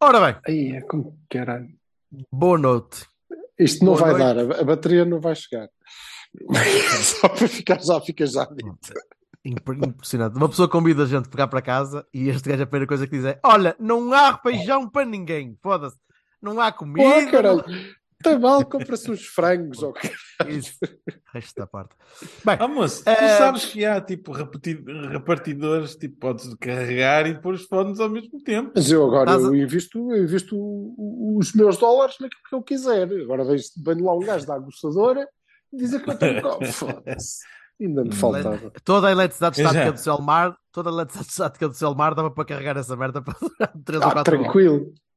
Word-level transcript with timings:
Ora 0.00 0.20
bem, 0.32 0.40
Aí 0.46 0.76
é 0.76 0.80
como 0.82 1.18
caralho. 1.30 1.68
boa 2.32 2.58
noite. 2.58 3.06
Isto 3.58 3.84
não 3.84 3.94
Boa 3.94 4.12
vai 4.12 4.22
noite. 4.34 4.48
dar, 4.48 4.60
a, 4.60 4.64
bateria 4.64 5.04
não 5.04 5.18
vai 5.20 5.34
chegar. 5.34 5.68
Só 7.02 7.28
para 7.28 7.48
ficar 7.48 7.80
já, 7.82 8.00
fica 8.00 8.26
já 8.26 8.44
dito. 8.44 8.78
Impre- 9.44 9.78
Impressionante. 9.78 10.36
Uma 10.36 10.48
pessoa 10.48 10.68
convida 10.68 11.04
a 11.04 11.06
gente 11.06 11.26
a 11.26 11.30
ficar 11.30 11.48
para 11.48 11.62
casa 11.62 12.06
e 12.12 12.28
este 12.28 12.48
gajo 12.48 12.62
a 12.64 12.66
primeira 12.66 12.86
coisa 12.86 13.06
que 13.06 13.16
diz 13.16 13.24
é: 13.24 13.40
Olha, 13.44 13.74
não 13.78 14.12
há 14.12 14.36
feijão 14.38 14.88
para 14.90 15.06
ninguém. 15.06 15.56
Foda-se. 15.62 15.96
Não 16.42 16.60
há 16.60 16.70
comida. 16.70 17.24
Pô, 17.24 17.30
caralho. 17.30 17.64
Está 18.18 18.38
mal, 18.38 18.64
compra-se 18.64 19.10
uns 19.10 19.26
frangos. 19.26 19.82
ou 19.82 19.92
não- 20.42 20.48
Isso. 20.50 20.72
Resto 21.32 21.54
da 21.60 21.66
parte. 21.66 21.94
Bem, 22.44 22.56
Ah, 22.58 22.66
moço, 22.68 23.04
tu 23.04 23.10
Eh, 23.10 23.38
sabes 23.38 23.66
que 23.66 23.84
há 23.84 24.00
tipo 24.00 24.32
repartidores, 24.32 25.96
tipo, 25.96 26.16
podes 26.18 26.52
carregar 26.54 27.26
e 27.26 27.38
pôr 27.40 27.54
os 27.54 27.64
fones 27.66 28.00
ao 28.00 28.08
mesmo 28.08 28.42
tempo. 28.42 28.72
Mas 28.74 28.90
eu 28.90 29.04
agora 29.06 29.30
Estás 29.30 29.44
eu 29.44 29.54
invisto, 29.54 29.98
eu 30.12 30.24
invisto 30.24 30.56
os 31.38 31.52
meus 31.52 31.76
dólares 31.76 32.16
naquilo 32.20 32.42
que 32.48 32.54
eu 32.54 32.62
quiser. 32.62 33.02
Agora 33.22 33.44
vem 33.44 34.02
lá 34.02 34.14
um 34.14 34.20
gajo 34.20 34.46
da 34.46 34.54
aguçadora 34.54 35.28
e 35.72 35.76
dizer 35.76 36.02
que 36.02 36.10
eu 36.10 36.18
tenho 36.18 36.42
copo. 36.42 36.64
Foda-se. 36.66 37.44
Ainda 37.78 38.02
me 38.04 38.12
faltava. 38.14 38.72
toda 38.82 39.08
a 39.08 39.12
eletricidade 39.12 39.60
estática 39.60 39.92
do 39.92 39.98
Selmar, 40.00 40.56
toda 40.72 40.88
a 40.88 40.92
eletricidade 40.92 41.28
estática 41.30 41.68
do 41.68 41.74
Selmar 41.74 42.14
dava 42.14 42.30
para 42.30 42.44
carregar 42.46 42.76
essa 42.78 42.96
merda 42.96 43.20
para 43.20 43.34
durar 43.38 43.72
3 43.84 44.02
ou 44.02 44.08
Ah, 44.08 44.12
4 44.12 44.34
horas. 44.40 44.52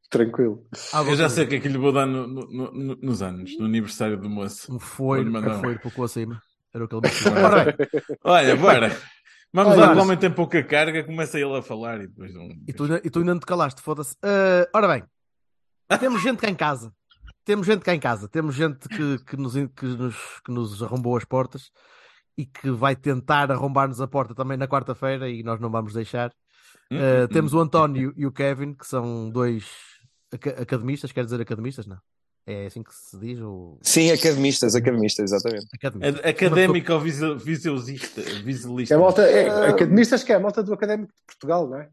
Tranquilo. 0.10 0.66
Ah, 0.94 1.02
Eu 1.04 1.16
já 1.16 1.30
sei 1.30 1.46
o 1.46 1.48
que 1.48 1.56
é 1.56 1.60
que 1.60 1.68
lhe 1.68 1.78
vou 1.78 1.92
dar 1.92 2.06
no- 2.06 2.28
no- 2.28 2.72
no- 2.72 2.96
nos 3.02 3.22
anos, 3.22 3.58
no 3.60 3.66
aniversário 3.66 4.18
do 4.18 4.30
moço. 4.30 4.74
Um 4.74 4.80
foiro, 4.80 5.24
Vou-lhe 5.24 5.30
um 5.30 5.42
mandar. 5.50 5.62
foiro 5.62 5.80
pouco 5.80 6.04
acima. 6.04 6.42
Era 6.74 6.86
o 6.86 6.88
que 6.88 6.96
ele 6.96 7.02
me 7.04 7.10
disse. 7.10 7.30
Ora 7.30 7.66
bem, 7.66 7.88
Olha, 8.24 8.56
bora. 8.56 8.98
Vamos 9.52 9.74
Olha, 9.74 9.88
lá, 9.88 9.94
o 9.96 10.00
homem 10.04 10.18
tem 10.18 10.30
pouca 10.30 10.62
carga, 10.64 11.04
começa 11.04 11.40
ele 11.40 11.58
a 11.58 11.62
falar 11.62 12.02
e 12.02 12.08
depois. 12.08 12.36
um- 12.36 12.50
e 12.68 12.74
tu, 12.74 12.84
ainda- 12.84 13.02
e 13.04 13.10
tu 13.10 13.20
ainda 13.20 13.34
não 13.34 13.40
te 13.40 13.46
calaste, 13.48 13.82
foda-se. 13.82 14.16
Ah, 14.24 14.68
ora 14.74 14.88
bem, 14.88 15.04
temos 16.00 16.22
gente 16.22 16.38
cá 16.40 16.50
em 16.50 16.56
casa. 16.56 16.94
Temos 17.46 17.66
gente 17.66 17.84
cá 17.84 17.96
em 17.96 18.00
casa. 18.00 18.28
Temos 18.28 18.54
gente 18.54 18.88
que, 18.88 19.18
que, 19.26 19.36
nos, 19.38 19.54
que, 19.76 19.86
nos, 19.86 20.16
que 20.46 20.52
nos 20.52 20.84
arrombou 20.84 21.18
as 21.18 21.26
portas 21.26 21.72
e 22.38 22.46
que 22.46 22.70
vai 22.70 22.96
tentar 22.96 23.52
arrombar-nos 23.52 24.00
a 24.00 24.08
porta 24.08 24.36
também 24.36 24.56
na 24.56 24.68
quarta-feira 24.68 25.28
e 25.28 25.42
nós 25.42 25.60
não 25.60 25.72
vamos 25.72 25.94
deixar. 25.94 26.32
Uh, 26.92 27.28
temos 27.32 27.52
o 27.54 27.60
António 27.60 28.14
e 28.16 28.26
o 28.28 28.32
Kevin, 28.32 28.74
que 28.76 28.86
são 28.86 29.30
dois 29.32 29.66
academistas, 30.34 31.12
quer 31.12 31.24
dizer 31.26 31.42
academistas, 31.42 31.86
não? 31.88 31.98
É 32.48 32.66
assim 32.66 32.82
que 32.82 32.94
se 32.94 33.18
diz? 33.20 33.40
Ou... 33.40 33.78
Sim, 33.84 34.10
academistas, 34.12 34.74
academistas, 34.76 35.32
exatamente. 35.32 35.68
Academistas. 35.74 36.26
A- 36.26 36.30
Académico 36.30 36.94
ou 36.94 37.00
visualista. 37.00 38.22
É 38.94 38.98
a 38.98 39.00
malta, 39.00 39.22
é, 39.24 39.70
academistas 39.70 40.24
que 40.24 40.32
é 40.32 40.36
a 40.36 40.40
malta 40.40 40.64
do 40.64 40.74
Académico 40.74 41.12
de 41.14 41.22
Portugal, 41.28 41.68
não 41.70 41.78
é? 41.80 41.90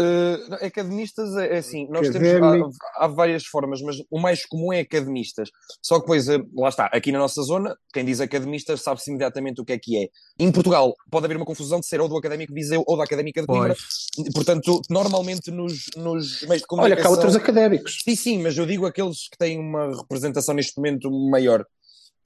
Uh, 0.00 0.54
academistas 0.64 1.36
é, 1.36 1.56
é 1.56 1.58
assim, 1.58 1.86
nós 1.90 2.08
Académico. 2.08 2.50
temos 2.50 2.76
há, 2.96 3.04
há 3.04 3.08
várias 3.08 3.44
formas, 3.44 3.82
mas 3.82 3.96
o 4.10 4.18
mais 4.18 4.46
comum 4.46 4.72
é 4.72 4.80
academistas. 4.80 5.50
Só 5.82 5.96
que 5.96 6.02
depois, 6.02 6.26
uh, 6.28 6.42
lá 6.56 6.70
está, 6.70 6.86
aqui 6.86 7.12
na 7.12 7.18
nossa 7.18 7.42
zona, 7.42 7.76
quem 7.92 8.04
diz 8.04 8.18
academistas 8.18 8.80
sabe-se 8.80 9.10
imediatamente 9.10 9.60
o 9.60 9.64
que 9.64 9.72
é 9.72 9.78
que 9.78 10.02
é. 10.02 10.08
Em 10.38 10.50
Portugal 10.50 10.94
pode 11.10 11.26
haver 11.26 11.36
uma 11.36 11.44
confusão 11.44 11.80
de 11.80 11.86
ser 11.86 12.00
ou 12.00 12.08
do 12.08 12.16
Académico 12.16 12.50
de 12.52 12.58
Viseu 12.58 12.82
ou 12.86 12.96
da 12.96 13.04
Académica 13.04 13.42
de 13.42 13.46
Coimbra. 13.46 13.76
Pois, 14.16 14.32
Portanto, 14.32 14.80
normalmente 14.88 15.50
nos, 15.50 15.84
nos 15.96 16.42
meios 16.42 16.62
de 16.62 16.66
Olha, 16.70 16.96
comunicação... 16.96 17.02
cá 17.02 17.08
há 17.08 17.10
outros 17.10 17.36
académicos. 17.36 18.00
Sim, 18.02 18.16
sim, 18.16 18.42
mas 18.42 18.56
eu 18.56 18.64
digo 18.64 18.86
aqueles 18.86 19.28
que 19.28 19.36
têm 19.36 19.58
uma 19.58 19.94
representação 19.94 20.54
neste 20.54 20.76
momento 20.78 21.10
maior. 21.28 21.64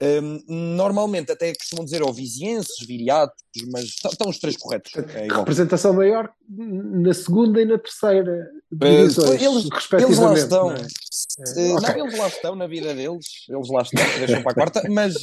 Hum, 0.01 0.41
normalmente 0.75 1.31
até 1.31 1.53
costumam 1.55 1.85
dizer 1.85 2.03
ou 2.03 2.11
vizienses, 2.13 2.85
viriatos, 2.85 3.41
mas 3.71 3.85
estão- 3.85 4.29
os 4.29 4.37
três 4.39 4.57
corretos. 4.57 4.91
É. 5.13 5.27
Representação 5.33 5.93
maior 5.93 6.29
na 6.49 7.13
segunda 7.13 7.61
e 7.61 7.65
na 7.65 7.77
terceira 7.79 8.49
Eh, 8.81 9.01
divisões, 9.03 9.41
eles, 9.41 9.69
respectivamente. 9.71 10.03
eles 10.03 10.17
lá 10.19 10.33
estão. 10.33 10.67
não 10.67 10.75
é? 10.75 10.81
Eh, 10.81 11.73
ok. 11.73 11.89
Não, 11.97 12.07
eles 12.07 12.19
lá 12.19 12.27
estão 12.27 12.55
na 12.55 12.67
vida 12.67 12.93
deles. 12.93 13.25
Eles 13.47 13.69
lá 13.69 13.81
estão, 13.83 14.03
deixam 14.19 14.41
para 14.43 14.51
a 14.51 14.55
quarta, 14.55 14.83
mas, 14.89 15.15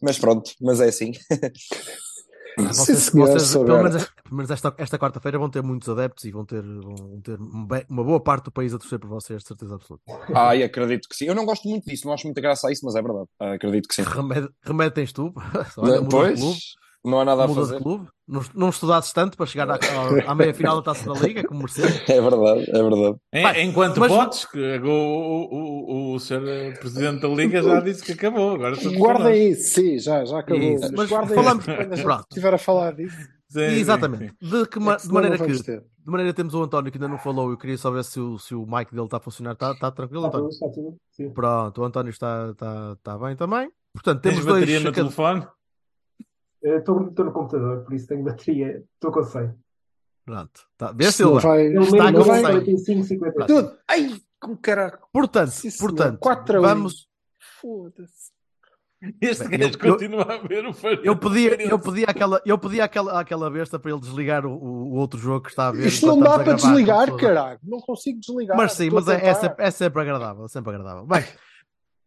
mas 0.00 0.18
pronto, 0.18 0.50
mas 0.60 0.80
é 0.80 0.88
assim. 0.88 1.12
Sim, 2.58 2.66
vocês, 2.66 2.98
senhor, 2.98 3.28
vocês, 3.28 3.52
pelo 3.52 3.82
menos, 3.82 4.04
pelo 4.04 4.36
menos 4.36 4.50
esta, 4.50 4.74
esta 4.76 4.98
quarta-feira 4.98 5.38
vão 5.38 5.48
ter 5.48 5.62
muitos 5.62 5.88
adeptos 5.88 6.24
e 6.24 6.30
vão 6.30 6.44
ter, 6.44 6.62
vão 6.62 7.20
ter 7.22 7.40
um 7.40 7.66
uma 7.88 8.04
boa 8.04 8.20
parte 8.20 8.44
do 8.44 8.52
país 8.52 8.74
a 8.74 8.78
torcer 8.78 8.98
por 8.98 9.08
vocês, 9.08 9.42
de 9.42 9.48
certeza 9.48 9.74
absoluta. 9.74 10.04
Ai, 10.34 10.62
acredito 10.62 11.08
que 11.08 11.16
sim. 11.16 11.26
Eu 11.26 11.34
não 11.34 11.46
gosto 11.46 11.68
muito 11.68 11.88
disso, 11.88 12.06
não 12.06 12.14
acho 12.14 12.26
muita 12.26 12.40
graça 12.40 12.68
a 12.68 12.72
isso, 12.72 12.84
mas 12.84 12.94
é 12.94 13.02
verdade. 13.02 13.28
Ah, 13.40 13.52
acredito 13.52 13.88
que 13.88 13.94
sim. 13.94 14.02
Remédio, 14.02 14.52
remédio 14.62 14.94
tens 14.94 15.12
tu? 15.12 15.32
Olha, 15.78 16.02
pois. 16.04 16.40
Não 17.04 17.20
há 17.20 17.24
nada 17.24 17.44
a 17.44 17.48
Muda 17.48 17.60
de 17.62 17.66
fazer. 17.68 17.82
clube. 17.82 18.08
Não, 18.28 18.40
não 18.54 18.68
estudasses 18.70 19.12
tanto 19.12 19.36
para 19.36 19.46
chegar 19.46 19.68
à, 19.70 19.74
à- 20.26 20.30
à 20.30 20.34
meia-final 20.34 20.76
da 20.76 20.82
Taça 20.82 21.12
da 21.12 21.18
Liga, 21.20 21.42
como 21.44 21.60
mereces. 21.60 22.08
É 22.08 22.20
verdade, 22.20 22.70
é 22.70 22.82
verdade. 22.82 23.16
Vai, 23.42 23.62
enquanto 23.62 24.00
mas- 24.00 24.12
podes, 24.12 24.44
que 24.46 24.58
o, 24.78 24.88
o, 24.88 26.12
o, 26.12 26.14
o 26.14 26.20
senhor 26.20 26.42
Presidente 26.78 27.20
da 27.22 27.28
Liga 27.28 27.62
já 27.62 27.80
disse 27.80 28.02
que 28.04 28.12
acabou. 28.12 28.54
Agora 28.54 28.76
Guarda 28.96 29.36
isso, 29.36 29.74
sim, 29.74 29.98
já, 29.98 30.24
já 30.24 30.38
acabou. 30.38 30.62
Isso, 30.62 30.80
Mas 30.82 30.90
mas 30.92 31.08
guarda 31.08 31.34
falamos- 31.34 31.64
isso 31.66 32.02
Pronto. 32.02 32.26
estiver 32.30 32.54
a 32.54 32.58
falar 32.58 32.94
disso. 32.94 33.16
Sim, 33.48 33.68
sim, 33.68 33.74
Exatamente. 33.80 34.34
sim. 34.40 34.48
De, 34.48 34.66
que 34.66 34.80
ma- 34.80 34.94
é 34.94 34.96
de 34.96 35.02
senão 35.02 35.14
maneira 35.14 35.36
que, 35.38 35.52
de 35.52 35.82
maneira 36.06 36.32
que 36.32 36.36
temos 36.36 36.54
o 36.54 36.62
António 36.62 36.90
que 36.90 36.96
ainda 36.96 37.08
não 37.08 37.18
falou, 37.18 37.50
eu 37.50 37.58
queria 37.58 37.76
só 37.76 37.90
ver 37.90 38.02
se 38.02 38.18
o, 38.18 38.38
se 38.38 38.54
o 38.54 38.64
mic 38.64 38.90
dele 38.90 39.04
está 39.04 39.18
a 39.18 39.20
funcionar. 39.20 39.52
Está, 39.52 39.72
está 39.72 39.90
tranquilo, 39.90 40.24
António? 40.24 40.48
Está 40.48 40.68
tudo? 40.70 40.96
Sim. 41.10 41.28
Pronto, 41.34 41.82
o 41.82 41.84
António 41.84 42.08
está, 42.10 42.48
está, 42.50 42.94
está 42.96 43.18
bem 43.18 43.36
também. 43.36 43.70
Portanto, 43.92 44.22
Tens 44.22 44.30
temos 44.36 44.46
dois. 44.46 44.60
bateria 44.60 44.80
no 44.80 44.90
telefone? 44.90 45.46
Estou 46.62 47.00
no 47.00 47.32
computador, 47.32 47.84
por 47.84 47.92
isso 47.94 48.06
tenho 48.06 48.22
bateria. 48.22 48.82
Estou 48.94 49.10
com 49.12 49.22
100. 49.24 49.52
Pronto, 50.24 50.60
tá. 50.78 50.92
Vê, 50.92 51.10
Silva. 51.10 51.40
vai- 51.40 51.66
Está 51.66 52.12
com 52.12 52.22
vai 52.22 52.40
100. 52.40 52.50
45, 52.52 53.04
50. 53.04 53.46
Tudo. 53.46 53.78
Ai, 53.88 54.20
com 54.40 54.56
caraca. 54.56 55.00
Portanto, 55.12 55.50
Sim, 55.50 55.70
portanto 55.78 56.18
Quatro 56.20 56.56
a 56.58 56.60
um. 56.60 56.62
vamos. 56.62 57.08
Foda-se. 57.60 58.30
Este 59.20 59.48
Bem, 59.48 59.58
gajo 59.58 59.78
eu- 59.82 59.92
continua 59.94 60.22
a 60.22 60.38
ver 60.38 60.64
o 60.64 60.72
Fernando. 60.72 61.04
Eu 61.04 61.16
pedi, 61.16 61.68
eu 61.68 61.76
àquela, 62.80 63.18
àquela 63.20 63.50
besta 63.50 63.76
para 63.76 63.90
ele 63.90 64.00
desligar 64.00 64.46
o, 64.46 64.52
o 64.52 64.92
outro 64.94 65.18
jogo 65.18 65.40
que 65.42 65.50
está 65.50 65.68
a 65.68 65.72
ver. 65.72 65.88
Isto 65.88 66.06
não 66.06 66.20
dá 66.20 66.38
para 66.38 66.52
desligar, 66.54 67.12
caralho. 67.16 67.58
Não 67.64 67.80
consigo 67.80 68.20
desligar. 68.20 68.56
Mas 68.56 68.74
sim, 68.74 68.90
mas 68.90 69.08
é, 69.08 69.14
é, 69.14 69.18
tentar. 69.18 69.34
sempre, 69.34 69.64
é 69.64 69.70
sempre 69.72 70.02
agradável, 70.02 70.46
sempre 70.48 70.72
agradável. 70.72 71.04
Bem, 71.04 71.24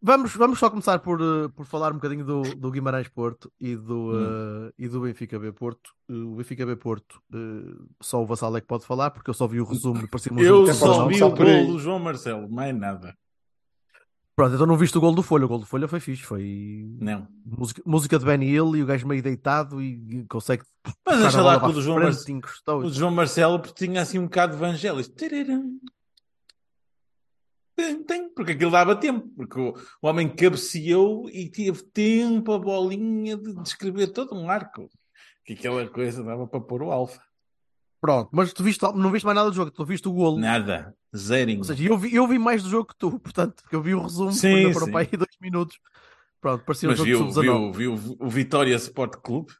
vamos, 0.06 0.34
vamos 0.36 0.58
só 0.58 0.70
começar 0.70 0.98
por, 1.00 1.20
eh, 1.20 1.48
por 1.54 1.66
falar 1.66 1.90
um 1.90 1.96
bocadinho 1.96 2.24
do, 2.24 2.42
do 2.56 2.70
Guimarães 2.70 3.08
Porto 3.08 3.52
e 3.60 3.74
do, 3.76 4.12
Hum. 4.12 4.68
eh, 4.68 4.72
e 4.78 4.88
do 4.88 5.00
Benfica 5.00 5.38
B 5.38 5.52
Porto. 5.52 5.90
Eh, 6.08 6.14
O 6.14 6.36
Benfica 6.36 6.64
B 6.64 6.76
Porto, 6.76 7.20
eh, 7.34 7.74
só 8.00 8.22
o 8.22 8.26
Vassal 8.26 8.56
é 8.56 8.60
que 8.60 8.66
pode 8.66 8.86
falar, 8.86 9.10
porque 9.10 9.28
eu 9.30 9.34
só 9.34 9.46
vi 9.46 9.60
o 9.60 9.64
resumo 9.64 10.08
parecia 10.08 10.32
Eu 10.40 10.66
só 10.72 11.06
vi 11.06 11.22
o 11.22 11.30
gol 11.30 11.66
do 11.66 11.78
João 11.78 11.98
Marcelo, 11.98 12.48
mais 12.50 12.74
nada. 12.74 13.14
Pronto, 14.34 14.54
então 14.54 14.66
não 14.66 14.76
viste 14.76 14.98
o 14.98 15.00
gol 15.00 15.14
do 15.14 15.22
Folha. 15.22 15.46
O 15.46 15.48
gol 15.48 15.60
do 15.60 15.64
Folha 15.64 15.88
foi 15.88 15.98
fixe, 15.98 16.22
foi 16.22 16.86
Não. 17.00 17.26
música, 17.42 17.80
música 17.86 18.18
de 18.18 18.24
Benny 18.26 18.50
Hill 18.50 18.76
e 18.76 18.82
o 18.82 18.86
gajo 18.86 19.06
meio 19.08 19.22
deitado 19.22 19.80
e 19.80 20.26
consegue. 20.28 20.62
Mas 21.06 21.20
deixa 21.20 21.40
lá 21.40 21.58
que 21.58 21.64
o 21.64 21.72
do 21.72 21.80
João, 21.80 21.96
frente, 21.96 22.12
Marce- 22.16 22.32
encostou. 22.32 22.80
o 22.82 22.90
João 22.92 23.10
Marcelo 23.10 23.58
porque 23.60 23.86
tinha 23.86 24.02
assim 24.02 24.18
um 24.18 24.24
bocado 24.24 24.52
de 24.54 24.58
evangelho. 24.62 25.00
Tem, 27.76 28.02
tem, 28.02 28.28
porque 28.32 28.52
aquilo 28.52 28.70
dava 28.70 28.96
tempo, 28.96 29.28
porque 29.36 29.60
o, 29.60 29.74
o 30.00 30.08
homem 30.08 30.34
cabeceou 30.34 31.28
e 31.28 31.50
teve 31.50 31.82
tempo 31.82 32.52
a 32.52 32.58
bolinha 32.58 33.36
de 33.36 33.54
descrever 33.62 34.06
todo 34.08 34.34
um 34.34 34.48
arco. 34.48 34.88
Que 35.44 35.52
aquela 35.52 35.86
coisa 35.86 36.24
dava 36.24 36.46
para 36.46 36.60
pôr 36.60 36.82
o 36.82 36.90
alfa. 36.90 37.20
Pronto, 38.00 38.30
mas 38.32 38.52
tu 38.52 38.64
viste, 38.64 38.82
não 38.94 39.10
viste 39.10 39.26
mais 39.26 39.36
nada 39.36 39.50
do 39.50 39.56
jogo, 39.56 39.70
tu 39.70 39.84
viste 39.84 40.08
o 40.08 40.12
golo. 40.12 40.38
Nada. 40.38 40.96
Zerinho. 41.14 41.58
Ou 41.58 41.64
seja, 41.64 41.84
eu 41.84 41.98
vi, 41.98 42.14
eu 42.14 42.26
vi 42.26 42.38
mais 42.38 42.62
do 42.62 42.70
jogo 42.70 42.86
que 42.86 42.96
tu, 42.96 43.18
portanto, 43.18 43.62
porque 43.62 43.76
eu 43.76 43.82
vi 43.82 43.94
o 43.94 44.02
resumo, 44.02 44.32
Sim, 44.32 44.72
foram 44.72 44.90
para 44.90 45.00
aí 45.00 45.06
dois 45.06 45.36
minutos. 45.40 45.78
Pronto, 46.40 46.64
parecia 46.64 46.88
um 46.88 46.92
Mas 46.92 46.98
jogo 46.98 47.10
viu, 47.10 47.26
de 47.26 47.34
sub-19. 47.34 47.76
viu, 47.76 47.96
viu 47.96 48.16
o 48.20 48.28
Vitória 48.28 48.74
Sport 48.76 49.16
Clube, 49.22 49.52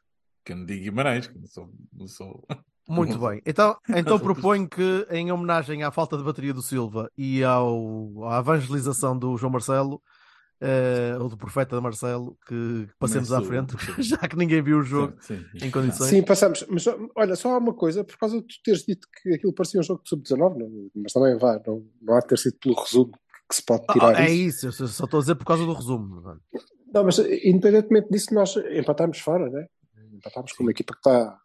que 0.43 0.53
eu 0.53 0.57
não 0.57 0.65
digo 0.65 0.83
Guimarães, 0.83 1.27
que 1.27 1.37
não 1.37 1.47
sou. 1.47 1.69
Não 1.93 2.07
sou... 2.07 2.47
Muito 2.87 3.19
bem. 3.19 3.41
Então, 3.45 3.75
então 3.89 4.19
proponho 4.19 4.67
que, 4.67 5.05
em 5.11 5.31
homenagem 5.31 5.83
à 5.83 5.91
falta 5.91 6.17
de 6.17 6.23
bateria 6.23 6.53
do 6.53 6.61
Silva 6.61 7.09
e 7.17 7.43
ao, 7.43 8.23
à 8.29 8.39
evangelização 8.39 9.17
do 9.17 9.35
João 9.37 9.51
Marcelo, 9.51 10.01
eh, 10.61 11.15
ou 11.19 11.29
do 11.29 11.37
profeta 11.37 11.75
de 11.75 11.81
Marcelo, 11.81 12.37
que 12.47 12.87
passemos 12.97 13.31
à 13.31 13.41
frente, 13.41 13.75
já 14.01 14.17
que 14.17 14.35
ninguém 14.37 14.61
viu 14.61 14.79
o 14.79 14.83
jogo 14.83 15.13
Sim, 15.19 15.43
sim. 15.59 15.67
em 15.67 15.69
condições. 15.71 16.09
Sim, 16.09 16.23
passamos. 16.23 16.65
Mas 16.69 16.85
olha, 17.15 17.35
só 17.35 17.51
há 17.53 17.57
uma 17.57 17.73
coisa, 17.73 18.03
por 18.03 18.17
causa 18.17 18.37
de 18.37 18.47
tu 18.47 18.55
teres 18.63 18.83
dito 18.85 19.07
que 19.21 19.33
aquilo 19.35 19.53
parecia 19.53 19.79
um 19.79 19.83
jogo 19.83 20.01
de 20.03 20.09
sub-19, 20.09 20.57
não- 20.57 20.89
mas 20.95 21.13
também 21.13 21.37
vá, 21.37 21.61
não, 21.67 21.85
não 22.01 22.15
há 22.15 22.19
de 22.21 22.27
ter 22.27 22.37
sido 22.39 22.57
pelo 22.59 22.75
resumo 22.75 23.11
que 23.49 23.55
se 23.55 23.63
pode 23.63 23.83
Ah, 23.89 23.93
tirar 23.93 24.19
é 24.21 24.29
isso. 24.31 24.67
isso, 24.69 24.83
eu 24.83 24.87
só 24.87 25.03
estou 25.05 25.19
a 25.19 25.21
dizer 25.21 25.35
por 25.35 25.45
causa 25.45 25.65
do 25.65 25.73
resumo. 25.73 26.21
mano. 26.21 26.41
Não, 26.93 27.03
mas 27.03 27.19
independentemente 27.19 28.07
disso, 28.09 28.33
nós 28.33 28.55
empatámos 28.57 29.19
fora, 29.19 29.49
né? 29.49 29.67
Empatámos 30.13 30.53
com 30.53 30.63
uma 30.63 30.71
equipa 30.71 30.93
que 30.93 30.99
está 30.99 31.37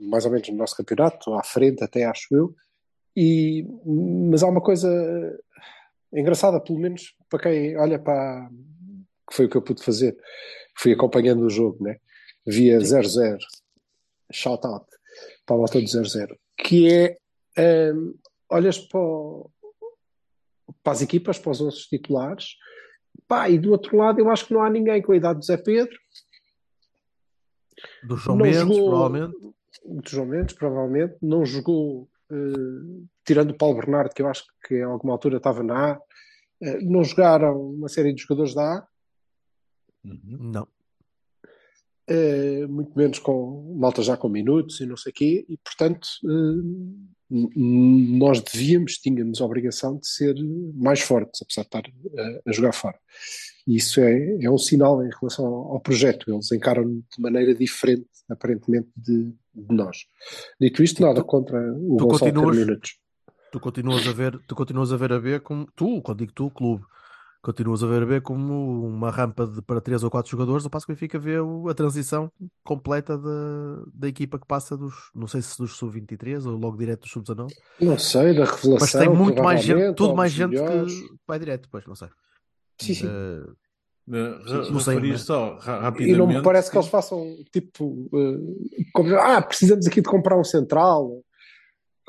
mais 0.00 0.24
ou 0.24 0.30
menos 0.30 0.48
no 0.48 0.56
nosso 0.56 0.76
campeonato, 0.76 1.32
à 1.34 1.42
frente 1.42 1.82
até, 1.84 2.04
acho 2.04 2.26
eu. 2.34 2.54
E, 3.16 3.64
mas 4.30 4.42
há 4.42 4.46
uma 4.48 4.60
coisa 4.60 4.88
engraçada, 6.12 6.60
pelo 6.60 6.78
menos 6.78 7.14
para 7.28 7.40
quem 7.40 7.76
olha 7.76 7.98
para. 7.98 8.48
que 9.28 9.34
foi 9.36 9.46
o 9.46 9.48
que 9.50 9.56
eu 9.56 9.62
pude 9.62 9.82
fazer. 9.84 10.16
Fui 10.78 10.92
acompanhando 10.92 11.44
o 11.44 11.50
jogo, 11.50 11.82
né? 11.82 11.98
Via 12.46 12.78
0-0, 12.78 13.36
shout 14.32 14.66
out 14.66 14.86
para 15.44 15.56
a 15.56 15.58
volta 15.58 15.80
do 15.80 15.86
0-0, 15.86 16.36
que 16.56 16.88
é. 16.92 17.92
hum, 17.92 18.14
olhas 18.50 18.78
para, 18.78 19.00
o- 19.00 19.50
para 20.82 20.92
as 20.92 21.02
equipas, 21.02 21.38
para 21.38 21.50
os 21.50 21.60
11 21.60 21.76
titulares, 21.88 22.54
Pá, 23.26 23.50
e 23.50 23.58
do 23.58 23.72
outro 23.72 23.94
lado 23.96 24.20
eu 24.20 24.30
acho 24.30 24.46
que 24.46 24.54
não 24.54 24.62
há 24.62 24.70
ninguém 24.70 25.02
com 25.02 25.12
a 25.12 25.16
idade 25.16 25.40
do 25.40 25.44
Zé 25.44 25.56
Pedro, 25.58 25.94
Do 28.04 28.16
João 28.16 28.36
Não 28.38 28.44
Mendes, 28.46 28.60
jogou- 28.60 28.88
provavelmente. 28.90 29.36
Do 29.84 30.08
João 30.08 30.26
Mendes, 30.26 30.54
provavelmente, 30.54 31.16
não 31.22 31.44
jogou, 31.44 32.08
eh, 32.30 33.06
tirando 33.24 33.50
o 33.50 33.56
Paulo 33.56 33.76
Bernardo, 33.76 34.14
que 34.14 34.22
eu 34.22 34.28
acho 34.28 34.44
que 34.66 34.80
a 34.80 34.86
alguma 34.86 35.12
altura 35.14 35.36
estava 35.38 35.62
na 35.62 35.92
A, 35.92 36.00
eh, 36.62 36.78
não 36.82 37.04
jogaram 37.04 37.70
uma 37.70 37.88
série 37.88 38.12
de 38.12 38.22
jogadores 38.22 38.54
da 38.54 38.78
A, 38.78 38.88
Uhum. 40.04 40.38
Não. 40.52 40.66
eh, 42.08 42.66
muito 42.68 42.96
menos 42.96 43.18
com 43.18 43.74
malta 43.78 44.02
já 44.02 44.16
com 44.16 44.28
minutos 44.28 44.80
e 44.80 44.86
não 44.86 44.96
sei 44.96 45.10
o 45.10 45.14
quê, 45.14 45.44
e 45.48 45.56
portanto 45.58 46.08
eh, 46.24 47.38
nós 47.56 48.40
devíamos, 48.40 48.96
tínhamos 48.98 49.40
a 49.40 49.44
obrigação 49.44 49.98
de 49.98 50.06
ser 50.08 50.34
mais 50.74 51.00
fortes, 51.00 51.42
apesar 51.42 51.62
de 51.62 51.66
estar 51.66 51.82
eh, 52.16 52.42
a 52.46 52.52
jogar 52.52 52.72
fora. 52.72 52.98
E 53.66 53.76
isso 53.76 54.00
é, 54.00 54.38
é 54.42 54.50
um 54.50 54.56
sinal 54.56 55.04
em 55.04 55.10
relação 55.20 55.44
ao, 55.44 55.72
ao 55.74 55.80
projeto, 55.80 56.32
eles 56.32 56.50
encaram 56.52 56.84
de 56.88 57.20
maneira 57.20 57.54
diferente, 57.54 58.08
aparentemente, 58.28 58.88
de, 58.96 59.32
de 59.54 59.74
nós. 59.74 60.06
Dito 60.60 60.82
isto, 60.82 61.02
nada 61.02 61.22
contra 61.24 61.58
o 61.72 61.96
tu 61.96 62.06
Gonçalo 62.06 62.32
continuas- 62.32 62.56
minutos. 62.56 62.98
Tu 63.50 63.58
continuas 63.60 64.06
a 64.06 64.12
ver, 64.12 64.38
tu 64.46 64.54
continuas 64.54 64.92
a 64.92 64.96
ver 64.96 65.12
a 65.12 65.18
B 65.18 65.40
como 65.40 65.66
tu, 65.74 66.02
quando 66.02 66.18
digo 66.18 66.32
tu, 66.32 66.46
o 66.46 66.50
clube, 66.50 66.84
continuas 67.40 67.82
a 67.82 67.86
ver 67.86 68.02
a 68.02 68.06
B 68.06 68.20
como 68.20 68.86
uma 68.86 69.10
rampa 69.10 69.46
de, 69.46 69.62
para 69.62 69.80
três 69.80 70.02
ou 70.04 70.10
quatro 70.10 70.30
jogadores, 70.30 70.64
ao 70.64 70.70
passo 70.70 70.84
que 70.84 70.92
o 70.92 70.94
Benfica 70.94 71.18
vê 71.18 71.40
o- 71.40 71.66
a 71.66 71.74
transição 71.74 72.30
completa 72.62 73.16
da, 73.16 73.84
da 73.94 74.06
equipa 74.06 74.38
que 74.38 74.46
passa 74.46 74.76
dos, 74.76 74.92
não 75.14 75.26
sei 75.26 75.40
se 75.40 75.56
dos 75.56 75.76
sub-23 75.78 76.44
ou 76.44 76.58
logo 76.58 76.76
direto 76.76 77.00
dos 77.02 77.10
sub-19, 77.10 77.48
Não 77.80 77.98
sei, 77.98 78.34
da 78.34 78.44
revelação. 78.44 78.76
mas 78.80 78.92
tem 78.92 79.08
muito 79.08 79.42
mais 79.42 79.62
gente, 79.64 79.94
tudo 79.94 80.14
mais 80.14 80.30
gente 80.30 80.54
que 80.56 81.16
vai 81.26 81.38
direto, 81.38 81.68
pois, 81.70 81.86
não 81.86 81.94
sei. 81.94 82.08
Sim, 82.80 82.94
sim. 82.94 83.06
Eh, 83.06 83.46
Uh, 84.08 84.42
re- 84.64 84.70
Não 84.70 84.80
sei, 84.80 84.98
mas- 85.00 85.20
só 85.20 85.56
ra- 85.58 85.76
E 85.76 85.80
rapidamente. 85.82 86.18
não 86.18 86.26
me 86.26 86.42
parece 86.42 86.70
que 86.70 86.76
eles 86.78 86.88
façam 86.88 87.36
tipo 87.52 88.08
eh, 88.14 88.84
como, 88.94 89.14
ah, 89.18 89.42
precisamos 89.42 89.86
aqui 89.86 90.00
de 90.00 90.08
comprar 90.08 90.38
um 90.38 90.44
central 90.44 91.22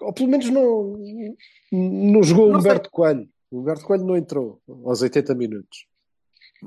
ou 0.02 0.14
pelo 0.14 0.30
menos 0.30 0.50
não, 0.50 0.96
não 1.72 2.24
jogou 2.24 2.48
o 2.48 2.54
Não 2.54 2.62
sei. 2.62 2.72
Humberto 2.72 2.90
Coelho. 2.90 3.28
O 3.52 3.60
Humberto 3.60 3.84
Coelho 3.84 4.06
não 4.06 4.16
entrou 4.16 4.62
aos 4.86 5.02
80 5.02 5.36
minutos. 5.36 5.86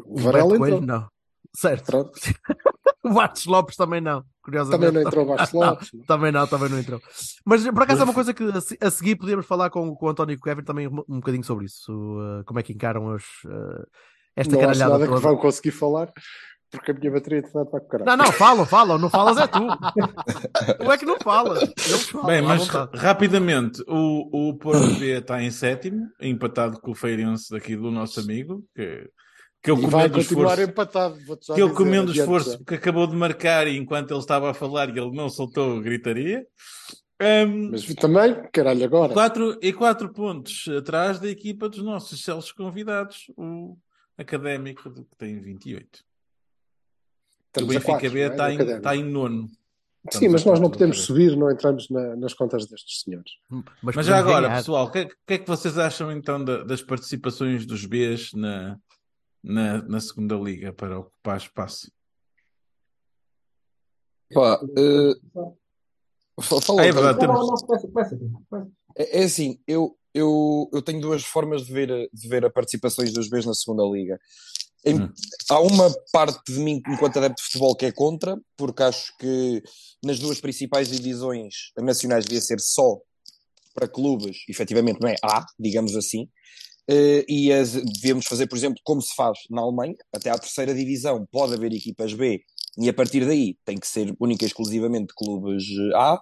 O 0.04 0.20
Varela 0.20 0.44
entrou. 0.54 0.58
Coelho, 0.58 0.80
não. 0.86 1.08
Certo. 1.56 2.10
O 3.04 3.10
Bastos 3.14 3.46
Lopes 3.46 3.74
também 3.76 4.00
não, 4.00 4.22
curiosamente. 4.44 4.80
Também 4.92 5.02
não 5.02 5.08
entrou 5.08 5.24
o 5.26 5.34
Não, 5.60 5.70
Lopes. 5.70 5.90
Também 6.06 6.30
não, 6.30 6.46
também 6.46 6.68
não 6.68 6.78
entrou. 6.78 7.00
Mas 7.44 7.64
por 7.68 7.82
acaso 7.82 8.00
é 8.02 8.04
uma 8.04 8.14
coisa 8.14 8.32
que 8.32 8.44
a 8.44 8.60
se- 8.60 8.78
a 8.80 8.90
seguir 8.92 9.16
podíamos 9.16 9.44
falar 9.44 9.70
com, 9.70 9.92
com 9.96 10.06
o 10.06 10.08
António 10.08 10.34
e 10.34 10.36
com 10.36 10.42
o 10.42 10.44
Kevin 10.44 10.62
também 10.64 10.86
um, 10.86 11.00
um 11.08 11.16
bocadinho 11.16 11.42
sobre 11.42 11.64
isso. 11.64 11.90
uh, 11.92 12.44
como 12.44 12.60
é 12.60 12.62
que 12.62 12.72
encaram 12.72 13.10
as, 13.10 13.24
uh, 13.44 13.84
esta 14.36 14.52
Não 14.52 14.60
acho 14.60 14.66
caralhada 14.68 14.92
nada 14.92 15.04
que 15.04 15.10
toda. 15.14 15.20
vão 15.20 15.36
conseguir 15.36 15.70
falar 15.72 16.12
porque 16.70 16.90
a 16.90 16.94
minha 16.94 17.10
bateria 17.10 17.42
de 17.42 17.48
internet 17.48 17.70
vai 17.70 17.80
com 17.82 17.86
caralho. 17.86 18.10
Não, 18.10 18.16
não, 18.24 18.32
falam, 18.32 18.64
falam, 18.64 18.98
não 18.98 19.10
falas 19.10 19.36
é 19.36 19.46
tu. 19.46 19.58
tu 20.78 20.90
é 20.90 20.96
que 20.98 21.04
não 21.04 21.18
falas. 21.18 21.60
Bem, 22.24 22.40
mas 22.40 22.66
rapidamente, 22.94 23.82
o, 23.86 24.48
o 24.50 24.56
Porto 24.56 24.94
B 24.98 25.18
está 25.18 25.42
em 25.42 25.50
sétimo, 25.50 26.08
empatado 26.18 26.80
com 26.80 26.92
o 26.92 26.94
Feirense 26.94 27.50
daqui 27.50 27.76
do 27.76 27.90
nosso 27.90 28.20
amigo, 28.20 28.64
que, 28.74 29.06
que 29.62 29.70
E 29.70 29.74
vai 29.74 30.08
comendo 30.08 30.18
esforço. 30.18 30.62
empatado. 30.62 31.18
Que 31.18 31.36
dizer, 31.36 31.74
comendo 31.74 32.10
esforço, 32.10 32.56
porque 32.58 32.76
acabou 32.76 33.06
de 33.06 33.16
marcar 33.16 33.66
e 33.66 33.76
enquanto 33.76 34.10
ele 34.12 34.20
estava 34.20 34.50
a 34.50 34.54
falar 34.54 34.88
e 34.88 34.98
ele 34.98 35.12
não 35.14 35.28
soltou 35.28 35.78
gritaria. 35.78 36.46
Um, 37.20 37.70
Mas 37.70 37.84
também, 37.96 38.34
caralho, 38.50 38.82
agora. 38.84 39.12
quatro, 39.12 39.58
e 39.62 39.74
quatro 39.74 40.10
pontos 40.10 40.64
atrás 40.76 41.20
da 41.20 41.28
equipa 41.28 41.68
dos 41.68 41.84
nossos 41.84 42.18
excelsos 42.18 42.50
convidados, 42.50 43.26
o 43.36 43.76
Académico, 44.18 44.90
que 44.92 45.16
tem 45.16 45.38
28. 45.40 45.98
O 45.98 46.02
Estamos 47.60 47.76
a 47.76 47.78
Benfica 47.80 48.10
B 48.10 48.20
é? 48.20 48.26
está 48.28 48.48
Do 48.48 48.52
em, 48.62 48.76
está 48.76 48.96
em 48.96 49.04
nono. 49.04 49.48
Sim, 49.48 50.26
Estamos 50.26 50.32
mas 50.32 50.46
a 50.46 50.50
nós 50.50 50.60
não 50.60 50.70
podemos 50.70 51.00
subir, 51.02 51.36
não 51.36 51.50
entramos 51.50 51.88
na- 51.88 52.16
nas 52.16 52.34
contas 52.34 52.66
destes 52.66 53.02
senhores. 53.02 53.32
Mas 53.48 53.64
podemos 53.94 54.06
já 54.06 54.18
agora, 54.18 54.48
ganhar. 54.48 54.56
pessoal, 54.58 54.86
o 54.86 54.90
que, 54.90 54.98
é- 54.98 55.04
o 55.04 55.08
que 55.26 55.34
é 55.34 55.38
que 55.38 55.46
vocês 55.48 55.78
acham 55.78 56.10
então 56.10 56.44
da- 56.44 56.64
das 56.64 56.82
participações 56.82 57.64
dos 57.66 57.86
Bs 57.86 58.32
na, 58.34 58.78
na, 59.42 59.82
na 59.82 60.00
segunda 60.00 60.34
liga 60.36 60.72
para 60.72 60.98
ocupar 60.98 61.36
espaço? 61.36 61.90
Pá, 64.34 64.58
Ah, 66.78 66.84
é 66.86 66.92
verdade, 66.92 67.18
temos-. 67.18 67.62
É, 68.96 69.20
é 69.20 69.24
assim, 69.24 69.60
eu, 69.66 69.96
eu, 70.14 70.68
eu 70.72 70.82
tenho 70.82 71.00
duas 71.00 71.22
formas 71.24 71.66
de 71.66 71.72
ver, 71.72 71.90
a- 71.92 72.06
de 72.12 72.28
ver 72.28 72.44
a 72.44 72.50
participações 72.50 73.12
dos 73.12 73.28
Bs 73.28 73.46
na 73.46 73.54
segunda 73.54 73.82
liga. 73.84 74.18
Em- 74.84 75.00
Hum. 75.02 75.12
Há 75.48 75.60
uma 75.60 75.94
parte 76.12 76.52
de 76.52 76.58
mim, 76.58 76.82
enquanto 76.88 77.16
adepto 77.18 77.36
de 77.40 77.46
futebol, 77.46 77.74
que 77.76 77.86
é 77.86 77.92
contra, 77.92 78.36
porque 78.56 78.82
acho 78.82 79.16
que 79.16 79.62
nas 80.04 80.18
duas 80.18 80.40
principais 80.40 80.88
divisões 80.88 81.54
nacionais 81.78 82.24
devia 82.24 82.40
ser 82.40 82.58
só 82.60 82.98
para 83.74 83.86
clubes, 83.88 84.38
efetivamente, 84.48 84.98
não 85.00 85.08
é 85.08 85.14
A, 85.22 85.46
digamos 85.58 85.94
assim. 85.96 86.28
Eh, 86.88 87.24
e 87.28 87.52
as, 87.52 87.72
devíamos 87.72 88.26
fazer, 88.26 88.48
por 88.48 88.56
exemplo, 88.58 88.80
como 88.82 89.00
se 89.00 89.14
faz 89.14 89.38
na 89.48 89.62
Alemanha, 89.62 89.94
até 90.12 90.30
à 90.30 90.36
terceira 90.36 90.74
divisão 90.74 91.24
pode 91.30 91.54
haver 91.54 91.72
equipas 91.72 92.12
B, 92.12 92.42
e 92.78 92.88
a 92.88 92.94
partir 92.94 93.26
daí 93.26 93.56
tem 93.64 93.78
que 93.78 93.86
ser 93.86 94.14
única 94.18 94.44
e 94.44 94.48
exclusivamente 94.48 95.12
clubes 95.14 95.64
eh, 95.64 95.96
A. 95.96 96.20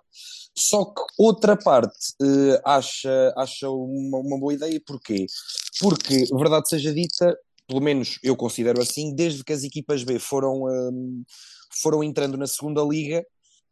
Só 0.55 0.85
que 0.85 1.01
outra 1.19 1.57
parte 1.57 2.15
eh, 2.21 2.61
acha, 2.65 3.33
acha 3.37 3.71
uma, 3.71 4.19
uma 4.19 4.39
boa 4.39 4.53
ideia, 4.53 4.81
porquê? 4.85 5.27
Porque, 5.81 6.25
verdade 6.33 6.69
seja 6.69 6.93
dita, 6.93 7.37
pelo 7.69 7.81
menos 7.81 8.19
eu 8.23 8.37
considero 8.37 8.83
assim, 8.83 9.15
desde 9.15 9.45
que 9.45 9.53
as 9.53 9.63
equipas 9.63 10.03
B 10.03 10.19
foram, 10.19 10.65
hum, 10.65 11.23
foram 11.81 12.03
entrando 12.03 12.37
na 12.37 12.49
segunda 12.49 12.83
liga, 12.83 13.25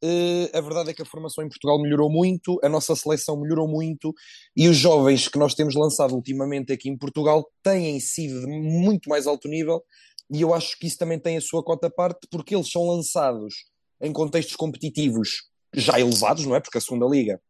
eh, 0.03 0.49
a 0.55 0.61
verdade 0.61 0.91
é 0.91 0.95
que 0.95 1.03
a 1.03 1.05
formação 1.05 1.45
em 1.45 1.49
Portugal 1.49 1.81
melhorou 1.83 2.11
muito, 2.11 2.61
a 2.63 2.69
nossa 2.69 2.95
seleção 2.95 3.41
melhorou 3.41 3.67
muito 3.67 4.15
e 4.57 4.69
os 4.69 4.77
jovens 4.77 5.27
que 5.27 5.39
nós 5.39 5.55
temos 5.55 5.75
lançado 5.75 6.15
ultimamente 6.15 6.73
aqui 6.73 6.89
em 6.89 6.97
Portugal 6.97 7.45
têm 7.63 7.99
sido 7.99 8.41
de 8.41 8.47
muito 8.47 9.09
mais 9.09 9.27
alto 9.27 9.49
nível 9.49 9.83
e 10.31 10.41
eu 10.41 10.53
acho 10.53 10.79
que 10.79 10.87
isso 10.87 10.99
também 10.99 11.19
tem 11.19 11.37
a 11.37 11.41
sua 11.41 11.63
cota 11.63 11.91
parte 11.91 12.27
porque 12.31 12.55
eles 12.55 12.71
são 12.71 12.87
lançados 12.87 13.67
em 14.01 14.13
contextos 14.13 14.57
competitivos 14.57 15.49
já 15.75 15.99
elevados, 15.99 16.45
não 16.45 16.55
é? 16.55 16.61
Porque 16.61 16.79
a 16.79 16.81
segunda 16.81 17.07
liga 17.07 17.41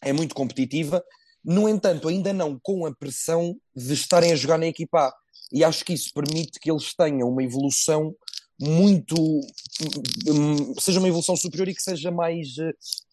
é 0.00 0.12
muito 0.12 0.34
competitiva, 0.34 1.04
no 1.44 1.68
entanto, 1.68 2.08
ainda 2.08 2.32
não 2.32 2.58
com 2.62 2.86
a 2.86 2.94
pressão 2.94 3.56
de 3.74 3.94
estarem 3.94 4.32
a 4.32 4.36
jogar 4.36 4.58
na 4.58 4.66
equipa 4.66 4.98
A. 4.98 5.14
E 5.50 5.64
acho 5.64 5.84
que 5.84 5.94
isso 5.94 6.12
permite 6.12 6.60
que 6.60 6.70
eles 6.70 6.94
tenham 6.94 7.28
uma 7.28 7.42
evolução 7.42 8.14
muito. 8.60 9.14
hum, 10.26 10.74
seja 10.78 10.98
uma 10.98 11.08
evolução 11.08 11.36
superior 11.36 11.68
e 11.68 11.74
que 11.74 11.82
seja 11.82 12.10
mais 12.10 12.48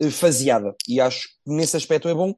eh, 0.01 0.09
faseada. 0.09 0.75
E 0.87 0.99
acho 0.99 1.29
que 1.29 1.53
nesse 1.53 1.77
aspecto 1.77 2.09
é 2.09 2.13
bom. 2.13 2.33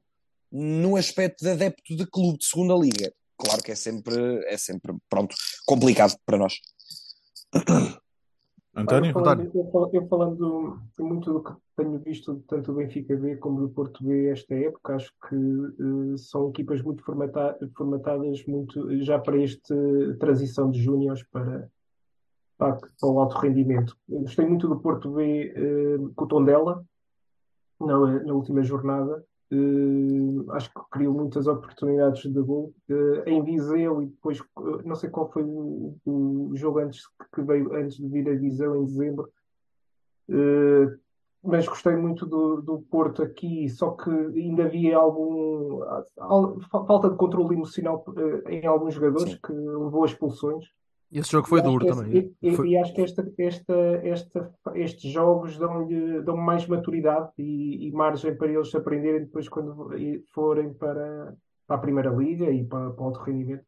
No 0.52 0.96
aspecto 0.96 1.42
de 1.44 1.50
adepto 1.50 1.96
de 1.96 2.06
clube 2.06 2.38
de 2.38 2.46
segunda 2.46 2.74
liga, 2.74 3.12
claro 3.36 3.62
que 3.62 3.72
é 3.72 3.74
sempre, 3.74 4.16
é 4.46 4.56
sempre 4.56 4.94
pronto, 5.10 5.34
complicado 5.66 6.16
para 6.24 6.38
nós. 6.38 6.54
António? 8.76 9.10
Eu 9.10 9.12
falando, 9.12 9.50
eu 9.54 9.70
fal- 9.70 9.90
eu 9.92 10.06
falando 10.08 10.80
muito 10.98 11.32
do 11.32 11.42
que 11.42 11.52
tenho 11.76 11.98
visto 11.98 12.42
tanto 12.46 12.72
do 12.72 12.78
Benfica 12.78 13.16
B 13.16 13.36
como 13.36 13.60
do 13.60 13.68
Porto 13.68 14.04
B 14.04 14.28
esta 14.28 14.54
época, 14.54 14.94
acho 14.96 15.12
que 15.28 15.34
eh, 15.34 16.16
são 16.16 16.48
equipas 16.50 16.80
muito 16.82 17.02
formata- 17.04 17.58
formatadas 17.76 18.44
muito 18.46 19.02
já 19.02 19.18
para 19.18 19.42
esta 19.42 19.74
transição 20.18 20.70
de 20.70 20.80
júniores 20.82 21.22
para, 21.24 21.68
para, 22.56 22.76
para 22.76 23.08
o 23.08 23.20
alto 23.20 23.38
rendimento. 23.38 23.96
Eu 24.08 24.20
gostei 24.20 24.46
muito 24.46 24.68
do 24.68 24.80
Porto 24.80 25.10
B 25.10 25.52
eh, 25.54 25.98
com 26.14 26.24
o 26.24 26.28
Tondela 26.28 26.84
na, 27.80 28.22
na 28.24 28.32
última 28.32 28.62
jornada. 28.62 29.24
Eh, 29.50 30.52
acho 30.52 30.72
que 30.72 30.80
criou 30.90 31.14
muitas 31.14 31.46
oportunidades 31.46 32.22
de 32.22 32.40
gol. 32.42 32.72
Eh, 32.88 33.22
em 33.30 33.42
Viseu 33.42 34.02
e 34.02 34.06
depois, 34.06 34.38
eh, 34.40 34.82
não 34.84 34.94
sei 34.94 35.10
qual 35.10 35.30
foi 35.30 35.42
o, 35.42 35.96
o 36.04 36.50
jogo 36.54 36.78
antes 36.80 37.02
que 37.34 37.42
veio 37.42 37.74
antes 37.74 37.96
de 37.96 38.08
vir 38.08 38.28
a 38.28 38.34
Viseu 38.34 38.76
em 38.76 38.84
dezembro. 38.84 39.28
Mas 41.42 41.66
gostei 41.68 41.94
muito 41.96 42.26
do, 42.26 42.60
do 42.60 42.80
Porto 42.90 43.22
aqui, 43.22 43.68
só 43.68 43.92
que 43.92 44.10
ainda 44.10 44.64
havia 44.64 44.96
algum 44.98 45.80
al- 46.18 46.60
fa- 46.70 46.84
falta 46.84 47.08
de 47.08 47.16
controle 47.16 47.54
emocional 47.54 48.04
em 48.48 48.66
alguns 48.66 48.94
jogadores 48.94 49.32
Sim. 49.32 49.38
que 49.46 49.52
levou 49.52 50.02
a 50.02 50.06
expulsões. 50.06 50.64
Esse 51.10 51.32
jogo 51.32 51.48
foi 51.48 51.62
duro 51.62 51.86
esse- 51.86 51.96
também. 51.98 52.34
E, 52.42 52.48
e- 52.48 52.56
Foi- 52.56 52.68
e 52.70 52.76
acho 52.76 52.92
que 52.94 53.00
esta, 53.00 53.32
esta, 53.38 53.74
esta, 54.04 54.54
estes 54.74 55.10
jogos 55.10 55.56
dão-lhe 55.58 56.20
dão 56.22 56.36
mais 56.36 56.66
maturidade 56.66 57.30
e, 57.38 57.88
e 57.88 57.92
margem 57.92 58.36
para 58.36 58.48
eles 58.52 58.74
aprenderem 58.74 59.20
depois 59.20 59.48
quando 59.48 59.90
forem 60.34 60.74
para, 60.74 61.34
para 61.66 61.76
a 61.76 61.80
Primeira 61.80 62.10
Liga 62.10 62.50
e 62.50 62.62
para, 62.64 62.90
para 62.90 63.02
o 63.02 63.06
alto 63.06 63.20
rendimento. 63.20 63.64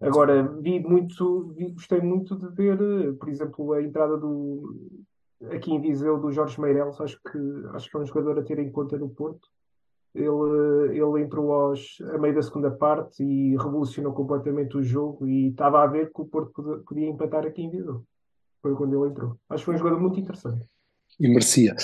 Agora, 0.00 0.42
vi 0.42 0.80
muito, 0.80 1.52
vi- 1.54 1.72
gostei 1.72 2.00
muito 2.00 2.34
de 2.34 2.48
ver, 2.48 3.14
por 3.18 3.28
exemplo, 3.28 3.72
a 3.74 3.82
entrada 3.82 4.16
do 4.16 4.74
aqui 5.50 5.72
em 5.72 5.80
Viseu 5.80 6.18
do 6.18 6.32
Jorge 6.32 6.58
Meireles, 6.60 6.98
acho 7.00 7.18
que, 7.30 7.38
acho 7.74 7.90
que 7.90 7.96
é 7.96 8.00
um 8.00 8.06
jogador 8.06 8.38
a 8.38 8.42
ter 8.42 8.58
em 8.58 8.70
conta 8.72 8.96
no 8.96 9.10
Porto. 9.10 9.46
Ele, 10.14 10.98
ele 10.98 11.22
entrou 11.22 11.52
aos, 11.52 11.98
a 12.12 12.18
meio 12.18 12.34
da 12.34 12.42
segunda 12.42 12.70
parte 12.70 13.22
e 13.22 13.56
revolucionou 13.56 14.12
completamente 14.12 14.76
o 14.76 14.82
jogo 14.82 15.28
e 15.28 15.48
estava 15.48 15.82
a 15.82 15.86
ver 15.86 16.12
que 16.12 16.20
o 16.20 16.24
Porto 16.24 16.52
podia, 16.52 16.76
podia 16.78 17.08
empatar 17.08 17.46
aqui 17.46 17.62
em 17.62 17.70
Viseu. 17.70 18.04
Foi 18.60 18.74
quando 18.74 19.00
ele 19.00 19.12
entrou. 19.12 19.36
Acho 19.48 19.62
que 19.62 19.64
foi 19.66 19.74
um 19.74 19.78
jogador 19.78 20.00
muito 20.00 20.18
interessante. 20.18 20.66
E 21.18 21.28
merecia. 21.28 21.76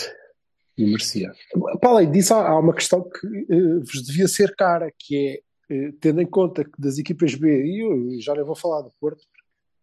E 0.76 0.84
merecia. 0.84 1.32
Para 1.80 1.90
além 1.90 2.10
disso, 2.10 2.34
há, 2.34 2.48
há 2.48 2.58
uma 2.58 2.74
questão 2.74 3.02
que 3.02 3.26
eh, 3.48 3.78
vos 3.78 4.02
devia 4.02 4.28
ser 4.28 4.54
cara, 4.56 4.92
que 4.98 5.42
é, 5.70 5.74
eh, 5.74 5.92
tendo 6.00 6.20
em 6.20 6.26
conta 6.26 6.64
que 6.64 6.80
das 6.80 6.98
equipas 6.98 7.34
B, 7.34 7.64
e 7.64 7.80
eu 7.80 8.20
já 8.20 8.34
nem 8.34 8.44
vou 8.44 8.54
falar 8.54 8.82
do 8.82 8.92
Porto, 9.00 9.22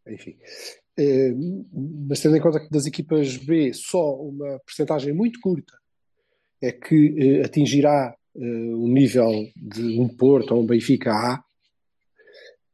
enfim, 0.08 0.38
eh, 0.98 1.34
mas 2.08 2.20
tendo 2.20 2.36
em 2.36 2.42
conta 2.42 2.60
que 2.60 2.70
das 2.70 2.86
equipas 2.86 3.38
B 3.38 3.74
só 3.74 4.16
uma 4.16 4.60
percentagem 4.66 5.14
muito 5.14 5.40
curta 5.40 5.74
é 6.62 6.72
que 6.72 7.42
atingirá 7.44 8.16
eh, 8.36 8.76
um 8.76 8.88
nível 8.88 9.32
de 9.56 10.00
um 10.00 10.08
Porto 10.08 10.54
ou 10.56 10.62
um 10.64 10.66
Benfica 10.66 11.12
A, 11.12 11.44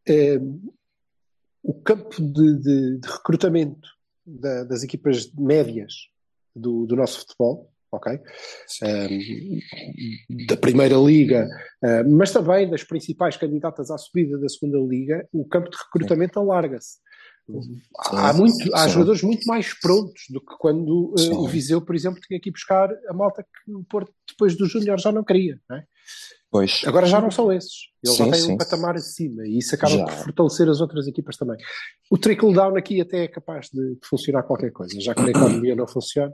eh, 0.08 0.40
o 1.64 1.74
campo 1.82 2.22
de, 2.22 2.56
de- 2.60 2.98
de 3.00 3.08
recrutamento 3.08 3.88
da- 4.26 4.64
das 4.64 4.84
equipas 4.84 5.32
médias 5.34 5.94
do, 6.56 6.86
do 6.86 6.96
nosso 6.96 7.20
futebol, 7.20 7.72
ok? 7.92 8.20
Um, 8.84 10.46
da 10.48 10.56
Primeira 10.58 10.96
Liga, 10.96 11.48
uh, 11.84 12.10
mas 12.10 12.32
também 12.32 12.70
das 12.70 12.84
principais 12.84 13.36
candidatas 13.38 13.90
à 13.92 13.98
subida 13.98 14.38
da 14.38 14.48
Segunda 14.48 14.78
Liga, 14.80 15.28
o 15.34 15.46
campo 15.46 15.70
de 15.70 15.78
recrutamento 15.78 16.40
alarga-se. 16.40 17.00
Há, 18.12 18.34
muito, 18.34 18.76
há 18.76 18.88
jogadores 18.88 19.22
muito 19.24 19.46
mais 19.46 19.74
prontos 19.80 20.24
do 20.30 20.40
que 20.40 20.56
quando 20.60 21.14
uh, 21.18 21.36
o 21.40 21.48
Viseu, 21.48 21.82
por 21.82 21.96
exemplo, 21.96 22.20
tinha 22.22 22.40
que 22.40 22.50
ir 22.50 22.52
buscar 22.54 22.90
a 23.08 23.14
malta 23.14 23.44
que 23.44 23.74
o 23.74 23.84
Porto, 23.84 24.12
depois 24.28 24.56
do 24.58 24.66
Júnior, 24.66 25.00
já 25.00 25.12
não 25.12 25.24
queria. 25.24 25.60
não 25.70 25.78
é? 25.78 25.84
Pois. 26.52 26.82
Agora 26.86 27.06
já 27.06 27.22
não 27.22 27.30
são 27.30 27.52
esses. 27.52 27.90
Eles 28.04 28.18
já 28.18 28.26
Sim, 28.26 28.32
têm 28.32 28.42
sim. 28.42 28.52
um 28.54 28.58
patamar 28.58 28.96
acima 28.96 29.46
e 29.46 29.60
isso 29.60 29.76
acaba 29.76 29.98
Já. 29.98 30.04
por 30.06 30.14
fortalecer 30.14 30.68
as 30.68 30.82
outras 30.82 31.06
equipas 31.08 31.38
também. 31.38 31.58
O 32.10 32.18
trickle 32.18 32.54
down 32.54 32.76
aqui 32.76 33.00
até 33.02 33.26
é 33.26 33.28
capaz 33.28 33.70
de, 33.72 33.98
funcionar 34.04 34.42
qualquer 34.44 34.72
coisa, 34.72 35.00
já 35.00 35.14
que 35.14 35.22
na 35.22 35.30
economia 35.30 35.76
não 35.76 35.88
funciona, 35.88 36.34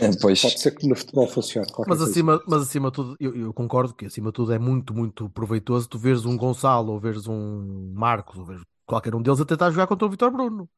É, 0.00 0.10
Pois. 0.20 0.40
pode 0.42 0.60
ser 0.60 0.72
que 0.72 0.88
no 0.88 0.96
futebol 0.96 1.28
funcione 1.28 1.66
qualquer 1.68 1.90
Mas 1.90 1.98
coisa. 1.98 2.10
acima, 2.12 2.40
mas 2.48 2.62
acima 2.62 2.88
de 2.90 2.94
tudo, 2.94 3.16
eu, 3.20 3.36
eu 3.36 3.52
concordo 3.52 3.94
que 3.94 4.06
acima 4.06 4.30
de 4.30 4.34
tudo 4.34 4.52
é 4.52 4.58
muito, 4.58 4.92
muito 4.94 5.28
proveitoso 5.30 5.88
tu 5.88 5.98
veres 5.98 6.24
um 6.24 6.36
Gonçalo 6.36 6.92
ou 6.92 6.98
veres 6.98 7.26
um 7.28 7.92
Marcos 7.94 8.38
ou 8.38 8.44
veres 8.44 8.62
qualquer 8.86 9.14
um 9.14 9.22
deles 9.22 9.40
a 9.40 9.44
tentar 9.44 9.70
jogar 9.70 9.86
contra 9.86 10.06
o 10.06 10.10
Vitor 10.10 10.30
Bruno. 10.30 10.68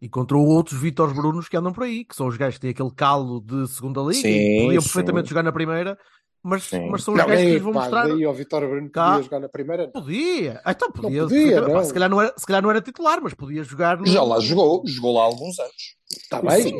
E 0.00 0.08
contra 0.08 0.36
outros 0.36 0.80
Vitors 0.80 1.12
Brunos 1.12 1.46
que 1.48 1.56
andam 1.56 1.72
por 1.72 1.84
aí, 1.84 2.04
que 2.06 2.16
são 2.16 2.26
os 2.26 2.36
gajos 2.36 2.54
que 2.56 2.62
têm 2.62 2.70
aquele 2.70 2.90
calo 2.90 3.40
de 3.40 3.68
segunda 3.68 4.00
liga 4.00 4.26
e 4.28 4.32
Sim, 4.56 4.64
podiam 4.64 4.80
sim. 4.80 4.88
perfeitamente 4.88 5.28
jogar 5.28 5.42
na 5.42 5.52
primeira, 5.52 5.98
mas, 6.42 6.64
Sim. 6.64 6.88
mas 6.88 7.04
são 7.04 7.12
os 7.12 7.20
Não, 7.20 7.26
gajos 7.26 7.42
que 7.44 7.50
é, 7.50 7.52
lhes 7.52 7.62
vão 7.62 7.72
pá, 7.74 7.80
mostrar. 7.80 8.08
daí 8.08 8.24
ao 8.24 8.32
Vitória 8.32 8.66
Bruno 8.66 8.90
Cá. 8.90 9.08
podia 9.10 9.22
jogar 9.24 9.40
na 9.40 9.48
primeira. 9.50 9.84
não. 9.94 10.00
Podia, 10.02 10.60
Ah, 10.64 10.70
então 10.72 10.90
podia. 10.90 11.22
podia, 11.24 11.28
perfeitamente. 11.28 11.72
Pá, 11.74 11.78
não. 11.80 11.84
se, 11.84 11.92
calhar 11.92 12.08
não 12.10 12.20
era, 12.22 12.34
se 12.38 12.46
calhar 12.46 12.62
não 12.62 12.70
era 12.70 12.80
titular, 12.80 13.20
mas 13.22 13.34
podia 13.34 13.62
jogar 13.62 13.98
no. 13.98 14.06
Já 14.06 14.22
lá 14.22 14.40
jogou, 14.40 14.82
jogou 14.86 15.12
lá 15.14 15.20
há 15.20 15.24
alguns 15.26 15.58
anos. 15.58 15.96
Está 16.10 16.40
bem. 16.40 16.72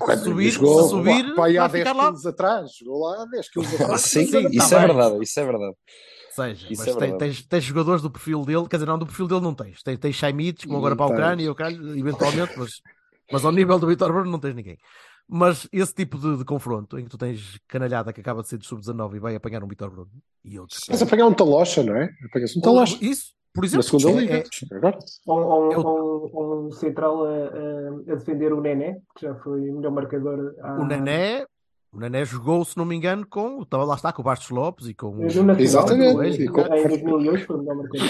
Quando 0.00 0.24
subir- 0.24 0.50
jogou, 0.50 0.82
se 0.82 0.90
subir, 0.90 1.34
pá, 1.34 1.48
há 1.48 1.52
vai 1.52 1.68
10 1.70 1.72
ficar 1.88 1.92
lá. 1.96 2.04
quilos 2.08 2.26
atrás, 2.26 2.70
jogou 2.78 3.00
lá 3.00 3.22
há 3.22 3.24
10 3.24 3.48
quilos 3.48 3.72
Ah, 3.72 3.84
atrás. 3.84 4.00
sim, 4.02 4.26
Sim, 4.26 4.48
isso 4.50 4.68
tá 4.68 4.76
é 4.76 4.78
bem. 4.86 4.94
verdade, 4.94 5.22
isso 5.24 5.40
é 5.40 5.44
verdade. 5.46 5.74
Seja, 6.44 6.66
Isso 6.72 6.82
mas 6.86 6.96
é 6.96 6.98
tem- 6.98 7.18
tens, 7.18 7.42
tens 7.46 7.64
jogadores 7.64 8.02
do 8.02 8.10
perfil 8.10 8.44
dele, 8.44 8.66
quer 8.68 8.76
dizer, 8.76 8.86
não, 8.86 8.98
do 8.98 9.06
perfil 9.06 9.26
dele 9.28 9.40
não 9.40 9.54
tens. 9.54 9.82
Tens, 9.82 9.98
tens 9.98 10.14
Chaimites, 10.16 10.64
como 10.64 10.78
agora 10.78 10.94
Não 10.94 10.96
para 10.96 11.06
a. 11.06 11.10
Ucrânia, 11.10 11.44
eu 11.44 11.54
calho, 11.54 11.96
eventualmente, 11.98 12.52
mas, 12.58 12.70
mas 13.32 13.44
ao 13.44 13.52
nível 13.52 13.78
do 13.78 13.86
Vitor 13.86 14.12
Bruno 14.12 14.30
não 14.30 14.38
tens 14.38 14.54
ninguém. 14.54 14.78
Mas 15.30 15.68
esse 15.70 15.92
tipo 15.94 16.16
de, 16.18 16.38
de 16.38 16.44
confronto, 16.44 16.98
em 16.98 17.04
que 17.04 17.10
tu 17.10 17.18
tens 17.18 17.58
canalhada 17.68 18.12
que 18.14 18.20
acaba 18.22 18.40
de 18.42 18.48
ser 18.48 18.56
de 18.58 18.66
sub-19 18.66 19.16
e 19.16 19.18
vai 19.18 19.34
apanhar 19.34 19.62
um 19.62 19.68
Vitor 19.68 19.90
Bruno 19.90 20.10
e 20.42 20.58
outros. 20.58 20.80
Mas 20.88 21.02
apanhar 21.02 21.26
um 21.26 21.34
talocha, 21.34 21.82
não 21.82 21.94
é? 21.94 22.08
Apanhas 22.24 22.56
um 22.56 22.60
talocha 22.62 22.96
Isso, 23.02 23.34
por 23.52 23.60
na 23.60 23.66
exemplo, 23.66 23.82
segunda 23.84 24.18
é- 24.18 24.20
liga. 24.22 24.34
é- 24.38 24.98
ou- 25.26 26.30
ou 26.32 26.66
um 26.66 26.70
central 26.70 27.24
a, 27.26 28.12
a- 28.12 28.14
defender 28.16 28.52
o 28.54 28.60
Nené, 28.62 29.00
que 29.16 29.26
já 29.26 29.34
foi 29.36 29.68
o 29.68 29.76
melhor 29.76 29.92
marcador. 29.92 30.54
há- 30.62 30.80
o 30.80 30.84
Nené, 30.86 31.44
o 31.98 32.00
Nené 32.00 32.24
jogou, 32.24 32.64
se 32.64 32.76
não 32.76 32.84
me 32.84 32.94
engano, 32.94 33.26
com, 33.26 33.62
estava 33.62 33.84
lá 33.84 33.94
está, 33.96 34.12
com 34.12 34.22
o 34.22 34.24
Bastos 34.24 34.50
Lopes 34.50 34.86
e 34.86 34.94
com 34.94 35.08
o- 35.18 35.24
Exatamente, 35.58 36.14
Coelho, 36.14 36.42
e 36.42 36.48
com- 36.48 36.60
Em 36.60 36.88
2008 36.88 37.46
foi 37.46 37.56
o 37.56 37.58
melhor 37.58 37.76
marcador. 37.76 38.08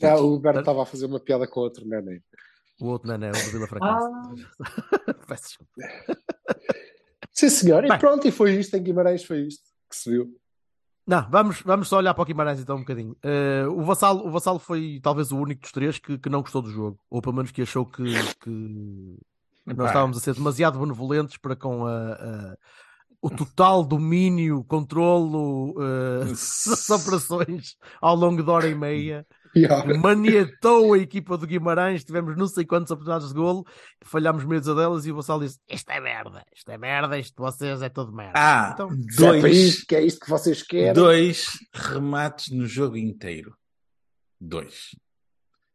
já, 0.00 0.16
o 0.20 0.36
estava 0.58 0.82
a 0.82 0.86
fazer 0.86 1.06
uma 1.06 1.20
piada 1.20 1.46
com 1.46 1.60
outro, 1.60 1.84
é? 1.94 2.00
nem? 2.02 2.22
o 2.80 2.86
outro 2.86 3.06
Nené, 3.08 3.28
o 3.30 3.32
do 3.32 3.38
Vila 3.52 3.66
Franquense. 3.68 4.46
Ah. 5.06 5.14
Peço 5.28 5.42
desculpa. 5.44 5.72
Sim, 7.32 7.48
senhor. 7.48 7.84
E 7.84 7.88
Bem. 7.88 7.98
pronto, 7.98 8.26
e 8.26 8.30
foi 8.32 8.54
isto. 8.56 8.76
Em 8.76 8.82
Guimarães 8.82 9.24
foi 9.24 9.42
isto 9.46 9.62
que 9.88 9.96
se 9.96 10.10
viu. 10.10 10.28
Não, 11.06 11.28
vamos, 11.30 11.62
vamos 11.62 11.88
só 11.88 11.98
olhar 11.98 12.14
para 12.14 12.22
o 12.22 12.24
Guimarães 12.24 12.60
então 12.60 12.76
um 12.76 12.80
bocadinho. 12.80 13.16
Eh, 13.22 13.66
o, 13.68 13.82
Vassalo, 13.82 14.26
o 14.26 14.30
Vassalo 14.30 14.58
foi 14.58 15.00
talvez 15.02 15.32
o 15.32 15.38
único 15.38 15.60
dos 15.62 15.72
três 15.72 15.98
que, 15.98 16.16
que 16.18 16.28
não 16.30 16.40
gostou 16.42 16.62
do 16.62 16.70
jogo, 16.70 16.98
ou 17.10 17.20
pelo 17.20 17.34
menos 17.34 17.50
que 17.50 17.62
achou 17.62 17.84
que, 17.86 18.04
que 18.40 19.16
nós 19.66 19.88
estávamos 19.88 20.16
a 20.16 20.20
ser 20.20 20.34
demasiado 20.34 20.78
benevolentes 20.78 21.36
para 21.38 21.56
com 21.56 21.86
a, 21.86 22.12
a- 22.12 22.56
o 23.22 23.30
total 23.30 23.84
domínio, 23.84 24.62
controlo 24.64 25.74
eh, 25.80 26.24
das 26.28 26.90
operações 26.90 27.76
ao 28.00 28.14
longo 28.16 28.42
de 28.42 28.50
hora 28.50 28.68
e 28.68 28.74
meia. 28.74 29.26
Yeah. 29.54 29.98
Maniatou 29.98 30.94
a 30.94 30.98
equipa 30.98 31.36
do 31.36 31.46
Guimarães, 31.46 32.02
tivemos 32.02 32.34
não 32.38 32.46
sei 32.46 32.64
quantas 32.64 32.90
oportunidades 32.90 33.28
de 33.28 33.34
golo, 33.34 33.66
falhámos 34.02 34.46
meia 34.46 34.62
delas 34.62 35.04
e 35.04 35.12
o 35.12 35.16
Vassalo 35.16 35.44
disse: 35.44 35.58
Isto 35.68 35.90
é 35.90 36.00
merda, 36.00 36.42
isto 36.56 36.70
é 36.70 36.78
merda, 36.78 37.18
isto 37.18 37.34
de 37.36 37.42
vocês 37.42 37.82
é 37.82 37.90
tudo 37.90 38.14
merda. 38.14 38.32
Ah, 38.34 38.70
Então, 38.72 38.88
Se 39.10 39.26
é 39.26 39.40
dois, 39.42 39.56
isto, 39.58 39.86
que 39.86 39.94
é 39.94 40.02
isto 40.02 40.20
que 40.20 40.30
vocês 40.30 40.62
querem. 40.62 40.94
dois 40.94 41.48
remates 41.74 42.48
no 42.50 42.64
jogo 42.66 42.96
inteiro. 42.96 43.54
Dois. 44.40 44.96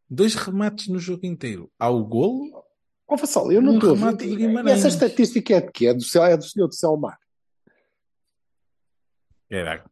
Dois 0.09 0.33
remates 0.33 0.87
no 0.87 0.97
jogo 0.97 1.27
inteiro. 1.27 1.69
Ao 1.77 2.03
golo, 2.03 2.63
Ó 3.07 3.15
Vassal, 3.15 3.51
eu 3.51 3.61
não 3.61 3.73
Um 3.73 3.75
estou 3.75 3.93
remate 3.93 4.25
E 4.25 4.35
Guimarães. 4.35 4.79
essa 4.79 4.87
estatística 4.87 5.53
é 5.55 5.61
de 5.61 5.71
quê? 5.71 5.85
É 5.85 5.93
do, 5.93 6.03
céu, 6.03 6.23
é 6.25 6.35
do 6.35 6.43
senhor 6.43 6.67
do 6.67 6.73
Selmar. 6.73 7.19
Era. 9.49 9.83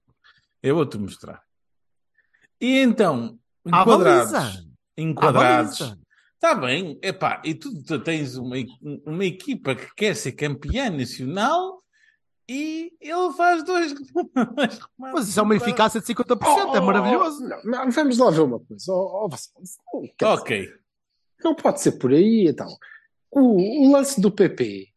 Eu 0.61 0.75
vou-te 0.75 0.97
mostrar. 0.97 1.41
E 2.59 2.79
então, 2.79 3.37
enquadrados. 3.65 4.31
baliza! 4.31 4.39
À 4.39 5.01
Enquadrados. 5.01 5.79
baliza! 5.79 5.99
Está 6.35 6.53
bem, 6.55 6.99
epá, 7.01 7.41
e 7.45 7.55
tu, 7.55 7.83
tu 7.83 7.99
tens 7.99 8.35
uma, 8.35 8.55
uma 9.05 9.25
equipa 9.25 9.73
que 9.73 9.93
quer 9.95 10.15
ser 10.15 10.33
campeã 10.33 10.89
nacional 10.89 11.81
e 12.47 12.91
ele 13.01 13.33
faz 13.35 13.63
dois, 13.63 13.93
Mas 14.97 15.27
isso 15.29 15.39
é 15.39 15.43
uma 15.43 15.55
eficácia 15.55 15.99
de 15.99 16.05
50%, 16.05 16.75
é 16.75 16.79
maravilhoso. 16.79 17.43
Oh, 17.43 17.47
Não, 17.67 17.85
não, 17.85 17.91
vamos 17.91 18.17
lá 18.17 18.29
ver 18.29 18.41
uma 18.41 18.59
coisa. 18.59 18.85
Quer 20.17 20.25
dizer, 20.25 20.41
Ok. 20.41 20.73
não 21.43 21.55
pode 21.55 21.81
ser 21.81 21.93
por 21.93 22.11
aí, 22.11 22.47
então. 22.47 22.67
O, 23.31 23.87
o 23.87 23.91
lance 23.91 24.21
do 24.21 24.31
PP, 24.31 24.89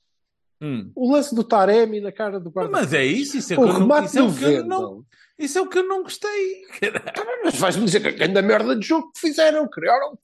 Hum. 0.60 0.90
o 0.94 1.12
lance 1.12 1.34
do 1.34 1.44
Taremi 1.44 2.00
na 2.00 2.10
cara 2.10 2.40
do 2.40 2.50
guarda 2.50 2.70
Mas 2.72 2.92
é 2.92 3.04
isso, 3.04 3.36
isso 3.36 3.52
é, 3.54 3.56
o 3.56 3.60
que 3.62 3.68
eu 3.68 3.72
não, 3.72 3.78
remate 3.80 4.06
isso, 4.08 4.18
é 4.18 4.22
o 4.22 4.34
que 4.34 4.44
eu 4.44 4.64
não, 4.64 5.04
isso 5.38 5.58
é 5.58 5.60
o 5.62 5.68
que 5.68 5.78
eu 5.78 5.86
não 5.86 6.02
gostei. 6.02 6.62
Mas 7.44 7.54
vais-me 7.60 7.84
dizer 7.84 8.00
que 8.00 8.08
a 8.08 8.10
grande 8.10 8.42
merda 8.42 8.74
de 8.74 8.84
jogo 8.86 9.12
que 9.12 9.20
fizeram, 9.20 9.68
criaram, 9.68 10.18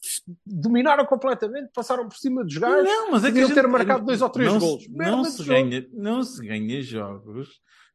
dominaram 0.44 1.06
completamente, 1.06 1.70
passaram 1.72 2.08
por 2.08 2.16
cima 2.16 2.42
dos 2.42 2.56
gajos. 2.58 2.84
Não, 2.84 3.12
mas 3.12 3.24
é 3.24 3.30
que 3.30 3.40
gente- 3.40 3.54
ter 3.54 3.66
marcado 3.68 4.04
dois 4.04 4.20
ou 4.22 4.28
três 4.28 4.52
não, 4.52 4.58
golos. 4.58 4.82
se- 4.82 4.90
Merda 4.90 5.16
Não 5.16 5.24
se, 5.24 5.38
jogo. 5.44 5.48
ganha, 5.50 5.86
não 5.92 6.22
se 6.24 6.44
ganha 6.46 6.82
jogos 6.82 7.48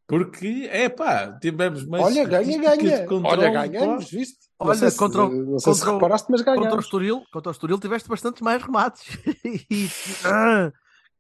porque, 0.08 0.67
é 0.72 0.88
pá, 0.89 1.38
tivemos 1.41 1.86
mais 1.86 2.03
Olha, 2.05 2.24
ganha, 2.25 2.58
ganha. 2.58 3.05
controle, 3.05 3.46
Olha, 3.46 3.67
ganhamos, 3.67 4.10
viste? 4.10 4.38
Olha, 4.58 4.79
não 4.81 4.89
sei, 4.89 4.98
contra 4.98 5.24
o- 5.25 5.29
se, 5.29 5.38
não 5.38 5.60
sei 5.60 5.74
se 5.74 5.79
contra 5.81 5.91
o- 5.91 5.93
reparaste, 5.96 6.31
mas 6.31 6.41
Contra 6.41 6.60
o 6.60 6.63
ganhamos. 6.63 6.86
Estoril, 6.86 7.22
contra 7.34 7.50
o 7.50 7.51
Estoril 7.51 7.79
tiveste 7.79 8.08
bastante 8.10 8.41
mais 8.43 8.63
remates. 8.63 9.03
e, 9.69 9.88
ah, 10.25 10.72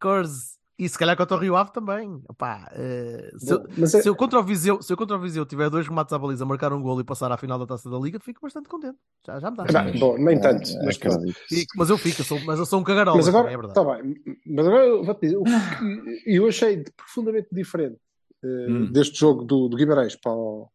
Corse, 0.01 0.57
E 0.79 0.87
se 0.87 0.97
calhar 0.97 1.17
contra 1.17 1.35
o 1.35 1.39
Rio 1.41 1.57
Ave 1.57 1.73
também. 1.73 2.23
Eh, 2.71 3.31
se, 3.37 3.51
eu, 3.53 3.59
Bom, 3.59 3.65
mas 3.77 3.93
é- 3.93 4.01
se 4.01 4.07
eu 4.07 4.15
contra 4.15 4.39
o 4.39 4.43
Viseu, 4.43 4.81
se 4.81 4.93
eu 4.93 4.95
contra 4.95 5.17
o 5.17 5.19
Viseu 5.19 5.45
tiver 5.45 5.69
dois 5.69 5.85
remates 5.85 6.13
à 6.13 6.17
baliza, 6.17 6.45
marcar 6.45 6.71
um 6.71 6.81
gol 6.81 7.01
e 7.01 7.03
passar 7.03 7.29
à 7.33 7.35
final 7.37 7.59
da 7.59 7.65
taça 7.67 7.89
da 7.89 7.97
Liga, 7.99 8.17
fico 8.21 8.39
bastante 8.41 8.69
contente. 8.69 8.97
Já, 9.27 9.41
já 9.41 9.51
me 9.51 9.57
dá. 9.57 9.65
Não, 9.65 9.99
bom, 9.99 10.17
nem 10.17 10.39
tanto, 10.39 10.69
É, 10.71 10.85
mas. 10.85 10.97
Fico, 11.49 11.73
mas 11.75 11.89
eu 11.89 11.97
fico, 11.97 12.21
eu 12.21 12.25
sou, 12.25 12.39
mas 12.45 12.57
eu 12.59 12.65
sou 12.65 12.79
um 12.79 12.83
cagarola, 12.85 13.17
Mas 13.17 13.27
agora, 13.27 13.43
também, 13.49 13.53
é 13.55 13.57
verdade. 13.57 13.73
tá 13.73 14.01
bem, 14.01 14.39
mas 14.47 14.67
agora 14.67 14.85
eu 14.85 15.03
vou-te 15.03 15.19
dizer, 15.19 15.37
eu 16.25 16.47
achei 16.47 16.81
profundamente 16.95 17.49
diferente 17.51 17.97
eh, 18.41 18.47
Hum. 18.69 18.89
deste 18.89 19.19
jogo 19.19 19.43
do, 19.43 19.67
do 19.67 19.75
Guimarães, 19.75 20.15
para 20.15 20.31
o- 20.31 20.69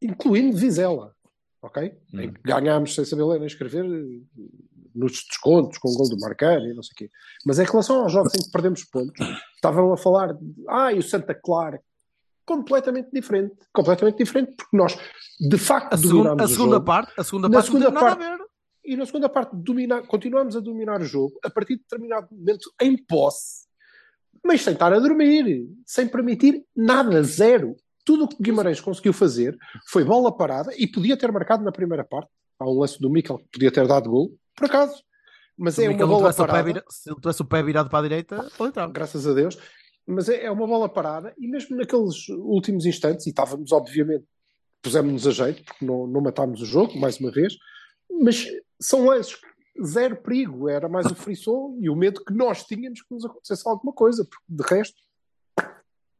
incluindo 0.00 0.56
Vizela, 0.56 1.12
ok? 1.60 1.92
Hum. 2.14 2.32
Ganhámos 2.44 2.94
sem 2.94 3.04
saber 3.04 3.24
ler 3.24 3.38
nem 3.40 3.48
escrever 3.48 3.84
eh, 3.84 4.20
nos 4.94 5.12
descontos, 5.24 5.78
com 5.78 5.88
o 5.88 5.94
gol 5.96 6.08
do 6.08 6.18
Marcano 6.18 6.66
e 6.66 6.74
não 6.74 6.82
sei 6.82 6.92
o 6.92 6.96
quê. 6.96 7.10
Mas 7.46 7.58
em 7.58 7.64
relação 7.64 8.02
aos 8.02 8.12
jogos 8.12 8.34
em 8.34 8.42
que 8.42 8.50
perdemos 8.50 8.84
pontos, 8.84 9.26
estavam 9.54 9.92
a 9.92 9.96
falar 9.96 10.32
de, 10.34 10.40
ah, 10.68 10.92
e 10.92 10.98
o 10.98 11.02
Santa 11.02 11.34
Clara, 11.34 11.80
completamente 12.44 13.08
diferente, 13.12 13.54
completamente 13.72 14.18
diferente, 14.18 14.54
porque 14.56 14.76
nós 14.76 14.98
de 15.40 15.58
facto 15.58 15.94
A, 15.94 15.96
segun- 15.96 16.10
dominámos 16.10 16.42
a 16.42 16.48
segunda 16.48 16.80
parte, 16.80 17.12
a 17.16 17.24
segunda 17.24 17.48
Na 17.48 17.54
parte 17.54 17.66
segunda 17.66 17.90
não 17.90 18.00
parte- 18.00 18.22
a 18.24 18.36
ver. 18.36 18.44
E 18.84 18.96
na 18.96 19.06
segunda 19.06 19.28
parte 19.28 19.54
domina- 19.54 20.02
continuamos 20.02 20.56
a 20.56 20.60
dominar 20.60 21.00
o 21.00 21.04
jogo 21.04 21.38
a 21.44 21.50
partir 21.50 21.76
de 21.76 21.82
determinado 21.82 22.26
momento 22.32 22.72
em 22.80 22.96
posse, 22.96 23.66
mas 24.44 24.62
sem 24.62 24.72
estar 24.72 24.92
a 24.92 24.98
dormir, 24.98 25.68
sem 25.86 26.08
permitir 26.08 26.64
nada, 26.74 27.22
zero. 27.22 27.76
Tudo 28.04 28.24
o 28.24 28.28
que 28.28 28.42
Guimarães 28.42 28.80
conseguiu 28.80 29.12
fazer 29.12 29.56
foi 29.86 30.02
bola 30.02 30.34
parada 30.34 30.72
e 30.76 30.86
podia 30.86 31.16
ter 31.16 31.30
marcado 31.30 31.62
na 31.62 31.70
primeira 31.70 32.02
parte. 32.04 32.30
Há 32.58 32.68
um 32.68 32.78
lance 32.80 32.98
do 33.00 33.10
Mikel 33.10 33.38
que 33.38 33.48
podia 33.52 33.70
ter 33.70 33.86
dado 33.86 34.10
gol, 34.10 34.34
por 34.54 34.66
acaso. 34.66 35.02
Mas 35.56 35.74
Se 35.74 35.84
é 35.84 35.90
uma 35.90 36.06
bola 36.06 36.32
pé 36.32 36.46
parada, 36.46 36.84
se 36.88 37.10
ele 37.10 37.20
tivesse 37.20 37.42
o 37.42 37.44
pé 37.44 37.62
virado 37.62 37.90
para 37.90 37.98
a 37.98 38.02
direita, 38.02 38.50
pode 38.56 38.70
entrar. 38.70 38.90
graças 38.90 39.26
a 39.26 39.34
Deus. 39.34 39.58
Mas 40.06 40.28
é, 40.28 40.44
é 40.44 40.50
uma 40.50 40.66
bola 40.66 40.88
parada 40.88 41.34
e 41.38 41.46
mesmo 41.46 41.76
naqueles 41.76 42.28
últimos 42.30 42.86
instantes, 42.86 43.26
e 43.26 43.30
estávamos 43.30 43.70
obviamente, 43.70 44.24
pusemos-nos 44.82 45.26
a 45.26 45.30
jeito, 45.30 45.62
porque 45.62 45.84
não, 45.84 46.06
não 46.06 46.20
matámos 46.20 46.62
o 46.62 46.66
jogo, 46.66 46.98
mais 46.98 47.20
uma 47.20 47.30
vez, 47.30 47.56
mas 48.10 48.46
são 48.80 49.04
lances 49.04 49.36
que 49.36 49.50
zero 49.84 50.16
perigo, 50.16 50.68
era 50.68 50.88
mais 50.88 51.06
o 51.06 51.14
frisson 51.14 51.76
e 51.80 51.88
o 51.88 51.96
medo 51.96 52.24
que 52.24 52.32
nós 52.32 52.64
tínhamos 52.64 53.02
que 53.02 53.14
nos 53.14 53.24
acontecesse 53.24 53.68
alguma 53.68 53.92
coisa, 53.92 54.24
porque 54.24 54.44
de 54.48 54.62
resto, 54.62 55.00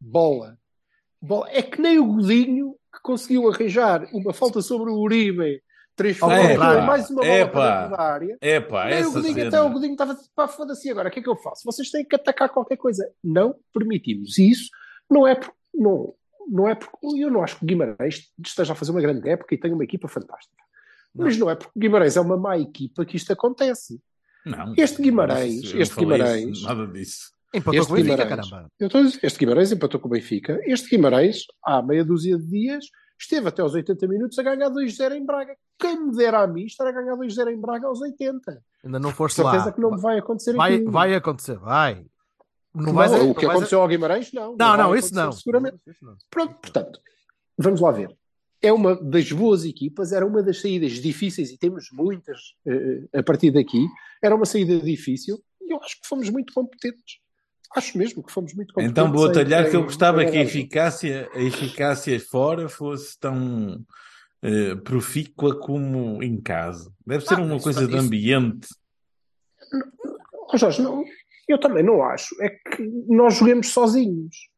bola. 0.00 0.58
bola. 1.20 1.48
É 1.50 1.62
que 1.62 1.80
nem 1.80 1.98
o 1.98 2.06
Godinho 2.06 2.76
que 2.92 3.00
conseguiu 3.02 3.48
arranjar 3.50 4.08
uma 4.12 4.32
falta 4.32 4.62
sobre 4.62 4.90
o 4.90 4.98
Uribe, 4.98 5.62
aquilo 6.06 6.30
contrário. 6.30 6.82
em 6.82 6.86
mais 6.86 7.10
uma 7.10 7.20
bola 7.22 7.32
Epá. 7.34 7.50
para 7.52 7.80
dentro 7.82 7.96
da 7.96 8.02
área. 8.02 8.38
Epá, 8.40 8.84
Nem 8.86 8.94
o 8.94 8.98
essa 9.00 9.10
Godinho, 9.12 9.34
cena. 9.34 9.48
até 9.48 9.60
o 9.62 9.70
Godinho 9.70 9.92
estava 9.92 10.18
pá, 10.34 10.48
foda-se 10.48 10.90
agora, 10.90 11.08
o 11.08 11.12
que 11.12 11.20
é 11.20 11.22
que 11.22 11.28
eu 11.28 11.36
faço? 11.36 11.62
Vocês 11.64 11.90
têm 11.90 12.04
que 12.04 12.14
atacar 12.16 12.48
qualquer 12.48 12.76
coisa. 12.76 13.08
Não 13.22 13.54
permitimos. 13.72 14.38
E 14.38 14.50
isso 14.50 14.68
não 15.10 15.26
é 15.26 15.34
porque, 15.34 15.54
não, 15.74 16.14
não 16.48 16.68
é 16.68 16.74
porque 16.74 16.96
eu 17.02 17.30
não 17.30 17.42
acho 17.42 17.56
que 17.58 17.64
o 17.64 17.66
Guimarães 17.66 18.30
esteja 18.44 18.72
a 18.72 18.76
fazer 18.76 18.90
uma 18.92 19.00
grande 19.00 19.28
época 19.28 19.54
e 19.54 19.58
tem 19.58 19.72
uma 19.72 19.84
equipa 19.84 20.08
fantástica. 20.08 20.62
Mas 21.14 21.36
não 21.36 21.50
é 21.50 21.54
porque 21.56 21.72
o 21.76 21.80
Guimarães 21.80 22.16
é 22.16 22.20
uma 22.20 22.36
má 22.36 22.56
equipa 22.58 23.04
que 23.04 23.16
isto 23.16 23.32
acontece. 23.32 24.00
Não, 24.46 24.72
Este 24.76 25.02
Guimarães, 25.02 25.72
não 25.74 25.80
este 25.80 25.96
Guimarães- 25.96 26.48
isso, 26.58 26.66
nada 26.66 26.86
disso. 26.86 27.30
Empatou 27.52 27.80
Este 27.80 27.88
com 27.88 27.92
o 27.92 27.96
Benfica, 27.96 28.16
Guimarães. 28.24 28.48
caramba. 28.50 28.68
Eu 28.78 28.86
estou 28.86 29.00
a 29.00 29.04
dizer, 29.04 29.18
este 29.24 29.38
Guimarães 29.40 29.72
empatou 29.72 30.00
com 30.00 30.06
o 30.06 30.10
Benfica. 30.12 30.60
Este 30.64 30.88
Guimarães, 30.88 31.42
há 31.64 31.82
meia 31.82 32.04
dúzia 32.04 32.38
de 32.38 32.46
dias, 32.46 32.84
esteve 33.20 33.48
até 33.48 33.62
aos 33.62 33.74
80 33.74 34.08
minutos 34.08 34.38
a 34.38 34.42
ganhar 34.42 34.70
2-0 34.70 35.12
em 35.16 35.24
Braga. 35.24 35.54
Quem 35.78 36.06
me 36.06 36.16
dera 36.16 36.42
a 36.42 36.46
mim 36.46 36.64
estar 36.64 36.86
a 36.86 36.92
ganhar 36.92 37.14
2-0 37.16 37.52
em 37.52 37.60
Braga 37.60 37.86
aos 37.86 38.00
80. 38.00 38.62
Ainda 38.84 38.98
não 38.98 39.12
foste 39.12 39.36
certeza 39.36 39.66
lá. 39.66 39.72
que 39.72 39.80
não 39.80 39.96
vai 39.98 40.18
acontecer 40.18 40.54
Vai, 40.54 40.74
aquilo. 40.76 40.90
vai 40.90 41.14
acontecer, 41.14 41.58
vai. 41.58 42.06
Não, 42.74 42.92
Não, 42.92 42.92
o 42.92 43.26
não 43.26 43.34
que 43.34 43.44
aconteceu 43.46 43.80
ao 43.80 43.88
Guimarães, 43.88 44.32
não. 44.32 44.56
Não, 44.56 44.56
vai 44.56 44.78
não, 44.78 44.94
isso 44.96 45.14
não. 45.14 45.32
Seguramente. 45.32 45.78
Isso 45.86 46.04
não. 46.04 46.16
Pronto, 46.30 46.54
portanto, 46.54 47.00
vamos 47.58 47.80
lá 47.80 47.90
ver. 47.90 48.16
É 48.62 48.72
uma 48.72 48.94
das 48.94 49.30
boas 49.32 49.64
equipas, 49.64 50.12
era 50.12 50.24
uma 50.24 50.42
das 50.42 50.60
saídas 50.60 50.92
difíceis 50.92 51.50
e 51.50 51.58
temos 51.58 51.88
muitas 51.92 52.54
eh, 52.66 53.18
a 53.18 53.22
partir 53.22 53.50
daqui. 53.50 53.86
Era 54.22 54.34
uma 54.34 54.44
saída 54.44 54.78
difícil 54.78 55.42
e 55.60 55.72
eu 55.72 55.78
acho 55.82 56.00
que 56.00 56.06
fomos 56.06 56.28
muito 56.30 56.52
competentes. 56.52 57.18
Acho 57.76 57.96
mesmo 57.96 58.22
que 58.22 58.32
fomos 58.32 58.52
muito 58.54 58.74
competentes. 58.74 58.90
Então 58.90 59.12
vou 59.12 59.26
atalhar 59.30 59.68
que 59.70 59.76
eu 59.76 59.84
gostava 59.84 60.24
que 60.24 60.36
a 60.36 60.42
eficácia, 60.42 61.28
a 61.32 61.40
eficácia 61.40 62.18
fora 62.18 62.68
fosse 62.68 63.18
tão 63.18 63.84
eh, 64.42 64.74
profícua 64.76 65.58
como 65.60 66.22
em 66.22 66.40
casa. 66.40 66.92
Deve 67.06 67.24
ser 67.26 67.34
Ah, 67.34 67.42
uma 67.42 67.56
isso- 67.56 67.64
coisa 67.64 67.86
de 67.86 67.94
isso- 67.94 68.04
ambiente. 68.04 68.68
Ó 70.52 70.56
Jorge, 70.56 70.82
não, 70.82 71.04
eu 71.48 71.58
também 71.60 71.84
não 71.84 72.02
acho. 72.02 72.34
É 72.42 72.48
que 72.48 72.82
nós 73.08 73.36
joguemos 73.36 73.68
sozinhos. 73.68 74.48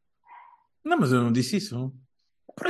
Não, 0.85 0.99
mas 0.99 1.13
eu 1.13 1.23
não 1.23 1.33
disse 1.33 1.57
isso. 1.59 1.75
Eu 1.75 1.81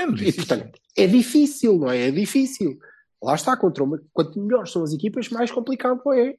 não 0.06 0.12
E, 0.12 0.14
disse 0.14 0.38
isso. 0.40 0.46
portanto, 0.48 0.78
é 0.96 1.06
difícil, 1.06 1.78
não 1.78 1.90
é? 1.90 2.08
É 2.08 2.10
difícil. 2.10 2.78
Lá 3.22 3.34
está, 3.36 3.56
contra 3.56 3.84
uma, 3.84 4.00
quanto 4.12 4.40
melhores 4.40 4.72
são 4.72 4.82
as 4.82 4.92
equipas, 4.92 5.28
mais 5.28 5.50
complicado 5.50 6.00
é. 6.12 6.34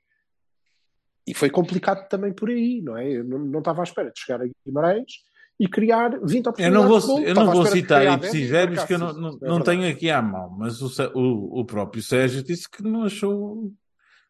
E 1.27 1.33
foi 1.33 1.49
complicado 1.49 2.07
também 2.09 2.33
por 2.33 2.49
aí, 2.49 2.81
não 2.81 2.97
é? 2.97 3.07
Eu 3.09 3.23
não, 3.23 3.39
não 3.39 3.59
estava 3.59 3.81
à 3.81 3.83
espera 3.83 4.11
de 4.11 4.19
chegar 4.19 4.41
a 4.41 4.47
Guimarães 4.65 5.11
e 5.59 5.67
criar 5.67 6.09
20 6.21 6.45
Eu 6.45 6.49
oportunidades 6.51 6.73
não 6.73 6.87
vou, 6.87 6.99
gol. 7.01 7.19
eu 7.21 7.35
não 7.35 7.51
vou 7.51 7.65
citar 7.65 8.05
ipsis 8.17 8.31
10 8.33 8.49
verbis 8.49 8.83
que 8.83 8.93
eu 8.93 8.99
não, 8.99 9.13
não, 9.13 9.29
É 9.41 9.47
não 9.47 9.61
tenho 9.61 9.87
aqui 9.89 10.09
à 10.09 10.21
mão, 10.21 10.49
mas 10.57 10.81
o, 10.81 10.87
o, 11.13 11.61
o 11.61 11.65
próprio 11.65 12.01
Sérgio 12.03 12.43
disse 12.43 12.69
que 12.69 12.83
não 12.83 13.03
achou 13.03 13.71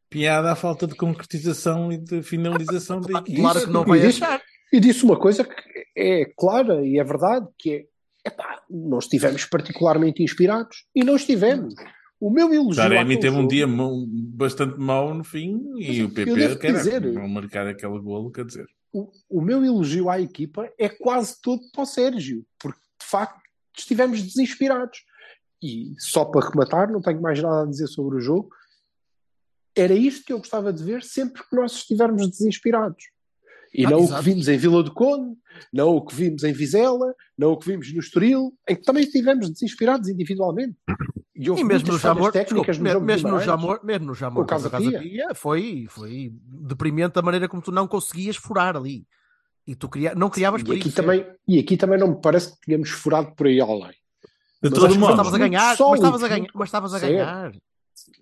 piada 0.10 0.52
a 0.52 0.56
falta 0.56 0.86
de 0.86 0.94
concretização 0.96 1.92
e 1.92 1.98
de 1.98 2.22
finalização 2.22 3.02
da 3.02 3.20
equipe. 3.20 3.40
Claro 3.42 3.62
que 3.62 3.70
não 3.72 3.84
vai 3.86 4.00
E 4.00 4.02
disse- 4.08 4.24
achar. 4.24 4.42
E 4.72 4.80
disse 4.80 5.04
uma 5.04 5.18
coisa 5.20 5.44
que 5.44 5.54
é 5.96 6.26
clara 6.38 6.86
e 6.86 6.98
é 7.00 7.04
verdade, 7.04 7.48
que 7.58 7.88
é 8.26 8.28
epá, 8.28 8.62
não 8.70 8.98
estivemos 9.00 9.46
particularmente 9.46 10.24
inspirados 10.24 10.86
e 10.96 11.04
não 11.04 11.16
estivemos. 11.16 11.74
O 12.26 12.30
meu 12.30 12.54
elogio 12.54 12.76
Taremi 12.82 13.20
teve 13.20 13.36
um 13.36 13.40
jogo- 13.42 13.50
dia 13.50 13.68
mau- 13.68 14.06
bastante 14.08 14.80
mau 14.80 15.14
no 15.14 15.26
fim 15.26 15.62
e 15.78 16.02
o 16.04 16.10
PP 16.10 16.56
quer 16.56 16.72
dizer- 16.74 17.02
não 17.12 17.28
marcar 17.28 17.68
aquele 17.68 18.00
golo, 18.00 18.32
quer 18.32 18.46
dizer. 18.46 18.66
o, 18.94 19.12
o 19.30 19.42
meu 19.42 19.66
elogio 19.66 20.10
à 20.10 20.22
equipa 20.22 20.72
é 20.80 20.88
quase 20.88 21.42
todo 21.42 21.62
para 21.74 21.82
o 21.84 21.86
Sérgio, 21.86 22.46
porque 22.60 22.80
de 23.02 23.06
facto 23.06 23.42
estivemos 23.78 24.22
desinspirados. 24.22 25.00
E 25.62 25.94
só 26.00 26.24
para 26.24 26.48
rematar, 26.50 26.90
não 26.92 27.02
tenho 27.02 27.22
mais 27.22 27.42
nada 27.42 27.64
a 27.64 27.66
dizer 27.70 27.88
sobre 27.88 28.18
o 28.18 28.22
jogo. 28.22 28.50
Era 29.76 29.94
isto 29.94 30.24
que 30.26 30.32
eu 30.32 30.38
gostava 30.38 30.72
de 30.72 30.82
ver 30.84 31.04
sempre 31.04 31.42
que 31.44 31.56
nós 31.56 31.74
estivermos 31.74 32.30
desinspirados. 32.30 33.04
E 33.74 33.86
Ah, 33.86 33.90
não 33.90 34.00
o 34.00 34.04
exato. 34.04 34.24
que 34.24 34.30
vimos 34.30 34.48
em 34.48 34.58
Vila 34.58 34.84
do 34.84 34.94
Conde, 34.94 35.36
não 35.74 35.96
o 35.96 36.06
que 36.06 36.14
vimos 36.16 36.44
em 36.44 36.54
Vizela, 36.54 37.14
não 37.38 37.52
o 37.54 37.58
que 37.58 37.68
vimos 37.70 37.92
no 37.92 38.00
Estoril, 38.00 38.54
em 38.70 38.76
que 38.76 38.84
também 38.84 39.04
estivemos 39.04 39.50
desinspirados 39.50 40.08
individualmente. 40.08 40.78
E, 41.36 41.50
houve 41.50 41.64
E 41.64 41.66
mesmo 41.66 41.92
no 41.92 41.98
Jamor, 41.98 42.32
técnicas 42.32 42.78
desculpa, 42.78 43.00
no 43.00 43.06
mesmo 43.06 43.30
no. 43.30 43.40
Jamor, 43.40 43.80
mesmo 43.84 44.06
no 44.06 44.14
Jamor 44.14 44.44
o 44.44 44.48
contra 44.48 44.68
o 44.68 44.70
Casa 44.70 44.86
Casa 44.86 45.00
Pia, 45.00 45.34
foi, 45.34 45.88
foi 45.90 46.32
deprimente 46.34 47.18
a 47.18 47.22
maneira 47.22 47.48
como 47.48 47.62
tu 47.62 47.72
não 47.72 47.88
conseguias 47.88 48.36
furar 48.36 48.78
ali. 48.78 49.08
E 49.66 49.76
tu 49.76 49.90
cria, 49.90 50.14
não 50.14 50.30
criavas 50.30 50.62
E 50.62 50.72
aqui, 50.72 50.92
sempre. 50.92 50.92
também, 50.92 51.26
e 51.48 51.60
aqui 51.60 51.78
também 51.78 51.98
não 51.98 52.10
me 52.10 52.22
parece 52.22 52.52
que 52.52 52.66
tínhamos 52.66 52.90
furado 52.90 53.32
por 53.32 53.48
aí 53.48 53.60
além. 53.60 53.96
De 54.62 54.70
Mas 54.70 54.74
todo 54.74 55.00
modo, 55.00 55.12
estavas 55.14 55.34
a 55.34 55.38
ganhar, 55.38 55.76
mas 55.80 56.00
estavas 56.00 56.24
a 56.24 56.28
ganhar, 56.28 56.48
mas 56.54 56.68
estavas 56.68 56.94
a 56.94 57.00
ganhar. 57.00 57.54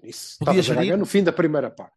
Isso, 0.04 0.38
Podias 0.40 0.70
a 0.70 0.76
ganhar 0.76 0.98
no 0.98 1.06
fim 1.06 1.24
da 1.24 1.32
primeira 1.32 1.70
parte. 1.70 1.94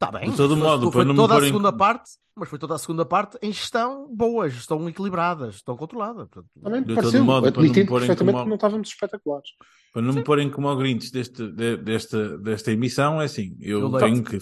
Está 0.00 0.12
bem. 0.12 0.30
De 0.30 0.36
todo 0.36 0.56
mas 0.56 0.64
modo, 0.68 0.92
foi 0.92 1.04
me 1.04 1.14
toda 1.16 1.34
a 1.34 1.36
pôr 1.38 1.42
em- 1.42 1.46
segunda 1.48 1.72
parte, 1.72 2.10
mas 2.36 2.48
foi 2.48 2.56
toda 2.58 2.74
a 2.76 2.78
segunda 2.78 3.04
parte 3.04 3.36
em 3.42 3.50
gestão 3.52 4.06
boa, 4.14 4.48
gestão 4.48 4.88
equilibrada, 4.88 5.50
gestão 5.50 5.76
controlada. 5.76 6.26
Portanto, 6.26 6.46
Também 6.62 6.82
De 6.82 6.88
me 6.88 6.94
todo 6.94 7.02
pareceu, 7.02 7.24
modo, 7.24 7.52
para 7.52 7.62
não 7.62 7.72
porem 7.72 7.84
perfeitamente 7.84 8.32
como- 8.32 8.42
que 8.44 8.48
não 8.48 8.54
estávamos 8.54 8.88
espetaculares. 8.88 9.48
para 9.92 10.02
não 10.02 10.14
me 10.14 10.22
porem 10.22 10.48
como 10.50 10.76
grintes 10.76 11.10
deste, 11.10 11.50
de- 11.50 11.76
desta, 11.78 12.38
desta 12.38 12.70
emissão, 12.70 13.20
é 13.20 13.24
assim, 13.24 13.56
eu 13.60 13.80
Eu 13.80 13.98
tenho 13.98 14.22
que, 14.22 14.38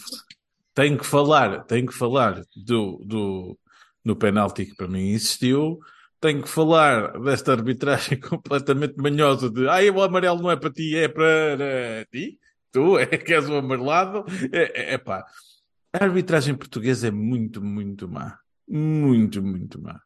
tenho 0.75 0.99
que 0.99 1.07
falar, 1.07 1.65
tenho 1.65 1.87
que 1.87 1.95
falar 1.95 2.43
do, 2.55 3.03
do, 3.07 3.59
do 4.05 4.15
penalti 4.15 4.67
que 4.67 4.75
para 4.77 4.89
mim 4.89 5.09
existiu, 5.09 5.79
tenho 6.21 6.43
que 6.43 6.51
falar 6.51 7.19
desta 7.21 7.53
arbitragem 7.53 8.21
completamente 8.21 8.97
manhosa 8.99 9.49
de 9.49 9.67
ai, 9.71 9.89
o 9.89 10.03
amarelo 10.03 10.43
não 10.43 10.51
é 10.51 10.57
para 10.57 10.71
ti, 10.71 10.95
é 10.97 11.09
para 11.09 12.05
ti, 12.13 12.39
tu 12.71 12.99
é 12.99 13.07
que 13.07 13.33
és 13.33 13.49
o 13.49 13.55
amarelado, 13.57 14.23
é, 14.53 14.91
é, 14.91 14.95
é 14.95 14.99
pá. 14.99 15.25
A 15.99 16.05
arbitragem 16.05 16.55
portuguesa 16.55 17.09
é 17.09 17.11
muito, 17.11 17.63
muito 17.63 18.09
má. 18.09 18.39
Muito, 18.69 19.43
muito 19.43 19.81
má. 19.81 20.01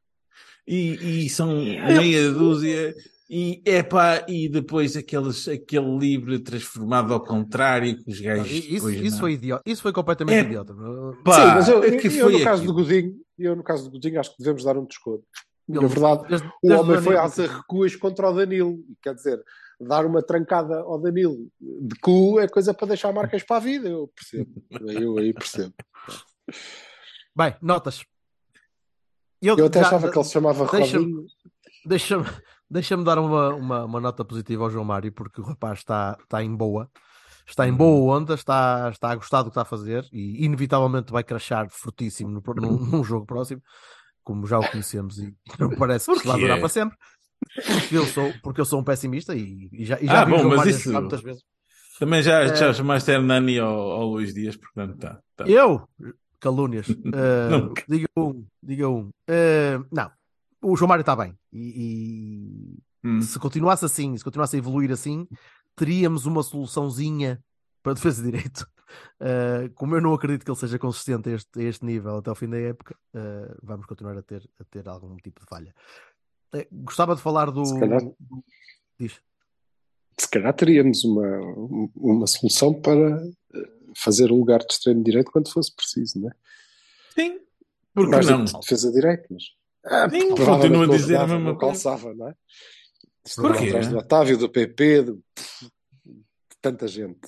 E, 0.67 1.25
e 1.25 1.29
são 1.31 1.65
meia 1.65 2.31
dúzia. 2.31 2.95
E, 3.29 3.63
epá, 3.65 4.25
e 4.29 4.49
depois 4.49 4.97
aqueles, 4.97 5.47
aquele 5.49 5.97
livro 5.99 6.39
transformado 6.41 7.15
ao 7.15 7.21
contrário 7.25 7.97
que 7.97 8.11
os 8.11 8.21
gajos. 8.21 8.51
isso, 8.51 8.71
depois 8.75 8.97
isso 9.01 9.11
não- 9.13 9.19
foi 9.21 9.33
idiota. 9.35 9.63
Isso 9.67 9.83
foi 9.83 9.93
completamente 9.93 10.37
É. 10.37 10.41
idiota. 10.43 10.75
Pá, 11.25 11.35
Sim, 11.35 11.47
mas 11.55 11.69
eu, 11.69 11.85
eu 11.85 12.11
foi 12.11 12.33
no 12.33 12.45
caso 12.45 12.63
aquilo. 12.63 12.67
do 12.67 12.83
Godinho, 12.83 13.15
eu 13.39 13.57
no 13.57 13.63
caso 13.63 13.85
do 13.85 13.91
Godinho 13.93 14.19
acho 14.21 14.31
que 14.33 14.39
devemos 14.43 14.65
dar 14.65 14.77
um 14.77 14.85
desconto. 14.85 15.25
Na 15.69 15.81
verdade, 15.87 16.23
desde- 16.29 16.47
o 16.49 16.53
desde 16.63 16.81
homem 16.85 17.01
foi 17.03 17.17
às 17.17 17.39
arrecuas 17.39 17.95
contra 17.95 18.29
o 18.29 18.33
Danilo. 18.35 18.79
Quer 19.01 19.15
dizer, 19.15 19.41
dar 19.81 20.05
uma 20.05 20.23
trancada 20.23 20.81
ao 20.81 21.01
Danilo 21.01 21.51
de 21.61 21.99
cu 22.01 22.39
é 22.39 22.47
coisa 22.49 22.75
para 22.75 22.89
deixar 22.89 23.13
marcas 23.13 23.43
para 23.43 23.57
a 23.57 23.61
vida. 23.61 23.89
Eu 23.89 24.09
percebo. 24.15 24.63
Eu 24.71 25.19
aí 25.19 25.33
percebo. 25.33 25.75
Bem, 27.35 27.57
notas. 27.63 28.05
Eu 29.41 29.55
até 29.67 29.81
já- 29.81 29.87
achava 29.87 30.11
que 30.11 30.19
ele 30.19 30.25
se 30.25 30.33
chamava 30.33 30.65
Robinho. 30.65 31.25
Deixa-me 31.87 32.27
deixa 32.71 32.97
dar 32.99 33.19
uma, 33.19 33.55
uma, 33.55 33.85
uma 33.85 34.01
nota 34.01 34.25
positiva 34.25 34.63
ao 34.65 34.71
João 34.71 34.85
Mário, 34.85 35.11
porque 35.13 35.41
o 35.41 35.45
rapaz 35.45 35.79
está, 35.81 36.17
está 36.23 36.43
em 36.45 36.55
boa, 36.55 36.89
está 37.47 37.67
em 37.67 37.73
boa 37.73 38.17
onda, 38.17 38.35
está, 38.35 38.91
está 38.93 39.11
a 39.11 39.15
gostar 39.17 39.39
do 39.43 39.47
que 39.47 39.51
está 39.51 39.63
a 39.63 39.65
fazer 39.65 40.07
e 40.13 40.45
inevitavelmente 40.45 41.11
vai 41.11 41.25
crashar 41.25 41.69
fortíssimo 41.71 42.31
no, 42.31 42.43
num, 42.55 42.79
num 42.79 43.05
jogo 43.05 43.27
próximo, 43.27 43.61
como 44.23 44.47
já 44.47 44.59
o 44.59 44.71
conhecemos 44.71 45.19
e 45.19 45.35
não 45.59 45.71
parece 45.71 46.13
que 46.13 46.21
se 46.21 46.27
vai 46.29 46.39
durar 46.39 46.61
para 46.61 46.69
sempre. 46.69 46.97
Porque 47.55 47.97
eu 47.97 48.07
sou, 48.07 48.33
porque 48.43 48.61
eu 48.61 48.65
sou 48.65 48.81
um 48.81 48.85
pessimista 48.85 49.35
e, 49.35 49.69
e 49.73 49.85
já, 49.85 49.99
e 50.01 50.07
já 50.07 50.23
Ah, 50.23 50.27
bom, 50.27 50.45
o 50.47 50.49
mas 50.57 50.67
isso- 50.67 50.93
muitas 50.93 51.21
vezes. 51.23 51.43
Também 51.99 52.23
já, 52.23 52.41
É. 52.41 52.55
já 52.57 52.73
chamaste 52.73 53.11
Hernani 53.11 53.59
ao, 53.59 53.79
ao 53.93 54.07
Luís 54.09 54.33
Dias, 54.33 54.57
portanto 54.57 54.97
tá. 54.99 55.21
tá. 55.37 55.45
Eu? 55.47 55.87
Calúnias. 56.39 56.87
Eh, 57.15 57.49
Nunca. 57.51 57.85
diga 57.89 58.07
um, 58.17 58.47
diga 58.63 58.89
um. 58.89 59.11
Eh, 59.29 59.79
não, 59.93 60.11
o 60.63 60.77
João 60.77 60.89
Mário 60.89 61.03
está 61.03 61.15
bem 61.15 61.37
e, 61.53 62.79
Hum. 63.05 63.19
e 63.19 63.23
se 63.23 63.39
continuasse 63.39 63.85
assim, 63.85 64.17
se 64.17 64.25
continuasse 64.25 64.57
a 64.57 64.59
evoluir 64.59 64.91
assim, 64.93 65.27
teríamos 65.77 66.25
uma 66.27 66.43
soluçãozinha 66.43 67.43
para 67.83 67.93
a 67.93 67.95
defesa 67.95 68.23
de 68.23 68.31
direito. 68.31 68.67
Eh, 69.21 69.71
como 69.77 69.95
eu 69.95 70.01
não 70.01 70.13
acredito 70.13 70.45
que 70.45 70.51
ele 70.51 70.59
seja 70.59 70.77
consistente 70.77 71.29
a 71.29 71.33
este, 71.35 71.61
a 71.61 71.63
este 71.63 71.85
nível 71.85 72.17
até 72.17 72.29
ao 72.29 72.35
fim 72.35 72.49
da 72.49 72.59
época, 72.59 72.97
eh, 73.15 73.55
vamos 73.63 73.87
continuar 73.87 74.19
a 74.19 74.23
ter, 74.23 74.43
a 74.59 74.65
ter 74.65 74.89
algum 74.89 75.15
tipo 75.19 75.39
de 75.39 75.47
falha. 75.47 75.73
Eh, 76.55 76.67
gostava 76.73 77.15
de 77.15 77.23
falar 77.23 77.51
do. 77.51 77.65
Se 77.65 77.79
calhar. 77.79 78.01
Diz. 78.99 79.21
Se 80.19 80.29
calhar 80.29 80.53
teríamos 80.55 81.05
uma, 81.05 81.39
uma 81.97 82.27
solução 82.27 82.75
para 82.75 83.23
eh, 83.55 83.71
fazer 83.97 84.31
um 84.31 84.37
lugar 84.39 84.59
de 84.61 84.73
extremo 84.73 85.03
direito 85.03 85.31
quando 85.31 85.51
fosse 85.51 85.75
preciso, 85.75 86.21
não 86.21 86.29
é? 86.29 86.33
Sim, 87.15 87.41
porque 87.95 88.11
Mais 88.11 88.29
não? 88.29 88.45
de 88.45 88.53
defesa 88.53 88.93
direita, 88.93 89.27
mas. 89.31 89.45
Ah, 89.85 90.11
Sim, 90.11 90.35
provavelmente 90.35 90.79
continuo 90.79 90.83
a 90.83 90.97
dizer 90.97 91.17
a 91.17 91.27
mesma 91.27 91.39
não 91.39 91.57
coisa. 91.57 91.85
calçava, 91.85 92.15
não 92.15 92.29
é? 92.29 92.35
Porquê? 93.37 93.69
atrás 93.69 93.89
do 93.89 93.99
Otávio, 93.99 94.37
do 94.39 94.49
PP, 94.51 95.03
de, 95.05 95.13
de 95.13 96.57
tanta 96.61 96.87
gente. 96.87 97.21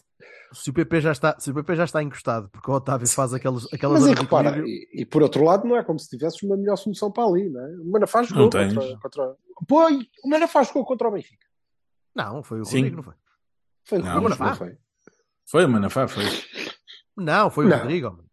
Se 0.53 0.71
o 0.71 0.73
PP 0.73 1.01
já 1.01 1.13
está, 1.13 1.37
se 1.39 1.51
o 1.51 1.55
PP 1.55 1.77
já 1.77 1.85
está 1.85 2.03
encostado, 2.03 2.49
porque 2.51 2.71
o 2.71 2.75
Otávio 2.75 3.09
faz 3.09 3.33
aquelas, 3.35 3.67
aquelas 3.73 4.03
Mas 4.03 4.11
e 4.11 4.15
repara, 4.15 4.63
e, 4.67 4.89
e 4.93 5.07
por 5.07 5.23
outro 5.23 5.45
lado, 5.45 5.67
não 5.67 5.77
é 5.77 5.83
como 5.83 5.99
se 5.99 6.09
tivesses 6.09 6.43
uma 6.43 6.57
melhor 6.57 6.77
solução 6.77 7.11
para 7.11 7.25
ali, 7.25 7.49
não 7.49 7.61
é? 7.61 7.71
O 7.81 7.91
Manafá 7.91 8.23
jogou 8.23 8.45
Não 8.45 8.51
tens. 8.51 8.75
contra, 8.75 8.99
contra. 8.99 9.37
Pô, 9.67 9.89
o 10.25 10.29
Manafá 10.29 10.63
jogou 10.63 10.85
contra 10.85 11.09
o 11.09 11.13
Benfica. 11.13 11.47
Não, 12.15 12.43
foi 12.43 12.61
o 12.61 12.65
Sim. 12.65 12.77
Rodrigo, 12.77 12.97
não 12.97 13.03
foi? 13.03 13.15
Foi 13.85 13.99
o 13.99 14.03
Não, 14.03 14.21
Rodrigo, 14.21 14.45
não 14.45 14.55
foi? 14.57 14.79
Foi, 15.47 15.67
Manafá, 15.67 16.09
foi. 16.09 16.25
Não, 17.17 17.51
foi 17.51 17.67
o 17.67 17.69
Não. 17.69 17.79
Rodrigo. 17.79 18.25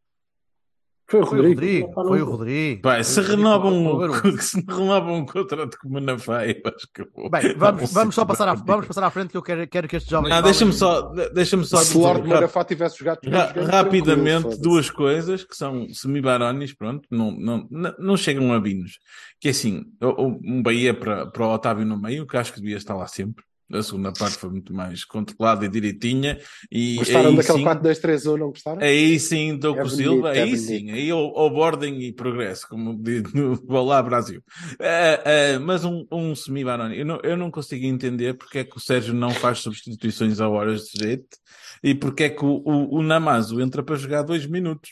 Foi 1.09 1.21
o 1.21 1.25
Foi 1.25 1.39
o 1.39 1.41
Rodrigo. 1.43 1.87
Rodrigo. 1.87 1.93
Foi 1.93 2.21
o. 2.21 2.25
Rodrigo. 2.25 2.81
Foi 2.83 3.03
se 3.03 3.19
o 3.19 3.23
Rodrigo. 3.23 3.37
renovam, 3.41 3.73
um, 3.97 4.37
se 4.37 4.65
renovam 4.67 5.15
um 5.15 5.25
contrato 5.25 5.77
com 5.81 5.87
o 5.89 5.91
Manafá, 5.93 6.45
eu 6.45 6.55
acho 6.65 6.87
que 6.93 7.01
eu 7.01 7.07
vou. 7.15 7.29
Bem, 7.29 7.55
vamos, 7.55 7.91
vamos 7.91 8.13
só 8.15 8.23
passar 8.25 8.47
à, 8.47 8.53
vamos 8.53 8.85
passar 8.85 9.03
à 9.03 9.09
frente 9.09 9.31
que 9.31 9.37
eu 9.37 9.41
quero, 9.41 9.67
quero 9.67 9.87
que 9.87 9.95
estes 9.95 10.09
jovens. 10.11 10.29
Não, 10.29 10.41
deixa-me 10.41 10.71
só, 10.73 11.01
deixa-me 11.33 11.65
só 11.65 11.77
Se 11.77 11.97
o 11.97 12.01
Lorde 12.01 12.27
Manafá 12.27 12.63
tivesse 12.63 12.97
jogado 12.99 13.19
Ra- 13.27 13.53
rapidamente, 13.71 14.59
duas 14.61 14.89
coisas 14.89 15.43
que 15.43 15.55
são 15.55 15.87
semi-barónis, 15.89 16.73
pronto, 16.73 17.07
não, 17.09 17.31
não, 17.31 17.67
não, 17.71 17.95
não 17.97 18.17
chegam 18.17 18.53
a 18.53 18.59
binos. 18.59 18.99
Que 19.39 19.47
é 19.47 19.51
assim, 19.51 19.83
o- 20.01 20.07
o- 20.27 20.39
um 20.43 20.61
Bahia 20.61 20.93
para, 20.93 21.25
para 21.25 21.43
o 21.45 21.53
Otávio 21.53 21.85
no 21.85 21.99
meio, 21.99 22.27
que 22.27 22.37
acho 22.37 22.53
que 22.53 22.61
devia 22.61 22.77
estar 22.77 22.95
lá 22.95 23.07
sempre. 23.07 23.43
A 23.71 23.83
segunda 23.83 24.11
parte 24.11 24.37
foi 24.37 24.49
muito 24.49 24.73
mais 24.73 25.05
controlada 25.05 25.63
e 25.65 25.69
direitinha. 25.69 26.39
E 26.71 26.95
Gostaram 26.95 27.35
daquele 27.35 27.59
sim, 27.59 27.63
4-2-3-1, 27.65 28.37
não 28.37 28.49
gostaram? 28.49 28.81
Aí 28.81 29.19
sim, 29.19 29.55
estou 29.55 29.73
É 29.75 29.81
com 29.81 29.81
o 29.81 29.89
bonito, 29.89 29.97
Silva, 29.97 30.35
é 30.35 30.41
aí 30.41 30.49
bonito. 30.49 30.65
sim, 30.65 30.91
aí 30.91 31.11
ao 31.11 31.49
boarding 31.49 31.99
e 31.99 32.11
progresso, 32.11 32.67
como 32.67 32.95
diz 32.97 33.31
no 33.33 33.61
Olá 33.69 34.01
Brasil. 34.01 34.41
Eh, 34.79 35.21
eh, 35.25 35.59
mas 35.59 35.85
um, 35.85 36.05
um 36.11 36.33
semi-baroni, 36.35 36.97
eu 36.97 37.05
não, 37.05 37.19
eu 37.23 37.37
não 37.37 37.51
consigo 37.51 37.85
entender 37.85 38.33
porque 38.35 38.59
é 38.59 38.63
que 38.63 38.75
o 38.75 38.79
Sérgio 38.79 39.13
não 39.13 39.29
faz 39.29 39.59
substituições 39.59 40.39
a 40.39 40.49
horas 40.49 40.85
de 40.85 41.05
jeito 41.05 41.37
e 41.83 41.93
porque 41.93 42.23
é 42.23 42.29
que 42.29 42.43
o, 42.43 42.61
o, 42.65 42.97
o 42.97 43.03
Namazo 43.03 43.61
entra 43.61 43.83
para 43.83 43.95
jogar 43.95 44.23
dois 44.23 44.45
minutos. 44.47 44.91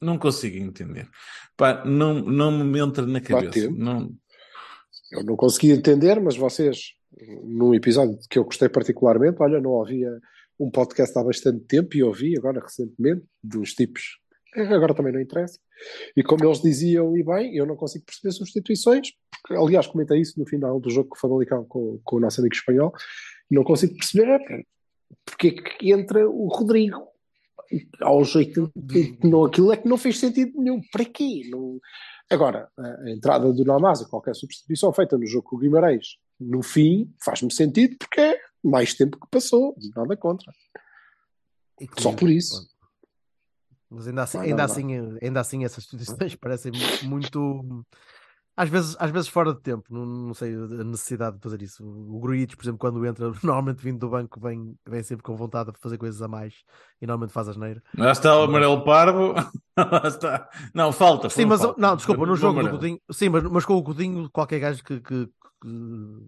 Não 0.00 0.16
consigo 0.18 0.56
entender. 0.56 1.08
Pá, 1.56 1.84
não, 1.84 2.14
não 2.14 2.50
me 2.64 2.80
entra 2.80 3.06
na 3.06 3.20
cabeça. 3.20 3.70
Não, 3.70 4.10
Eu 5.12 5.22
não 5.24 5.36
consegui 5.36 5.70
entender, 5.70 6.20
mas 6.20 6.36
vocês, 6.36 6.94
num 7.44 7.74
episódio 7.74 8.18
que 8.28 8.38
eu 8.38 8.44
gostei 8.44 8.68
particularmente, 8.68 9.38
olha, 9.40 9.60
não 9.60 9.80
havia 9.80 10.20
um 10.58 10.70
podcast 10.70 11.16
há 11.18 11.24
bastante 11.24 11.60
tempo 11.64 11.96
e 11.96 12.02
ouvi 12.02 12.36
agora 12.36 12.60
recentemente, 12.60 13.24
uns 13.54 13.74
tipos, 13.74 14.18
que 14.52 14.60
agora 14.60 14.94
também 14.94 15.12
não 15.12 15.20
interessa, 15.20 15.58
e 16.16 16.22
como 16.22 16.44
eles 16.44 16.60
diziam, 16.60 17.16
e 17.16 17.22
bem, 17.22 17.56
eu 17.56 17.66
não 17.66 17.76
consigo 17.76 18.04
perceber 18.04 18.32
substituições, 18.32 19.10
porque, 19.30 19.60
aliás, 19.60 19.86
comentei 19.86 20.20
isso 20.20 20.38
no 20.38 20.46
final 20.46 20.78
do 20.78 20.90
jogo 20.90 21.08
com 21.08 21.16
o 21.16 21.20
Famalicão 21.20 21.64
com, 21.64 22.00
com 22.04 22.16
o 22.16 22.20
nosso 22.20 22.40
amigo 22.40 22.54
espanhol, 22.54 22.92
não 23.50 23.64
consigo 23.64 23.94
perceber 23.94 24.40
porque 25.24 25.48
é 25.48 25.50
que 25.50 25.92
entra 25.92 26.28
o 26.28 26.48
Rodrigo 26.48 27.06
aos 28.00 28.34
80, 28.34 28.70
não, 29.24 29.44
aquilo 29.44 29.72
é 29.72 29.76
que 29.76 29.88
não 29.88 29.96
fez 29.96 30.18
sentido 30.18 30.60
nenhum, 30.60 30.80
para 30.92 31.04
quê? 31.04 31.48
Não... 31.50 31.78
Agora, 32.30 32.68
a 32.78 33.10
entrada 33.10 33.52
do 33.52 33.64
Namasa, 33.64 34.08
qualquer 34.08 34.34
substituição 34.34 34.92
feita 34.92 35.16
no 35.16 35.26
jogo 35.26 35.48
com 35.48 35.56
o 35.56 35.58
Guimarães, 35.58 36.18
no 36.42 36.62
fim, 36.62 37.12
faz-me 37.24 37.52
sentido 37.52 37.96
porque 37.98 38.20
é 38.20 38.40
mais 38.62 38.94
tempo 38.94 39.18
que 39.18 39.26
passou, 39.30 39.76
nada 39.94 40.16
contra. 40.16 40.52
Só 41.98 42.12
por 42.12 42.30
isso. 42.30 42.68
Mas 43.90 44.08
ainda 44.08 44.22
assim, 44.22 44.38
ainda, 44.38 44.64
assim, 44.64 45.18
ainda 45.20 45.40
assim 45.40 45.64
essas 45.64 45.84
substituições 45.84 46.34
parecem 46.36 46.72
muito. 47.02 47.84
Às 48.54 48.68
vezes, 48.68 48.96
às 48.98 49.10
vezes 49.10 49.28
fora 49.28 49.54
de 49.54 49.60
tempo, 49.60 49.84
não, 49.88 50.04
não 50.04 50.34
sei 50.34 50.54
a 50.54 50.84
necessidade 50.84 51.36
de 51.36 51.42
fazer 51.42 51.62
isso. 51.62 51.82
O 51.84 52.20
Gruitch, 52.20 52.54
por 52.54 52.62
exemplo, 52.62 52.78
quando 52.78 53.04
entra, 53.06 53.32
normalmente 53.42 53.82
vindo 53.82 53.98
do 53.98 54.10
banco, 54.10 54.38
vem, 54.40 54.76
vem 54.86 55.02
sempre 55.02 55.22
com 55.22 55.34
vontade 55.34 55.72
de 55.72 55.78
fazer 55.78 55.96
coisas 55.96 56.20
a 56.20 56.28
mais 56.28 56.54
e 57.00 57.06
normalmente 57.06 57.32
faz 57.32 57.48
asneira. 57.48 57.82
lá 57.96 58.12
está 58.12 58.38
o 58.38 58.42
amarelo 58.42 58.84
parvo. 58.84 59.32
lá 59.76 60.02
está. 60.06 60.48
Não, 60.74 60.92
falta. 60.92 61.30
Sim, 61.30 61.42
não 61.42 61.48
mas 61.48 61.62
falta. 61.62 61.80
não, 61.80 61.96
desculpa, 61.96 62.26
no 62.26 62.32
O 62.32 62.36
jogo 62.36 62.62
do. 62.62 62.70
Godinho, 62.70 63.00
sim, 63.10 63.28
mas, 63.30 63.42
mas 63.44 63.64
com 63.64 63.74
o 63.74 63.82
Godinho, 63.82 64.28
qualquer 64.30 64.60
gajo 64.60 64.84
que, 64.84 65.00
que, 65.00 65.26
que 65.26 65.30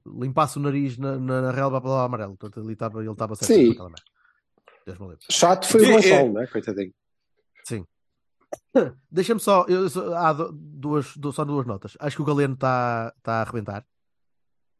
limpasse 0.06 0.56
o 0.56 0.62
nariz 0.62 0.96
na, 0.96 1.18
na, 1.18 1.42
na 1.42 1.50
relva 1.50 1.80
para 1.80 1.90
lá 1.90 2.04
amarelo. 2.04 2.36
Portanto, 2.38 2.64
ele 2.64 2.72
estava 2.72 3.00
ele 3.00 3.10
estava 3.10 3.34
certo 3.34 3.52
Sim. 3.52 3.76
Chato 5.30 5.66
foi 5.66 5.82
o 5.82 5.92
Gonçalo, 5.92 6.28
é- 6.28 6.32
né? 6.40 6.46
Coitadinho. 6.46 6.92
Deixa-me 9.10 9.40
só, 9.40 9.64
eu, 9.68 9.86
há 10.16 10.32
du- 10.32 10.52
duas, 10.52 11.16
du- 11.16 11.32
só 11.32 11.44
duas 11.44 11.66
notas. 11.66 11.96
Acho 12.00 12.16
que 12.16 12.22
o 12.22 12.24
Galeno 12.24 12.54
está 12.54 13.12
tá 13.22 13.34
a 13.34 13.40
arrebentar. 13.42 13.84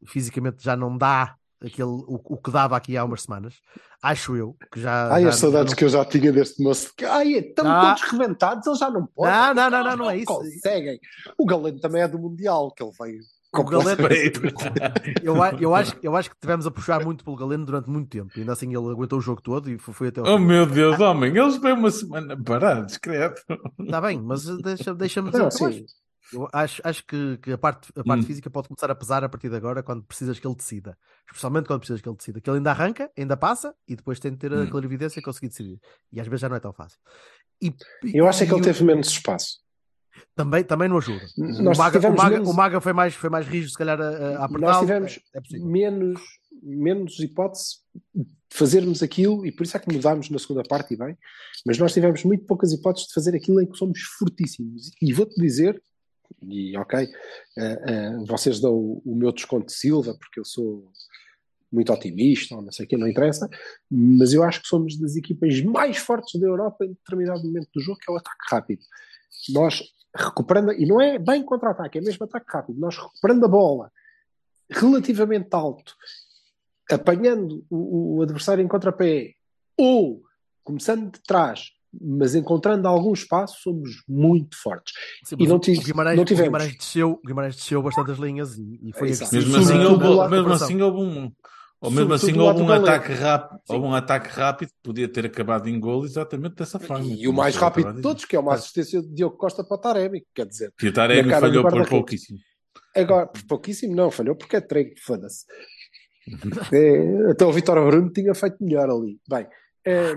Fisicamente 0.05 0.63
já 0.63 0.75
não 0.75 0.97
dá 0.97 1.35
aquele, 1.63 1.83
o, 1.89 2.21
o 2.23 2.37
que 2.37 2.51
dava 2.51 2.75
aqui 2.77 2.95
há 2.97 3.03
umas 3.03 3.23
semanas. 3.23 3.55
Acho 4.03 4.35
eu 4.35 4.55
que 4.71 4.79
já. 4.79 5.11
Ai, 5.13 5.23
já- 5.23 5.29
as 5.29 5.35
saudades 5.37 5.71
já 5.71 5.77
que 5.77 5.85
eu 5.85 5.89
já 5.89 6.05
tinha 6.05 6.31
deste 6.31 6.61
moço. 6.61 6.91
Ai, 7.09 7.33
estão 7.33 7.65
Ah. 7.67 7.95
todos 7.95 8.11
rebentados, 8.11 8.67
eles 8.67 8.79
já 8.79 8.89
não 8.91 9.05
podem. 9.07 9.33
Não, 9.33 9.53
não, 9.53 9.69
não, 9.71 9.83
não, 9.83 9.97
não 9.97 10.09
é 10.11 10.17
isso. 10.17 10.25
conseguem. 10.25 10.99
O 11.37 11.45
Galeno 11.45 11.79
também 11.79 12.01
é 12.01 12.07
do 12.07 12.19
Mundial, 12.19 12.71
que 12.71 12.83
ele 12.83 12.91
veio 12.99 13.19
O 13.61 13.65
Galeno-. 13.65 14.07
Eu, 15.23 15.35
eu, 15.59 15.75
acho, 15.75 15.95
eu 16.01 16.15
acho 16.15 16.29
que 16.29 16.35
tivemos 16.39 16.65
a 16.67 16.71
puxar 16.71 17.03
muito 17.03 17.23
pelo 17.23 17.35
Galeno 17.35 17.65
durante 17.65 17.89
muito 17.89 18.09
tempo. 18.09 18.31
E 18.35 18.41
ainda 18.41 18.53
assim 18.53 18.67
ele 18.67 18.77
aguentou 18.91 19.19
o 19.19 19.21
jogo 19.21 19.41
todo 19.41 19.69
e 19.69 19.77
foi, 19.77 19.93
foi 19.93 20.07
até 20.09 20.19
ao 20.21 20.27
Oh 20.27 20.37
fim. 20.37 20.45
meu 20.45 20.65
Deus, 20.65 20.99
homem, 20.99 21.35
eles 21.35 21.57
vêm 21.57 21.73
uma 21.73 21.91
semana 21.91 22.41
parados, 22.41 22.97
credo. 22.97 23.35
Está 23.79 24.01
bem, 24.01 24.21
mas 24.21 24.45
deixa- 24.61 24.93
deixa-me 24.93 25.29
dizer 25.31 25.39
Não, 25.41 25.47
o 25.47 25.49
que 25.49 25.63
eu 25.63 25.71
sim. 25.71 25.83
acho. 25.83 26.05
Eu 26.33 26.49
acho, 26.51 26.81
acho 26.83 27.05
que, 27.05 27.37
que 27.37 27.51
a 27.51 27.57
parte, 27.57 27.91
a 27.95 28.03
parte 28.03 28.23
Hum. 28.23 28.25
física 28.25 28.49
pode 28.49 28.67
começar 28.67 28.89
a 28.89 28.95
pesar 28.95 29.23
a 29.23 29.29
partir 29.29 29.47
de 29.47 29.55
agora 29.55 29.83
quando 29.83 30.03
precisas 30.03 30.39
que 30.39 30.47
ele 30.47 30.55
decida. 30.55 30.97
Especialmente 31.27 31.67
quando 31.67 31.79
precisas 31.81 32.01
que 32.01 32.09
ele 32.09 32.17
decida. 32.17 32.41
Que 32.41 32.49
ele 32.49 32.57
ainda 32.57 32.71
arranca, 32.71 33.11
ainda 33.15 33.37
passa 33.37 33.75
e 33.87 33.95
depois 33.95 34.19
tem 34.19 34.31
de 34.31 34.37
ter 34.37 34.51
a 34.51 34.61
Hum. 34.61 34.67
clarividência 34.69 35.19
e 35.19 35.23
conseguir 35.23 35.49
decidir. 35.49 35.79
E 36.11 36.19
às 36.19 36.25
vezes 36.27 36.41
já 36.41 36.49
não 36.49 36.55
é 36.55 36.59
tão 36.59 36.73
fácil. 36.73 36.97
E, 37.61 37.67
e- 38.03 38.17
Eu 38.17 38.27
acho 38.27 38.43
é 38.43 38.47
que 38.47 38.51
e 38.51 38.55
ele 38.55 38.61
o- 38.61 38.63
teve 38.63 38.83
menos 38.83 39.07
espaço. 39.07 39.59
Também, 40.35 40.63
também 40.63 40.87
não 40.89 40.97
ajuda. 40.97 41.25
O 41.37 41.61
Nós 41.63 41.77
Maga, 41.77 41.99
o, 41.99 42.15
Maga, 42.15 42.29
menos- 42.29 42.49
o 42.49 42.53
Maga 42.53 42.81
foi, 42.81 42.93
mais, 42.93 43.13
foi 43.15 43.29
mais 43.29 43.47
rígido, 43.47 43.71
se 43.71 43.77
calhar, 43.77 43.99
a, 43.99 44.07
a 44.07 44.31
Nós 44.31 44.41
apertá-lo. 44.43 44.79
tivemos 44.81 45.19
É, 45.33 45.39
é 45.55 45.59
menos, 45.59 46.21
menos 46.61 47.19
hipótese 47.19 47.77
de 48.13 48.25
fazermos 48.49 49.03
aquilo, 49.03 49.45
e 49.45 49.51
por 49.51 49.63
isso 49.63 49.75
é 49.75 49.79
que 49.79 49.91
mudámos 49.93 50.29
na 50.29 50.39
segunda 50.39 50.63
parte, 50.63 50.93
e 50.93 50.97
bem, 50.97 51.17
mas 51.65 51.77
nós 51.77 51.93
tivemos 51.93 52.23
muito 52.23 52.45
poucas 52.45 52.71
hipóteses 52.71 53.07
de 53.07 53.13
fazer 53.13 53.35
aquilo 53.35 53.61
em 53.61 53.65
que 53.69 53.77
somos 53.77 53.99
fortíssimos. 54.17 54.91
E 55.01 55.11
vou-te 55.13 55.35
dizer, 55.39 55.81
e 56.41 56.75
ok, 56.77 56.99
eh, 57.57 57.81
eh, 57.87 58.17
vocês 58.27 58.59
dão 58.59 58.73
o, 58.73 59.01
o 59.05 59.15
meu 59.15 59.31
desconto 59.31 59.67
de 59.67 59.73
Silva, 59.73 60.15
porque 60.19 60.39
eu 60.39 60.45
sou 60.45 60.89
muito 61.71 61.91
otimista, 61.91 62.55
ou 62.55 62.61
não 62.61 62.71
sei 62.71 62.85
o 62.85 62.87
que, 62.87 62.95
não 62.95 63.07
interessa, 63.07 63.49
mas 63.91 64.31
eu 64.33 64.43
acho 64.43 64.61
que 64.61 64.67
somos 64.67 64.97
das 64.97 65.15
equipas 65.17 65.61
mais 65.61 65.97
fortes 65.97 66.39
da 66.39 66.47
Europa 66.47 66.85
em 66.85 66.89
determinado 66.93 67.43
momento 67.43 67.67
do 67.75 67.81
jogo, 67.81 67.97
que 67.99 68.09
é 68.09 68.13
o 68.13 68.17
ataque 68.17 68.45
rápido. 68.49 68.81
Nós 69.49 69.83
recuperando, 70.15 70.71
e 70.71 70.85
não 70.85 70.99
é 71.01 71.19
bem 71.19 71.43
contra-ataque, 71.43 71.97
é 71.97 72.01
mesmo 72.01 72.23
ataque 72.25 72.45
rápido, 72.49 72.79
nós 72.79 72.97
recuperando 72.97 73.43
a 73.45 73.47
bola 73.49 73.91
relativamente 74.69 75.49
alto, 75.51 75.93
apanhando 76.91 77.65
o, 77.69 78.17
o 78.17 78.21
adversário 78.21 78.63
em 78.63 78.67
contrapé, 78.67 79.33
ou 79.77 80.21
começando 80.63 81.11
de 81.11 81.21
trás, 81.23 81.71
mas 82.01 82.35
encontrando 82.35 82.87
algum 82.87 83.13
espaço 83.13 83.57
somos 83.61 84.03
muito 84.07 84.55
fortes. 84.61 84.93
Sim, 85.23 85.35
E 85.39 85.47
não 85.47 85.55
o- 85.57 85.59
tive- 85.59 85.79
o 85.79 85.83
Guimarães, 85.83 86.15
não 86.17 86.23
o 86.23 86.25
tivemos. 86.25 86.47
Guimarães 86.47 86.77
desceu, 86.77 87.11
o 87.23 87.27
Guimarães 87.27 87.55
desceu 87.55 87.81
bastante 87.81 88.11
as 88.11 88.17
linhas 88.17 88.57
e, 88.57 88.79
e 88.83 88.93
foi. 88.93 89.09
Mesmo 89.09 89.23
assim, 89.25 89.37
houve, 89.37 90.03
mesmo 90.03 90.27
comparação. 90.27 90.53
assim 90.67 90.81
houve 90.81 90.99
um. 91.01 91.31
Ou 91.81 91.91
mesmo 91.91 92.13
assim 92.13 92.37
houve 92.37 92.61
um 92.61 92.71
ataque 92.71 93.13
rápido, 93.13 93.59
houve 93.69 93.85
um 93.85 93.93
ataque 93.93 94.29
rápido 94.29 94.69
que 94.69 94.75
podia 94.81 95.07
ter 95.07 95.25
acabado 95.25 95.67
em 95.67 95.79
gol 95.79 96.05
exatamente 96.05 96.55
dessa 96.55 96.79
forma. 96.79 97.05
E 97.05 97.27
o 97.27 97.33
mais 97.33 97.55
rápido 97.55 97.93
de 97.93 98.01
todos, 98.01 98.25
que 98.25 98.35
é 98.35 98.39
uma 98.39 98.53
assistência 98.53 99.01
de 99.01 99.09
Diogo 99.13 99.37
Costa 99.37 99.63
para 99.63 99.75
o 99.75 99.79
Taremi, 99.79 100.25
quer 100.33 100.47
dizer. 100.47 100.73
Que 100.77 100.87
o 100.87 100.93
Taremi 100.93 101.29
falhou 101.29 101.67
por 101.67 101.87
pouquíssimo. 101.87 102.39
Agora, 102.95 103.27
por 103.27 103.43
pouquíssimo 103.45 103.95
não, 103.95 104.09
falhou 104.09 104.35
porque 104.35 104.55
é 104.55 104.61
treino, 104.61 104.91
foda-se. 105.03 105.45
É, 106.73 107.31
até 107.31 107.45
o 107.45 107.51
Vitor 107.51 107.85
Bruno 107.85 108.09
tinha 108.09 108.33
feito 108.33 108.57
melhor 108.63 108.89
ali. 108.89 109.19
Bem, 109.29 109.47
é, 109.85 110.13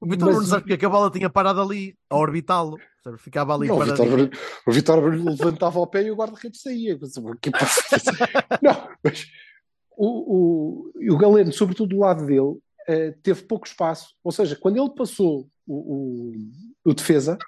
O 0.00 0.06
Vitor 0.06 0.26
mas- 0.26 0.34
Bruno 0.36 0.42
sabe 0.46 0.62
porque 0.62 0.72
é 0.72 0.76
que 0.76 0.86
a 0.86 0.88
bola 0.88 1.10
tinha 1.10 1.30
parado 1.30 1.60
ali, 1.60 1.96
a 2.10 2.16
orbitá-lo. 2.16 2.76
Ficava 3.18 3.54
ali 3.54 3.68
Não, 3.68 3.76
o 3.76 3.78
paradinho. 3.78 4.06
Vitor 4.06 4.16
Bruno, 4.16 4.30
o 4.66 4.72
Vitor 4.72 5.00
Bruno 5.00 5.30
levantava 5.30 5.78
o 5.78 5.86
pé 5.86 6.02
e 6.04 6.10
o 6.10 6.16
guarda-redes 6.16 6.62
saía. 6.62 6.98
Mas, 6.98 7.12
passa? 7.52 7.82
Não, 8.62 8.88
mas 9.04 9.26
o, 9.96 10.90
o, 11.08 11.14
o 11.14 11.18
Galeno, 11.18 11.52
sobretudo 11.52 11.90
do 11.94 12.00
lado 12.00 12.26
dele, 12.26 12.58
eh, 12.88 13.12
teve 13.22 13.42
pouco 13.42 13.66
espaço. 13.66 14.14
Ou 14.22 14.32
seja, 14.32 14.56
quando 14.56 14.76
ele 14.78 14.94
passou 14.94 15.48
o, 15.66 15.74
o, 15.74 16.32
o 16.84 16.94
defesa, 16.94 17.38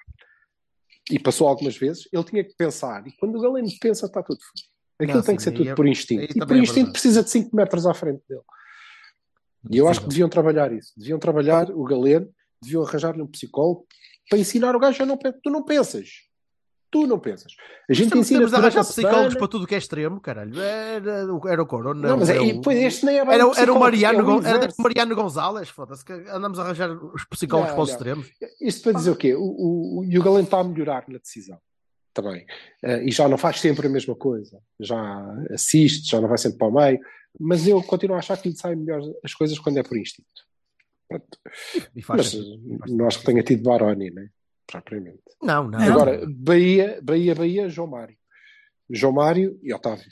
e 1.09 1.17
passou 1.17 1.47
algumas 1.47 1.77
vezes, 1.77 2.07
ele 2.11 2.23
tinha 2.23 2.43
que 2.43 2.53
pensar. 2.55 3.05
E 3.07 3.11
quando 3.13 3.37
o 3.37 3.41
Galeno 3.41 3.67
pensa, 3.79 4.05
está 4.07 4.21
tudo 4.21 4.39
fodido. 4.41 4.69
Aquilo 4.99 5.17
Não, 5.17 5.23
tem 5.23 5.33
sim, 5.33 5.37
que 5.37 5.43
ser 5.43 5.51
tudo 5.51 5.69
é- 5.69 5.75
por 5.75 5.87
instinto. 5.87 6.23
E 6.23 6.45
por 6.45 6.55
é 6.55 6.59
instinto 6.59 6.75
verdade. 6.75 6.91
precisa 6.91 7.23
de 7.23 7.29
5 7.29 7.55
metros 7.55 7.85
à 7.85 7.93
frente 7.93 8.21
dele. 8.27 8.41
E 9.69 9.77
eu 9.77 9.87
acho 9.87 10.01
que 10.01 10.07
deviam 10.07 10.29
trabalhar 10.29 10.71
isso. 10.73 10.93
Deviam 10.97 11.19
trabalhar 11.19 11.69
o 11.71 11.83
Galeno, 11.83 12.29
deviam 12.61 12.83
arranjar-lhe 12.83 13.21
um 13.21 13.27
psicólogo 13.27 13.85
para 14.29 14.39
ensinar 14.39 14.75
o 14.75 14.79
gajo 14.79 15.01
a 15.03 15.05
não 15.05 15.17
pensar. 15.17 15.39
Tu 15.43 15.49
não 15.49 15.63
pensas. 15.63 16.09
Tu 16.89 17.05
não 17.05 17.19
pensas. 17.19 17.51
A 17.89 17.93
gente 17.93 18.09
Temos, 18.09 18.25
ensina 18.27 18.39
temos 18.39 18.51
durante 18.51 18.63
arranjar 18.77 18.81
a 18.81 18.83
psicólogos 18.93 19.35
para 19.35 19.47
tudo 19.49 19.63
o 19.65 19.67
que 19.67 19.75
é 19.75 19.77
extremo, 19.77 20.21
caralho. 20.21 20.57
Era, 20.61 21.33
o- 21.33 21.47
era 21.47 21.61
o 21.61 21.65
Corona. 21.65 22.07
Não, 22.07 22.17
mas 22.17 22.29
é, 22.29 22.35
era 22.35 22.43
e, 22.45 22.53
o- 22.53 22.61
pois 22.61 22.77
este 22.77 23.05
nem 23.05 23.17
é 23.17 23.19
Era, 23.19 23.45
o- 23.45 23.53
era 23.55 23.73
o 23.73 23.79
Mariano, 23.79 24.19
é 24.19 24.21
o 24.21 24.25
Gon- 24.25 24.39
era 24.45 24.55
inverso. 24.57 24.75
o 24.79 24.83
Mariano 24.83 25.15
Gonzalez, 25.15 25.67
foda-se, 25.69 26.05
que 26.05 26.13
andamos 26.13 26.57
a 26.59 26.63
arranjar 26.63 26.89
os 26.91 27.25
psicólogos 27.25 27.71
Não, 27.71 27.75
para 27.75 27.83
os 27.83 27.89
não. 27.89 27.95
extremos. 27.95 28.27
Isto 28.61 28.83
para 28.83 28.91
dizer 28.93 29.11
o 29.11 29.15
quê? 29.17 29.35
O, 29.35 29.41
o, 29.41 29.99
o- 29.99 30.05
e 30.05 30.17
o 30.17 30.23
Galeno 30.23 30.43
está 30.43 30.59
a 30.59 30.63
melhorar 30.63 31.03
na 31.09 31.17
decisão 31.17 31.57
também. 32.13 32.45
Eh, 32.83 33.03
e 33.05 33.11
já 33.11 33.27
não 33.27 33.37
faz 33.37 33.59
sempre 33.59 33.85
a 33.87 33.89
mesma 33.89 34.15
coisa. 34.15 34.57
Já 34.79 35.25
assiste, 35.53 36.09
já 36.09 36.21
não 36.21 36.29
vai 36.29 36.37
sempre 36.37 36.57
para 36.57 36.67
o 36.67 36.73
meio. 36.73 36.99
Mas 37.39 37.67
eu 37.67 37.83
continuo 37.83 38.15
a 38.15 38.19
achar 38.19 38.37
que 38.37 38.49
lhe 38.49 38.55
saem 38.55 38.77
melhor 38.77 39.01
as 39.23 39.33
coisas 39.33 39.59
quando 39.59 39.77
é 39.77 39.83
por 39.83 39.97
instinto. 39.97 40.27
Pronto. 41.09 41.37
E 41.95 42.01
faz 42.01 42.33
Mas 42.33 42.45
faz 42.79 42.91
nós 42.93 43.17
que 43.17 43.25
tenha 43.25 43.43
tido 43.43 43.61
Baroni, 43.63 44.09
né? 44.09 44.29
Propriamente. 44.67 45.23
Não, 45.41 45.67
não. 45.67 45.79
Agora, 45.79 46.21
Bahia, 46.27 46.99
Bahia, 47.01 47.33
Bahia, 47.33 47.69
João 47.69 47.87
Mário. 47.87 48.15
João 48.89 49.13
Mário 49.13 49.57
e 49.63 49.73
Otávio. 49.73 50.05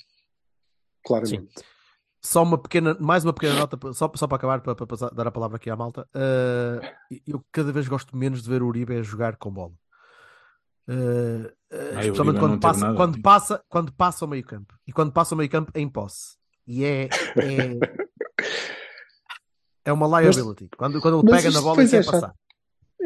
Claramente. 1.05 1.53
Só 2.21 2.41
uma 2.41 2.57
pequena, 2.57 2.97
mais 2.99 3.23
uma 3.23 3.33
pequena 3.33 3.53
nota, 3.53 3.77
só, 3.93 4.11
só 4.15 4.25
para 4.25 4.37
acabar, 4.37 4.61
para, 4.61 4.75
para 4.75 5.09
dar 5.11 5.27
a 5.27 5.31
palavra 5.31 5.57
aqui 5.57 5.69
à 5.69 5.75
malta. 5.75 6.07
Uh, 6.15 6.81
eu 7.27 7.45
cada 7.51 7.71
vez 7.71 7.87
gosto 7.87 8.17
menos 8.17 8.41
de 8.41 8.49
ver 8.49 8.63
o 8.63 8.67
Uribe 8.67 8.95
a 8.95 9.03
jogar 9.03 9.35
com 9.35 9.51
bola. 9.51 9.73
Uh, 10.87 11.45
uh, 11.45 11.95
Ai, 11.95 11.97
o 11.97 11.99
especialmente 11.99 12.39
quando 12.39 12.59
passa, 12.59 12.79
nada. 12.79 12.95
quando, 12.95 13.21
passa, 13.21 13.63
quando 13.69 13.93
passa 13.93 14.25
ao 14.25 14.29
meio 14.29 14.43
campo. 14.43 14.73
E 14.87 14.91
quando 14.91 15.11
passa 15.11 15.35
ao 15.35 15.37
meio 15.37 15.49
campo 15.49 15.71
em 15.75 15.87
posse. 15.87 16.37
E 16.65 16.83
é. 16.83 17.03
É, 17.03 17.05
é 19.85 19.93
uma 19.93 20.19
liability. 20.19 20.67
quando, 20.75 20.99
quando 20.99 21.19
ele 21.19 21.29
pega 21.29 21.51
na 21.51 21.61
bola 21.61 21.83
e 21.83 21.89
quer 21.89 22.01
é 22.01 22.05
passar. 22.05 22.33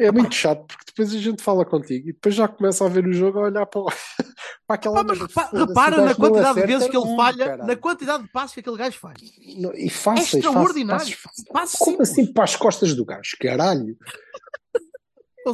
É 0.01 0.11
muito 0.11 0.33
chato, 0.33 0.65
porque 0.65 0.83
depois 0.87 1.13
a 1.13 1.17
gente 1.17 1.43
fala 1.43 1.65
contigo 1.65 2.09
e 2.09 2.13
depois 2.13 2.33
já 2.33 2.47
começa 2.47 2.85
a 2.85 2.87
ver 2.89 3.05
o 3.05 3.11
jogo 3.13 3.39
a 3.39 3.43
olhar 3.43 3.65
para, 3.65 3.81
para 4.65 4.75
aquela. 4.75 4.95
Pá, 4.95 5.03
mas 5.03 5.19
repa- 5.19 5.49
repara 5.53 6.05
na 6.05 6.15
quantidade 6.15 6.61
de 6.61 6.67
vezes 6.67 6.87
que 6.89 6.97
ele 6.97 7.15
falha, 7.15 7.45
caralho. 7.45 7.67
na 7.67 7.75
quantidade 7.75 8.23
de 8.23 8.29
passos 8.29 8.53
que 8.53 8.59
aquele 8.61 8.77
gajo 8.77 8.97
faz. 8.97 9.17
Não, 9.57 9.73
E 9.73 9.89
fáceis, 9.89 10.33
extraordinário. 10.35 10.99
fáceis, 11.01 11.19
fáceis. 11.21 11.47
Passos 11.51 11.79
Como 11.79 11.91
simples. 11.91 12.09
assim 12.11 12.33
para 12.33 12.43
as 12.45 12.55
costas 12.55 12.95
do 12.95 13.03
gajo? 13.05 13.35
Caralho! 13.41 13.97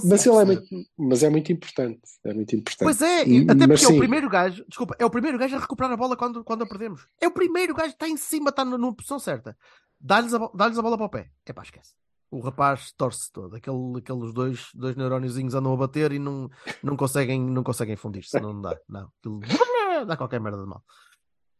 Mas 0.03 0.25
ele 0.25 0.35
é 0.35 0.45
muito, 0.45 0.65
mas 0.97 1.23
é 1.23 1.29
muito 1.29 1.51
importante. 1.53 2.01
É 2.25 2.33
muito 2.33 2.53
importante. 2.55 2.83
Pois 2.83 3.01
é, 3.01 3.21
até 3.21 3.67
mas 3.67 3.79
porque 3.81 3.93
é 3.93 3.95
o 3.95 3.99
primeiro 3.99 4.29
gajo, 4.29 4.65
desculpa, 4.67 4.95
é 4.99 5.05
o 5.05 5.09
primeiro 5.09 5.37
gajo 5.37 5.55
a 5.55 5.59
recuperar 5.59 5.91
a 5.93 5.95
bola 5.95 6.17
quando, 6.17 6.43
quando 6.43 6.63
a 6.63 6.67
perdemos. 6.67 7.07
É 7.21 7.27
o 7.27 7.31
primeiro 7.31 7.73
gajo 7.73 7.89
que 7.89 7.95
está 7.95 8.09
em 8.09 8.17
cima, 8.17 8.49
está 8.49 8.65
na 8.65 8.77
posição 8.93 9.19
certa. 9.19 9.55
Dá-lhes 10.01 10.33
a, 10.33 10.49
dá-lhes 10.53 10.77
a 10.77 10.81
bola 10.81 10.97
para 10.97 11.05
o 11.05 11.09
pé. 11.09 11.29
É 11.45 11.53
pá, 11.53 11.61
esquece. 11.63 11.91
O 12.31 12.39
rapaz 12.39 12.91
torce 12.97 13.31
todo. 13.31 13.55
Aquele, 13.55 13.97
aqueles 13.97 14.33
dois, 14.33 14.67
dois 14.73 14.95
neuróniozinhos 14.95 15.53
andam 15.55 15.73
a 15.73 15.77
bater 15.77 16.11
e 16.11 16.19
não, 16.19 16.49
não 16.83 16.97
conseguem, 16.97 17.39
não 17.39 17.63
conseguem 17.63 17.95
fundir-se. 17.95 18.39
Não 18.39 18.59
dá. 18.59 18.77
Não. 18.89 19.09
Aquilo 19.19 19.39
dá 20.07 20.17
qualquer 20.17 20.41
merda 20.41 20.61
de 20.61 20.67
mal. 20.67 20.83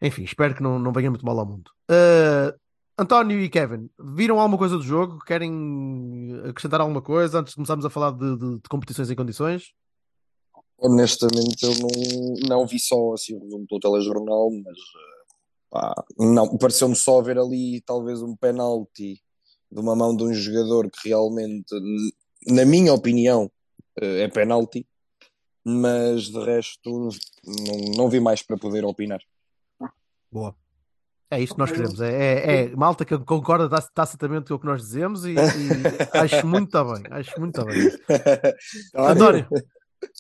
Enfim, 0.02 0.24
espero 0.24 0.54
que 0.56 0.62
não, 0.64 0.78
não 0.78 0.92
venha 0.92 1.10
muito 1.10 1.26
mal 1.26 1.40
ao 1.40 1.46
mundo. 1.46 1.72
Ah, 1.90 2.54
António 2.98 3.40
e 3.42 3.50
Kevin, 3.50 3.90
viram 4.00 4.40
alguma 4.40 4.58
coisa 4.58 4.78
do 4.78 4.84
jogo? 4.84 5.20
Querem 5.20 6.32
acrescentar 6.50 6.80
alguma 6.80 7.02
coisa 7.02 7.40
antes 7.40 7.52
de 7.52 7.56
começarmos 7.56 7.86
a 7.86 7.90
falar 7.90 8.12
de, 8.12 8.38
de- 8.38 8.56
de 8.56 8.70
competições 8.70 9.10
em 9.10 9.16
condições? 9.16 9.74
Honestamente, 10.78 11.64
eu 11.64 11.72
não, 11.80 12.58
não 12.60 12.68
vi 12.68 12.80
só 12.80 13.14
assim, 13.14 13.36
o 13.36 13.40
resumo 13.40 13.66
telejornal, 13.82 14.50
mas 14.52 14.78
eh, 14.78 15.36
pá, 15.70 15.94
não, 16.18 16.58
pareceu-me 16.58 16.96
só 16.96 17.22
ver 17.22 17.38
ali 17.38 17.82
talvez 17.86 18.22
um 18.22 18.36
penalti 18.36 19.22
de 19.72 19.80
uma 19.80 19.96
mão 19.96 20.16
de 20.16 20.24
um 20.24 20.34
jogador 20.34 20.90
que 20.90 21.10
realmente, 21.10 21.74
na 22.48 22.66
minha 22.66 22.94
opinião, 22.94 23.52
eh, 24.00 24.22
é 24.24 24.28
penalti, 24.28 24.88
mas 25.64 26.24
de 26.30 26.44
resto 26.44 27.10
não, 27.44 27.78
não 27.98 28.10
vi 28.10 28.20
mais 28.20 28.42
para 28.42 28.58
poder 28.58 28.86
opinar. 28.86 29.20
Boa. 30.32 30.56
É 31.32 31.42
isto 31.42 31.56
que 31.56 31.60
nós 31.60 31.72
queremos. 31.72 32.00
É, 32.02 32.14
é, 32.14 32.66
é 32.66 32.76
malta 32.76 33.04
que 33.04 33.18
concorda 33.18 33.68
tac- 33.68 33.92
tacitamente 33.94 34.48
com 34.50 34.54
o 34.56 34.60
que 34.60 34.66
nós 34.68 34.82
dizemos 34.82 35.26
e, 35.26 35.32
e 35.32 35.36
acho 36.14 36.46
muito 36.46 36.84
bem. 36.86 37.04
Acho 37.10 37.40
muito 37.40 37.66
bem. 37.66 37.90
António, 38.96 39.48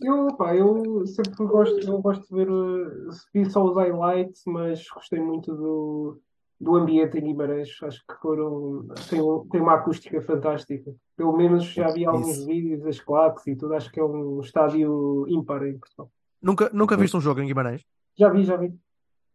Eu, 0.01 0.36
pá, 0.36 0.55
eu 0.55 1.05
sempre 1.05 1.45
gosto, 1.45 1.79
eu 1.79 2.01
gosto 2.01 2.27
de 2.27 2.36
ver, 2.36 2.47
eh, 2.47 3.15
vi 3.34 3.49
só 3.51 3.63
os 3.63 3.75
highlights, 3.75 4.41
mas 4.47 4.84
gostei 4.89 5.19
muito 5.19 5.53
do, 5.55 6.19
do 6.60 6.76
ambiente 6.76 7.18
em 7.18 7.22
Guimarães. 7.22 7.70
Acho 7.84 8.00
que 8.08 8.15
foram, 8.22 8.86
tem, 9.10 9.20
tem 9.52 9.62
uma 9.62 9.74
acústica 9.76 10.22
fantástica. 10.22 10.94
Pelo 11.18 11.36
menos 11.36 11.65
já 11.65 11.88
vi 11.91 12.06
alguns 12.06 12.38
Isso. 12.38 12.46
vídeos, 12.46 12.82
das 12.84 13.00
claques 13.00 13.46
e 13.48 13.56
tudo. 13.56 13.74
Acho 13.74 13.91
que 13.91 14.00
é 14.00 14.04
um 14.04 14.39
estádio 14.41 15.26
ímpar 15.28 15.63
em 15.65 15.78
Portugal. 15.78 16.10
nunca, 16.41 16.70
nunca 16.74 16.98
viste 16.98 17.15
um 17.18 17.22
jogo 17.22 17.41
em 17.41 17.48
Guimarães? 17.48 17.82
Já 18.18 18.30
vi, 18.30 18.44
já 18.44 18.56
vi. 18.56 18.74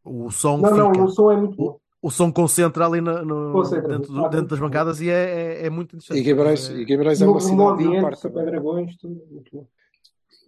O 0.04 0.30
som 0.30 0.56
Não, 0.59 0.74
não, 0.74 0.92
fica. 0.92 1.04
o 1.04 1.09
som 1.09 1.30
é 1.30 1.37
muito 1.37 1.56
bom. 1.56 1.78
O 2.02 2.11
som 2.11 2.33
concentra 2.33 2.87
ali 2.87 3.02
no, 3.02 3.22
no- 3.22 3.52
Concentra, 3.52 3.88
dentro, 3.98 4.11
do- 4.14 4.28
dentro 4.30 4.46
das 4.46 4.59
bancadas 4.59 5.02
e 5.02 5.11
é, 5.11 5.61
é, 5.62 5.66
é 5.66 5.70
muito 5.70 5.94
interessante. 5.96 6.18
E 6.18 6.22
Guimarães, 6.22 6.70
É- 6.70 6.72
e 6.74 6.85
Guimarães 6.87 7.20
é 7.20 7.26
No, 7.26 7.33
uma 7.33 7.35
no 7.35 7.40
cidade 7.42 7.61
ímpar 7.62 7.72
ambiente, 7.98 8.16
Super 8.18 8.33
também. 8.33 8.50
Dragões, 8.50 8.96
tudo. 8.96 9.20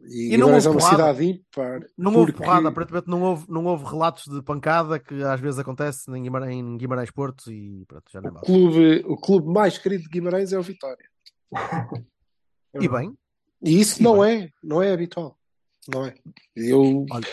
E 0.04 0.34
E 0.34 0.36
não 0.36 0.46
Guimarães 0.46 0.66
é 0.66 0.68
houve 0.68 0.82
uma 0.82 0.90
porrada. 0.90 1.14
cidade 1.14 1.30
ímpar. 1.30 1.80
Não 1.96 2.14
houve 2.16 2.32
porque- 2.32 2.44
porrada, 2.44 2.68
aparentemente 2.68 3.08
não 3.08 3.22
houve, 3.22 3.46
não 3.48 3.64
houve 3.66 3.84
relatos 3.84 4.24
de 4.24 4.42
pancada 4.42 4.98
que 4.98 5.22
às 5.22 5.40
vezes 5.40 5.60
acontece 5.60 6.10
em 6.10 6.22
Guimarães, 6.22 6.56
em 6.56 6.76
Guimarães 6.76 7.10
Porto 7.10 7.52
e 7.52 7.84
pronto, 7.86 8.10
já 8.10 8.20
não 8.20 8.28
é 8.28 8.30
O 8.30 8.34
mal. 8.34 8.42
clube, 8.44 9.04
o 9.06 9.16
clube 9.16 9.48
mais 9.48 9.78
querido 9.78 10.02
de 10.04 10.08
Guimarães 10.08 10.52
é 10.52 10.58
o 10.58 10.62
Vitória. 10.62 11.08
E 12.80 12.88
bem, 12.88 13.14
E 13.62 13.80
isso 13.80 14.00
E 14.00 14.02
não 14.02 14.24
é, 14.24 14.48
não 14.62 14.82
é 14.82 14.92
habitual. 14.92 15.38
Não 15.92 16.06
é. 16.06 16.14
Eu 16.56 17.04
Olha. 17.10 17.26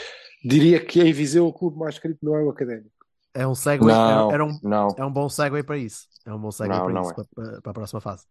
diria 0.43 0.83
que 0.83 1.01
em 1.01 1.13
Viseu 1.13 1.47
o 1.47 1.53
clube 1.53 1.77
mais 1.79 1.97
querido 1.97 2.19
não 2.21 2.35
é 2.35 2.43
o 2.43 2.49
Académico. 2.49 2.91
é 3.33 3.47
um 3.47 3.55
segue, 3.55 3.85
Não, 3.85 4.27
era, 4.27 4.33
era 4.33 4.45
um, 4.45 4.59
não, 4.61 4.87
é 4.97 5.05
um 5.05 5.11
bom 5.11 5.29
segue 5.29 5.63
para 5.63 5.77
isso. 5.77 6.07
É 6.25 6.33
um 6.33 6.39
bom 6.39 6.51
segue 6.51 6.69
Não, 6.69 6.83
para 6.83 6.93
não 6.93 7.01
isso, 7.01 7.11
é. 7.11 7.15
para, 7.15 7.61
para- 7.61 7.71
a 7.71 7.73
próxima 7.73 8.01
fase. 8.01 8.25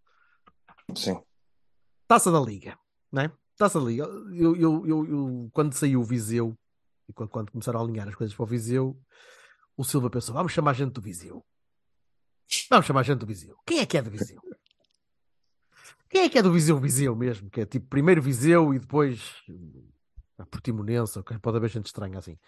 sim. 0.94 1.18
Taça 2.06 2.30
da 2.30 2.40
Liga, 2.40 2.78
né? 3.12 3.28
Taça 3.28 3.38
da 3.58 3.80
Liga. 3.80 4.04
Eu, 4.04 4.56
eu, 4.56 4.86
eu, 4.86 5.06
eu- 5.06 5.50
quando 5.52 5.72
saiu 5.74 6.00
o 6.00 6.04
Viseu 6.04 6.56
e 7.08 7.12
quando, 7.12 7.28
quando 7.30 7.50
começaram 7.50 7.80
a 7.80 7.82
alinhar 7.82 8.08
as 8.08 8.14
coisas 8.14 8.34
para 8.34 8.42
o 8.42 8.46
Viseu, 8.46 8.96
o 9.76 9.84
Silva 9.84 10.08
pensou: 10.10 10.34
vamos 10.34 10.52
chamar 10.52 10.74
gente 10.74 10.92
do 10.92 11.00
Viseu. 11.00 11.44
Vamos 12.70 12.86
chamar 12.86 13.02
gente 13.02 13.18
do 13.18 13.26
Viseu. 13.26 13.56
Quem 13.66 13.80
é 13.80 13.86
que 13.86 13.98
é 13.98 14.02
do 14.02 14.10
Viseu? 14.10 14.40
Quem 16.08 16.22
é 16.22 16.28
que 16.28 16.38
é 16.38 16.42
do 16.42 16.52
Viseu 16.52 16.78
Viseu 16.78 17.14
mesmo? 17.14 17.50
Que 17.50 17.60
é 17.62 17.66
tipo 17.66 17.86
primeiro 17.88 18.22
Viseu 18.22 18.72
e 18.72 18.78
depois 18.78 19.34
a 20.38 20.46
Portimonense, 20.46 21.20
pode 21.42 21.56
haver 21.56 21.68
gente 21.68 21.86
estranha 21.86 22.18
assim. 22.18 22.38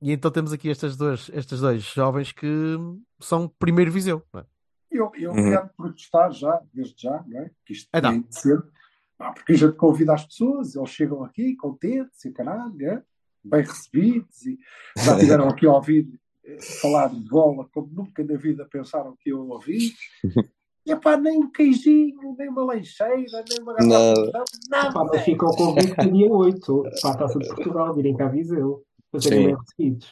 E 0.00 0.12
então 0.12 0.30
temos 0.30 0.52
aqui 0.52 0.70
estas 0.70 0.96
duas, 0.96 1.28
estes 1.32 1.60
dois 1.60 1.82
jovens 1.82 2.30
que 2.30 2.76
são 3.20 3.48
primeiro 3.48 3.90
Viseu. 3.90 4.22
não 4.32 4.40
é? 4.42 4.46
Eu, 4.90 5.10
eu 5.16 5.30
Uhum. 5.32 5.50
quero 5.50 5.68
protestar 5.76 6.30
já, 6.32 6.62
desde 6.72 7.02
já, 7.02 7.22
não 7.26 7.40
é? 7.40 7.50
Que 7.66 7.72
isto 7.72 7.88
Então. 7.92 8.12
tem 8.12 8.22
de 8.22 8.40
ser. 8.40 8.62
Ah, 9.18 9.32
porque 9.32 9.52
a 9.52 9.56
gente 9.56 9.74
convida 9.76 10.14
as 10.14 10.24
pessoas, 10.24 10.76
eles 10.76 10.90
chegam 10.90 11.24
aqui 11.24 11.56
contentes 11.56 12.24
e 12.24 12.32
caralho, 12.32 12.74
é? 12.88 13.02
bem 13.42 13.62
recebidos, 13.62 14.44
e 14.46 14.58
já 14.96 15.18
tiveram 15.18 15.48
aqui 15.48 15.66
a 15.66 15.72
ouvir 15.72 16.08
eh, 16.44 16.58
falar 16.80 17.08
de 17.08 17.20
bola 17.28 17.66
como 17.72 17.88
nunca 17.92 18.22
na 18.22 18.36
vida 18.36 18.66
pensaram 18.70 19.16
que 19.20 19.30
eu 19.30 19.48
ouvi. 19.48 19.92
Epá, 20.86 21.16
nem 21.16 21.38
um 21.38 21.50
queijinho, 21.50 22.34
nem 22.38 22.48
uma 22.48 22.64
lancheira, 22.64 23.44
nem 23.48 23.60
uma 23.60 23.74
Nada. 23.74 23.86
garrafa 24.32 24.44
de 24.58 24.70
nada. 24.70 24.92
Pá, 24.92 25.04
mas 25.04 25.22
fica 25.22 25.46
o 25.46 25.54
convite 25.56 25.94
para 25.94 26.10
dia 26.10 26.26
8, 26.32 26.82
para 27.02 27.10
a 27.10 27.16
Taça 27.16 27.38
de 27.38 27.46
Portugal, 27.48 27.94
virem 27.94 28.16
cá 28.16 28.26
a 28.26 28.28
Viseu, 28.28 28.82
Sim. 29.20 29.54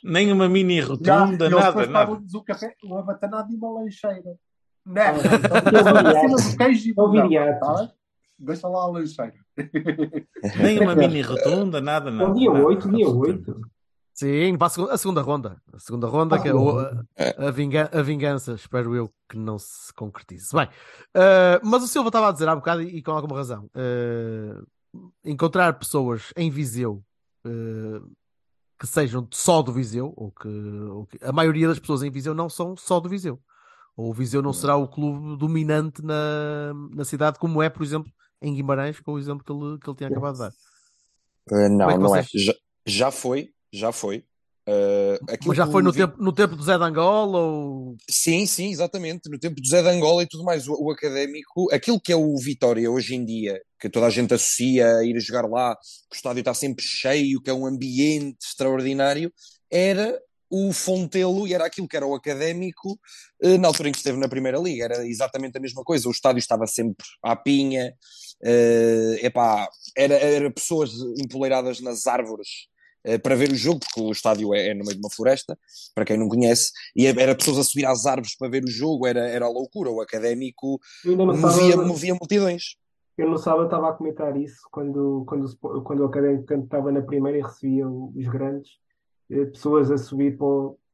Nem 0.05 0.31
uma 0.33 0.49
mini 0.49 0.81
rotunda, 0.81 1.49
nada, 1.51 1.87
nada. 1.87 1.93
pagam-nos 1.93 2.35
o 2.35 2.43
café, 2.43 2.75
uma 2.85 3.03
batanada 3.03 3.51
e 3.53 3.57
uma 3.57 3.71
lancheira. 3.71 4.37
Não, 4.85 5.03
Eu 5.03 5.37
então, 5.39 5.95
viria- 6.03 6.19
acima 6.19 6.37
do 6.37 6.57
queijo 6.57 6.87
e 6.89 6.91
eu 6.91 6.95
do 6.95 7.11
viria- 7.11 7.53
não, 7.53 7.59
tá 7.61 7.75
bem? 7.75 7.91
Deixa 8.39 8.69
lá 8.69 8.85
a 8.85 8.87
lancheira. 8.89 9.35
Nem 10.63 10.79
uma 10.81 10.95
mini 10.95 11.23
rotunda, 11.23 11.81
nada. 11.81 12.11
Então, 12.11 12.35
dia 12.35 12.51
nada, 12.53 12.67
8, 12.67 12.89
dia 12.91 13.07
absolutamente. 13.07 13.51
8. 13.51 13.61
Sim, 14.15 14.57
para 14.57 14.67
a 14.67 14.71
segunda, 14.71 14.93
a 14.95 14.99
segunda 14.99 15.21
ronda. 15.23 15.63
A 15.73 15.79
segunda 15.79 16.07
ronda, 16.07 16.37
A 16.37 16.39
que 16.41 16.49
é 16.49 16.53
a, 16.53 17.49
a 17.49 17.51
vinga- 17.51 17.91
a 17.93 18.01
vingança, 18.03 18.53
espero 18.55 18.95
eu 18.95 19.11
que 19.29 19.37
não 19.37 19.59
se 19.59 19.93
concretize. 19.95 20.49
Bem, 20.55 20.69
eh, 21.15 21.61
mas 21.63 21.83
o 21.83 21.87
Silva 21.89 22.09
estava 22.09 22.29
a 22.29 22.33
dizer 22.33 22.49
há 22.49 22.57
bocado 22.57 22.83
e, 22.83 22.97
e 22.99 23.03
com 23.03 23.11
alguma 23.13 23.37
razão. 23.37 23.69
eh, 23.75 24.55
encontrar 25.25 25.75
pessoas 25.79 26.33
em 26.37 26.51
Viseu 26.51 27.03
eh, 27.47 28.01
que 28.79 28.87
sejam 28.87 29.27
só 29.33 29.61
do 29.63 29.73
Viseu, 29.73 30.13
ou 30.17 30.31
que, 30.31 30.49
ou 30.49 31.07
que- 31.07 31.19
a 31.23 31.33
maioria 31.33 31.69
das 31.69 31.79
pessoas 31.79 32.03
em 32.03 32.11
Viseu 32.11 32.35
não 32.35 32.49
são 32.49 32.75
só 32.77 32.99
do 33.01 33.09
Viseu. 33.11 33.39
Ou 33.97 34.11
o 34.11 34.15
Viseu 34.15 34.41
não 34.43 34.53
será 34.53 34.77
o 34.77 34.87
clube 34.89 35.37
dominante 35.39 36.03
na, 36.05 36.73
na 36.95 37.05
cidade, 37.05 37.39
como 37.39 37.63
é, 37.63 37.69
por 37.71 37.83
exemplo, 37.83 38.11
em 38.43 38.55
Guimarães, 38.55 39.01
com 39.01 39.13
o 39.13 39.19
exemplo 39.19 39.45
que 39.45 39.53
ele, 39.53 39.79
que 39.79 39.89
ele 39.89 39.97
tinha 39.97 40.09
acabado 40.09 40.35
de 40.35 40.41
dar. 40.41 40.51
Uh, 40.51 41.49
Como 41.49 41.61
é 41.63 41.69
não, 41.69 41.99
não 41.99 42.17
é. 42.17 42.25
Já, 42.35 42.55
já 42.87 43.11
foi, 43.11 43.51
já 43.73 43.93
foi. 43.93 44.25
Uh, 44.69 45.15
Mas 45.47 45.57
já 45.57 45.65
foi 45.65 45.81
no 45.81 45.93
Vi- 45.93 46.01
tempo, 46.01 46.21
no 46.21 46.33
tempo 46.33 46.57
do 46.57 46.63
Zé 46.65 46.77
de 46.77 46.83
Angola 46.83 47.39
ou 47.39 47.97
Sim, 48.11 48.47
sim, 48.47 48.73
exatamente. 48.73 49.31
No 49.31 49.39
tempo 49.39 49.61
do 49.61 49.69
Zé 49.69 49.81
de 49.81 49.89
Angola 49.89 50.25
e 50.25 50.27
tudo 50.27 50.43
mais, 50.43 50.67
o, 50.67 50.75
o 50.75 50.91
académico, 50.91 51.73
aquilo 51.73 52.01
que 52.01 52.13
é 52.13 52.17
o 52.17 52.37
Vitória 52.37 52.91
hoje 52.91 53.15
em 53.15 53.25
dia, 53.25 53.63
que 53.79 53.89
toda 53.89 54.07
a 54.07 54.11
gente 54.11 54.35
associa 54.35 54.97
a 54.97 55.05
ir 55.05 55.21
jogar 55.21 55.49
lá, 55.49 55.77
que 56.11 56.17
o 56.17 56.17
estádio 56.17 56.41
está 56.41 56.53
sempre 56.53 56.85
cheio, 56.85 57.41
que 57.41 57.49
é 57.49 57.55
um 57.55 57.65
ambiente 57.65 58.39
extraordinário, 58.45 59.33
era 59.71 60.21
o 60.51 60.73
Fontelo 60.73 61.47
e 61.47 61.55
era 61.55 61.67
aquilo 61.67 61.89
que 61.89 61.97
era 61.97 62.07
o 62.07 62.15
académico 62.15 62.99
eh, 63.43 63.59
na 63.59 63.69
altura 63.69 63.89
em 63.89 63.93
que 63.93 63.99
esteve 63.99 64.19
na 64.19 64.29
Primeira 64.29 64.59
Liga. 64.59 64.85
Era 64.85 65.07
exatamente 65.07 65.59
a 65.59 65.61
mesma 65.61 65.85
coisa. 65.85 66.09
O 66.09 66.13
estádio 66.13 66.39
estava 66.39 66.67
sempre 66.67 67.07
à 67.23 67.37
pinha, 67.37 67.95
eh, 68.43 69.19
epá, 69.23 69.69
era, 69.97 70.15
era 70.15 70.51
pessoas 70.51 70.93
empoleiradas 71.23 71.81
nas 71.81 72.07
árvores 72.07 72.49
eh, 73.05 73.19
para 73.19 73.35
ver 73.37 73.51
o 73.51 73.55
jogo, 73.55 73.81
porque 73.81 74.01
o 74.01 74.11
estádio 74.13 74.53
é, 74.55 74.69
é 74.69 74.75
no 74.75 74.85
meio 74.85 74.95
de 74.97 75.01
uma 75.01 75.11
floresta, 75.11 75.59
para 75.95 76.05
quem 76.05 76.17
não 76.19 76.29
conhece, 76.29 76.71
e 76.95 77.07
era 77.07 77.35
pessoas 77.35 77.59
a 77.59 77.63
subir 77.65 77.87
às 77.87 78.05
árvores 78.07 78.37
para 78.37 78.49
ver 78.51 78.65
o 78.65 78.71
jogo, 78.71 79.07
era, 79.07 79.21
era 79.29 79.49
loucura. 79.49 79.91
O 79.91 80.01
académico 80.01 80.79
movia, 81.05 81.51
sábado, 81.73 81.87
movia 81.89 82.15
multidões. 82.15 82.77
eu 83.17 83.31
no 83.31 83.39
sábado 83.39 83.65
estava 83.65 83.89
a 83.91 83.93
comentar 83.93 84.37
isso 84.37 84.61
quando, 84.71 85.25
quando, 85.27 85.57
quando 85.85 86.01
o 86.01 86.07
Académico 86.07 86.53
estava 86.53 86.93
na 86.93 87.01
primeira 87.03 87.39
e 87.39 87.43
recebia 87.43 87.89
os 87.89 88.27
grandes, 88.29 88.73
eh, 89.31 89.45
pessoas 89.47 89.91
a 89.91 89.97
subir 89.97 90.37
para, 90.37 90.47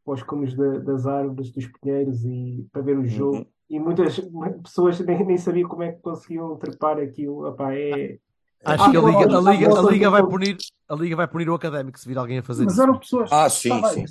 para 0.05 0.14
os 0.14 0.22
cumes 0.22 0.55
da- 0.55 0.78
das 0.78 1.07
árvores, 1.07 1.50
dos 1.50 1.66
pinheiros 1.81 2.24
e 2.24 2.66
para 2.72 2.83
ver 2.83 2.98
o 2.98 3.07
jogo. 3.07 3.38
Uhum. 3.38 3.46
E 3.72 3.80
muitas 3.80 4.20
pessoas 4.62 5.00
nem, 5.00 5.24
nem 5.24 5.38
sabiam 5.38 5.66
como 5.68 5.82
é 5.82 5.92
que 5.92 6.02
conseguiam 6.02 6.54
trepar 6.56 6.98
aquilo. 6.98 7.48
Epá, 7.48 7.74
é... 7.74 8.18
Acho 8.64 8.85
Ah, 8.85 8.90
que 8.90 8.96
a 8.98 9.00
Liga, 9.00 9.18
a 9.38 9.40
Liga, 9.52 9.78
a 9.78 9.82
Liga 9.90 10.11
vai 10.11 10.22
punir, 10.22 10.56
a 10.88 10.94
Liga 10.94 11.16
vai 11.16 11.26
punir 11.26 11.48
o 11.48 11.54
académico 11.54 11.98
se 11.98 12.06
vir 12.06 12.18
alguém 12.18 12.38
a 12.38 12.42
fazer 12.42 12.64
Mas 12.64 12.74
isso. 12.74 12.82
eram 12.82 12.98
pessoas. 12.98 13.32
Ah, 13.32 13.48
sim, 13.48 13.70
Tá 13.80 13.88
sim. 13.88 14.04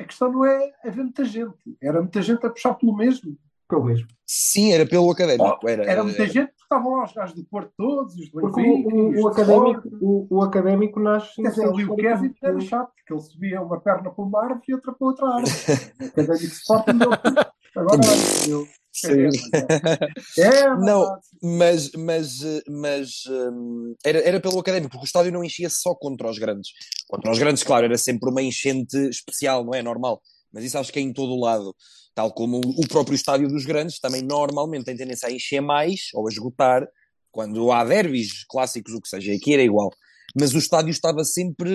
A 0.00 0.04
questão 0.04 0.30
não 0.32 0.44
é 0.44 0.72
haver 0.84 1.02
muita 1.04 1.24
gente. 1.24 1.56
Era 1.80 2.00
muita 2.02 2.20
gente 2.22 2.44
a 2.44 2.50
puxar 2.50 2.74
pelo 2.74 2.94
mesmo. 2.96 3.36
pelo 3.68 3.84
mesmo. 3.84 4.08
Sim, 4.26 4.72
era 4.72 4.84
pelo 4.84 5.10
académico. 5.10 5.68
Era, 5.68 5.84
Era 5.84 6.02
muita 6.04 6.22
era- 6.24 6.32
gente 6.32 6.48
que 6.54 6.62
estavam 6.62 6.96
lá 6.96 7.04
os 7.04 7.12
gajos 7.12 7.34
do 7.36 7.44
Porto 7.44 7.72
todos, 7.78 8.14
os 8.16 8.30
do 8.30 8.40
Porque 8.40 8.60
Benfica, 8.62 8.94
o, 8.94 8.98
o, 8.98 9.22
o 9.22 9.28
académico, 9.28 9.88
o, 10.02 10.26
o 10.28 10.42
académico 10.42 11.00
nasce 11.00 11.40
Quer 11.40 11.50
dizer, 11.50 11.66
ali 11.68 11.84
o 11.84 11.96
Kevin 11.96 12.34
era 12.42 12.60
chato, 12.60 12.90
porque 12.94 13.12
ele 13.14 13.20
subia 13.22 13.62
uma 13.62 13.80
perna 13.80 14.10
para 14.10 14.24
uma 14.24 14.40
árvore 14.42 14.62
e 14.68 14.74
outra 14.74 14.92
para 14.92 15.06
outra 15.06 15.26
árvore. 15.28 15.52
O 16.00 16.04
académico 16.04 16.44
Sporting. 16.44 16.98
Agora 17.76 18.00
eu. 18.48 18.66
Sim. 19.00 19.28
É, 20.38 20.68
Não, 20.76 21.18
mas, 21.42 21.90
mas, 21.92 22.38
mas 22.68 23.10
hum, 23.28 23.94
era, 24.04 24.18
era 24.20 24.40
pelo 24.40 24.58
académico, 24.58 24.90
porque 24.90 25.04
o 25.04 25.06
estádio 25.06 25.32
não 25.32 25.44
enchia 25.44 25.68
só 25.70 25.94
contra 25.94 26.30
os 26.30 26.38
grandes. 26.38 26.70
Contra 27.08 27.30
os 27.30 27.38
grandes, 27.38 27.62
claro, 27.62 27.86
era 27.86 27.96
sempre 27.96 28.30
uma 28.30 28.42
enchente 28.42 28.96
especial, 29.08 29.64
não 29.64 29.74
é? 29.74 29.82
Normal. 29.82 30.20
Mas 30.52 30.64
isso 30.64 30.78
acho 30.78 30.92
que 30.92 30.98
é 30.98 31.02
em 31.02 31.12
todo 31.12 31.32
o 31.32 31.40
lado. 31.40 31.74
Tal 32.14 32.32
como 32.32 32.60
o 32.60 32.88
próprio 32.88 33.14
estádio 33.14 33.48
dos 33.48 33.64
grandes 33.64 34.00
também 34.00 34.22
normalmente 34.22 34.84
tem 34.84 34.96
tendência 34.96 35.28
a 35.28 35.32
encher 35.32 35.60
mais 35.60 36.08
ou 36.14 36.26
a 36.26 36.30
esgotar 36.30 36.86
quando 37.30 37.70
há 37.70 37.84
derbys 37.84 38.44
clássicos, 38.48 38.92
o 38.94 39.00
que 39.00 39.08
seja. 39.08 39.32
Aqui 39.32 39.54
era 39.54 39.62
igual. 39.62 39.90
Mas 40.38 40.52
o 40.52 40.58
estádio 40.58 40.90
estava 40.90 41.24
sempre 41.24 41.70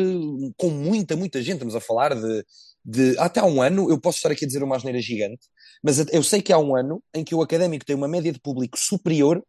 com 0.58 0.70
muita, 0.70 1.16
muita 1.16 1.42
gente. 1.42 1.56
Estamos 1.56 1.76
a 1.76 1.80
falar 1.80 2.14
de, 2.14 2.46
de 2.86 3.18
até 3.18 3.40
há 3.40 3.46
um 3.46 3.62
ano, 3.62 3.90
eu 3.90 4.00
posso 4.00 4.18
estar 4.18 4.32
aqui 4.32 4.44
a 4.46 4.48
dizer 4.48 4.64
uma 4.64 4.76
asneira 4.76 5.00
gigante, 5.02 5.48
mas 5.84 6.00
eu 6.12 6.24
sei 6.24 6.42
que 6.42 6.52
há 6.52 6.58
um 6.58 6.76
ano 6.76 7.02
em 7.14 7.24
que 7.24 7.34
o 7.36 7.42
académico 7.42 7.86
tem 7.86 7.96
uma 7.96 8.08
média 8.08 8.32
de 8.32 8.40
público 8.40 8.78
superior 8.78 9.44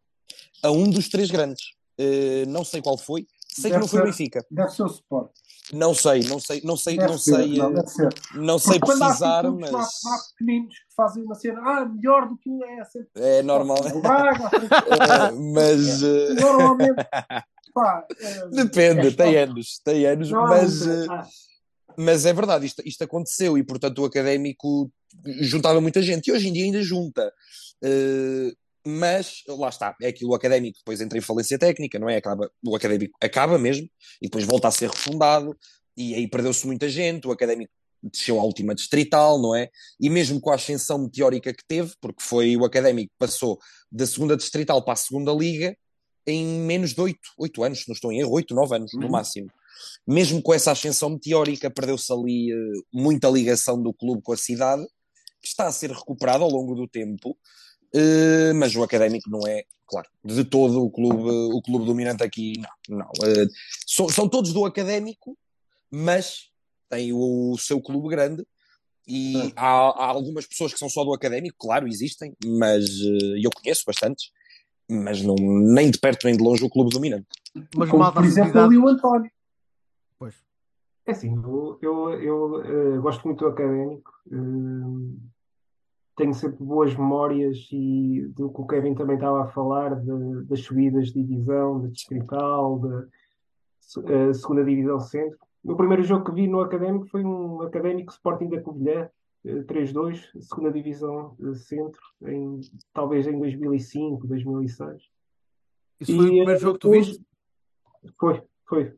a 0.63 0.71
um 0.71 0.89
dos 0.89 1.09
três 1.09 1.29
grandes. 1.29 1.63
Eh, 1.97 2.45
não 2.47 2.63
sei 2.65 2.81
qual 2.81 2.97
foi, 2.97 3.25
sei 3.47 3.63
que 3.63 3.69
Deve 3.69 3.79
não 3.81 3.87
foi 3.87 4.01
o 4.01 4.03
Benfica. 4.03 4.45
Deve 4.51 4.69
ser 4.71 4.83
o 4.83 4.87
Sport. 4.87 5.31
Não 5.73 5.93
sei, 5.95 6.19
não 6.23 6.39
sei, 6.39 6.61
não 6.63 6.77
sei, 6.77 6.97
Deve 6.97 7.11
não 7.11 7.17
ser, 7.17 7.31
sei, 7.35 7.57
não, 7.57 7.77
eh, 7.77 8.09
não 8.35 8.59
sei 8.59 8.79
Porque 8.79 8.91
quando 8.91 9.01
há 9.03 9.07
assim 9.07 9.17
precisar, 9.23 9.41
lá- 9.43 9.51
mas 9.51 9.71
lá 9.71 10.17
pequeninos 10.37 10.73
que 10.75 10.95
fazem 10.95 11.23
uma 11.23 11.35
cena, 11.35 11.61
ah, 11.63 11.85
melhor 11.85 12.27
do 12.29 12.37
que 12.37 12.49
um 12.49 12.63
é 12.63 12.85
sempre. 12.85 13.09
é 13.15 13.41
normal. 13.41 13.77
O 13.85 14.93
Eh, 14.93 15.31
mas 15.53 16.01
normalmente, 16.35 16.95
pá, 17.73 18.05
é- 18.19 18.47
depende, 18.49 19.07
é 19.07 19.11
tem 19.11 19.37
anos, 19.37 19.79
tem 19.83 20.05
anos, 20.05 20.29
Não 20.29 20.45
há 20.45 20.49
mas, 20.49 20.87
ah, 21.09 21.27
mas 21.97 22.25
é 22.25 22.33
verdade, 22.33 22.65
isto, 22.65 22.81
isto 22.85 23.03
aconteceu 23.03 23.57
e 23.57 23.63
portanto 23.63 23.99
o 23.99 24.05
académico 24.05 24.91
juntava 25.41 25.79
muita 25.81 26.01
gente 26.01 26.27
e 26.27 26.31
hoje 26.31 26.47
em 26.49 26.53
dia 26.53 26.65
ainda 26.65 26.81
junta. 26.81 27.31
Eh, 27.83 28.51
mas 28.87 29.41
lá 29.47 29.69
está, 29.69 29.95
é 30.01 30.07
aquilo 30.09 30.31
o 30.31 30.35
académico 30.35 30.77
depois 30.77 31.01
entra 31.01 31.17
em 31.17 31.21
falência 31.21 31.57
técnica, 31.57 31.97
não 31.97 32.07
é? 32.09 32.17
Acaba, 32.17 32.51
o 32.63 32.75
académico 32.75 33.17
acaba 33.21 33.57
mesmo 33.57 33.89
e 34.21 34.27
depois 34.27 34.45
volta 34.45 34.67
a 34.67 34.71
ser 34.71 34.89
refundado 34.89 35.57
e 35.97 36.13
aí 36.13 36.27
perdeu-se 36.27 36.67
muita 36.67 36.87
gente, 36.87 37.27
o 37.27 37.31
académico 37.31 37.71
desceu 38.03 38.39
à 38.39 38.43
última 38.43 38.75
distrital, 38.75 39.41
não 39.41 39.55
é? 39.55 39.69
E 39.99 40.09
mesmo 40.09 40.39
com 40.39 40.51
a 40.51 40.55
ascensão 40.55 40.99
meteórica 40.99 41.51
que 41.51 41.63
teve, 41.67 41.93
porque 41.99 42.21
foi 42.21 42.55
o 42.55 42.63
académico 42.63 43.09
que 43.09 43.17
passou 43.17 43.57
da 43.91 44.05
segunda 44.05 44.37
distrital 44.37 44.83
para 44.83 44.93
a 44.93 44.97
segunda 44.97 45.31
liga 45.31 45.75
em 46.27 46.45
menos 46.45 46.93
de 46.93 47.01
oito, 47.01 47.29
oito 47.37 47.63
anos, 47.63 47.83
não 47.87 47.93
estou 47.93 48.11
em 48.11 48.19
erro, 48.19 48.31
oito, 48.33 48.53
nove 48.53 48.75
anos 48.75 48.91
no 48.93 49.05
Uhum. 49.05 49.11
máximo. 49.11 49.47
Mesmo 50.07 50.41
com 50.41 50.53
essa 50.53 50.71
ascensão 50.71 51.09
meteórica, 51.09 51.69
perdeu-se 51.69 52.11
ali 52.11 52.51
eh, 52.51 52.55
muita 52.93 53.29
ligação 53.29 53.81
do 53.81 53.93
clube 53.93 54.21
com 54.21 54.33
a 54.33 54.37
cidade, 54.37 54.85
que 55.41 55.47
está 55.47 55.67
a 55.67 55.71
ser 55.71 55.91
recuperada 55.91 56.43
ao 56.43 56.49
longo 56.49 56.75
do 56.75 56.87
tempo, 56.87 57.37
eh, 57.93 58.53
mas 58.53 58.75
o 58.75 58.83
académico 58.83 59.29
não 59.29 59.47
é, 59.47 59.63
claro, 59.87 60.07
de 60.23 60.43
todo 60.43 60.83
o 60.83 60.91
clube, 60.91 61.29
o 61.53 61.61
clube 61.61 61.85
dominante 61.85 62.23
aqui, 62.23 62.53
não. 62.87 62.97
não. 62.97 63.09
Eh, 63.23 63.47
são, 63.87 64.09
são 64.09 64.29
todos 64.29 64.53
do 64.53 64.65
académico, 64.65 65.37
mas 65.89 66.49
tem 66.89 67.11
o, 67.13 67.57
seu 67.57 67.81
clube 67.81 68.09
grande. 68.09 68.45
E 69.07 69.53
há, 69.55 69.69
há 69.69 70.07
algumas 70.07 70.47
pessoas 70.47 70.73
que 70.73 70.79
são 70.79 70.89
só 70.89 71.03
do 71.03 71.13
académico, 71.13 71.55
claro, 71.59 71.87
existem, 71.87 72.35
mas 72.43 72.85
eu 73.39 73.51
conheço 73.53 73.83
bastantes, 73.85 74.31
mas 74.89 75.21
não, 75.21 75.35
nem 75.35 75.91
de 75.91 75.99
perto 75.99 76.25
nem 76.25 76.35
de 76.35 76.43
longe 76.43 76.63
o 76.63 76.69
clube 76.69 76.91
dominante. 76.91 77.27
Mas 77.75 77.89
Como, 77.89 78.11
por 78.11 78.25
exemplo, 78.25 78.59
ali 78.59 78.77
o 78.77 78.87
António. 78.87 79.31
Pois. 80.17 80.35
É 81.05 81.11
assim, 81.11 81.35
eu, 81.35 81.77
eu, 81.81 82.09
eu, 82.19 82.63
eh, 82.95 82.97
gosto 82.99 83.23
muito 83.25 83.39
do 83.45 83.47
académico, 83.51 84.11
eh, 84.31 85.35
tenho 86.15 86.33
sempre 86.33 86.63
boas 86.63 86.95
memórias 86.95 87.67
e 87.71 88.25
do 88.35 88.49
que 88.51 88.61
o 88.61 88.65
Kevin 88.65 88.95
também 88.95 89.15
estava 89.15 89.43
a 89.43 89.47
falar, 89.47 89.95
de- 90.01 90.43
das 90.45 90.61
subidas 90.61 91.07
de 91.07 91.21
divisão, 91.23 91.81
da 91.81 91.87
distrital, 91.89 92.79
da 92.79 93.05
se- 93.79 93.99
eh, 94.11 94.33
segunda 94.33 94.63
divisão 94.63 94.99
centro. 94.99 95.37
O 95.63 95.75
primeiro 95.75 96.03
jogo 96.03 96.25
que 96.25 96.31
vi 96.31 96.47
no 96.47 96.61
académico 96.61 97.07
foi 97.07 97.23
um 97.23 97.61
académico 97.61 98.11
Sporting 98.11 98.49
da 98.49 98.61
Covilhã, 98.61 99.09
eh, 99.45 99.61
3-2, 99.63 100.31
segunda 100.39 100.71
divisão 100.71 101.35
centro, 101.53 102.01
em, 102.23 102.61
talvez 102.93 103.27
em 103.27 103.37
2005, 103.37 104.25
2006. 104.25 105.03
Isso 105.99 106.15
foi 106.15 106.25
o 106.25 106.29
primeiro 106.29 106.59
jogo 106.59 106.73
que 106.75 106.79
tu 106.79 106.87
depois- 106.89 107.07
viste? 107.07 107.25
Foi, 108.19 108.41
foi. 108.67 108.93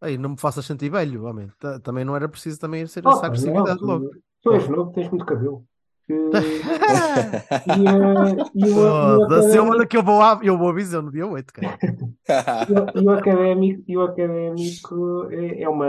Aí, 0.00 0.18
não 0.18 0.30
me 0.30 0.36
faças 0.38 0.64
sentir 0.66 0.90
velho, 0.90 1.24
homem. 1.24 1.50
Ta- 1.58 1.80
Também 1.80 2.04
não 2.04 2.14
era 2.14 2.28
preciso 2.28 2.60
também 2.60 2.86
ser 2.86 3.06
Ah, 3.06 3.10
essa 3.12 3.26
agressividade 3.26 3.80
não, 3.80 3.88
logo. 3.88 4.10
tu, 4.42 4.52
és 4.52 4.68
novo, 4.68 4.92
tens 4.92 5.08
muito 5.08 5.24
cabelo. 5.24 5.64
Eh, 6.06 6.12
e, 7.66 7.86
eh, 7.86 8.36
e 8.54 8.66
e 8.66 8.70
o 8.70 8.74
Foda-se, 8.74 9.56
eu- 9.56 9.62
académico, 9.64 9.70
olha 9.72 9.86
que 9.86 9.96
eu 9.96 10.02
vou, 10.02 10.20
eu 10.42 10.58
vou 10.58 10.68
a 10.68 10.72
visão 10.74 11.00
no 11.00 11.10
dia 11.10 11.26
8, 11.26 11.50
cara. 11.54 11.78
e 12.68 12.72
o- 12.72 13.02
e 13.02 13.06
o 13.06 13.10
académico, 13.10 13.82
e 13.88 13.96
o 13.96 14.02
académico 14.02 15.28
é, 15.30 15.62
é 15.62 15.68
uma, 15.68 15.86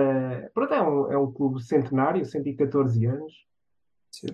pronto, 0.54 0.74
é 0.74 0.82
um, 0.82 1.12
é 1.12 1.18
um 1.18 1.30
clube 1.32 1.62
centenário, 1.62 2.24
114 2.26 3.06
anos. 3.06 3.34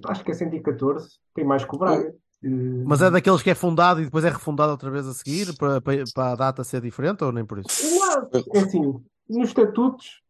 Acho 0.06 0.24
que 0.24 0.30
é 0.30 0.34
114, 0.36 1.18
tem 1.34 1.44
mais 1.44 1.66
que 1.66 1.76
o 1.76 1.80
Braga. 1.80 2.14
Mas 2.44 3.02
é 3.02 3.12
daqueles 3.12 3.42
que 3.42 3.50
é 3.52 3.56
fundado 3.56 4.02
e 4.02 4.06
depois 4.06 4.26
é 4.26 4.30
refundado 4.30 4.72
outra 4.72 4.90
vez 4.90 5.08
a 5.08 5.14
seguir 5.14 5.56
para, 5.58 5.80
para, 5.80 6.04
para 6.14 6.32
a 6.32 6.36
data 6.36 6.64
ser 6.64 6.82
diferente 6.82 7.24
ou 7.24 7.32
nem 7.32 7.46
por 7.46 7.60
isso? 7.60 7.68
Não, 8.00 8.30
é 8.54 8.60
assim, 8.60 9.04
nos 9.30 9.50
estatutos 9.50 10.22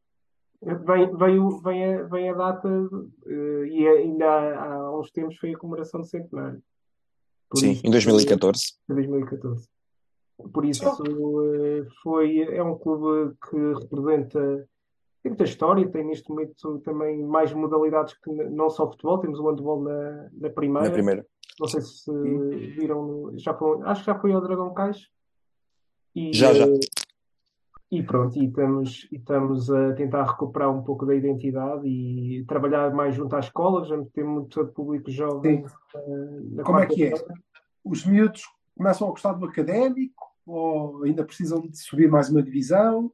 vem, 0.62 1.16
veio, 1.16 1.62
vem, 1.62 1.86
a, 1.86 2.03
vem 2.03 2.30
a 2.30 2.34
data 2.34 2.70
eh, 3.26 3.66
e 3.68 3.88
ainda 3.88 4.26
há, 4.26 4.74
há 4.74 4.99
uns 4.99 5.09
tempos 5.12 5.38
foi 5.38 5.53
a 5.53 5.57
comemoração 5.57 6.01
do 6.01 6.07
centenário. 6.07 6.62
Por 7.49 7.59
Sim, 7.59 7.72
isso, 7.72 7.88
em 7.88 7.91
2014. 7.91 8.64
Em 8.89 8.93
2014. 8.93 9.68
Por 10.53 10.66
isso 10.66 10.86
eh, 10.86 11.86
foi, 12.03 12.41
é 12.41 12.62
um 12.62 12.78
clube 12.78 13.36
que 13.49 13.57
representa 13.80 14.68
tem 15.24 15.30
muita 15.30 15.43
história, 15.43 15.88
tem 15.88 16.03
neste 16.03 16.28
momento 16.30 16.80
também 16.80 17.24
mais 17.24 17.53
modalidades 17.53 18.16
que 18.16 18.32
não 18.32 18.72
só 18.72 18.89
futebol, 18.89 19.20
temos 19.20 19.39
o 19.39 19.47
handball 19.47 19.84
na, 19.84 20.30
na 20.34 20.49
primeira. 20.49 20.88
Na 20.88 20.93
primeira. 20.93 21.26
Não 21.60 21.68
sei 21.68 21.82
se 21.82 22.12
viram, 22.76 23.32
já 23.38 23.54
foi, 23.54 23.82
acho 23.84 24.02
que 24.02 24.08
já 24.08 24.20
foi 24.20 24.32
ao 24.34 24.41
Dragão 24.41 24.74
Cais. 24.74 25.08
E, 26.16 26.34
Já, 26.34 26.54
já. 26.54 26.66
E 27.91 28.02
pronto, 28.02 28.38
e 28.38 28.45
estamos, 28.45 29.08
e 29.12 29.18
estamos 29.18 29.70
a 29.70 29.93
tentar 29.93 30.24
recuperar 30.24 30.72
um 30.72 30.82
pouco 30.82 31.06
da 31.06 31.14
identidade 31.14 31.86
e 31.86 32.45
trabalhar 32.45 32.93
mais 32.93 33.16
junto 33.16 33.36
às 33.36 33.45
escolas, 33.45 33.89
já 33.89 34.02
ter 34.14 34.24
muito 34.24 34.66
público 34.68 35.12
jovem 35.12 35.66
na 36.52 36.64
Como 36.64 36.80
é 36.80 36.86
que 36.86 37.08
é? 37.08 37.14
Os 37.84 38.06
miúdos 38.06 38.43
começam 38.78 39.08
a 39.08 39.12
gostar 39.12 39.34
do 39.34 39.45
académico 39.45 40.24
ou 40.45 41.04
ainda 41.04 41.26
precisam 41.26 41.60
de 41.60 41.78
subir 41.78 42.10
mais 42.10 42.30
uma 42.30 42.41
divisão? 42.41 43.12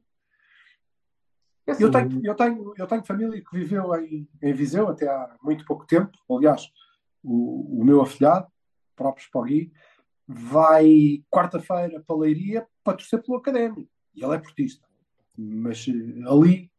É 1.66 1.72
Eu 1.72 1.88
assim, 1.88 2.08
tenho, 2.08 2.20
eu 2.24 2.34
tenho, 2.36 2.74
eu 2.78 2.86
tenho 2.86 3.04
família 3.04 3.42
que 3.42 3.58
viveu 3.58 3.94
em, 3.96 4.28
em 4.40 4.52
Viseu 4.52 4.88
até 4.88 5.08
há 5.08 5.36
muito 5.42 5.64
pouco 5.66 5.86
tempo. 5.86 6.12
Aliás, 6.30 6.70
o, 7.22 7.80
o 7.80 7.84
meu 7.84 8.00
afilhado, 8.00 8.46
o 8.46 8.96
próprio 8.96 9.24
Spogui, 9.24 9.72
vai 10.26 11.22
quarta-feira 11.30 12.02
para 12.06 12.16
a 12.16 12.18
Leiria 12.18 12.66
para 12.84 12.96
torcer 12.96 13.22
pelo 13.22 13.38
académico. 13.38 13.90
E 14.14 14.22
ele 14.22 14.34
é 14.34 14.38
portista. 14.38 14.86
Mas 15.36 15.86
eh, 15.88 16.28
ali 16.28 16.70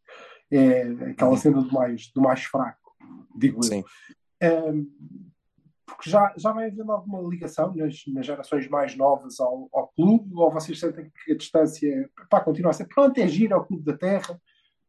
é 0.51 0.81
aquela 1.11 1.37
cena 1.37 1.61
do 1.61 1.71
mais, 1.71 2.11
do 2.13 2.21
mais 2.21 2.43
fraco, 2.43 2.95
digo 3.35 3.57
eu. 3.57 3.63
Sim. 3.63 3.83
Ehm, 4.41 4.85
porque 5.85 6.09
já, 6.09 6.33
já 6.37 6.51
vai 6.51 6.67
havendo 6.67 6.91
alguma 6.91 7.21
ligação 7.27 7.73
nas, 7.75 8.03
nas 8.07 8.25
gerações 8.25 8.67
mais 8.67 8.95
novas 8.95 9.39
ao, 9.39 9.67
ao 9.73 9.87
clube, 9.89 10.31
ou 10.35 10.51
vocês 10.51 10.79
sentem 10.79 11.11
que 11.25 11.31
a 11.31 11.37
distância 11.37 12.09
pá, 12.29 12.39
continua 12.41 12.71
a 12.71 12.73
ser 12.73 12.85
pronto, 12.85 13.17
é 13.17 13.27
giro 13.27 13.55
ao 13.55 13.65
clube 13.65 13.83
da 13.83 13.97
terra, 13.97 14.39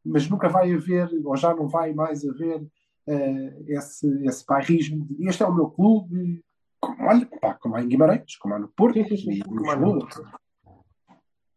mas 0.05 0.29
nunca 0.29 0.49
vai 0.49 0.73
haver, 0.73 1.09
ou 1.25 1.37
já 1.37 1.55
não 1.55 1.69
vai 1.69 1.93
mais 1.93 2.25
haver 2.25 2.67
eh, 3.07 3.55
esse, 3.69 4.07
esse 4.27 4.45
bairrismo 4.47 5.07
de 5.07 5.29
este 5.29 5.43
é 5.43 5.47
o 5.47 5.55
meu 5.55 5.71
clube, 5.71 6.43
como, 6.81 7.09
olha, 7.09 7.27
pá, 7.41 7.55
como 7.55 7.77
há 7.77 7.83
em 7.83 7.89
Guimarães, 7.89 8.37
como 8.37 8.55
há 8.55 8.59
no 8.59 8.69
Porto, 8.69 8.95
Sim, 8.95 9.09
sim, 9.09 9.17
sim, 9.17 9.33
e 9.33 9.43
como 9.43 9.71
há 9.71 9.77
no 9.77 9.99
Lisboa. 9.99 10.33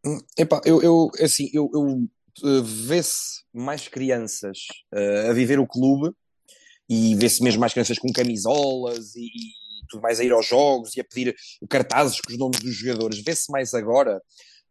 Hum, 0.06 0.18
Epá, 0.38 0.60
eu, 0.64 0.82
eu 0.82 1.10
assim, 1.20 1.48
eu, 1.52 1.70
eu 1.72 2.06
eh, 2.42 2.62
vê-se 2.62 3.42
mais 3.52 3.88
crianças 3.88 4.58
eh, 4.92 5.28
a 5.30 5.32
viver 5.32 5.58
o 5.58 5.66
clube 5.66 6.14
e 6.88 7.14
vê-se 7.14 7.42
mesmo 7.42 7.60
mais 7.60 7.72
crianças 7.72 7.98
com 7.98 8.12
camisolas 8.12 9.14
e, 9.14 9.24
e 9.24 9.86
tudo 9.88 10.02
mais 10.02 10.20
a 10.20 10.24
ir 10.24 10.32
aos 10.32 10.46
jogos 10.46 10.94
e 10.94 11.00
a 11.00 11.04
pedir 11.04 11.34
cartazes 11.70 12.20
com 12.20 12.30
os 12.30 12.38
nomes 12.38 12.60
dos 12.60 12.74
jogadores. 12.74 13.22
Vê-se 13.24 13.50
mais 13.50 13.72
agora 13.72 14.20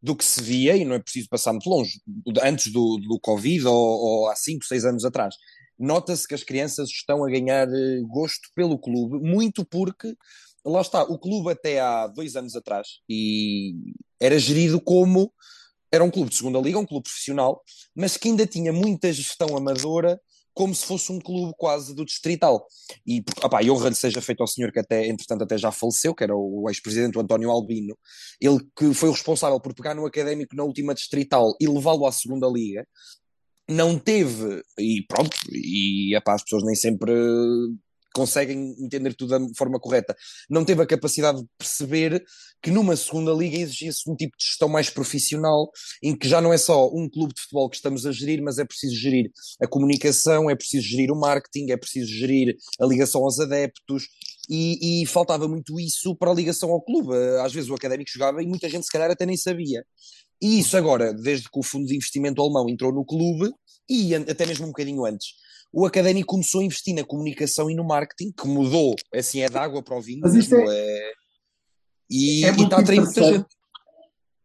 do 0.03 0.15
que 0.15 0.25
se 0.25 0.43
via, 0.43 0.75
e 0.75 0.83
não 0.83 0.95
é 0.95 0.99
preciso 0.99 1.29
passar 1.29 1.53
muito 1.53 1.69
longe, 1.69 2.01
antes 2.43 2.71
do, 2.73 2.97
do 2.97 3.17
Covid 3.21 3.65
ou, 3.65 3.73
ou 3.73 4.29
há 4.29 4.35
5, 4.35 4.65
6 4.65 4.83
anos 4.83 5.05
atrás. 5.05 5.33
Nota-se 5.83 6.25
que 6.25 6.33
as 6.33 6.43
crianças 6.43 6.89
estão 6.89 7.25
a 7.25 7.29
ganhar 7.29 7.67
eh, 7.67 8.01
gosto 8.07 8.49
pelo 8.55 8.79
clube, 8.79 9.19
muito 9.19 9.65
porque 9.65 10.15
lá 10.65 10.79
está, 10.79 11.03
o 11.03 11.19
clube 11.19 11.51
até 11.51 11.81
há 11.81 12.07
dois 12.07 12.37
anos 12.37 12.55
atrás 12.55 12.87
e 13.09 13.75
era 14.17 14.39
gerido 14.39 14.79
como 14.79 15.29
era 15.91 16.01
um 16.01 16.09
clube 16.09 16.29
de 16.29 16.37
segunda 16.37 16.57
liga, 16.57 16.79
um 16.79 16.85
clube 16.85 17.03
profissional, 17.03 17.61
mas 17.93 18.15
que 18.15 18.29
ainda 18.29 18.47
tinha 18.47 18.71
muita 18.71 19.11
gestão 19.11 19.57
amadora, 19.57 20.19
como 20.53 20.73
se 20.73 20.85
fosse 20.85 21.11
um 21.11 21.19
clube 21.19 21.53
quase 21.57 21.93
do 21.93 22.05
distrital. 22.05 22.65
E, 23.05 23.21
opá, 23.43 23.61
e 23.61 23.69
honra 23.69 23.93
seja 23.93 24.21
feito 24.21 24.41
ao 24.41 24.47
senhor 24.47 24.71
que 24.71 24.79
até, 24.79 25.05
entretanto, 25.05 25.43
até 25.43 25.57
já 25.57 25.71
faleceu, 25.71 26.15
que 26.15 26.23
era 26.23 26.35
o 26.35 26.69
ex-presidente, 26.69 27.19
António 27.19 27.51
Albino, 27.51 27.97
ele 28.39 28.59
que 28.75 28.93
foi 28.93 29.09
o 29.09 29.11
responsável 29.11 29.59
por 29.59 29.73
pegar 29.75 29.93
no 29.93 30.05
académico 30.05 30.55
na 30.55 30.63
última 30.63 30.95
distrital 30.95 31.53
e 31.59 31.67
levá-lo 31.67 32.05
à 32.05 32.11
segunda 32.11 32.47
liga, 32.47 32.87
não 33.69 33.97
teve, 33.97 34.61
e 34.77 35.03
pronto, 35.07 35.35
e 35.51 36.15
epá, 36.15 36.33
as 36.33 36.43
pessoas 36.43 36.63
nem 36.63 36.75
sempre 36.75 37.13
conseguem 38.13 38.75
entender 38.79 39.13
tudo 39.15 39.29
da 39.29 39.55
forma 39.57 39.79
correta. 39.79 40.15
Não 40.49 40.63
teve 40.63 40.81
a 40.81 40.85
capacidade 40.85 41.41
de 41.41 41.47
perceber 41.57 42.23
que 42.61 42.69
numa 42.69 42.95
segunda 42.95 43.33
liga 43.33 43.57
exigia-se 43.57 44.09
um 44.09 44.15
tipo 44.15 44.37
de 44.37 44.45
gestão 44.45 44.69
mais 44.69 44.89
profissional, 44.89 45.69
em 46.01 46.15
que 46.15 46.29
já 46.29 46.39
não 46.39 46.53
é 46.53 46.57
só 46.57 46.87
um 46.89 47.09
clube 47.09 47.33
de 47.33 47.41
futebol 47.41 47.69
que 47.69 47.75
estamos 47.75 48.05
a 48.05 48.11
gerir, 48.11 48.41
mas 48.41 48.59
é 48.59 48.65
preciso 48.65 48.95
gerir 48.95 49.31
a 49.59 49.67
comunicação, 49.67 50.49
é 50.49 50.55
preciso 50.55 50.87
gerir 50.87 51.11
o 51.11 51.19
marketing, 51.19 51.71
é 51.71 51.77
preciso 51.77 52.11
gerir 52.13 52.55
a 52.79 52.85
ligação 52.85 53.23
aos 53.23 53.39
adeptos. 53.39 54.07
E, 54.49 55.01
e 55.01 55.05
faltava 55.05 55.47
muito 55.47 55.79
isso 55.79 56.13
para 56.17 56.29
a 56.29 56.33
ligação 56.33 56.69
ao 56.69 56.81
clube. 56.81 57.15
Às 57.41 57.53
vezes 57.53 57.69
o 57.69 57.73
académico 57.73 58.11
jogava 58.11 58.43
e 58.43 58.45
muita 58.45 58.69
gente, 58.69 58.85
se 58.85 58.91
calhar, 58.91 59.09
até 59.09 59.25
nem 59.25 59.37
sabia. 59.37 59.85
E 60.41 60.59
isso 60.59 60.75
agora, 60.77 61.13
desde 61.13 61.49
que 61.49 61.59
o 61.59 61.63
fundo 61.63 61.85
de 61.87 61.95
investimento 61.95 62.41
alemão 62.41 62.67
entrou 62.69 62.91
no 62.91 63.05
clube, 63.05 63.53
e 63.89 64.13
até 64.15 64.45
mesmo 64.45 64.65
um 64.65 64.69
bocadinho 64.69 65.05
antes, 65.05 65.29
o 65.71 65.85
académico 65.85 66.27
começou 66.27 66.61
a 66.61 66.63
investir 66.63 66.93
na 66.95 67.03
comunicação 67.03 67.69
e 67.69 67.75
no 67.75 67.83
marketing, 67.83 68.31
que 68.31 68.47
mudou, 68.47 68.95
assim, 69.13 69.41
é 69.41 69.49
de 69.49 69.57
água 69.57 69.81
para 69.81 69.97
o 69.97 70.01
vinho. 70.01 70.21
Mas 70.21 70.35
isto 70.35 70.53
é- 70.55 70.65
é... 70.67 71.13
E, 72.09 72.45
É 72.45 72.49
e 72.49 72.51
muito 72.51 72.63
está 72.65 72.77
a 72.77 72.79
atrair 72.81 72.99
muita 73.01 73.11
interessante. 73.11 73.37
gente. 73.37 73.47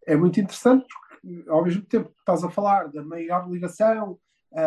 É 0.07 0.17
muito 0.17 0.41
interessante 0.41 0.87
porque, 0.89 1.51
ao 1.51 1.65
mesmo 1.65 1.83
tempo 1.83 2.09
que 2.11 2.21
estás 2.21 2.43
a 2.45 2.51
falar 2.51 2.89
da 2.89 3.03
maior 3.03 3.51
ligação 3.51 4.19
à, 4.55 4.67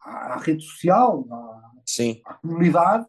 à- 0.00 0.32
à 0.34 0.36
rede 0.38 0.64
social, 0.64 1.24
à, 1.30 1.72
Sim, 1.86 2.20
à 2.24 2.34
comunidade, 2.34 3.06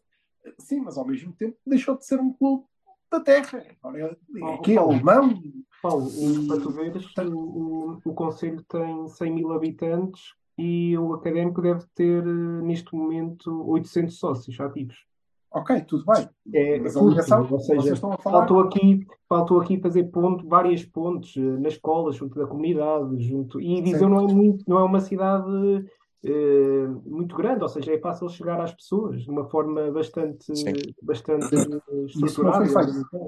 sim, 0.60 0.80
mas 0.80 0.96
ao 0.96 1.06
mesmo 1.06 1.32
tempo 1.32 1.56
deixou 1.66 1.96
de 1.98 2.06
ser 2.06 2.20
um 2.20 2.32
clube 2.32 2.64
da 3.10 3.18
terra. 3.18 3.64
Agora 3.82 3.98
é, 4.00 4.54
é 4.54 4.58
que 4.58 4.72
é 4.74 4.76
alemão. 4.76 5.42
Paulo, 5.84 6.08
E- 6.18 6.48
para 6.48 6.60
tu 6.60 6.70
veres, 6.70 7.04
o, 7.18 7.36
o, 7.36 8.00
o 8.06 8.14
Conselho 8.14 8.62
tem 8.66 9.06
100 9.06 9.30
mil 9.34 9.52
habitantes 9.52 10.32
e 10.56 10.96
o 10.96 11.12
académico 11.12 11.60
deve 11.60 11.84
ter, 11.94 12.26
eh, 12.26 12.62
neste 12.62 12.94
momento, 12.94 13.50
800 13.68 14.18
sócios 14.18 14.58
ativos. 14.60 15.04
Ok, 15.50 15.82
tudo 15.82 16.04
bem. 16.06 16.26
É, 16.54 16.80
Mas 16.80 16.96
a 16.96 17.02
ligação, 17.02 17.42
ou 17.42 17.46
vocês 17.48 17.82
seja, 17.82 17.94
estão 17.94 18.12
a 18.12 18.16
falar. 18.16 18.38
faltou 18.38 18.60
aqui, 18.60 19.06
faltou 19.28 19.60
aqui 19.60 19.78
fazer 19.78 20.04
ponto, 20.04 20.48
várias 20.48 20.82
pontes 20.84 21.36
eh, 21.36 21.58
nas 21.58 21.74
escolas, 21.74 22.16
junto 22.16 22.38
da 22.38 22.46
comunidade, 22.46 23.22
junto... 23.22 23.60
E 23.60 23.82
Viseu 23.82 24.08
não 24.08 24.26
é 24.28 24.32
muito, 24.32 24.64
não 24.66 24.78
é 24.78 24.84
uma 24.84 25.00
cidade 25.00 25.84
eh, 26.24 26.86
muito 27.04 27.36
grande, 27.36 27.62
ou 27.62 27.68
seja, 27.68 27.92
é 27.92 27.98
fácil 27.98 28.28
chegar 28.30 28.58
às 28.58 28.72
pessoas 28.72 29.22
de 29.22 29.30
uma 29.30 29.44
forma 29.48 29.90
bastante, 29.90 30.56
Sim. 30.56 30.72
bastante 31.02 31.54
estruturada. 32.16 32.64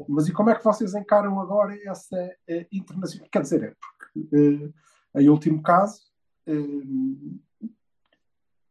Mas 0.08 0.26
e 0.28 0.32
como 0.32 0.48
é 0.48 0.54
que 0.54 0.64
vocês 0.64 0.94
encaram 0.94 1.38
agora 1.38 1.76
essa 1.84 2.16
eh, 2.48 2.66
internacional? 2.72 3.28
Quer 3.30 3.42
dizer, 3.42 3.62
é 3.64 3.74
porque, 3.74 4.36
eh, 4.36 5.20
em 5.20 5.28
último 5.28 5.62
caso, 5.62 6.00
eh, 6.46 7.68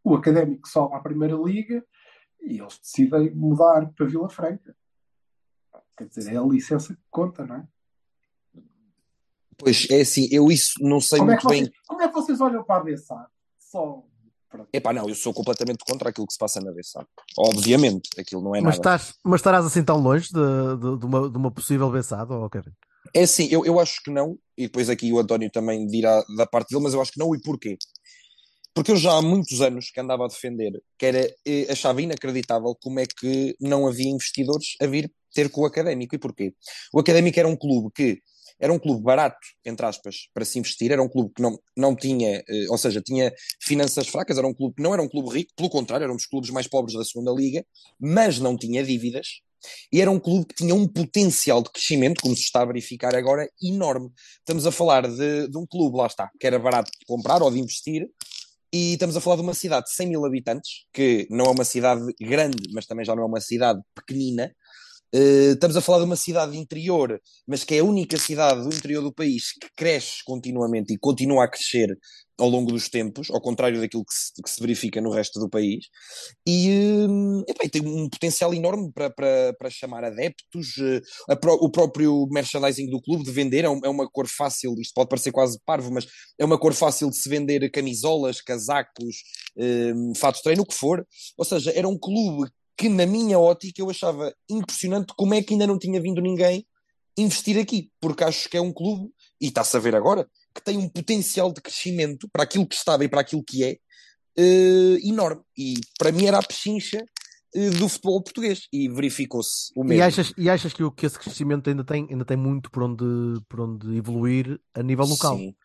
o 0.03 0.15
académico 0.15 0.67
sobe 0.67 0.95
à 0.95 0.99
Primeira 0.99 1.35
Liga 1.35 1.85
e 2.41 2.59
eles 2.59 2.79
decidem 2.79 3.33
mudar 3.35 3.91
para 3.93 4.07
Vila 4.07 4.29
Franca. 4.29 4.75
Quer 5.95 6.07
dizer, 6.07 6.33
é 6.33 6.37
a 6.37 6.43
licença 6.43 6.95
que 6.95 7.01
conta, 7.11 7.45
não 7.45 7.55
é? 7.57 7.67
pois 9.57 9.87
é 9.89 10.01
assim, 10.01 10.27
eu 10.31 10.51
isso 10.51 10.73
não 10.81 10.99
sei 10.99 11.19
Como 11.19 11.31
é, 11.31 11.35
muito 11.35 11.47
bem. 11.47 11.63
vocês, 11.63 11.77
como 11.87 12.01
é 12.01 12.07
que 12.07 12.13
vocês 12.13 12.41
olham 12.41 12.63
para 12.63 12.81
a 12.81 12.83
Bessar? 12.83 13.29
Só. 13.57 14.03
Pronto. 14.49 14.69
Epá, 14.71 14.93
não, 14.93 15.07
eu 15.07 15.15
sou 15.15 15.33
completamente 15.33 15.83
contra 15.85 16.09
aquilo 16.09 16.27
que 16.27 16.33
se 16.33 16.39
passa 16.39 16.61
na 16.61 16.71
BSA. 16.71 17.05
Obviamente, 17.37 18.09
aquilo 18.17 18.41
não 18.41 18.55
é 18.55 18.61
Mas, 18.61 18.77
nada. 18.77 18.95
estás, 18.95 19.13
mas 19.23 19.39
estarás 19.39 19.65
assim 19.65 19.83
tão 19.83 19.97
longe 19.97 20.29
de, 20.29 20.77
de, 20.77 20.99
de 20.99 21.05
uma, 21.05 21.29
de 21.29 21.37
uma 21.37 21.51
possível 21.51 21.89
bençada, 21.89 22.33
ou 22.33 22.49
Kevin? 22.49 22.71
É 23.13 23.23
assim, 23.23 23.47
eu, 23.51 23.65
eu 23.65 23.79
acho 23.79 24.01
que 24.03 24.11
não, 24.11 24.37
e 24.57 24.63
depois 24.63 24.89
aqui 24.89 25.11
o 25.11 25.19
António 25.19 25.49
também 25.51 25.85
dirá 25.87 26.23
da 26.37 26.45
parte 26.45 26.69
dele, 26.69 26.83
mas 26.83 26.93
eu 26.93 27.01
acho 27.01 27.11
que 27.11 27.19
não, 27.19 27.33
e 27.35 27.41
porquê? 27.41 27.77
Porque 28.73 28.91
eu 28.91 28.97
já 28.97 29.13
há 29.13 29.21
muitos 29.21 29.61
anos 29.61 29.89
que 29.89 29.99
andava 30.01 30.25
a 30.25 30.27
defender 30.27 30.71
que 30.97 31.05
era, 31.05 31.33
eh, 31.45 31.67
achava 31.69 32.01
inacreditável 32.01 32.75
como 32.81 32.99
é 32.99 33.05
que 33.05 33.55
não 33.59 33.87
havia 33.87 34.09
investidores 34.09 34.75
a 34.81 34.85
vir 34.85 35.09
ter 35.33 35.49
com 35.49 35.61
o 35.61 35.65
Académico. 35.65 36.15
E 36.15 36.17
porquê? 36.17 36.53
O 36.93 36.99
Académico 36.99 37.39
era 37.39 37.47
um 37.47 37.55
clube 37.55 37.89
que 37.95 38.19
era 38.59 38.71
um 38.71 38.79
clube 38.79 39.03
barato, 39.03 39.37
entre 39.65 39.85
aspas, 39.85 40.29
para 40.33 40.45
se 40.45 40.57
investir, 40.59 40.91
era 40.91 41.01
um 41.01 41.09
clube 41.09 41.31
que 41.35 41.41
não, 41.41 41.59
não 41.75 41.95
tinha, 41.95 42.43
eh, 42.47 42.65
ou 42.69 42.77
seja, 42.77 43.01
tinha 43.01 43.33
finanças 43.61 44.07
fracas, 44.07 44.37
era 44.37 44.47
um 44.47 44.53
clube 44.53 44.75
que 44.75 44.83
não 44.83 44.93
era 44.93 45.01
um 45.01 45.09
clube 45.09 45.29
rico, 45.29 45.51
pelo 45.55 45.69
contrário, 45.69 46.03
era 46.03 46.13
um 46.13 46.15
dos 46.15 46.25
clubes 46.25 46.49
mais 46.49 46.67
pobres 46.67 46.97
da 46.97 47.03
segunda 47.03 47.31
liga, 47.31 47.65
mas 47.99 48.39
não 48.39 48.57
tinha 48.57 48.83
dívidas, 48.83 49.41
e 49.91 50.01
era 50.01 50.11
um 50.11 50.19
clube 50.19 50.45
que 50.45 50.55
tinha 50.55 50.75
um 50.75 50.87
potencial 50.87 51.61
de 51.61 51.69
crescimento, 51.69 52.21
como 52.21 52.35
se 52.35 52.43
está 52.43 52.61
a 52.61 52.65
verificar 52.65 53.15
agora, 53.15 53.49
enorme. 53.61 54.09
Estamos 54.39 54.65
a 54.65 54.71
falar 54.71 55.07
de, 55.07 55.47
de 55.47 55.57
um 55.57 55.65
clube, 55.65 55.97
lá 55.97 56.07
está, 56.07 56.29
que 56.39 56.47
era 56.47 56.59
barato 56.59 56.91
de 56.91 57.05
comprar 57.05 57.41
ou 57.41 57.51
de 57.51 57.59
investir, 57.59 58.07
e 58.73 58.93
estamos 58.93 59.15
a 59.15 59.21
falar 59.21 59.37
de 59.37 59.41
uma 59.41 59.53
cidade 59.53 59.85
de 59.85 59.93
100 59.93 60.07
mil 60.07 60.25
habitantes, 60.25 60.85
que 60.91 61.27
não 61.29 61.45
é 61.45 61.49
uma 61.49 61.63
cidade 61.63 62.01
grande, 62.19 62.57
mas 62.73 62.85
também 62.85 63.05
já 63.05 63.15
não 63.15 63.23
é 63.23 63.25
uma 63.25 63.39
cidade 63.39 63.79
pequenina, 63.95 64.53
Uh, 65.15 65.53
estamos 65.53 65.77
a 65.77 65.81
falar 65.81 65.99
de 65.99 66.03
uma 66.03 66.17
cidade 66.17 66.57
interior, 66.57 67.21
mas 67.47 67.63
que 67.63 67.75
é 67.75 67.79
a 67.79 67.83
única 67.85 68.17
cidade 68.17 68.61
do 68.63 68.75
interior 68.75 69.01
do 69.01 69.13
país 69.13 69.53
que 69.53 69.69
cresce 69.73 70.17
continuamente 70.25 70.93
e 70.93 70.97
continua 70.97 71.45
a 71.45 71.47
crescer 71.47 71.97
ao 72.37 72.49
longo 72.49 72.69
dos 72.69 72.89
tempos, 72.89 73.29
ao 73.31 73.39
contrário 73.39 73.79
daquilo 73.79 74.03
que 74.03 74.13
se, 74.13 74.43
que 74.43 74.49
se 74.49 74.59
verifica 74.59 74.99
no 74.99 75.09
resto 75.09 75.39
do 75.39 75.49
país, 75.49 75.85
e, 76.45 77.07
epá, 77.47 77.69
tem 77.71 77.81
um 77.81 78.09
potencial 78.09 78.53
enorme 78.53 78.91
para, 78.91 79.09
para, 79.09 79.53
para 79.57 79.69
chamar 79.69 80.03
adeptos, 80.03 80.75
uh, 81.29 81.39
pro, 81.39 81.53
o 81.53 81.71
próprio 81.71 82.27
merchandising 82.29 82.89
do 82.89 83.01
clube 83.01 83.23
de 83.23 83.31
vender 83.31 83.63
é, 83.63 83.69
um, 83.69 83.79
é, 83.85 83.87
uma 83.87 84.09
cor 84.09 84.27
fácil, 84.27 84.75
isto 84.81 84.93
pode 84.93 85.07
parecer 85.07 85.31
quase 85.31 85.57
parvo, 85.65 85.93
mas 85.93 86.05
é 86.37 86.43
uma 86.43 86.59
cor 86.59 86.73
fácil 86.73 87.09
de 87.09 87.15
se 87.15 87.29
vender 87.29 87.71
camisolas, 87.71 88.41
casacos, 88.41 89.15
fatos 90.17 90.39
de 90.39 90.43
treino, 90.43 90.63
o 90.63 90.65
que 90.65 90.75
for, 90.75 91.07
ou 91.37 91.45
seja, 91.45 91.71
era 91.73 91.87
um 91.87 91.97
clube 91.97 92.51
que 92.77 92.89
na 92.89 93.05
minha 93.05 93.39
ótica 93.39 93.81
eu 93.81 93.89
achava 93.89 94.33
impressionante 94.49 95.13
como 95.17 95.33
é 95.33 95.41
que 95.41 95.53
ainda 95.53 95.67
não 95.67 95.79
tinha 95.79 96.01
vindo 96.01 96.21
ninguém 96.21 96.65
investir 97.17 97.57
aqui, 97.57 97.89
porque 97.99 98.23
acho 98.23 98.49
que 98.49 98.57
é 98.57 98.61
um 98.61 98.73
clube, 98.73 99.09
e 99.39 99.47
está-se 99.47 99.75
a 99.77 99.79
ver 99.79 99.95
agora, 99.95 100.27
que 100.53 100.61
tem 100.61 100.77
um 100.77 100.89
potencial 100.89 101.51
de 101.51 101.61
crescimento 101.61 102.27
para 102.31 102.43
aquilo 102.43 102.67
que 102.67 102.75
estava 102.75 103.03
e 103.03 103.09
para 103.09 103.21
aquilo 103.21 103.43
que 103.43 103.63
é 103.63 103.77
uh, 104.37 105.07
enorme. 105.07 105.41
E 105.57 105.75
para 105.97 106.11
mim 106.11 106.25
era 106.25 106.39
a 106.39 106.43
pechincha 106.43 107.03
uh, 107.55 107.69
do 107.71 107.87
futebol 107.87 108.21
português 108.21 108.67
e 108.71 108.89
verificou-se 108.89 109.71
o 109.75 109.83
mesmo. 109.83 110.01
E 110.01 110.01
achas, 110.01 110.33
e 110.37 110.49
achas 110.49 110.73
que, 110.73 110.91
que 110.91 111.05
esse 111.05 111.19
crescimento 111.19 111.69
ainda 111.69 111.83
tem, 111.83 112.07
ainda 112.09 112.25
tem 112.25 112.37
muito 112.37 112.69
por 112.69 112.83
onde, 112.83 113.05
por 113.47 113.61
onde 113.61 113.95
evoluir 113.95 114.59
a 114.73 114.83
nível 114.83 115.05
local? 115.05 115.37
Sim. 115.37 115.55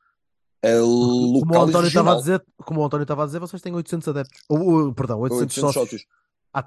Uh, 0.65 1.41
como, 1.41 1.55
o 1.55 1.63
António 1.63 1.89
estava 1.89 2.13
a 2.13 2.17
dizer, 2.17 2.45
como 2.59 2.81
o 2.81 2.85
António 2.85 3.05
estava 3.05 3.23
a 3.23 3.27
dizer, 3.27 3.39
vocês 3.39 3.63
têm 3.63 3.75
800 3.75 4.09
adeptos, 4.09 4.43
ou, 4.49 4.61
ou 4.61 4.95
perdão, 4.95 5.19
800, 5.19 5.43
800 5.43 5.55
sócios. 5.55 5.75
sócios. 5.75 6.07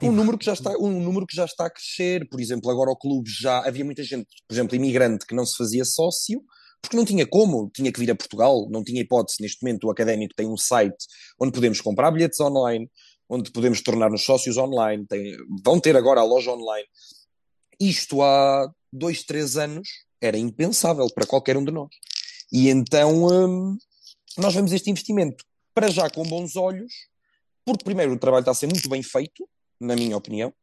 Um 0.02 0.12
número, 0.12 0.38
que 0.38 0.46
já 0.46 0.54
está, 0.54 0.72
um 0.78 1.02
número 1.02 1.26
que 1.28 1.36
já 1.36 1.46
está 1.46 1.66
a 1.66 1.70
crescer, 1.70 2.28
por 2.30 2.40
exemplo, 2.40 2.72
agora 2.72 2.90
o 2.90 2.96
clube 2.96 3.30
já 3.30 3.68
havia 3.68 3.84
muita 3.84 4.02
gente, 4.02 4.28
por 4.48 4.54
exemplo, 4.54 4.76
imigrante 4.76 5.26
que 5.26 5.36
não 5.36 5.46
se 5.46 5.58
fazia 5.58 5.84
sócio, 5.84 6.42
porque 6.82 6.96
não 6.96 7.06
tinha 7.06 7.26
como, 7.28 7.70
tinha 7.74 7.92
que 7.92 8.00
vir 8.00 8.12
a 8.12 8.16
Portugal, 8.16 8.68
não 8.70 8.84
tinha 8.84 9.02
hipótese. 9.02 9.42
Neste 9.42 9.64
momento, 9.64 9.86
o 9.86 9.92
académico 9.92 10.34
tem 10.36 10.48
um 10.48 10.58
site 10.58 11.06
onde 11.40 11.52
podemos 11.52 11.82
comprar 11.82 12.12
bilhetes 12.12 12.40
online, 12.40 12.90
onde 13.30 13.52
podemos 13.52 13.82
tornar-nos 13.82 14.24
sócios 14.24 14.58
online, 14.58 15.06
tem, 15.08 15.36
vão 15.64 15.80
ter 15.80 15.96
agora 15.96 16.22
a 16.22 16.26
loja 16.26 16.52
online. 16.52 16.88
Isto 17.80 18.22
há 18.22 18.70
dois, 18.92 19.24
três 19.24 19.58
anos 19.58 19.88
era 20.22 20.38
impensável 20.38 21.08
para 21.14 21.26
qualquer 21.26 21.58
um 21.58 21.64
de 21.64 21.72
nós. 21.72 21.90
E 22.52 22.70
então 22.70 23.26
hum, 23.26 23.78
nós 24.38 24.54
vemos 24.54 24.72
este 24.72 24.90
investimento 24.90 25.44
para 25.74 25.90
já 25.90 26.10
com 26.10 26.24
bons 26.24 26.56
olhos, 26.56 26.94
porque 27.66 27.84
primeiro 27.84 28.14
o 28.14 28.20
trabalho 28.20 28.42
está 28.42 28.52
a 28.52 28.56
ser 28.56 28.68
muito 28.68 28.88
bem 28.88 29.02
feito, 29.02 29.48
na 29.80 29.96
minha 29.96 30.18
opinião. 30.18 30.54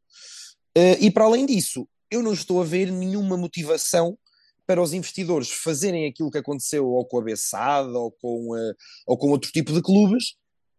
Uh, 0.77 0.97
e 1.01 1.11
para 1.11 1.25
além 1.25 1.47
disso, 1.47 1.89
eu 2.11 2.23
não 2.23 2.33
estou 2.33 2.61
a 2.61 2.65
ver 2.65 2.91
nenhuma 2.91 3.37
motivação 3.37 4.19
para 4.67 4.83
os 4.83 4.93
investidores 4.93 5.51
fazerem 5.51 6.07
aquilo 6.07 6.31
que 6.31 6.39
aconteceu 6.39 6.87
ou 6.87 7.05
com 7.05 7.19
a 7.19 7.23
Bessada 7.23 7.99
ou 7.99 8.13
com, 8.13 8.55
uh, 8.55 8.75
ou 9.07 9.19
com 9.19 9.31
outro 9.31 9.51
tipo 9.51 9.73
de 9.73 9.83
clubes, 9.83 10.35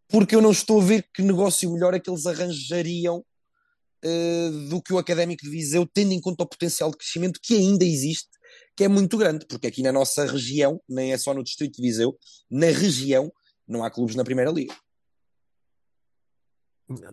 porque 0.07 0.35
eu 0.35 0.41
não 0.41 0.51
estou 0.51 0.79
a 0.81 0.83
ver 0.83 1.07
que 1.13 1.21
negócio 1.21 1.71
melhor 1.71 1.93
é 1.93 1.99
que 1.99 2.09
eles 2.09 2.25
arranjariam 2.25 3.17
uh, 3.17 4.69
do 4.69 4.81
que 4.81 4.93
o 4.93 4.97
Académico 4.97 5.43
de 5.43 5.49
Viseu, 5.49 5.85
tendo 5.85 6.13
em 6.13 6.21
conta 6.21 6.43
o 6.43 6.47
potencial 6.47 6.89
de 6.91 6.97
crescimento 6.97 7.39
que 7.41 7.55
ainda 7.55 7.85
existe, 7.85 8.29
que 8.75 8.83
é 8.83 8.87
muito 8.87 9.17
grande, 9.17 9.45
porque 9.45 9.67
aqui 9.67 9.81
na 9.81 9.91
nossa 9.91 10.25
região, 10.25 10.81
nem 10.87 11.11
é 11.11 11.17
só 11.17 11.33
no 11.33 11.43
Distrito 11.43 11.75
de 11.75 11.81
Viseu, 11.81 12.17
na 12.49 12.67
região 12.67 13.31
não 13.67 13.83
há 13.83 13.91
clubes 13.91 14.15
na 14.15 14.23
Primeira 14.23 14.51
Liga. 14.51 14.75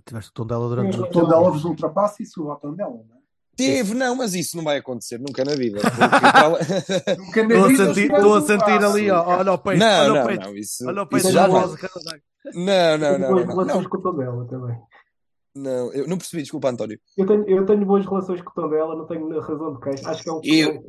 Tiveste 0.04 0.30
o 0.30 0.34
Tondela 0.34 0.68
durante 0.68 0.98
o 0.98 1.06
Tondela 1.06 1.50
vos 1.50 1.64
ultrapassa 1.64 2.22
e 2.22 2.26
suba 2.26 2.54
a 2.54 2.56
Tondela, 2.56 2.90
não 2.90 3.14
é? 3.14 3.18
Teve, 3.58 3.92
não, 3.92 4.14
mas 4.14 4.34
isso 4.34 4.56
não 4.56 4.62
vai 4.62 4.78
acontecer 4.78 5.18
nunca 5.18 5.44
na 5.44 5.56
vida. 5.56 5.80
nunca 7.18 7.42
na 7.42 7.54
estou, 7.54 7.68
vida 7.68 7.82
a 7.82 7.86
sentir, 7.88 8.12
estou 8.12 8.34
a 8.34 8.40
sentir 8.40 8.84
ali, 8.84 9.10
ó, 9.10 9.24
olha 9.26 9.52
o 9.52 9.58
peito, 9.58 9.80
não, 9.80 10.00
olha 10.00 10.14
não, 10.14 10.22
o 10.22 10.26
peito, 10.28 10.46
não, 10.46 10.56
isso, 10.56 10.86
olha 10.86 11.02
o 11.02 11.06
peito 11.08 11.26
isso 11.26 11.32
já 11.32 11.48
não. 11.48 11.60
Não, 12.54 12.98
não, 12.98 13.18
não. 13.18 13.28
boas 13.28 13.46
não, 13.46 13.56
relações 13.56 13.82
não. 13.82 13.90
com 13.90 13.96
o 13.96 14.00
Tondela 14.00 14.46
também. 14.46 14.78
Não, 15.56 15.92
eu 15.92 16.06
não 16.06 16.16
percebi, 16.16 16.42
desculpa, 16.42 16.70
António. 16.70 17.00
Eu 17.16 17.26
tenho, 17.26 17.48
eu 17.48 17.66
tenho 17.66 17.84
boas 17.84 18.06
relações 18.06 18.40
com 18.42 18.50
o 18.50 18.54
Tondela, 18.54 18.94
não 18.94 19.06
tenho 19.06 19.40
razão 19.40 19.74
de 19.74 19.80
queixa. 19.80 20.08
Acho 20.08 20.22
que 20.22 20.28
é 20.28 20.32
um. 20.32 20.40
Eu... 20.44 20.84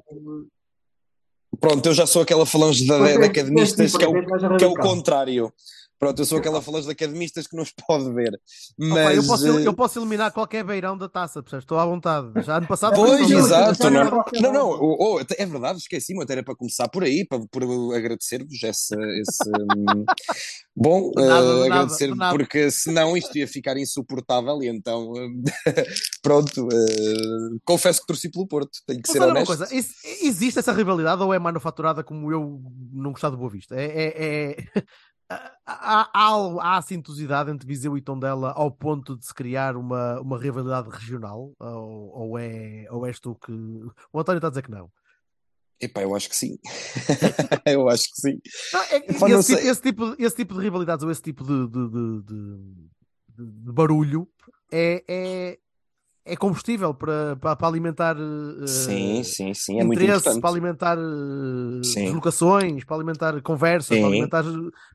Pronto, 1.60 1.84
eu 1.88 1.94
já 1.94 2.06
sou 2.06 2.22
aquela 2.22 2.46
falange 2.46 2.86
da, 2.86 3.00
de 3.00 3.26
academistas 3.26 3.98
que 3.98 4.04
é 4.04 4.08
o, 4.08 4.58
que 4.58 4.64
é 4.64 4.68
o 4.68 4.76
contrário. 4.76 5.52
Pronto, 6.00 6.18
eu 6.18 6.26
sou 6.26 6.38
aquela 6.38 6.62
falange 6.62 6.86
de 6.86 6.94
academistas 6.94 7.46
que 7.46 7.58
nos 7.58 7.72
pode 7.72 8.10
ver. 8.14 8.40
Mas... 8.78 8.92
Opa, 8.92 9.14
eu, 9.14 9.28
posso, 9.28 9.48
eu, 9.48 9.74
posso, 9.74 10.00
eliminar 10.00 10.32
qualquer 10.32 10.64
beirão 10.64 10.98
da 10.98 11.10
taça, 11.10 11.44
percebes? 11.44 11.64
Estou 11.64 11.78
à 11.78 11.86
vontade. 11.86 12.32
Já 12.42 12.56
ano 12.56 12.68
passado. 12.68 12.96
Pois, 12.96 13.30
exato. 13.30 13.90
Não, 13.90 14.06
não, 14.06 14.54
não 14.54 14.70
oh, 14.70 15.18
oh, 15.18 15.20
é 15.20 15.46
verdade, 15.46 15.80
esqueci-me, 15.80 16.24
até 16.24 16.34
era 16.34 16.44
para 16.44 16.56
começar 16.56 16.88
por 16.88 17.04
aí, 17.04 17.28
para, 17.28 17.40
por 17.52 17.64
agradecer-vos 17.94 18.64
esse. 18.64 18.96
esse 18.96 19.52
bom, 20.74 21.12
uh, 21.18 21.64
agradecer 21.66 22.10
porque 22.32 22.72
senão 22.72 23.18
isto 23.18 23.38
ia 23.38 23.48
ficar 23.48 23.76
insuportável 23.76 24.64
e 24.64 24.70
então. 24.70 25.12
pronto, 26.24 26.66
uh, 26.66 27.60
confesso 27.66 28.00
que 28.00 28.08
torci 28.08 28.32
pelo 28.32 28.48
Porto, 28.48 28.80
tenho 28.88 29.02
que 29.02 29.10
Mas 29.10 29.18
ser 29.18 29.22
honesto. 29.22 29.52
Uma 29.52 29.58
coisa, 29.58 29.76
existe 29.76 30.60
essa 30.60 30.72
rivalidade 30.72 31.22
ou 31.22 31.34
é 31.34 31.40
manufaturada 31.40 32.06
como 32.06 32.32
eu 32.32 32.62
não 32.94 33.12
gostar 33.12 33.30
do 33.30 33.38
Boa 33.38 33.50
Vista? 33.50 33.76
É. 33.76 33.86
é, 33.86 34.14
é 34.16 34.84
há, 35.30 36.10
há, 36.14 36.34
há 36.62 36.78
acintosidade 36.78 37.52
entre 37.52 37.68
Viseu 37.68 37.98
e 37.98 38.02
Tondela 38.02 38.52
ao 38.52 38.72
ponto 38.72 39.18
de 39.18 39.26
se 39.26 39.34
criar 39.34 39.76
uma, 39.76 40.20
uma 40.22 40.40
rivalidade 40.40 40.90
regional? 40.90 41.54
Ou, 41.60 42.12
ou, 42.14 42.40
é, 42.40 42.88
ou 42.90 43.06
és 43.06 43.20
tu 43.20 43.36
que. 43.36 43.52
O 44.12 44.20
António 44.20 44.38
está 44.38 44.48
a 44.48 44.52
dizer 44.52 44.64
que 44.64 44.72
não. 44.72 44.92
Epá, 45.80 46.02
eu 46.02 46.14
acho 46.14 46.30
que 46.30 46.36
sim. 46.36 46.58
eu 47.66 47.88
acho 47.88 48.14
que 48.14 48.22
sim. 48.22 48.42
Não, 48.74 48.82
é, 48.82 48.96
Epá, 48.98 49.30
esse, 49.30 49.56
tipo, 49.56 49.68
esse, 49.68 49.82
tipo, 49.82 50.16
esse 50.20 50.36
tipo 50.36 50.54
de 50.56 50.62
rivalidades 50.62 51.04
ou 51.06 51.12
esse 51.12 51.22
tipo 51.22 51.44
de, 51.44 51.68
de, 51.68 51.90
de, 51.90 52.24
de, 52.24 53.66
de 53.66 53.72
barulho 53.72 54.28
é, 54.72 55.04
é, 55.08 55.60
é 56.30 56.36
combustível 56.36 56.94
para, 56.94 57.36
para, 57.36 57.56
para 57.56 57.68
alimentar 57.68 58.16
uh, 58.16 58.68
sim, 58.68 59.24
sim, 59.24 59.54
sim, 59.54 59.80
é 59.80 59.84
interesse, 59.84 60.40
para 60.40 60.50
alimentar 60.50 60.98
uh, 60.98 61.82
deslocações, 61.82 62.84
para 62.84 62.96
alimentar 62.96 63.42
conversas, 63.42 63.96
sim. 63.96 64.02
para 64.02 64.10
alimentar 64.10 64.44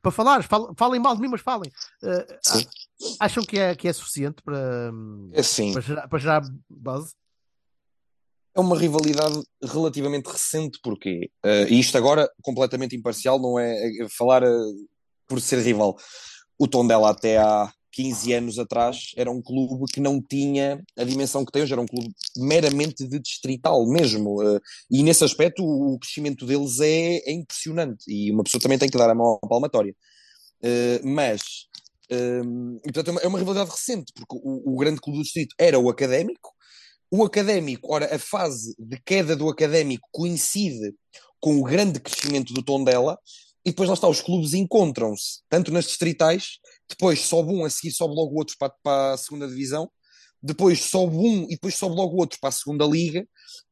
para 0.01 0.11
falar, 0.11 0.43
falem, 0.43 0.69
falem 0.77 1.01
mal 1.01 1.15
de 1.15 1.21
mim, 1.21 1.27
mas 1.27 1.41
falem. 1.41 1.69
Uh, 2.01 2.67
acham 3.19 3.43
que 3.43 3.59
é, 3.59 3.75
que 3.75 3.87
é 3.87 3.93
suficiente 3.93 4.41
para, 4.43 4.91
é 5.33 5.43
sim. 5.43 5.73
para, 5.73 5.81
gerar, 5.81 6.07
para 6.07 6.19
gerar 6.19 6.41
base? 6.69 7.13
É 8.55 8.59
uma 8.61 8.77
rivalidade 8.77 9.43
relativamente 9.61 10.27
recente, 10.27 10.79
porque 10.81 11.29
e 11.69 11.77
isto 11.77 11.97
agora 11.97 12.29
completamente 12.41 12.95
imparcial, 12.95 13.37
não 13.37 13.59
é 13.59 13.75
falar 14.17 14.43
por 15.27 15.41
ser 15.41 15.59
rival. 15.59 15.97
O 16.57 16.65
tom 16.65 16.87
dela 16.87 17.09
até 17.09 17.37
há 17.37 17.69
15 17.95 18.33
anos 18.33 18.59
atrás 18.59 19.13
era 19.15 19.31
um 19.31 19.41
clube 19.41 19.85
que 19.91 20.01
não 20.01 20.21
tinha 20.21 20.83
a 20.97 21.03
dimensão 21.05 21.45
que 21.45 21.51
tem 21.51 21.63
hoje, 21.63 21.71
era 21.71 21.81
um 21.81 21.85
clube 21.85 22.13
meramente 22.35 23.07
de 23.07 23.19
distrital 23.19 23.87
mesmo. 23.87 24.43
Eh, 24.43 24.59
e 24.91 25.01
nesse 25.01 25.23
aspecto 25.23 25.63
o 25.63 25.97
crescimento 25.97 26.45
deles 26.45 26.79
é, 26.81 27.17
é 27.25 27.31
impressionante 27.31 28.03
e 28.07 28.31
uma 28.31 28.43
pessoa 28.43 28.61
também 28.61 28.77
tem 28.77 28.89
que 28.89 28.97
dar 28.97 29.09
a 29.09 29.15
mão 29.15 29.39
à 29.41 29.47
palmatória. 29.47 29.95
Eh, 30.61 30.99
mas, 31.05 31.41
ehm, 32.09 32.77
portanto, 32.83 33.19
é 33.21 33.27
uma 33.27 33.39
rivalidade 33.39 33.71
recente, 33.71 34.11
porque 34.13 34.35
o, 34.35 34.73
o 34.73 34.77
grande 34.77 34.99
clube 34.99 35.19
do 35.19 35.23
distrito 35.23 35.55
era 35.57 35.79
o 35.79 35.89
académico. 35.89 36.51
O 37.09 37.23
académico, 37.23 37.93
ora, 37.93 38.13
a 38.13 38.19
fase 38.19 38.75
de 38.77 38.99
queda 39.05 39.35
do 39.37 39.47
académico 39.47 40.07
coincide 40.11 40.93
com 41.39 41.59
o 41.59 41.63
grande 41.63 41.99
crescimento 41.99 42.53
do 42.53 42.63
Tondela, 42.63 43.17
e 43.65 43.71
depois 43.71 43.89
lá 43.89 43.95
está, 43.95 44.07
os 44.07 44.21
clubes 44.21 44.53
encontram-se, 44.53 45.41
tanto 45.49 45.71
nas 45.71 45.85
distritais, 45.85 46.59
depois 46.87 47.21
sobe 47.21 47.51
um, 47.51 47.65
a 47.65 47.69
seguir 47.69 47.91
sobe 47.91 48.13
logo 48.13 48.35
o 48.35 48.37
outro 48.37 48.55
para, 48.59 48.71
para 48.83 49.13
a 49.13 49.17
segunda 49.17 49.47
divisão, 49.47 49.89
depois 50.41 50.79
sobe 50.81 51.15
um 51.15 51.43
e 51.45 51.55
depois 51.55 51.75
sobe 51.75 51.95
logo 51.95 52.15
o 52.15 52.19
outro 52.19 52.37
para 52.39 52.49
a 52.49 52.51
segunda 52.51 52.85
liga. 52.85 53.27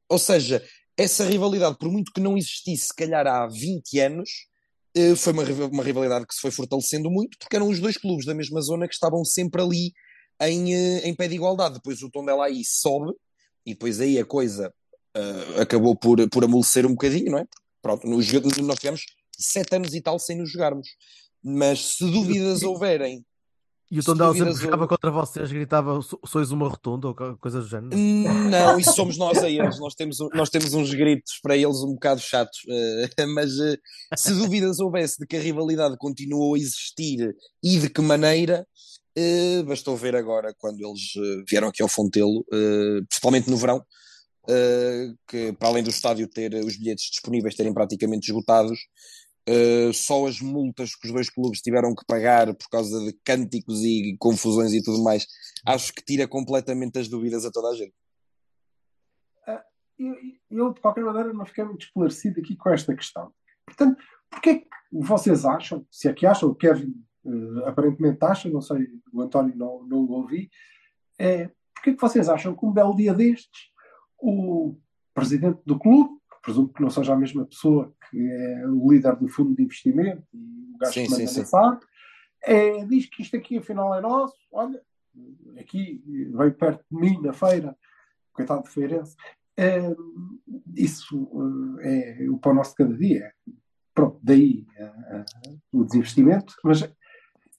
Ou 0.10 0.18
seja, 0.18 0.66
essa 0.98 1.24
rivalidade, 1.24 1.78
por 1.78 1.92
muito 1.92 2.12
que 2.12 2.20
não 2.20 2.36
existisse, 2.36 2.88
se 2.88 2.96
calhar 2.96 3.28
há 3.28 3.46
20 3.48 4.00
anos, 4.00 4.30
eh, 4.96 5.16
foi 5.16 5.34
uma, 5.34 5.44
uma 5.68 5.84
rivalidade 5.84 6.26
que 6.26 6.34
se 6.34 6.42
foi 6.42 6.50
fortalecendo 6.50 7.12
muito, 7.12 7.38
porque 7.38 7.56
eram 7.56 7.70
os 7.70 7.80
dois 7.80 7.96
clubes 7.96 8.26
da 8.26 8.34
mesma 8.34 8.62
zona 8.62 8.88
que 8.88 8.96
estavam 8.96 9.24
sempre 9.24 9.62
ali 9.62 9.94
em, 10.42 10.74
eh, 10.74 11.08
em 11.08 11.16
pé 11.16 11.28
de 11.28 11.36
igualdade. 11.36 11.76
Depois 11.76 12.02
o 12.02 12.10
Tondela 12.10 12.46
aí 12.46 12.64
sobe, 12.66 13.14
e 13.66 13.74
depois 13.74 14.02
aí 14.02 14.18
a 14.18 14.26
coisa 14.26 14.74
uh, 15.16 15.62
acabou 15.62 15.96
por, 15.96 16.28
por 16.30 16.44
amolecer 16.44 16.86
um 16.86 16.92
bocadinho, 16.92 17.32
não 17.32 17.40
é? 17.40 17.46
Pronto, 17.82 18.08
nós 18.08 18.26
tivemos 18.80 19.06
sete 19.44 19.76
anos 19.76 19.94
e 19.94 20.02
tal 20.02 20.18
sem 20.20 20.38
nos 20.38 20.52
jogarmos. 20.52 20.88
Mas 21.44 21.96
se 21.96 22.10
dúvidas 22.10 22.64
houverem. 22.64 23.24
E 23.94 24.00
o 24.00 24.04
Tondela 24.04 24.34
sempre 24.34 24.54
jogava 24.54 24.88
contra 24.88 25.12
vocês, 25.12 25.52
gritava 25.52 26.00
sois 26.26 26.50
uma 26.50 26.68
rotunda 26.68 27.10
ou 27.10 27.16
coisa 27.38 27.62
do 27.62 27.68
género? 27.68 27.96
Não, 27.96 28.80
isso 28.80 28.96
somos 28.96 29.20
nós 29.20 29.38
a 29.38 29.48
eles. 29.48 29.78
Nós 29.78 29.94
temos, 29.94 30.18
nós 30.34 30.50
temos 30.50 30.74
uns 30.74 30.92
gritos 30.92 31.34
para 31.44 31.56
eles 31.56 31.78
um 31.84 31.94
bocado 31.94 32.20
chatos. 32.20 32.58
Uh, 32.64 33.28
mas 33.36 33.52
uh, 33.60 33.78
se 34.18 34.34
dúvidas 34.34 34.80
houvesse 34.80 35.20
de 35.20 35.28
que 35.28 35.38
a 35.38 35.40
rivalidade 35.40 35.96
continuou 36.00 36.56
a 36.56 36.58
existir 36.58 37.36
e 37.62 37.78
de 37.78 37.88
que 37.88 38.02
maneira, 38.02 38.66
uh, 39.16 39.64
bastou 39.64 39.96
ver 39.96 40.16
agora 40.16 40.56
quando 40.58 40.80
eles 40.80 41.12
vieram 41.48 41.68
aqui 41.68 41.84
ao 41.84 41.88
Fontelo, 41.88 42.44
principalmente 43.08 43.48
no 43.48 43.58
verão, 43.58 43.86
que 45.28 45.54
para 45.54 45.68
além 45.68 45.84
do 45.84 45.92
estádio 45.92 46.28
ter 46.28 46.56
os 46.56 46.78
bilhetes 46.78 47.12
disponíveis 47.12 47.54
terem 47.54 47.72
praticamente 47.72 48.32
esgotados, 48.32 48.80
uh, 49.50 49.94
só 49.94 50.26
as 50.28 50.40
multas 50.40 50.96
que 50.96 51.08
os 51.08 51.14
dois 51.14 51.30
clubes 51.30 51.62
tiveram 51.62 51.96
que 51.96 52.06
pagar 52.06 52.54
por 52.54 52.70
causa 52.70 53.00
de 53.06 53.14
cânticos 53.24 53.84
e 53.84 54.16
confusões 54.20 54.74
e 54.74 54.84
tudo 54.84 55.04
mais, 55.04 55.26
acho 55.66 55.94
que 55.94 56.04
tira 56.04 56.28
completamente 56.28 57.00
as 57.00 57.08
dúvidas 57.08 57.46
a 57.46 57.52
toda 57.52 57.70
a 57.70 57.76
gente. 57.76 57.94
Eu, 59.98 60.16
eu, 60.50 60.74
de 60.74 60.82
qualquer 60.82 61.04
maneira, 61.04 61.32
não 61.34 61.46
fiquei 61.46 61.64
muito 61.64 61.86
esclarecido 61.86 62.40
aqui 62.40 62.56
com 62.56 62.70
esta 62.70 62.96
questão. 62.96 63.32
Portanto, 63.66 64.04
porquê 64.30 64.50
é 64.50 64.60
que 64.60 64.68
vocês 64.92 65.46
acham, 65.46 65.86
se 65.90 66.08
é 66.08 66.14
que 66.14 66.26
acham, 66.26 66.50
o 66.50 66.56
Kevin 66.56 66.94
uh, 67.24 67.66
aparentemente 67.66 68.24
acha, 68.24 68.50
não 68.50 68.62
sei, 68.62 68.88
o 69.12 69.22
António 69.22 69.56
não, 69.56 69.84
não 69.84 70.00
o 70.00 70.12
ouvi, 70.12 70.50
é, 71.20 71.50
porquê 71.76 71.92
é 71.92 71.94
que 71.94 72.02
vocês 72.02 72.28
acham 72.28 72.56
que 72.56 72.66
um 72.66 72.74
belo 72.74 72.96
dia 72.96 73.14
destes 73.14 73.72
o 74.20 74.78
presidente 75.14 75.62
do 75.66 75.78
clube, 75.78 76.18
presumo 76.44 76.68
que 76.68 76.82
não 76.82 76.90
seja 76.90 77.14
a 77.14 77.18
mesma 77.18 77.46
pessoa 77.46 77.92
que 78.10 78.20
é 78.20 78.68
o 78.68 78.92
líder 78.92 79.16
do 79.16 79.30
fundo 79.30 79.56
de 79.56 79.64
investimento 79.64 80.24
e 80.34 80.74
o 80.76 80.78
gajo 80.78 80.94
Sim, 80.94 81.06
que 81.06 81.12
manda 81.12 81.28
sim, 81.28 81.34
sim. 81.34 81.46
SAD, 81.46 81.80
é, 82.44 82.86
diz 82.86 83.06
que 83.08 83.22
isto 83.22 83.38
aqui 83.38 83.58
afinal 83.58 83.96
é 83.96 84.02
nosso, 84.02 84.36
olha, 84.52 84.82
aqui 85.58 86.04
veio 86.06 86.54
perto 86.54 86.84
de 86.92 87.00
mim 87.00 87.22
na 87.22 87.32
feira, 87.32 87.76
coitado 88.34 88.64
de 88.64 88.70
feirense, 88.70 89.16
é, 89.56 89.96
isso 90.76 91.80
é, 91.82 92.26
é 92.26 92.30
o 92.30 92.38
pão 92.38 92.54
nosso 92.54 92.72
de 92.72 92.78
cada 92.78 92.98
dia. 92.98 93.32
Pronto, 93.94 94.20
daí 94.22 94.66
é, 94.76 94.84
é, 94.84 95.26
o 95.72 95.84
desinvestimento, 95.84 96.56
mas 96.64 96.90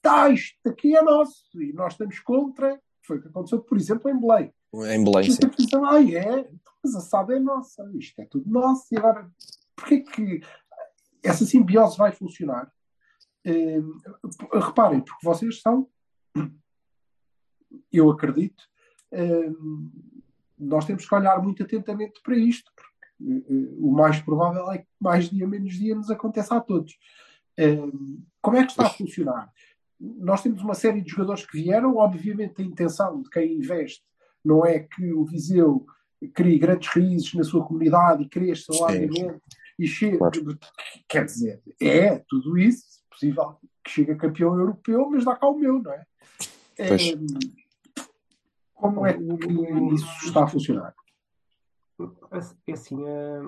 tá, 0.01 0.29
isto 0.29 0.57
aqui 0.67 0.95
é 0.95 1.01
nosso 1.01 1.61
e 1.61 1.73
nós 1.73 1.93
estamos 1.93 2.19
contra. 2.19 2.79
Foi 3.01 3.17
o 3.17 3.21
que 3.21 3.27
aconteceu, 3.27 3.61
por 3.61 3.77
exemplo, 3.77 4.09
em 4.09 4.19
Belém. 4.19 4.53
Em 4.73 5.03
Belém, 5.03 5.31
sim. 5.31 5.39
dizem, 5.57 5.79
ah, 5.85 6.01
é, 6.01 6.49
mas 6.85 6.95
a 6.95 7.01
SAD 7.01 7.33
é 7.33 7.39
nossa, 7.39 7.91
isto 7.95 8.21
é 8.21 8.25
tudo 8.25 8.47
nosso, 8.47 8.85
e 8.91 8.97
agora 8.97 9.27
porquê 9.75 10.01
que 10.01 10.41
essa 11.23 11.43
simbiose 11.43 11.97
vai 11.97 12.11
funcionar? 12.11 12.71
Eh, 13.43 13.81
reparem, 14.53 15.01
porque 15.01 15.25
vocês 15.25 15.61
são, 15.61 15.89
eu 17.91 18.11
acredito, 18.11 18.63
eh, 19.11 19.51
nós 20.57 20.85
temos 20.85 21.07
que 21.07 21.15
olhar 21.15 21.41
muito 21.41 21.63
atentamente 21.63 22.21
para 22.21 22.37
isto, 22.37 22.71
porque 22.75 23.51
eh, 23.51 23.73
o 23.79 23.91
mais 23.91 24.21
provável 24.21 24.71
é 24.71 24.79
que 24.79 24.87
mais 24.99 25.27
dia 25.27 25.47
menos 25.47 25.73
dia 25.73 25.95
nos 25.95 26.11
aconteça 26.11 26.55
a 26.55 26.61
todos. 26.61 26.95
Como 28.41 28.57
é 28.57 28.65
que 28.65 28.71
está 28.71 28.85
a 28.85 28.89
funcionar? 28.89 29.49
Nós 29.99 30.43
temos 30.43 30.61
uma 30.61 30.75
série 30.75 31.01
de 31.01 31.09
jogadores 31.09 31.45
que 31.45 31.57
vieram, 31.57 31.95
obviamente 31.95 32.61
a 32.61 32.65
intenção 32.65 33.21
de 33.21 33.29
quem 33.29 33.53
investe 33.55 34.03
não 34.43 34.63
é 34.63 34.79
que 34.79 35.11
o 35.11 35.25
Viseu 35.25 35.87
crie 36.27 36.59
grandes 36.59 36.89
raízes 36.89 37.33
na 37.33 37.43
sua 37.43 37.65
comunidade 37.65 38.23
e 38.23 38.29
cresça 38.29 38.71
largamente 38.79 39.41
e 39.77 39.87
chegue. 39.87 40.17
Quer 41.07 41.25
dizer, 41.25 41.61
é 41.81 42.23
tudo 42.27 42.57
isso, 42.57 42.83
se 42.87 43.01
possível 43.09 43.55
que 43.83 43.91
chegue 43.91 44.11
a 44.11 44.17
campeão 44.17 44.57
europeu, 44.57 45.09
mas 45.09 45.25
dá 45.25 45.35
cá 45.35 45.47
o 45.47 45.57
meu, 45.57 45.81
não 45.81 45.91
é? 45.91 46.05
É, 46.77 46.87
como 48.73 49.05
é 49.05 49.13
que 49.13 49.93
isso 49.93 50.07
está 50.25 50.43
a 50.43 50.47
funcionar? 50.47 50.93
É 52.67 52.73
assim, 52.73 52.97
eh, 53.07 53.41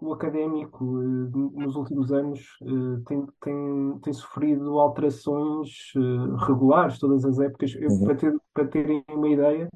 o 0.00 0.12
académico 0.12 1.02
eh, 1.02 1.64
nos 1.64 1.74
últimos 1.74 2.12
anos 2.12 2.40
eh, 2.62 3.02
tem, 3.06 3.26
tem, 3.40 3.98
tem 4.02 4.12
sofrido 4.12 4.78
alterações 4.78 5.92
eh, 5.96 6.46
regulares, 6.46 6.98
todas 6.98 7.24
as 7.24 7.38
épocas. 7.38 7.74
Eu, 7.74 7.90
Uhum. 7.90 8.04
para, 8.04 8.14
ter, 8.14 8.36
para 8.54 8.66
terem 8.68 9.04
uma 9.08 9.28
ideia, 9.28 9.68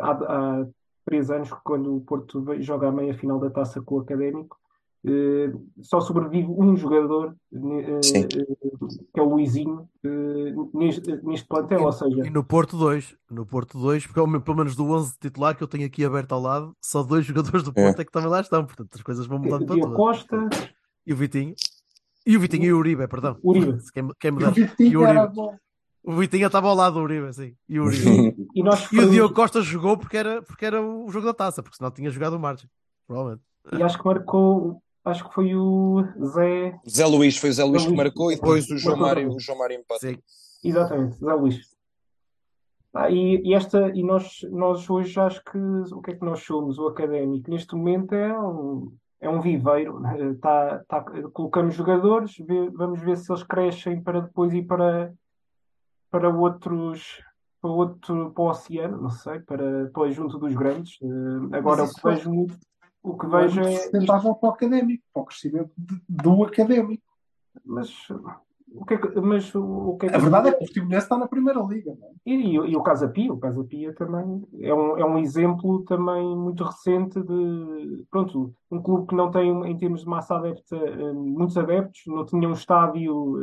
há, 0.00 0.10
há 0.10 0.66
três 1.04 1.30
anos, 1.30 1.50
quando 1.64 1.96
o 1.96 2.00
Porto 2.00 2.44
joga 2.60 2.88
a 2.88 2.92
meia 2.92 3.14
final 3.14 3.38
da 3.38 3.50
taça 3.50 3.80
com 3.80 3.96
o 3.96 4.00
académico, 4.00 4.56
eh, 5.06 5.52
só 5.82 6.00
sobrevive 6.00 6.48
um 6.48 6.76
jogador, 6.76 7.36
Sim. 8.02 8.24
eh, 8.24 8.28
que 9.14 9.20
é 9.20 9.22
o 9.22 9.28
Luizinho, 9.28 9.88
neste, 10.74 11.16
neste 11.22 11.46
plantel, 11.46 11.84
ou 11.84 11.92
seja. 11.92 12.26
E 12.26 12.30
no 12.30 12.42
Porto 12.42 12.76
2, 12.76 13.16
no 13.30 13.46
Porto 13.46 13.78
2, 13.78 14.04
porque 14.06 14.18
é 14.18 14.22
o 14.22 14.26
meu- 14.26 14.40
pelo 14.40 14.56
menos 14.56 14.74
do 14.74 14.84
11 14.90 15.16
titular 15.20 15.56
que 15.56 15.62
eu 15.62 15.68
tenho 15.68 15.86
aqui 15.86 16.04
aberto 16.04 16.32
ao 16.32 16.40
lado, 16.40 16.74
só 16.82 17.02
dois 17.04 17.24
jogadores 17.24 17.62
do 17.62 17.72
Porto 17.72 18.00
é, 18.00 18.04
que 18.04 18.10
também 18.10 18.28
lá 18.28 18.40
estão, 18.40 18.64
portanto 18.64 18.90
as 18.94 19.02
coisas 19.02 19.26
vão 19.26 19.38
mudando 19.38 19.64
para 19.66 19.76
todos. 19.78 19.96
Costa, 19.96 20.48
E 21.06 21.12
o 21.12 21.16
Vitinho. 21.16 21.54
E 22.26 22.36
o 22.36 22.40
Vitinho 22.40 22.64
e 22.64 22.72
o 22.72 22.78
Uribe, 22.78 23.06
perdão. 23.06 23.38
Uribe. 23.44 23.78
Quem, 23.94 24.08
quem 24.18 24.32
me 24.32 24.40
E 24.42 24.44
o 24.44 24.50
dera. 24.52 24.60
E 24.60 24.64
Vitinho 24.64 25.00
o 25.00 25.06
era 25.06 25.22
Uribe. 25.22 25.58
O 26.06 26.12
Vitinho 26.14 26.46
estava 26.46 26.68
ao 26.68 26.74
lado 26.76 26.94
do 26.94 27.00
Uribe, 27.00 27.32
sim. 27.34 27.56
E 27.68 27.80
o 27.80 27.84
Uribe. 27.84 28.36
e 28.54 28.62
nós 28.62 28.90
E 28.92 29.00
o 29.00 29.10
Diogo 29.10 29.34
Costa 29.34 29.60
jogou 29.60 29.98
porque 29.98 30.16
era, 30.16 30.40
porque 30.40 30.64
era 30.64 30.80
o 30.80 31.10
jogo 31.10 31.26
da 31.26 31.34
taça, 31.34 31.62
porque 31.64 31.76
senão 31.76 31.90
tinha 31.90 32.10
jogado 32.10 32.34
o 32.36 32.38
Margem. 32.38 32.70
Provavelmente. 33.08 33.42
E 33.72 33.82
acho 33.82 33.98
que 33.98 34.04
marcou, 34.06 34.80
acho 35.04 35.28
que 35.28 35.34
foi 35.34 35.56
o 35.56 36.04
Zé. 36.26 36.78
Zé 36.88 37.04
Luís, 37.06 37.36
foi 37.36 37.50
o 37.50 37.52
Zé 37.52 37.64
Luís 37.64 37.82
que 37.82 37.88
Luís. 37.88 37.96
marcou 37.98 38.30
e 38.30 38.36
depois 38.36 38.70
o 38.70 38.78
João 38.78 38.96
Mário, 38.96 39.32
o 39.34 39.40
João 39.40 39.58
Mário 39.58 39.76
empate. 39.80 40.00
Sim. 40.00 40.18
Exatamente, 40.62 41.16
Zé 41.18 41.32
Luís. 41.34 41.76
Ah, 42.94 43.10
e, 43.10 43.42
e 43.44 43.52
esta, 43.52 43.90
e 43.94 44.02
nós, 44.02 44.38
nós 44.50 44.88
hoje 44.88 45.18
acho 45.20 45.42
que 45.44 45.58
o 45.92 46.00
que 46.00 46.12
é 46.12 46.14
que 46.14 46.24
nós 46.24 46.40
somos? 46.44 46.78
O 46.78 46.86
académico 46.86 47.50
neste 47.50 47.74
momento 47.74 48.14
é 48.14 48.38
um, 48.40 48.92
é 49.20 49.28
um 49.28 49.40
viveiro. 49.40 50.00
né? 50.00 50.34
Tá, 50.40 50.82
tá, 50.88 51.04
colocamos 51.32 51.74
jogadores, 51.74 52.36
vê- 52.38 52.70
vamos 52.70 53.00
ver 53.00 53.16
se 53.18 53.30
eles 53.30 53.42
crescem 53.42 54.00
para 54.02 54.20
depois 54.20 54.52
ir 54.54 54.62
para, 54.62 55.12
para 56.16 56.30
outros, 56.30 57.22
para 57.60 57.70
outro, 57.70 58.30
para 58.32 58.42
o 58.44 58.48
oceano, 58.48 59.02
não 59.02 59.10
sei, 59.10 59.40
para, 59.40 59.90
para 59.92 60.10
junto 60.10 60.38
dos 60.38 60.54
grandes. 60.54 60.98
Eh, 61.02 61.56
agora 61.56 61.84
o 61.84 61.88
que 61.92 62.00
vejo 62.02 62.32
muito, 62.32 62.56
o 63.02 63.18
que 63.18 63.26
é 63.26 63.28
vejo 63.28 63.60
é 63.60 63.70
sustentável 63.70 64.34
para 64.34 64.48
o 64.48 64.52
académico, 64.52 65.04
para 65.12 65.22
o 65.22 65.26
crescimento 65.26 65.70
de- 65.76 66.00
do 66.08 66.44
académico. 66.44 67.02
Mas 67.64 67.90
o 68.72 68.84
que 68.84 68.94
é 68.94 68.98
que, 68.98 69.20
mas 69.20 69.54
o, 69.54 69.96
que 69.98 70.06
é 70.06 70.08
que 70.08 70.14
A 70.14 70.18
verdade 70.18 70.48
é 70.48 70.52
que 70.52 70.56
o 70.56 70.60
Portimonense 70.60 71.04
está 71.04 71.16
na 71.18 71.26
primeira 71.28 71.60
liga, 71.60 71.94
não 71.98 72.08
é? 72.08 72.10
E, 72.24 72.52
e, 72.52 72.58
o- 72.60 72.66
e 72.66 72.76
o 72.76 72.82
Casa 72.82 73.08
Pia, 73.08 73.32
o 73.32 73.38
Casa 73.38 73.62
Pia 73.64 73.92
também 73.94 74.42
é 74.60 74.72
um, 74.74 74.96
é 74.98 75.04
um 75.04 75.18
exemplo 75.18 75.84
também 75.84 76.34
muito 76.36 76.64
recente 76.64 77.22
de, 77.22 78.04
pronto, 78.10 78.54
um 78.70 78.80
clube 78.82 79.06
que 79.06 79.14
não 79.14 79.30
tem, 79.30 79.50
em 79.66 79.76
termos 79.76 80.00
de 80.00 80.06
massa 80.08 80.36
adepta, 80.36 80.76
eh, 80.76 81.12
muitos 81.12 81.56
adeptos, 81.58 82.02
não 82.06 82.24
tinha 82.24 82.48
um 82.48 82.52
estádio, 82.52 83.36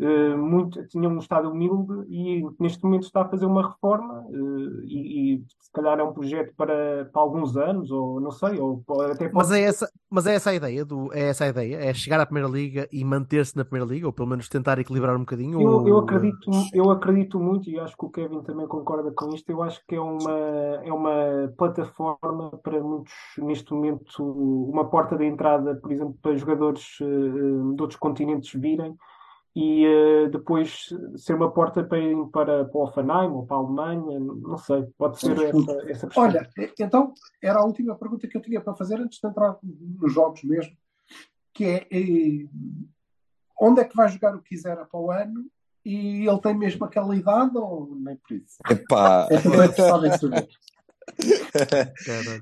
eh, 0.00 0.04
eh, 0.32 0.36
muito, 0.36 0.86
tinha 0.88 1.08
um 1.08 1.18
estádio 1.18 1.50
humilde 1.50 1.92
e 2.08 2.42
neste 2.60 2.82
momento 2.84 3.04
está 3.04 3.22
a 3.22 3.28
fazer 3.28 3.46
uma 3.46 3.68
reforma 3.70 4.24
eh, 4.30 4.84
e, 4.86 5.34
e 5.36 5.44
se 5.60 5.70
calhar 5.72 5.98
é 5.98 6.02
um 6.02 6.12
projeto 6.12 6.54
para, 6.56 7.06
para 7.06 7.22
alguns 7.22 7.56
anos, 7.56 7.90
ou 7.90 8.20
não 8.20 8.30
sei, 8.30 8.58
ou 8.60 8.82
pode- 8.84 9.12
até 9.12 9.28
Mas 9.32 9.50
pode 9.50 9.52
é 9.52 9.60
essa, 9.62 9.90
mas 10.10 10.26
é 10.26 10.34
essa 10.34 10.50
a 10.50 10.54
ideia 10.54 10.84
do, 10.84 11.12
é 11.12 11.28
essa 11.28 11.44
a 11.44 11.48
ideia, 11.48 11.76
é 11.76 11.94
chegar 11.94 12.20
à 12.20 12.26
primeira 12.26 12.48
liga 12.48 12.88
e 12.92 13.04
manter-se 13.04 13.56
na 13.56 13.64
primeira 13.64 13.86
liga, 13.92 14.06
ou 14.06 14.12
pelo 14.12 14.28
menos 14.28 14.48
tentar 14.48 14.78
equilibrar 14.78 15.14
um 15.16 15.20
bocadinho. 15.20 15.58
Eu, 15.58 15.82
eu 15.86 15.98
ou- 15.98 15.98
acredito, 15.98 16.70
eu 16.72 16.90
acredito 16.90 17.38
muito, 17.38 17.68
e 17.68 17.78
acho 17.78 17.94
que 17.96 18.04
o 18.06 18.10
Kevin 18.10 18.42
também 18.42 18.66
concorda 18.66 19.12
com 19.12 19.34
isto. 19.34 19.50
Eu 19.50 19.62
acho 19.62 19.84
que 19.86 19.94
é 19.96 20.00
uma, 20.00 20.30
é 20.32 20.90
uma 20.92 21.52
plataforma 21.58 22.50
para 22.62 22.80
muitos, 22.82 23.12
neste 23.36 23.70
momento, 23.74 24.22
uma 24.24 24.88
porta 24.88 25.16
de 25.16 25.24
entrada, 25.26 25.74
por 25.76 25.92
exemplo, 25.92 26.16
para 26.22 26.34
jogadores 26.36 26.96
eh, 27.02 27.04
de 27.04 27.82
outros 27.82 27.96
continentes 27.98 28.58
virem 28.58 28.96
e 29.54 29.84
eh, 29.84 30.28
depois 30.28 30.88
ser 31.16 31.34
uma 31.34 31.50
porta 31.50 31.82
para 31.82 31.98
para, 32.32 32.64
para 32.64 32.78
o 32.78 32.82
Hoffenheim 32.82 33.30
ou 33.30 33.46
para 33.46 33.56
a 33.56 33.60
Alemanha. 33.60 34.20
Não 34.20 34.58
sei, 34.58 34.84
pode 34.96 35.18
ser 35.18 35.32
essa, 35.32 35.72
essa 35.88 36.06
perspectiva. 36.06 36.20
Olha, 36.20 36.48
então 36.78 37.12
era 37.42 37.58
a 37.58 37.64
última 37.64 37.96
pergunta 37.96 38.28
que 38.28 38.36
eu 38.36 38.42
tinha 38.42 38.60
para 38.60 38.76
fazer 38.76 39.00
antes 39.00 39.18
de 39.20 39.28
entrar 39.28 39.58
nos 39.62 40.12
jogos 40.12 40.42
mesmo, 40.44 40.76
que 41.52 41.64
é 41.64 41.86
eh, 41.90 42.48
onde 43.60 43.80
é 43.80 43.84
que 43.84 43.96
vai 43.96 44.08
jogar 44.08 44.34
o 44.34 44.40
que 44.40 44.50
quiser 44.50 44.76
para 44.76 45.00
o 45.00 45.10
ano 45.10 45.46
e 45.84 46.26
ele 46.28 46.40
tem 46.40 46.56
mesmo 46.56 46.84
aquela 46.84 47.16
idade 47.16 47.56
ou 47.56 47.96
nem 47.96 48.16
por 48.16 48.34
isso? 48.36 48.56
Epá. 48.70 49.26
É 49.30 49.40
também 49.40 49.72
saber. 50.16 50.48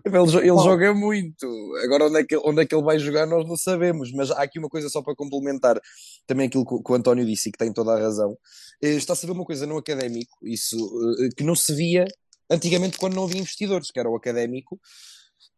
Ele, 0.04 0.16
ele 0.38 0.46
joga 0.64 0.94
muito. 0.94 1.46
Agora, 1.84 2.06
onde 2.06 2.20
é, 2.20 2.24
que, 2.24 2.36
onde 2.36 2.62
é 2.62 2.66
que 2.66 2.74
ele 2.74 2.84
vai 2.84 2.98
jogar, 2.98 3.26
nós 3.26 3.46
não 3.46 3.56
sabemos. 3.56 4.12
Mas 4.12 4.30
há 4.30 4.42
aqui 4.42 4.58
uma 4.58 4.68
coisa 4.68 4.88
só 4.88 5.02
para 5.02 5.14
complementar 5.14 5.80
também 6.26 6.46
aquilo 6.46 6.66
que, 6.66 6.74
o- 6.74 6.82
que 6.82 6.92
o 6.92 6.94
António 6.94 7.24
disse 7.26 7.48
e 7.48 7.52
que 7.52 7.58
tem 7.58 7.72
toda 7.72 7.92
a 7.94 7.98
razão. 8.00 8.36
Eh, 8.82 8.90
Está-se 8.94 9.24
a 9.24 9.28
ver 9.28 9.32
uma 9.34 9.44
coisa 9.44 9.66
no 9.66 9.76
académico, 9.78 10.36
isso 10.44 10.76
eh, 11.20 11.28
que 11.36 11.44
não 11.44 11.54
se 11.54 11.74
via 11.74 12.04
antigamente 12.50 12.98
quando 12.98 13.14
não 13.14 13.24
havia 13.24 13.40
investidores, 13.40 13.90
que 13.90 13.98
era 14.00 14.08
o 14.08 14.16
académico, 14.16 14.80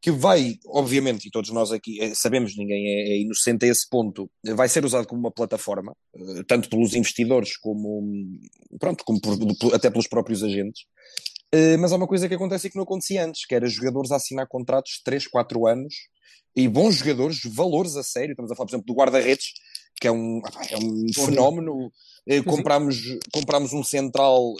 que 0.02 0.10
vai, 0.10 0.56
obviamente, 0.66 1.28
e 1.28 1.30
todos 1.30 1.50
nós 1.50 1.70
aqui 1.72 2.00
eh, 2.00 2.14
sabemos, 2.14 2.56
ninguém 2.56 2.86
é, 2.86 3.12
é 3.12 3.20
inocente 3.20 3.66
a 3.66 3.68
esse 3.68 3.88
ponto, 3.88 4.30
vai 4.54 4.68
ser 4.68 4.84
usado 4.84 5.06
como 5.06 5.20
uma 5.20 5.30
plataforma, 5.30 5.94
tanto 6.46 6.68
pelos 6.70 6.94
investidores 6.94 7.56
como, 7.58 8.02
pronto, 8.78 9.04
como 9.04 9.20
por- 9.20 9.74
até 9.74 9.90
pelos 9.90 10.06
próprios 10.06 10.42
agentes. 10.42 10.84
Uh, 11.54 11.76
mas 11.80 11.92
há 11.92 11.96
uma 11.96 12.06
coisa 12.06 12.28
que 12.28 12.34
acontece 12.34 12.66
e 12.66 12.70
que 12.70 12.76
não 12.76 12.84
acontecia 12.84 13.24
antes, 13.24 13.44
que 13.44 13.54
era 13.54 13.66
jogadores 13.66 14.12
a 14.12 14.16
assinar 14.16 14.46
contratos 14.46 14.92
de 14.98 15.04
3, 15.04 15.26
4 15.26 15.66
anos 15.66 15.94
e 16.54 16.68
bons 16.68 16.96
jogadores, 16.96 17.40
valores 17.44 17.96
a 17.96 18.02
sério. 18.02 18.32
Estamos 18.32 18.50
a 18.52 18.54
falar, 18.54 18.66
por 18.66 18.72
exemplo, 18.74 18.86
do 18.86 18.94
guarda-redes, 18.98 19.46
que 20.00 20.06
é 20.06 20.12
um, 20.12 20.40
é 20.70 20.76
um 20.78 21.06
fenómeno. 21.12 21.90
Uh, 22.28 22.44
comprámos, 22.44 22.96
comprámos 23.32 23.72
um 23.72 23.82
central 23.82 24.52
uh, 24.52 24.56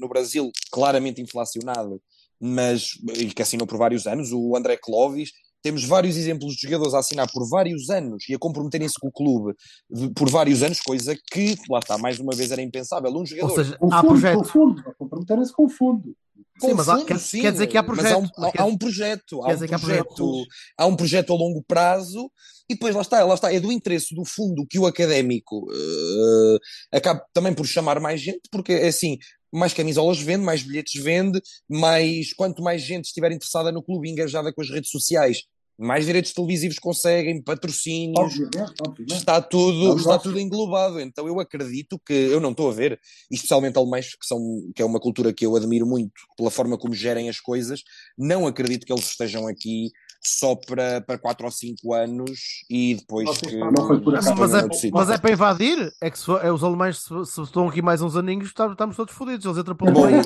no 0.00 0.08
Brasil 0.08 0.50
claramente 0.72 1.20
inflacionado, 1.20 2.00
mas 2.40 2.98
e 3.14 3.26
que 3.26 3.42
assinou 3.42 3.66
por 3.66 3.78
vários 3.78 4.06
anos, 4.06 4.32
o 4.32 4.56
André 4.56 4.76
Clovis. 4.76 5.30
Temos 5.62 5.84
vários 5.84 6.16
exemplos 6.16 6.54
de 6.56 6.62
jogadores 6.62 6.92
a 6.92 6.98
assinar 6.98 7.30
por 7.32 7.48
vários 7.48 7.88
anos 7.88 8.24
e 8.28 8.34
a 8.34 8.38
comprometerem-se 8.38 8.96
com 9.00 9.06
o 9.06 9.12
clube 9.12 9.54
de- 9.88 10.10
por 10.10 10.28
vários 10.28 10.60
anos, 10.60 10.80
coisa 10.80 11.16
que, 11.30 11.54
lá 11.70 11.78
está, 11.78 11.96
mais 11.96 12.18
uma 12.18 12.34
vez 12.34 12.50
era 12.50 12.60
impensável. 12.60 13.12
Um 13.16 13.24
jogador 13.24 13.50
Ou 13.50 13.56
seja, 13.56 13.78
Com 13.78 13.94
há 13.94 14.00
fundo, 14.00 14.08
projeto. 14.08 14.38
com 14.38 14.44
fundo. 14.44 14.80
A 14.88 14.94
comprometerem-se 14.94 15.52
com 15.52 15.68
fundo. 15.68 16.16
Sim, 16.60 16.74
mas 16.74 16.88
há- 16.88 17.04
quer- 17.04 17.18
sim, 17.18 17.40
quer 17.40 17.52
dizer 17.52 17.66
que 17.66 17.76
há 17.76 17.82
projeto, 17.82 18.12
há 18.14 18.18
um, 18.18 18.50
há 18.58 18.64
um 18.66 18.78
projeto, 18.78 19.42
há 19.42 19.48
um 19.48 19.58
que 19.66 19.74
há 19.74 19.78
projeto, 19.78 20.14
projetos. 20.14 20.46
há 20.78 20.86
um 20.86 20.96
projeto 20.96 21.32
a 21.32 21.36
longo 21.36 21.64
prazo 21.66 22.30
e 22.70 22.74
depois 22.74 22.94
lá 22.94 23.02
está, 23.02 23.24
lá 23.24 23.34
está, 23.34 23.52
é 23.52 23.58
do 23.58 23.72
interesse 23.72 24.14
do 24.14 24.24
fundo 24.24 24.66
que 24.68 24.78
o 24.78 24.86
académico 24.86 25.66
eh, 25.72 26.96
acaba 26.98 27.24
também 27.32 27.54
por 27.54 27.66
chamar 27.66 27.98
mais 28.00 28.20
gente, 28.20 28.42
porque 28.50 28.72
é 28.72 28.88
assim, 28.88 29.18
mais 29.52 29.74
camisolas 29.74 30.18
vende, 30.18 30.44
mais 30.44 30.62
bilhetes 30.62 31.02
vende, 31.02 31.40
mais 31.68 32.32
quanto 32.32 32.62
mais 32.62 32.80
gente 32.82 33.06
estiver 33.06 33.32
interessada 33.32 33.72
no 33.72 33.82
clube 33.82 34.08
e 34.08 34.12
engajada 34.12 34.52
com 34.52 34.62
as 34.62 34.70
redes 34.70 34.90
sociais, 34.90 35.42
mais 35.78 36.06
direitos 36.06 36.32
televisivos 36.32 36.78
conseguem, 36.78 37.42
patrocínios, 37.42 38.18
Obviamente, 38.18 38.74
obviamente. 38.86 39.18
está 39.18 39.40
tudo, 39.40 39.92
É 39.92 39.96
está 39.96 40.18
tudo 40.18 40.38
englobado. 40.38 41.00
Então 41.00 41.26
eu 41.26 41.40
acredito 41.40 42.00
que 42.06 42.12
eu 42.12 42.40
não 42.40 42.50
estou 42.50 42.70
a 42.70 42.72
ver, 42.74 43.00
especialmente 43.30 43.76
alemães, 43.78 44.10
que, 44.14 44.26
são, 44.26 44.38
que 44.74 44.82
é 44.82 44.84
uma 44.84 45.00
cultura 45.00 45.32
que 45.32 45.44
eu 45.46 45.56
admiro 45.56 45.86
muito 45.86 46.12
pela 46.36 46.50
forma 46.50 46.78
como 46.78 46.94
gerem 46.94 47.28
as 47.28 47.40
coisas, 47.40 47.82
não 48.16 48.46
acredito 48.46 48.86
que 48.86 48.92
eles 48.92 49.06
estejam 49.06 49.46
aqui 49.48 49.90
só 50.24 50.54
para, 50.54 51.00
para 51.00 51.18
4 51.18 51.44
ou 51.46 51.50
5 51.50 51.92
anos 51.94 52.38
e 52.70 52.94
depois 52.94 53.28
que. 53.38 53.46
estavam- 53.46 53.72
Não 53.72 53.86
foi 53.88 54.00
por 54.00 54.12
Mas, 54.12 54.26
acaso, 54.26 54.40
mas 54.40 54.54
é, 54.84 54.90
mas 54.92 55.10
é 55.10 55.18
para 55.18 55.32
invadir? 55.32 55.92
É 56.00 56.08
que 56.10 56.16
se, 56.18 56.24
for- 56.26 56.44
é, 56.44 56.52
os 56.52 56.62
alemães, 56.62 56.98
se, 56.98 57.24
se 57.26 57.42
estão 57.42 57.68
aqui 57.68 57.82
mais 57.82 58.00
uns 58.02 58.14
aninhos, 58.14 58.48
estamos 58.48 58.94
todos 58.96 59.12
fodidos. 59.14 59.44
Eles 59.46 59.58
entram 59.58 59.74
pelo 59.74 59.90
Bom, 59.92 60.06
meio. 60.06 60.22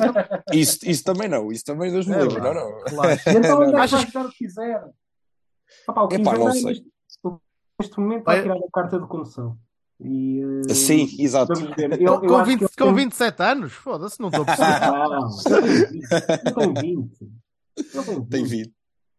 isso, 0.53 0.78
isso 0.84 1.03
também 1.03 1.28
não, 1.28 1.51
isso 1.51 1.64
também 1.64 1.90
Deus 1.90 2.07
me 2.07 2.12
É 2.14 2.22
livre, 2.22 2.40
lá, 2.40 2.53
não, 2.53 2.70
não. 2.72 2.80
claro. 2.84 3.20
Então 3.26 3.61
Não, 3.72 3.78
é 3.78 3.80
Achas 3.82 4.05
que 4.05 4.28
quiser? 4.36 4.82
Opa, 5.89 6.03
o 6.05 6.09
Epá, 6.12 6.39
não 6.39 6.53
sei. 6.53 6.85
neste, 7.81 7.99
momento 8.01 8.25
vai 8.25 8.43
tirar 8.43 8.57
a 8.57 8.71
carta 8.73 8.99
de 9.01 9.07
condução. 9.07 9.57
E, 10.01 10.41
eh, 10.69 10.75
Sim, 10.75 11.09
exato. 11.19 11.53
Eu, 11.99 12.21
Com, 12.21 12.27
eu 12.27 12.37
acho 12.37 12.45
20 12.51 12.59
que 12.59 12.64
ele 12.64 12.71
com 12.79 12.85
tem- 12.85 12.95
27 13.05 13.43
anos? 13.43 13.73
Foda-se, 13.73 14.21
não 14.21 14.29
estou 14.29 14.43
a 14.43 14.47
perceber. 14.47 14.81
Não, 14.91 15.31
ele 15.57 16.55
tem 16.55 16.75
20. 16.75 17.31
Ele 17.77 17.89
tem 17.95 18.05
20. 18.14 18.29
Tem 18.29 18.45
vindo, 18.45 18.71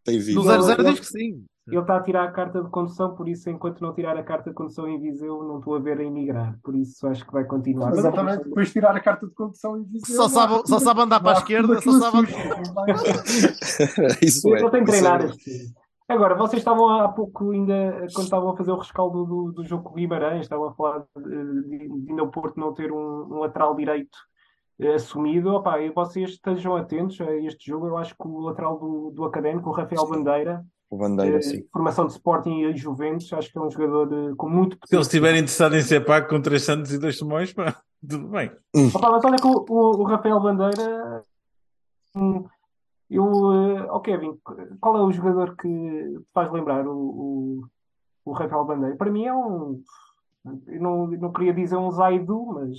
tem 0.03 0.19
vindo. 0.19 0.35
No 0.35 0.43
00 0.43 0.81
Ele- 0.81 0.91
diz 0.91 0.99
que 0.99 1.05
sim. 1.07 1.43
Ele 1.69 1.81
está 1.81 1.97
a 1.97 2.01
tirar 2.01 2.23
a 2.23 2.31
carta 2.31 2.63
de 2.63 2.69
condução, 2.69 3.13
por 3.13 3.27
isso, 3.27 3.49
enquanto 3.49 3.81
não 3.81 3.93
tirar 3.93 4.15
a 4.15 4.23
carta 4.23 4.51
de 4.51 4.55
condução 4.55 4.87
em 4.87 4.97
Viseu, 5.01 5.43
não 5.43 5.57
estou 5.59 5.75
a 5.75 5.79
ver 5.79 5.99
a 5.99 6.03
emigrar. 6.03 6.57
Por 6.63 6.73
isso, 6.73 7.05
acho 7.07 7.25
que 7.25 7.33
vai 7.33 7.43
continuar. 7.43 7.89
Mas 7.89 7.97
Exatamente, 7.99 8.45
depois 8.45 8.67
de 8.67 8.73
tirar 8.73 8.95
a 8.95 8.99
carta 9.01 9.27
de 9.27 9.33
condução 9.33 9.77
e 9.81 9.83
dizer. 9.83 10.15
Só 10.15 10.29
sabe, 10.29 10.61
só 10.65 10.79
sabe 10.79 11.01
andar 11.01 11.19
para 11.19 11.35
a 11.37 11.41
esquerda, 11.41 11.81
só 11.81 11.99
sabe 11.99 12.19
isso 14.21 14.55
é. 14.55 14.61
Eu 14.61 14.69
tenho 14.69 14.83
é 14.83 14.85
treinado 14.85 15.27
verdade. 15.27 15.73
Agora, 16.09 16.35
vocês 16.35 16.61
estavam 16.61 16.89
há 16.89 17.07
pouco 17.09 17.51
ainda, 17.51 18.05
quando 18.13 18.23
estavam 18.25 18.49
a 18.49 18.55
fazer 18.57 18.71
o 18.71 18.77
rescaldo 18.77 19.25
do, 19.25 19.51
do 19.51 19.65
jogo 19.65 19.83
com 19.83 19.89
o 19.91 19.95
Guimarães, 19.95 20.41
estavam 20.41 20.67
a 20.69 20.73
falar 20.73 21.03
de, 21.17 21.63
de, 21.63 21.77
de 21.89 22.09
ainda 22.11 22.23
o 22.23 22.31
Porto 22.31 22.57
não 22.59 22.73
ter 22.73 22.91
um, 22.93 23.25
um 23.33 23.39
lateral 23.39 23.75
direito 23.75 24.17
eh, 24.79 24.93
assumido. 24.93 25.49
Opa, 25.53 25.79
e 25.81 25.89
vocês 25.89 26.29
estejam 26.29 26.75
atentos 26.77 27.19
a 27.19 27.33
este 27.35 27.67
jogo. 27.69 27.87
Eu 27.87 27.97
acho 27.97 28.15
que 28.15 28.25
o 28.27 28.39
lateral 28.39 28.79
do, 28.79 29.11
do 29.11 29.25
Académico, 29.25 29.69
o 29.69 29.73
Rafael 29.73 30.07
Bandeira, 30.07 30.63
O 30.89 30.95
Bandeira, 30.97 31.39
eh, 31.39 31.41
sim. 31.41 31.63
formação 31.73 32.05
de 32.05 32.13
Sporting 32.13 32.61
e 32.61 32.77
Juventus, 32.77 33.33
acho 33.33 33.51
que 33.51 33.57
é 33.57 33.61
um 33.61 33.69
jogador 33.69 34.07
eh, 34.13 34.33
com 34.37 34.47
muito 34.49 34.75
Se 34.75 34.77
eles 34.77 34.79
potencial. 34.79 35.01
estiverem 35.01 35.39
interessados 35.41 35.77
em 35.77 35.81
ser 35.81 36.05
pago 36.05 36.29
com 36.29 36.41
3 36.41 36.63
Santos 36.63 36.93
e 36.93 36.97
2 36.99 37.17
Simões, 37.17 37.51
pá, 37.51 37.75
tudo 38.07 38.29
bem. 38.29 38.49
Opa, 38.95 39.11
mas 39.11 39.25
olha 39.25 39.35
que 39.35 39.45
o, 39.47 39.65
o- 39.69 39.97
o 39.99 40.03
Rafael 40.03 40.39
Bandeira, 40.39 41.21
hum, 42.15 42.45
eu, 43.09 43.23
eh, 43.53 43.87
ó 43.89 43.99
Kevin, 43.99 44.37
qual 44.79 44.97
é 44.97 45.01
o 45.01 45.11
jogador 45.11 45.55
que 45.55 45.67
te 45.67 46.19
faz 46.33 46.51
lembrar 46.51 46.87
o, 46.87 46.91
o, 46.97 47.67
o 48.25 48.31
Rafael 48.33 48.65
Bandeira? 48.65 48.95
Para 48.95 49.11
mim 49.11 49.25
é 49.25 49.33
um, 49.33 49.81
eu 50.67 50.81
não, 50.81 51.07
não 51.07 51.31
queria 51.31 51.53
dizer 51.53 51.77
um 51.77 51.91
Zaidu, 51.91 52.45
mas 52.47 52.77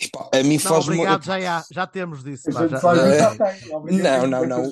Epá, 0.00 0.30
a 0.32 0.42
mim 0.44 0.54
Não, 0.54 0.60
faz 0.60 0.84
obrigado, 0.84 1.24
já, 1.24 1.40
já, 1.40 1.64
já 1.72 1.86
temos 1.86 2.22
disso. 2.22 2.52
Pá, 2.52 2.68
já- 2.68 2.78
É. 2.78 3.58
Não, 4.00 4.26
não, 4.28 4.46
não. 4.46 4.62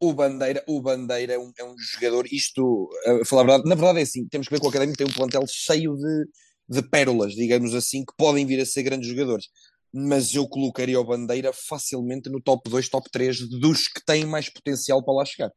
O, 0.00 0.10
o 0.10 0.12
Bandeira, 0.12 0.62
o 0.68 0.82
Bandeira 0.82 1.32
é 1.32 1.38
um, 1.38 1.50
é 1.58 1.64
um 1.64 1.74
jogador. 1.78 2.26
Isto, 2.30 2.90
a 3.06 3.24
falar 3.24 3.42
a 3.42 3.46
verdade, 3.46 3.68
na 3.68 3.74
verdade 3.74 4.00
é 4.00 4.02
assim: 4.02 4.28
temos 4.28 4.46
que 4.48 4.54
ver 4.54 4.60
que 4.60 4.66
o 4.66 4.68
Académico 4.68 4.98
tem 4.98 5.06
um 5.06 5.12
plantel 5.12 5.42
cheio 5.48 5.96
de, 5.96 6.28
de 6.68 6.82
pérolas, 6.82 7.32
digamos 7.32 7.74
assim, 7.74 8.04
que 8.04 8.12
podem 8.14 8.44
vir 8.44 8.60
a 8.60 8.66
ser 8.66 8.82
grandes 8.82 9.08
jogadores. 9.08 9.46
Mas 9.92 10.34
eu 10.34 10.48
colocaria 10.48 10.98
o 10.98 11.04
Bandeira 11.04 11.52
facilmente 11.52 12.30
no 12.30 12.40
top 12.40 12.70
2, 12.70 12.88
top 12.88 13.10
3 13.10 13.38
dos 13.48 13.88
que 13.88 14.02
têm 14.04 14.24
mais 14.24 14.48
potencial 14.48 15.04
para 15.04 15.14
lá 15.14 15.24
chegar. 15.24 15.50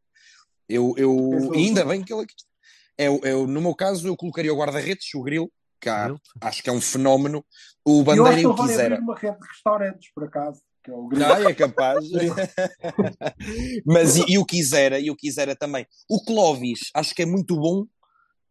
Eu, 0.68 0.94
eu 0.98 1.52
ainda 1.54 1.86
bem 1.86 2.04
que 2.04 2.14
ele 2.14 2.24
aqui. 2.24 2.34
Eu, 2.98 3.20
eu, 3.24 3.48
no 3.48 3.62
meu 3.62 3.76
caso, 3.76 4.08
eu 4.08 4.16
colocaria 4.18 4.54
o 4.54 4.58
guarda-redes, 4.58 5.14
o 5.14 5.22
Grilo, 5.22 5.50
que 5.80 5.90
há- 5.90 6.14
acho 6.42 6.64
que 6.64 6.70
é 6.70 6.74
um 6.74 6.82
fenómeno. 6.82 7.46
O 7.86 7.98
Eu 7.98 8.02
acho 8.02 8.06
Bandeira 8.06 8.40
que 8.40 8.46
eu 8.46 8.50
ele 8.52 8.58
vai 8.58 8.68
quisera. 8.68 8.96
abrir 8.96 9.04
uma 9.04 9.16
rede 9.16 9.40
de 9.40 9.48
restaurantes, 9.48 10.12
por 10.14 10.24
acaso. 10.26 10.62
Que 10.84 10.92
é 10.92 10.94
o 10.94 11.08
grande. 11.08 11.26
Não, 11.42 11.50
é 11.50 11.54
capaz. 11.54 12.06
mas 13.86 14.18
e, 14.18 14.26
e 14.34 14.38
o 14.38 14.46
quisera, 14.46 15.00
e 15.00 15.10
o 15.10 15.16
quisera 15.16 15.56
também. 15.56 15.86
O 16.10 16.24
Clovis, 16.24 16.90
acho 16.94 17.14
que 17.16 17.22
é 17.24 17.26
muito 17.26 17.56
bom, 17.56 17.86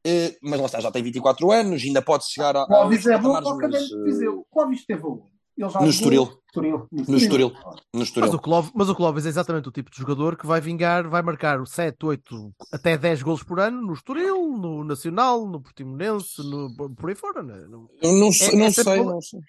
eh, 0.07 0.37
mas 0.43 0.61
lá 0.61 0.67
está, 0.67 0.81
já 0.81 0.91
tem 0.91 1.03
24 1.03 1.51
anos, 1.51 1.83
ainda 1.83 2.03
pode 2.03 2.27
chegar 2.31 2.57
a. 2.57 2.67
Clóvis 2.67 3.07
é 3.07 3.19
bom 3.19 3.33
para 3.35 3.45
o 3.45 3.49
Académico 3.57 3.97
de 3.97 4.05
Viseu. 4.05 4.47
Clóvis 4.51 4.81
esteve 4.81 5.03
onde? 5.05 5.34
Ele 5.57 5.69
já 5.71 5.81
No 5.81 5.89
Estoril. 5.89 6.39
Estoril. 6.47 6.87
No 6.91 7.17
Estoril. 7.17 7.49
No 7.51 7.75
Mas 7.95 8.09
Estoril. 8.09 8.35
o, 8.35 8.39
Clóvis, 8.41 8.73
mas 8.75 8.89
o 8.89 8.95
Clóvis 8.95 9.27
é 9.27 9.29
exatamente 9.29 9.69
o 9.69 9.73
tipo 9.73 9.91
de 9.91 9.97
jogador 9.97 10.37
que 10.37 10.47
vai 10.47 10.61
vingar, 10.61 11.09
vai 11.09 11.23
marcar 11.23 11.65
7, 11.67 12.05
8, 12.05 12.55
até 12.73 12.99
10 12.99 13.23
golos 13.23 13.43
por 13.45 13.61
ano 13.61 13.81
no 13.81 13.93
Estoril, 13.93 14.57
no 14.57 14.83
Nacional, 14.85 15.47
no 15.47 15.61
Portimonense, 15.61 16.43
no, 16.43 16.75
por 16.97 17.09
aí 17.09 17.15
fora. 17.15 17.43
Né? 17.43 17.67
Não, 17.69 17.89
Eu 18.03 18.13
não, 18.15 18.33
sei, 18.33 18.49
É- 18.49 18.55
é 18.55 18.59
não, 18.59 18.71
sei, 18.73 19.05
não 19.05 19.21
sei. 19.21 19.41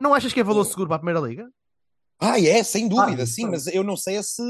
não 0.00 0.14
achas 0.14 0.32
que 0.32 0.40
é 0.40 0.44
valor 0.44 0.64
seguro 0.64 0.88
para 0.88 0.96
a 0.96 1.00
Primeira 1.00 1.20
Liga? 1.20 1.48
Ah, 2.20 2.40
é, 2.40 2.62
sem 2.62 2.88
dúvida, 2.88 3.22
Ah, 3.22 3.26
sim, 3.26 3.32
sim. 3.32 3.46
mas 3.48 3.66
eu 3.68 3.82
não 3.84 3.96
sei 3.96 4.22
se. 4.22 4.42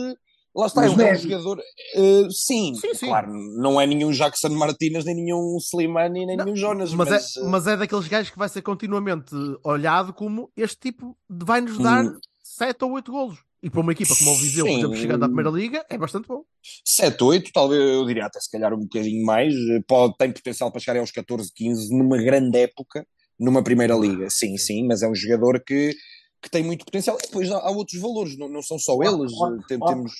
Lá 0.54 0.66
está, 0.66 0.82
Mas 0.82 0.90
é 0.92 0.94
um, 0.94 1.00
é 1.00 1.04
um 1.04 1.12
médio. 1.12 1.30
jogador. 1.30 1.60
eh, 1.94 2.28
sim, 2.30 2.74
Sim, 2.74 2.94
sim. 2.94 3.06
claro, 3.06 3.32
não 3.32 3.80
é 3.80 3.86
nenhum 3.86 4.10
Jackson 4.12 4.50
Martínez, 4.50 5.04
nem 5.04 5.14
nenhum 5.14 5.56
Slimani, 5.58 6.26
nem 6.26 6.36
Não, 6.36 6.44
nenhum 6.44 6.56
Jonas, 6.56 6.92
Mas, 6.92 7.08
mas. 7.08 7.36
é, 7.36 7.44
mas 7.48 7.66
é 7.66 7.76
daqueles 7.76 8.06
gajos 8.06 8.30
que 8.30 8.38
vai 8.38 8.48
ser 8.50 8.60
continuamente 8.60 9.34
olhado 9.64 10.12
como 10.12 10.50
este 10.56 10.76
tipo 10.78 11.16
de- 11.30 11.44
vai-nos 11.46 11.78
dar 11.78 12.04
Hum. 12.04 12.18
7 12.42 12.84
ou 12.84 12.92
8 12.92 13.10
golos. 13.10 13.38
E 13.62 13.70
para 13.70 13.80
uma 13.80 13.92
equipa 13.92 14.14
como 14.16 14.32
o 14.32 14.34
Viseu, 14.36 14.66
por 14.66 14.72
exemplo, 14.72 14.96
chegando 14.96 15.22
à 15.24 15.28
Primeira 15.28 15.48
Liga, 15.50 15.86
é 15.88 15.96
bastante 15.96 16.26
bom. 16.26 16.42
7, 16.84 17.22
8, 17.22 17.50
talvez 17.52 17.80
eu 17.80 18.04
diria 18.04 18.26
até 18.26 18.40
se 18.40 18.50
calhar 18.50 18.74
um 18.74 18.80
bocadinho 18.80 19.24
mais. 19.24 19.54
Pode, 19.86 20.16
tem 20.18 20.32
potencial 20.32 20.70
para 20.70 20.80
chegar 20.80 20.98
aos 21.00 21.12
14, 21.12 21.50
15 21.54 21.96
numa 21.96 22.18
grande 22.18 22.58
época, 22.58 23.06
numa 23.38 23.62
primeira 23.62 23.94
liga. 23.94 24.28
Sim, 24.28 24.58
sim, 24.58 24.84
mas 24.86 25.00
é 25.02 25.08
um 25.08 25.14
jogador 25.14 25.62
que, 25.64 25.94
que 26.42 26.50
tem 26.50 26.64
muito 26.64 26.84
potencial. 26.84 27.16
E 27.18 27.22
depois 27.26 27.50
há, 27.52 27.58
há 27.58 27.70
outros 27.70 28.00
valores, 28.02 28.36
não, 28.36 28.48
não 28.48 28.62
são 28.62 28.78
só 28.80 29.00
eles. 29.00 29.30
Tem- 29.68 29.78
temos 29.78 30.12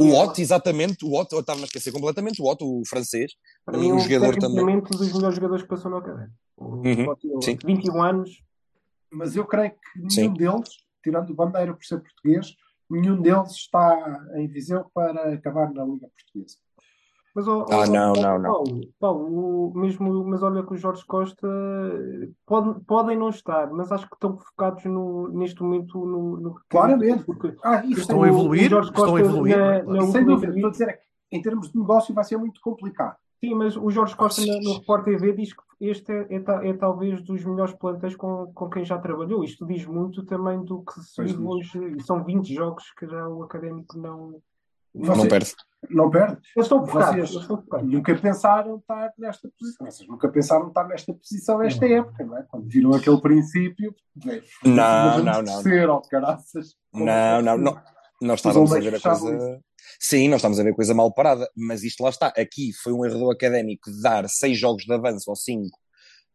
o 0.00 0.14
Otto, 0.14 0.40
exatamente. 0.40 1.04
O 1.04 1.14
Otto, 1.14 1.34
eu 1.36 1.40
estava 1.40 1.60
a 1.60 1.64
esquecer 1.64 1.92
completamente. 1.92 2.40
O 2.42 2.46
Otto, 2.46 2.80
o 2.80 2.82
francês, 2.86 3.32
Para 3.64 3.78
mim, 3.78 3.92
um 3.92 3.96
um 3.96 3.98
jogador 4.00 4.36
também. 4.36 4.80
dos 4.80 5.12
melhores 5.12 5.34
jogadores 5.36 5.62
que 5.62 5.68
passou 5.68 5.90
no 5.90 5.98
Académico. 5.98 6.34
O 6.56 6.64
Uhum, 6.76 7.08
Otto, 7.10 7.42
sim. 7.42 7.56
21 7.64 8.02
anos, 8.02 8.42
Mas 9.10 9.36
eu 9.36 9.46
creio 9.46 9.70
que 9.70 9.98
nenhum 10.00 10.10
Sim. 10.10 10.32
deles, 10.34 10.68
tirando 11.02 11.30
o 11.30 11.34
Bandeira 11.34 11.72
por 11.72 11.84
ser 11.84 12.00
português, 12.00 12.54
nenhum 12.90 13.20
deles 13.22 13.52
está 13.52 14.26
em 14.34 14.46
Viseu 14.48 14.84
para 14.92 15.32
acabar 15.32 15.72
na 15.72 15.84
Liga 15.84 16.08
Portuguesa. 16.08 16.56
Mas, 17.36 17.46
ó, 17.46 17.66
Ah, 17.70 17.86
não, 17.86 18.12
ó, 18.12 18.14
não, 18.22 18.38
não. 18.38 18.50
Paulo, 18.50 18.80
Paulo, 18.98 19.68
o 19.68 19.78
mesmo, 19.78 20.24
mas 20.24 20.42
olha 20.42 20.62
que 20.64 20.72
o 20.72 20.76
Jorge 20.76 21.04
Costa 21.06 21.46
pode, 22.46 22.80
podem 22.86 23.16
não 23.18 23.28
estar, 23.28 23.70
mas 23.70 23.92
acho 23.92 24.08
que 24.08 24.14
estão 24.14 24.38
focados 24.38 24.84
no, 24.86 25.28
neste 25.28 25.62
momento 25.62 25.98
no, 26.06 26.36
no 26.40 26.54
Claramente. 26.70 27.24
porque 27.24 27.54
Ah, 27.62 27.84
isso 27.84 28.00
Estão 28.00 28.22
a 28.22 28.28
evoluir, 28.28 28.70
Jorge 28.70 28.88
estão 28.88 29.14
a 29.16 29.20
evoluir, 29.20 29.58
na- 29.58 29.80
claro. 29.82 29.92
na 30.00 30.06
sem 30.06 30.24
dúvida. 30.24 30.54
Estou 30.54 30.68
a 30.68 30.70
dizer 30.70 30.88
é 30.88 30.92
que 30.94 31.02
em 31.32 31.42
termos 31.42 31.70
de 31.70 31.78
negócio 31.78 32.14
vai 32.14 32.24
ser 32.24 32.38
muito 32.38 32.60
complicado. 32.62 33.16
Sim, 33.38 33.54
mas 33.54 33.76
o 33.76 33.90
Jorge 33.90 34.16
Costa 34.16 34.40
na- 34.46 34.54
no 34.54 34.70
Sport 34.80 35.04
TV 35.04 35.32
diz 35.34 35.52
que 35.52 35.62
este 35.78 36.10
é, 36.10 36.26
é 36.36 36.68
é 36.70 36.72
talvez 36.72 37.20
dos 37.22 37.44
melhores 37.44 37.74
plantéis 37.74 38.16
com, 38.16 38.50
com 38.54 38.70
quem 38.70 38.82
já 38.82 38.96
trabalhou. 38.98 39.44
Isto 39.44 39.66
diz 39.66 39.84
muito 39.84 40.24
também 40.24 40.64
do 40.64 40.82
que 40.82 40.98
se 41.00 41.22
vive 41.22 41.36
diz. 41.36 41.46
hoje. 41.46 41.96
E 41.98 42.02
São 42.02 42.24
20 42.24 42.54
jogos 42.54 42.84
que 42.98 43.06
já 43.06 43.28
o 43.28 43.42
Académico 43.42 43.98
não. 43.98 44.36
Você- 44.98 45.16
Não 45.22 45.28
perde. 45.28 45.52
Não 45.90 46.10
perde. 46.10 46.36
Vocês 46.56 46.72
Eles 47.16 47.30
estão 47.30 47.56
focados. 47.62 47.88
nunca 47.92 48.14
pensaram 48.16 48.76
estar 48.78 49.12
nesta 49.18 49.48
posição. 49.58 49.86
Vocês 49.86 50.08
nunca 50.08 50.28
pensaram 50.28 50.68
estar 50.68 50.84
nesta 50.88 51.14
posição 51.14 51.62
esta 51.62 51.86
época, 51.86 52.24
não 52.24 52.38
é? 52.38 52.42
Quando 52.48 52.68
viram 52.68 52.92
aquele 52.94 53.20
princípio, 53.20 53.94
bem, 54.14 54.42
Não, 54.64 55.10
vamos 55.10 55.24
não, 55.24 55.32
não. 55.42 55.42
descer, 55.42 55.88
ó, 55.88 56.00
caraças. 56.00 56.74
Não, 56.92 57.42
não, 57.42 57.58
não. 57.58 57.72
Nós 58.20 58.40
Os 58.40 58.46
estávamos 58.46 58.72
a 58.72 58.80
ver 58.80 58.94
a 58.94 59.00
coisa. 59.00 59.60
Sim, 60.00 60.28
nós 60.28 60.38
estamos 60.38 60.58
a 60.58 60.62
ver 60.64 60.74
coisa 60.74 60.94
mal 60.94 61.12
parada, 61.12 61.48
mas 61.56 61.84
isto 61.84 62.02
lá 62.02 62.08
está. 62.10 62.28
Aqui 62.28 62.72
foi 62.82 62.92
um 62.92 63.04
erro 63.04 63.18
do 63.18 63.30
académico 63.30 63.90
de 63.90 64.00
dar 64.02 64.28
seis 64.28 64.58
jogos 64.58 64.84
de 64.84 64.92
avanço 64.92 65.28
ou 65.30 65.36
cinco 65.36 65.78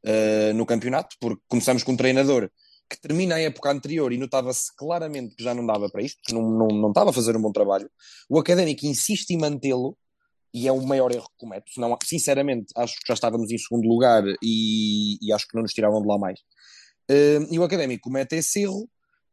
eh, 0.06 0.54
no 0.54 0.66
campeonato, 0.66 1.16
porque 1.20 1.42
começamos 1.48 1.84
com 1.84 1.92
um 1.92 1.98
treinador 1.98 2.50
que 2.92 3.00
termina 3.00 3.36
a 3.36 3.40
época 3.40 3.72
anterior 3.72 4.12
e 4.12 4.18
notava-se 4.18 4.76
claramente 4.76 5.34
que 5.34 5.44
já 5.44 5.56
não 5.56 5.66
dava 5.66 5.90
para 5.90 6.02
isto, 6.02 6.20
que 6.26 6.34
não, 6.34 6.42
não, 6.42 6.68
não 6.68 6.90
estava 6.90 7.10
a 7.10 7.14
fazer 7.14 7.38
um 7.38 7.42
bom 7.42 7.52
trabalho. 7.52 7.90
O 8.30 8.38
Académico 8.38 8.86
insiste 8.86 9.32
em 9.32 9.38
mantê-lo 9.38 9.98
e 10.54 10.68
é 10.68 10.72
o 10.74 10.86
maior 10.86 11.10
erro 11.14 11.30
que 11.30 11.38
comete. 11.38 11.74
Senão, 11.74 11.98
sinceramente, 12.04 12.74
acho 12.76 12.96
que 12.96 13.08
já 13.08 13.14
estávamos 13.14 13.50
em 13.50 13.58
segundo 13.58 13.88
lugar 13.88 14.24
e, 14.44 15.18
e 15.22 15.32
acho 15.32 15.48
que 15.48 15.56
não 15.56 15.62
nos 15.62 15.72
tiravam 15.72 16.02
de 16.02 16.08
lá 16.08 16.18
mais. 16.18 16.40
Uh, 17.10 17.48
e 17.50 17.58
o 17.58 17.64
Académico 17.64 18.04
comete 18.04 18.36
esse 18.36 18.64
erro 18.64 18.90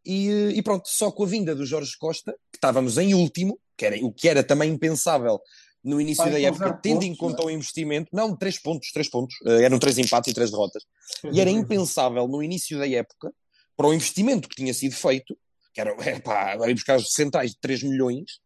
e, 0.07 0.53
e, 0.55 0.63
pronto, 0.63 0.89
só 0.89 1.11
com 1.11 1.25
a 1.25 1.27
vinda 1.27 1.53
do 1.55 1.67
Jorge 1.67 1.99
Costa, 1.99 2.33
que 2.53 2.59
estávamos 2.59 2.97
em 2.97 3.13
último, 3.13 3.59
que 3.77 3.85
era, 3.85 3.97
o 4.05 4.13
que 4.13 4.29
era 4.29 4.45
também 4.45 4.71
impensável 4.71 5.41
no 5.83 6.01
início 6.01 6.23
Vai 6.23 6.33
da 6.33 6.41
época, 6.41 6.79
tendo 6.83 6.95
pontos, 6.95 7.09
em 7.09 7.15
conta 7.15 7.39
não 7.39 7.47
o 7.47 7.51
investimento, 7.51 8.09
não, 8.13 8.37
três 8.37 8.59
pontos, 8.59 8.91
três 8.93 9.09
pontos, 9.09 9.35
uh, 9.45 9.51
eram 9.51 9.79
três 9.79 9.99
empates 9.99 10.31
e 10.31 10.35
três 10.35 10.51
derrotas, 10.51 10.85
e 11.33 11.41
era 11.41 11.51
impensável 11.51 12.29
no 12.29 12.43
início 12.43 12.79
da 12.79 12.89
época, 12.89 13.33
para 13.79 13.87
o 13.87 13.95
investimento 13.95 14.49
que 14.49 14.57
tinha 14.57 14.75
sido 14.75 14.95
feito, 14.97 15.39
que 15.73 15.81
era 15.81 15.93
epá, 16.11 16.57
ir 16.69 16.75
buscar 16.75 16.97
os 16.99 17.13
centrais 17.13 17.53
de 17.53 17.59
3 17.61 17.83
milhões, 17.85 18.41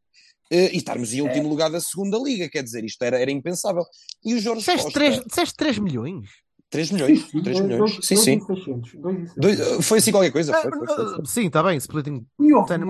eh, 0.51 0.71
e 0.75 0.77
estarmos 0.77 1.15
em 1.15 1.23
último 1.23 1.49
lugar 1.49 1.71
da 1.71 1.81
segunda 1.81 2.19
liga, 2.19 2.49
quer 2.51 2.63
dizer, 2.63 2.85
isto 2.85 3.03
era, 3.03 3.19
era 3.19 3.31
impensável. 3.31 3.83
E 4.23 4.35
o 4.35 4.39
Jorge 4.39 4.61
Disseste 4.61 4.83
Costa, 4.85 4.99
3, 5.01 5.25
disseste 5.25 5.55
3 5.57 5.79
milhões? 5.79 6.29
3 6.69 6.91
milhões, 6.91 7.31
3 7.31 7.59
É, 7.59 7.63
milhões, 7.63 7.79
dois- 7.93 8.07
sim, 8.07 8.15
dois 8.15 8.25
sim. 8.25 8.37
e 8.37 8.41
600, 8.47 8.95
dois 9.01 9.17
e 9.17 9.21
600. 9.29 9.35
Dois- 9.37 9.61
eh, 9.61 9.83
foi 9.83 9.99
assim 9.99 10.11
qualquer 10.11 10.31
coisa, 10.33 10.53
Ah, 10.55 10.61
foi, 10.63 10.71
foi, 10.71 10.87
foi, 10.87 10.97
foi. 10.97 11.05
ah, 11.05 11.25
sim, 11.27 11.47
está 11.47 11.63
bem, 11.63 11.77
splitting. 11.79 12.27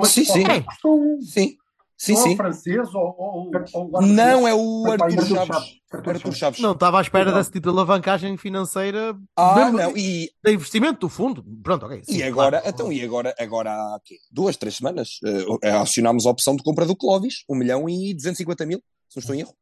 Sim, 0.07 0.25
sim. 0.25 0.41
escola 0.41 0.61
que 0.61 0.67
custou 0.67 1.01
um. 1.01 1.21
Sim, 1.23 1.57
sim, 2.05 2.13
Ou 2.15 2.19
sim. 2.23 2.37
francês 2.37 2.95
ou, 2.95 3.15
ou, 3.19 3.51
ou 3.73 4.03
Não, 4.03 4.47
é 4.49 4.55
o 4.55 4.91
Arthur 4.91 5.05
Arthur 5.05 5.27
Chaves. 5.27 5.47
Chaves. 5.47 5.69
Arthur 5.93 6.11
Arthur 6.15 6.33
Chaves. 6.35 6.61
Não, 6.61 6.73
estava 6.73 6.99
à 6.99 7.03
espera 7.03 7.29
Então. 7.31 7.39
desse 7.39 7.51
tipo 7.53 7.69
de 7.69 7.69
alavancagem 7.75 8.37
financeira 8.37 9.15
Ah, 9.37 9.71
não, 9.71 9.97
e, 9.97 10.31
de 10.45 10.53
investimento 10.53 11.01
do 11.01 11.09
fundo. 11.09 11.45
Pronto, 11.63 11.87
ok. 11.87 12.03
sim, 12.05 12.17
e 12.19 12.23
agora, 12.23 12.61
claro. 12.61 12.75
então, 12.75 12.93
e 12.93 13.03
agora, 13.03 13.35
agora 13.39 13.71
há 13.71 14.01
quê? 14.05 14.17
duas, 14.31 14.57
três 14.57 14.77
semanas, 14.77 15.19
eh, 15.63 15.71
acionámos 15.71 16.27
a 16.27 16.31
opção 16.31 16.57
de 16.57 16.63
compra 16.63 16.85
do 16.87 16.97
Clóvis, 16.97 17.45
1 17.49 17.55
milhão 17.57 17.89
e 17.89 18.15
250 18.15 18.67
mil, 18.67 18.79
se 19.09 19.17
não 19.17 19.21
estou 19.21 19.35
em 19.37 19.41
erro. 19.41 19.55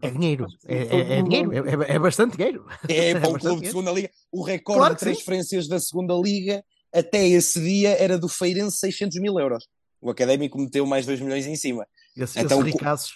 É 0.00 0.10
dinheiro. 0.10 0.46
É, 0.68 0.76
é- 0.76 1.18
é 1.18 1.22
dinheiro. 1.22 1.52
É, 1.52 1.58
é- 1.58 1.96
é 1.96 1.98
bastante 1.98 2.36
dinheiro. 2.36 2.64
É 2.88 3.14
para 3.18 3.28
um 3.28 3.32
bastante 3.32 3.40
clube 3.42 3.60
de 3.62 3.66
segunda 3.68 3.90
liga. 3.90 4.10
O 4.30 4.42
recorde 4.44 4.78
Claro 4.78 4.94
de 4.94 4.98
que 5.00 5.04
sim. 5.06 5.12
transferências 5.12 5.66
da 5.66 5.80
segunda 5.80 6.14
liga 6.14 6.64
até 6.94 7.26
esse 7.26 7.60
dia 7.60 7.90
era 8.00 8.16
do 8.16 8.28
Feirense 8.28 8.76
600 8.76 9.18
mil 9.20 9.40
euros. 9.40 9.64
O 10.02 10.10
Académico 10.10 10.58
meteu 10.58 10.84
mais 10.84 11.06
2 11.06 11.20
milhões 11.20 11.46
em 11.46 11.56
cima. 11.56 11.86
Esses, 12.16 12.36
Então, 12.36 12.60
esses 12.60 12.72
ricaços. 12.72 13.12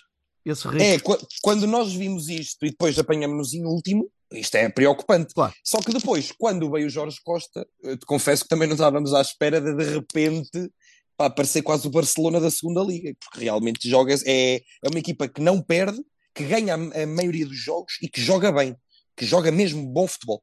Ricos. 0.46 0.80
É, 0.80 0.98
qu- 1.00 1.18
quando 1.42 1.66
nós 1.66 1.92
vimos 1.92 2.28
isto 2.28 2.64
e 2.64 2.70
depois 2.70 2.96
apanhamos-nos 2.98 3.52
em 3.52 3.64
último, 3.66 4.08
isto 4.32 4.54
é 4.54 4.68
preocupante. 4.68 5.34
Claro. 5.34 5.52
Só 5.64 5.78
que 5.78 5.92
depois, 5.92 6.30
quando 6.38 6.70
veio 6.70 6.86
o 6.86 6.90
Jorge 6.90 7.18
Costa, 7.24 7.66
eu 7.82 7.96
te 7.96 8.06
confesso 8.06 8.44
que 8.44 8.48
também 8.48 8.68
não 8.68 8.74
estávamos 8.76 9.12
à 9.12 9.20
espera 9.20 9.60
de 9.60 9.74
de 9.74 9.84
repente 9.94 10.70
pá, 11.16 11.26
aparecer 11.26 11.62
quase 11.62 11.88
o 11.88 11.90
Barcelona 11.90 12.38
da 12.40 12.50
segunda 12.50 12.80
liga, 12.82 13.12
porque 13.20 13.44
realmente 13.44 13.88
joga, 13.90 14.14
é, 14.24 14.56
é 14.56 14.88
uma 14.88 15.00
equipa 15.00 15.26
que 15.26 15.40
não 15.40 15.60
perde, 15.60 16.00
que 16.32 16.44
ganha 16.44 16.74
a, 16.76 17.02
a 17.02 17.06
maioria 17.08 17.46
dos 17.46 17.58
jogos 17.58 17.94
e 18.00 18.08
que 18.08 18.20
joga 18.20 18.52
bem, 18.52 18.76
que 19.16 19.24
joga 19.26 19.50
mesmo 19.50 19.84
bom 19.84 20.06
futebol. 20.06 20.40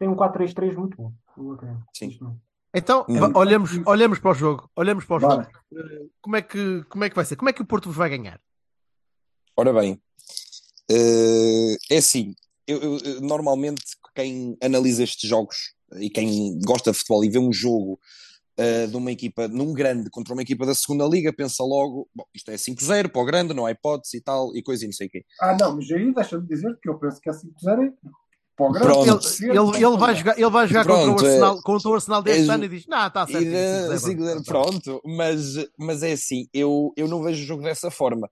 Tem 0.00 0.08
um 0.08 0.16
4-3-3 0.16 0.74
muito 0.74 0.96
bom. 0.96 1.12
Sim. 1.94 2.18
Então, 2.74 3.06
Hum. 3.08 3.32
olhamos, 3.34 3.70
olhamos 3.86 4.18
para 4.18 4.30
o 4.30 4.34
jogo. 4.34 4.70
Olhamos 4.76 5.04
para 5.04 5.16
o 5.16 5.20
jogo. 5.20 5.42
Eh, 5.42 6.06
Como 6.20 6.36
é, 6.36 6.42
que, 6.42 6.82
como 6.88 7.04
é 7.04 7.08
que 7.10 7.16
vai 7.16 7.24
ser? 7.24 7.36
Como 7.36 7.48
é 7.48 7.52
que 7.52 7.62
o 7.62 7.66
Porto 7.66 7.86
vos 7.86 7.96
vai 7.96 8.10
ganhar? 8.10 8.40
Ora 9.56 9.72
bem, 9.72 10.00
eh, 10.90 11.76
é 11.90 11.96
assim, 11.96 12.34
eu, 12.66 12.80
eu- 12.98 13.20
normalmente 13.20 13.82
quem 14.14 14.56
analisa 14.62 15.02
estes 15.02 15.28
jogos 15.28 15.74
e 15.96 16.08
quem 16.10 16.58
gosta 16.64 16.92
de 16.92 16.98
futebol 16.98 17.24
e 17.24 17.30
vê 17.30 17.38
um 17.38 17.52
jogo 17.52 17.98
eh, 18.56 18.86
de 18.86 18.96
uma 18.96 19.10
equipa, 19.10 19.48
num 19.48 19.72
grande 19.72 20.10
contra 20.10 20.32
uma 20.32 20.42
equipa 20.42 20.64
da 20.66 20.74
segunda 20.74 21.04
liga, 21.06 21.32
pensa 21.32 21.62
logo, 21.64 22.08
bom, 22.14 22.24
isto 22.34 22.50
é 22.50 22.56
5-0 22.56 23.08
para 23.08 23.22
o 23.22 23.24
grande, 23.24 23.54
não 23.54 23.66
há 23.66 23.70
hipótese 23.72 24.16
e 24.18 24.20
tal, 24.20 24.54
e 24.54 24.62
coisa 24.62 24.84
e 24.84 24.88
não 24.88 24.92
sei 24.92 25.06
o 25.06 25.10
quê. 25.10 25.24
Ah, 25.40 25.56
não, 25.58 25.76
mas 25.76 25.90
aí 25.90 26.12
deixa-me 26.14 26.46
dizer 26.46 26.76
que 26.82 26.88
eu 26.88 26.98
penso 26.98 27.20
que 27.20 27.30
é 27.30 27.32
5-0 27.32 27.94
é. 28.58 29.44
Ele, 29.44 29.58
ele, 29.58 29.86
ele 29.86 29.96
vai 29.96 30.14
jogar, 30.14 30.38
ele 30.38 30.50
vai 30.50 30.66
jogar 30.66 30.84
contra, 30.84 31.04
Pronto, 31.04 31.22
o 31.22 31.26
é- 31.26 31.30
Arsenal, 31.30 31.62
contra 31.62 31.88
o 31.88 31.94
Arsenal 31.94 32.22
deste 32.22 32.50
é- 32.50 32.52
ano 32.54 32.64
e 32.64 32.68
diz: 32.68 32.86
Não, 32.86 33.06
está 33.06 33.26
certo. 33.26 33.46
5-0, 33.46 33.98
sim, 34.38 34.42
pronto, 34.44 35.02
mas, 35.04 35.54
mas 35.78 36.02
é 36.02 36.12
assim, 36.12 36.46
eu, 36.52 36.92
eu 36.96 37.06
não 37.06 37.22
vejo 37.22 37.42
o 37.42 37.46
jogo 37.46 37.62
dessa 37.62 37.90
forma. 37.90 38.28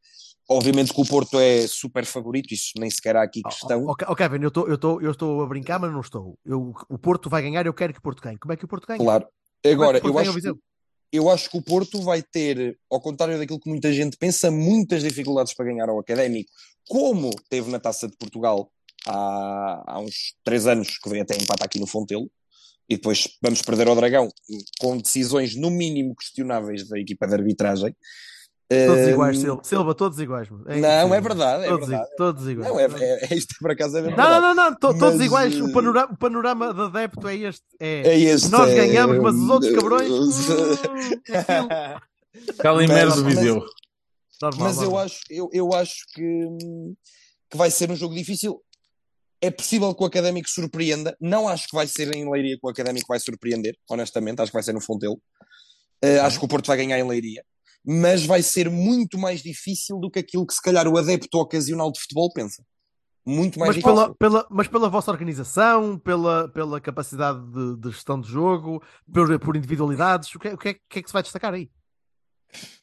Obviamente 0.49 0.93
que 0.95 1.01
o 1.01 1.05
Porto 1.05 1.41
é 1.41 1.66
super 1.66 2.05
favorito, 2.05 2.55
isso 2.55 2.72
nem 2.79 2.89
sequer 2.89 3.16
há 3.16 3.22
aqui 3.22 3.43
questão. 3.43 3.85
Ó, 3.87 3.95
ó, 4.07 4.14
Kevin, 4.14 4.43
eu 4.43 4.49
estou 4.49 4.68
eu 4.68 5.14
tô- 5.14 5.43
a 5.43 5.47
brincar, 5.47 5.81
mas 5.81 5.93
não 5.93 6.01
estou. 6.01 6.39
Eu, 6.45 6.72
o 6.89 6.97
Porto 6.99 7.29
vai 7.29 7.43
ganhar, 7.43 7.66
eu 7.66 7.74
quero 7.74 7.93
que 7.93 7.99
o 7.99 8.03
Porto 8.03 8.22
ganhe. 8.22 8.39
Como 8.39 8.53
é 8.53 8.57
que 8.57 8.64
o 8.64 8.68
Porto 8.68 8.87
ganha? 8.87 8.99
Claro. 8.99 9.27
É 9.64 9.72
Agora, 9.72 10.01
Porto 10.01 10.14
eu 10.14 10.18
acho, 10.20 10.41
que, 10.41 10.55
eu 11.12 11.31
acho 11.31 11.51
que 11.51 11.59
o 11.59 11.62
Porto 11.62 12.01
vai 12.01 12.22
ter, 12.22 12.79
ao 12.89 13.01
contrário 13.01 13.39
daquilo 13.39 13.59
que 13.59 13.68
muita 13.68 13.93
gente 13.93 14.16
pensa, 14.16 14.49
muitas 14.49 15.03
dificuldades 15.03 15.53
para 15.53 15.64
ganhar 15.66 15.89
ao 15.89 15.99
Académico, 15.99 16.49
como 16.89 17.31
teve 17.49 17.68
na 17.68 17.81
Taça 17.81 18.07
de 18.07 18.16
Portugal 18.16 18.70
há, 19.09 19.83
há 19.87 19.99
uns 20.01 20.35
três 20.45 20.67
anos, 20.67 20.99
que 20.99 21.09
veio 21.09 21.23
até 21.23 21.37
empate 21.37 21.65
aqui 21.65 21.79
no 21.81 21.87
Fontelo, 21.87 22.31
e 22.89 22.97
depois 22.97 23.27
vamos 23.43 23.63
perder 23.63 23.89
ao 23.89 23.97
Dragão 23.97 24.29
com 24.79 24.97
decisões 24.99 25.57
no 25.57 25.71
mínimo 25.71 26.15
questionáveis 26.15 26.89
da 26.89 26.99
equipa 26.99 27.27
de 27.27 27.35
arbitragem. 27.35 27.95
Todos 28.69 29.07
Hum, 29.07 29.11
iguais, 29.11 29.39
Silva, 29.39 29.61
Silva, 29.63 29.95
todos 29.95 30.19
iguais. 30.19 30.49
meu. 30.51 30.59
Não, 30.59 31.15
é 31.15 31.21
verdade, 31.21 31.65
é 31.65 31.69
todos, 31.69 31.89
verdade. 31.89 32.11
i- 32.13 32.17
Todos 32.17 32.49
iguais. 32.49 32.69
Não, 32.69 32.81
é, 32.81 32.85
é, 33.01 33.29
é 33.31 33.35
isto 33.37 33.55
por 33.61 33.71
acaso 33.71 33.97
é 33.97 34.01
Não, 34.01 34.09
verdade. 34.09 34.31
não, 34.41 34.41
não, 34.41 34.55
não, 34.55 34.73
to- 34.73 34.99
todos 34.99 35.19
Mas, 35.19 35.21
iguais. 35.21 35.61
O 35.61 35.69
eh, 35.69 35.73
panorama, 35.73 36.13
o 36.13 36.17
panorama 36.17 36.75
de 36.75 36.81
adepto 36.81 37.29
é 37.29 37.37
este. 37.37 37.63
É, 37.79 38.09
É 38.09 38.19
este, 38.19 38.49
Nós 38.51 38.69
é- 38.71 38.75
ganhamos, 38.75 39.19
mas 39.21 39.35
os 39.37 39.49
outros 39.51 39.73
cabrões. 39.73 40.11
hum, 40.11 40.31
é 41.31 41.39
aquilo. 41.39 42.57
Calimero 42.59 43.11
Mas- 43.11 43.17
do 43.23 43.25
Viseu. 43.25 43.65
Normal, 44.43 44.69
Mas 44.69 44.83
eu 44.83 44.99
acho, 44.99 45.21
eu, 45.31 45.49
eu 45.53 45.73
acho 45.73 46.05
que, 46.13 46.23
que 47.51 47.57
vai 47.57 47.71
ser 47.71 47.91
um 47.91 47.97
jogo 47.97 48.15
difícil. 48.15 48.61
É 49.47 49.51
possível 49.51 49.94
que 49.94 50.03
o 50.03 50.07
Académico 50.07 50.49
surpreenda. 50.51 51.16
Não 51.20 51.49
acho 51.49 51.68
que 51.68 51.76
vai 51.76 51.86
ser 51.86 52.12
em 52.16 52.28
Leiria 52.28 52.57
que 52.59 52.66
o 52.66 52.68
Académico 52.68 53.07
vai 53.09 53.20
surpreender, 53.20 53.76
honestamente. 53.88 54.40
Acho 54.42 54.51
que 54.51 54.57
vai 54.57 54.62
ser 54.62 54.72
no 54.72 54.80
Fontelo. 54.80 55.20
Uh, 56.05 56.20
acho 56.22 56.38
que 56.40 56.44
o 56.44 56.49
Porto 56.49 56.66
vai 56.66 56.76
ganhar 56.76 56.99
em 56.99 57.07
Leiria. 57.07 57.44
Mas 57.84 58.26
vai 58.26 58.42
ser 58.42 58.68
muito 58.68 59.16
mais 59.16 59.42
difícil 59.42 60.01
do 60.01 60.11
que 60.11 60.18
aquilo 60.18 60.44
que 60.44 60.53
se 60.53 60.61
calhar 60.61 60.88
o 60.88 60.99
adepto 60.99 61.38
ocasional 61.38 61.92
de 61.92 62.01
futebol 62.01 62.32
pensa. 62.32 62.64
Muito 63.24 63.59
mais 63.61 63.68
Mas 63.68 63.76
difícil. 63.76 63.94
pela, 63.94 64.14
pela, 64.16 64.47
mas 64.51 64.66
pela 64.68 64.88
vossa 64.88 65.12
organização, 65.12 65.97
pela, 65.97 66.49
pela 66.49 66.80
capacidade 66.80 67.40
de, 67.53 67.76
de 67.76 67.90
gestão 67.90 68.20
de 68.20 68.28
jogo, 68.28 68.82
por, 69.12 69.38
por 69.38 69.57
individualidades, 69.57 70.34
o 70.34 70.40
que, 70.40 70.49
é- 70.49 70.55
o 70.55 70.59
que 70.59 70.68
é, 70.68 70.72
o 70.72 70.80
que 70.88 70.99
é 70.99 71.03
que 71.03 71.09
se 71.09 71.12
vai 71.12 71.22
destacar 71.22 71.55
aí? 71.55 71.70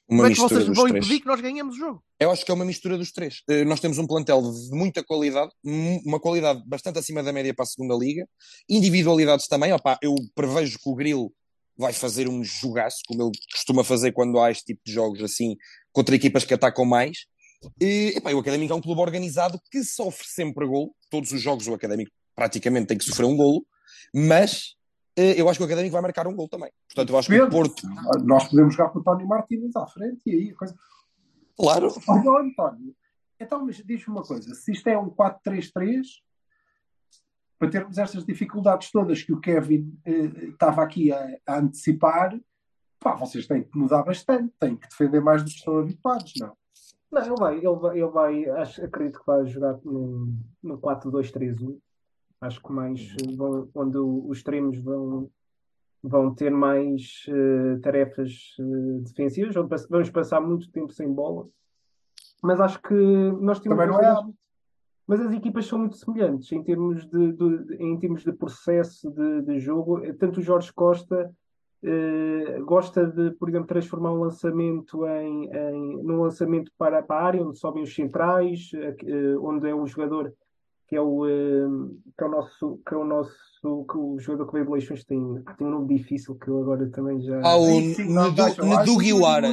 Uma 0.09 0.23
Como 0.23 0.31
é 0.31 0.33
que 0.33 0.39
vocês 0.39 0.65
vão 0.65 0.87
três. 0.87 1.05
impedir 1.05 1.19
que 1.21 1.27
nós 1.27 1.39
ganhemos 1.39 1.75
o 1.75 1.79
jogo? 1.79 2.03
Eu 2.19 2.29
acho 2.29 2.43
que 2.45 2.51
é 2.51 2.53
uma 2.53 2.65
mistura 2.65 2.97
dos 2.97 3.11
três. 3.11 3.41
Eh, 3.49 3.63
Nós 3.63 3.79
temos 3.79 3.97
um 3.97 4.05
plantel 4.05 4.41
de 4.41 4.69
muita 4.71 5.01
qualidade, 5.03 5.51
uma 5.63 6.19
qualidade 6.19 6.61
bastante 6.67 6.99
acima 6.99 7.23
da 7.23 7.31
média 7.31 7.53
para 7.53 7.63
a 7.63 7.65
segunda 7.65 7.95
liga, 7.95 8.27
individualidades 8.69 9.47
também. 9.47 9.71
Opá, 9.71 9.97
eu 10.01 10.13
prevejo 10.35 10.77
que 10.77 10.89
o 10.89 10.95
Grilo 10.95 11.33
vai 11.77 11.93
fazer 11.93 12.27
um 12.27 12.43
jogaço, 12.43 12.97
como 13.07 13.23
ele 13.23 13.31
costuma 13.51 13.83
fazer 13.83 14.11
quando 14.11 14.39
há 14.39 14.51
este 14.51 14.65
tipo 14.65 14.81
de 14.85 14.91
jogos 14.91 15.23
assim, 15.23 15.55
contra 15.91 16.15
equipas 16.15 16.43
que 16.43 16.53
atacam 16.53 16.85
mais. 16.85 17.19
E, 17.81 18.13
epá, 18.17 18.31
o 18.33 18.39
Académico 18.39 18.73
é 18.73 18.75
um 18.75 18.81
clube 18.81 18.99
organizado 19.01 19.59
que 19.71 19.83
sofre 19.85 20.27
sempre 20.27 20.67
golo. 20.67 20.93
Todos 21.09 21.31
os 21.31 21.41
jogos 21.41 21.65
o 21.67 21.73
Académico 21.73 22.11
praticamente 22.35 22.87
tem 22.87 22.97
que 22.97 23.05
sofrer 23.05 23.25
um 23.25 23.37
golo, 23.37 23.65
mas 24.13 24.75
eu 25.15 25.47
acho 25.47 25.59
que 25.59 25.63
o 25.63 25.65
Académico 25.65 25.93
vai 25.93 26.01
marcar 26.01 26.27
um 26.27 26.35
golo 26.35 26.49
também. 26.49 26.71
Portanto, 26.87 27.09
eu 27.09 27.17
acho 27.17 27.29
que 27.29 27.41
o. 27.41 27.49
Porto, 27.49 27.83
Nós 28.23 28.47
podemos 28.49 28.75
jogar 28.75 28.89
com 28.89 28.99
o 28.99 29.03
Tony 29.03 29.25
Martínez 29.25 29.75
à 29.75 29.85
frente 29.87 30.21
e 30.25 30.31
aí 30.31 30.51
a 30.51 30.55
coisa. 30.55 30.75
claro, 31.55 31.87
Olha, 32.07 32.47
António, 32.47 32.95
então 33.39 33.65
mas 33.65 33.77
diz-me 33.77 34.13
uma 34.13 34.23
coisa: 34.23 34.53
se 34.55 34.71
isto 34.71 34.87
é 34.87 34.97
um 34.97 35.09
4-3-3, 35.09 36.01
para 37.59 37.69
termos 37.69 37.97
estas 37.97 38.25
dificuldades 38.25 38.91
todas 38.91 39.21
que 39.21 39.33
o 39.33 39.39
Kevin 39.39 39.97
eh, 40.05 40.47
estava 40.49 40.83
aqui 40.83 41.11
a, 41.11 41.37
a 41.47 41.59
antecipar, 41.59 42.37
pá, 42.99 43.15
vocês 43.15 43.47
têm 43.47 43.63
que 43.63 43.77
mudar 43.77 44.03
bastante, 44.03 44.53
têm 44.59 44.75
que 44.75 44.87
defender 44.87 45.21
mais 45.21 45.43
do 45.43 45.49
que 45.49 45.57
estão 45.57 45.77
habituados, 45.77 46.33
não? 46.39 46.57
Não, 47.11 47.21
ele 47.21 47.35
vai, 47.35 47.57
ele 47.57 47.75
vai, 47.75 47.97
ele 47.99 48.09
vai 48.09 48.49
acho, 48.61 48.83
acredito 48.83 49.19
que 49.19 49.25
vai 49.27 49.45
jogar 49.45 49.77
no, 49.83 50.33
no 50.63 50.79
4-2-3-1. 50.79 51.77
Acho 52.43 52.61
que 52.61 52.71
mais 52.73 53.15
eh, 53.21 53.35
vão, 53.35 53.69
onde 53.73 53.97
os 53.97 54.37
extremos 54.37 54.77
vão, 54.83 55.29
vão 56.03 56.35
ter 56.35 56.51
mais 56.51 57.25
eh, 57.29 57.77
tarefas 57.81 58.55
eh, 58.59 58.99
defensivas. 59.01 59.53
Vamos 59.55 59.69
pass- 59.69 59.87
Vamos 59.89 60.09
passar 60.09 60.41
muito 60.41 60.69
tempo 60.69 60.91
sem 60.91 61.11
bola. 61.11 61.47
Mas 62.41 62.59
acho 62.59 62.81
que 62.81 62.93
nós 62.93 63.59
temos 63.61 63.77
Também 63.77 63.87
não 63.87 64.01
é. 64.01 64.33
Mas 65.07 65.21
as 65.21 65.33
equipas 65.33 65.65
são 65.65 65.79
muito 65.79 65.95
semelhantes 65.97 66.51
em 66.51 66.61
termos 66.63 67.05
de, 67.05 67.31
de- 67.33 67.75
em 67.79 67.97
termos 67.97 68.23
de 68.23 68.31
processo 68.33 69.09
de, 69.11 69.41
de 69.43 69.59
jogo. 69.59 70.01
Tanto 70.15 70.39
o 70.39 70.43
Jorge 70.43 70.71
Costa 70.73 71.31
gosta 72.65 73.05
de, 73.05 73.31
por 73.31 73.49
exemplo, 73.49 73.67
transformar 73.67 74.13
um 74.13 74.21
lançamento 74.21 75.05
em, 75.05 75.49
em 75.53 76.03
num 76.03 76.21
lançamento 76.21 76.71
para, 76.77 77.03
para 77.03 77.19
a 77.21 77.25
área 77.25 77.43
onde 77.45 77.57
sobem 77.57 77.83
os 77.83 77.93
centrais, 77.93 78.71
onde 79.41 79.69
é 79.69 79.75
o 79.75 79.85
jogador 79.85 80.33
que 80.87 80.95
é 80.95 81.01
o, 81.01 81.25
eh, 81.25 81.67
que 82.17 82.23
é 82.23 82.27
o 82.27 82.31
nosso, 82.31 82.79
que 82.85 82.93
é 82.93 82.97
o 82.97 83.05
nosso 83.05 83.53
que 83.89 83.97
o 83.97 84.19
jogador 84.19 84.47
que 84.47 84.53
veio 84.53 84.65
de 84.65 84.71
Leixões 84.71 85.05
tem, 85.05 85.41
ah, 85.45 85.53
tem 85.53 85.65
um 85.65 85.71
nome 85.71 85.95
difícil 85.95 86.35
que 86.35 86.49
eu 86.49 86.61
agora 86.61 86.89
também 86.89 87.21
já. 87.21 87.39
Ah, 87.43 87.55
o 87.57 87.79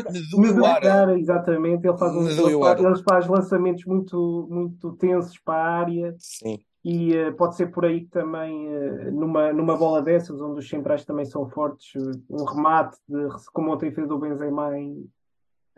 Neduguiwara. 0.02 0.80
Cara, 0.80 1.18
exatamente, 1.18 1.86
ele 1.86 1.96
faz, 1.96 2.16
um, 2.16 2.28
ele 2.28 3.02
faz, 3.08 3.28
lançamentos 3.28 3.84
muito, 3.84 4.48
muito 4.50 4.92
tensos 4.94 5.38
para 5.38 5.54
a 5.54 5.78
área 5.78 6.14
Sim. 6.18 6.58
e 6.84 7.14
eh, 7.14 7.30
pode 7.30 7.54
ser 7.54 7.68
por 7.68 7.84
aí 7.84 8.00
que 8.00 8.10
também, 8.10 8.66
eh, 8.66 9.10
numa, 9.12 9.52
numa 9.52 9.76
bola 9.76 10.02
dessas, 10.02 10.40
onde 10.40 10.58
os 10.58 10.68
centrais 10.68 11.04
também 11.04 11.24
são 11.24 11.48
fortes, 11.48 11.92
um 12.28 12.44
remate, 12.44 12.96
de, 13.08 13.28
como 13.52 13.72
ontem 13.72 13.92
fez 13.92 14.10
o 14.10 14.18
Benzema 14.18 14.76
em, 14.76 15.08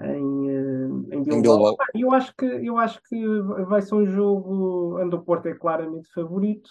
em, 0.00 0.50
eh, 0.50 0.71
em 1.10 1.22
Bilbao. 1.22 1.42
Bilbao. 1.42 1.76
Pá, 1.76 1.86
Eu 1.94 2.12
acho 2.12 2.34
que, 2.36 2.44
eu 2.44 2.76
acho 2.78 3.00
que 3.02 3.26
vai 3.66 3.80
ser 3.82 3.94
um 3.94 4.06
jogo 4.06 4.98
onde 5.00 5.14
o 5.16 5.20
Porto 5.22 5.46
é 5.46 5.54
claramente 5.54 6.08
favorito, 6.12 6.70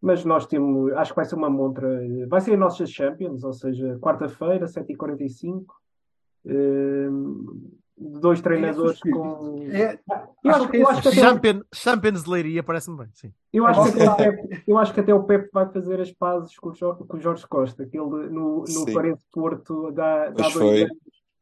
mas 0.00 0.24
nós 0.24 0.46
temos, 0.46 0.92
acho 0.92 1.12
que 1.12 1.16
vai 1.16 1.24
ser 1.24 1.34
uma 1.34 1.50
montra, 1.50 1.88
vai 2.28 2.40
ser 2.40 2.54
a 2.54 2.56
nossa 2.56 2.86
Champions, 2.86 3.42
ou 3.44 3.52
seja, 3.52 3.98
quarta-feira, 4.00 4.66
7h45. 4.66 5.64
eh, 6.48 7.08
dois 7.98 8.40
treinadores 8.40 8.96
espírito. 8.96 9.18
com. 9.20 9.62
É, 9.70 9.98
Eu 10.44 10.50
acho, 10.52 10.76
eu 10.76 10.88
acho 10.88 11.02
que 11.02 11.08
até, 11.08 11.16
o- 11.18 11.20
Champion, 11.20 11.60
Champions 11.74 12.24
de 12.24 12.30
Leiria 12.30 12.62
parece-me 12.62 12.98
bem, 12.98 13.08
sim. 13.14 13.32
eu 13.52 13.66
acho 13.66 13.82
que 13.82 13.88
até 13.88 14.04
o 14.04 14.14
Você- 14.14 14.16
Pepe, 14.32 14.62
eu 14.68 14.78
acho 14.78 14.94
que 14.94 15.00
até 15.00 15.14
o 15.14 15.24
Pepe 15.24 15.48
vai 15.52 15.66
fazer 15.72 16.00
as 16.00 16.12
pazes 16.12 16.56
com 16.58 16.68
o 16.68 16.74
Jorge, 16.74 17.04
com 17.04 17.16
o 17.16 17.20
Jorge 17.20 17.46
Costa, 17.48 17.86
que 17.86 17.98
ele 17.98 18.06
no, 18.28 18.60
no 18.60 18.66
Sim. 18.66 18.92
Parense 18.92 19.24
Porto 19.32 19.90
dá, 19.92 20.26
dá 20.26 20.32
dois 20.32 20.52
foi. 20.52 20.82
anos. 20.82 20.96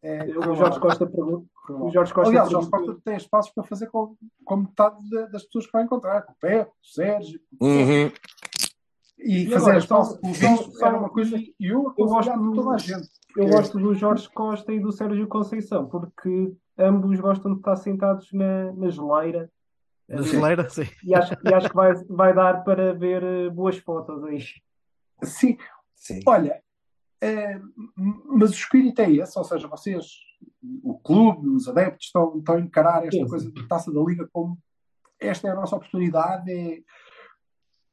É, 0.06 0.24
O 0.38 0.54
Jorge 0.54 0.78
Costa 0.80 1.06
pergunta. 1.06 1.46
O 1.70 1.90
Jorge 1.90 2.12
Costa 2.12 2.28
Aliás, 2.30 2.48
o 2.48 2.52
Jorge 2.52 2.70
Costa 2.70 2.96
tem 3.04 3.16
espaços 3.16 3.52
para 3.52 3.64
fazer 3.64 3.86
com, 3.88 4.14
com 4.44 4.56
metade 4.56 4.96
da- 5.10 5.26
das 5.26 5.44
pessoas 5.44 5.66
que 5.66 5.72
vai 5.72 5.82
encontrar, 5.84 6.22
com 6.22 6.32
o 6.32 6.36
Pepe, 6.40 6.70
o 6.70 6.86
Sérgio, 6.86 7.40
Uhum. 7.60 8.12
e, 9.18 9.44
E 9.44 9.46
fazer 9.50 9.56
agora, 9.64 9.78
espaço 9.78 10.10
só- 10.14 10.18
com 10.20 10.28
o 10.28 10.32
Vinho 10.32 10.56
só- 10.72 10.86
era 10.86 10.98
uma 10.98 11.08
coisa 11.08 11.38
que 11.38 11.54
eu 11.60 11.94
eu 11.96 12.06
gosto 12.06 12.32
do- 12.38 12.52
toda 12.54 12.74
a 12.74 12.78
gente. 12.78 13.08
Eu 13.36 13.44
É. 13.44 13.50
gosto 13.50 13.78
do 13.78 13.94
Jorge 13.94 14.28
Costa 14.30 14.72
e 14.72 14.78
do 14.80 14.92
Sérgio 14.92 15.26
Conceição, 15.26 15.86
porque 15.88 16.52
ambos 16.78 17.18
gostam 17.18 17.52
de 17.52 17.58
estar 17.58 17.76
sentados 17.76 18.30
na, 18.32 18.72
na 18.74 18.90
geleira. 18.90 19.50
Na 20.08 20.20
geleira, 20.22 20.68
sim. 20.68 20.86
E 21.02 21.14
acho, 21.14 21.34
e 21.44 21.54
acho 21.54 21.68
que 21.70 21.74
vai, 21.74 21.94
vai 22.10 22.34
dar 22.34 22.62
para 22.62 22.92
ver 22.92 23.22
eh, 23.22 23.48
boas 23.50 23.78
fotos 23.78 24.22
aí. 24.24 24.40
Sim, 25.22 25.56
Sim. 25.94 26.20
olha, 26.26 26.50
é, 26.52 26.60
mas 28.26 28.50
o 28.50 28.54
espírito 28.54 29.00
é 29.00 29.10
esse, 29.10 29.38
ou 29.38 29.44
seja, 29.44 29.68
vocês, 29.68 30.06
o 30.82 30.98
clube, 30.98 31.48
os 31.48 31.68
adeptos, 31.68 32.06
estão, 32.06 32.38
estão 32.38 32.56
a 32.56 32.60
encarar 32.60 33.04
esta 33.06 33.22
Sim. 33.22 33.28
coisa 33.28 33.50
da 33.50 33.66
taça 33.66 33.92
da 33.92 34.00
Liga 34.00 34.28
como 34.32 34.58
esta 35.20 35.48
é 35.48 35.50
a 35.52 35.54
nossa 35.54 35.76
oportunidade, 35.76 36.50
é- 36.50 36.82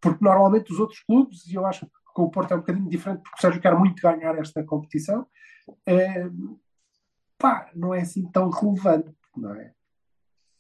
porque 0.02 0.24
normalmente 0.24 0.72
os 0.74 0.80
outros 0.80 1.00
clubes, 1.02 1.46
e 1.48 1.56
eu 1.56 1.66
acho 1.66 1.86
que 1.86 1.92
com 2.14 2.24
o 2.24 2.32
Porto 2.32 2.52
é 2.52 2.56
um 2.56 2.60
bocadinho 2.60 2.90
diferente, 2.90 3.22
porque 3.22 3.38
o 3.38 3.42
Sérgio 3.42 3.62
quer 3.62 3.78
muito 3.78 4.02
ganhar 4.02 4.38
esta 4.38 4.64
competição, 4.64 5.26
é, 5.86 6.28
pá, 7.38 7.70
não 7.76 7.94
é 7.94 8.02
assim 8.02 8.30
tão 8.32 8.50
relevante, 8.50 9.16
não 9.38 9.54
é? 9.54 9.74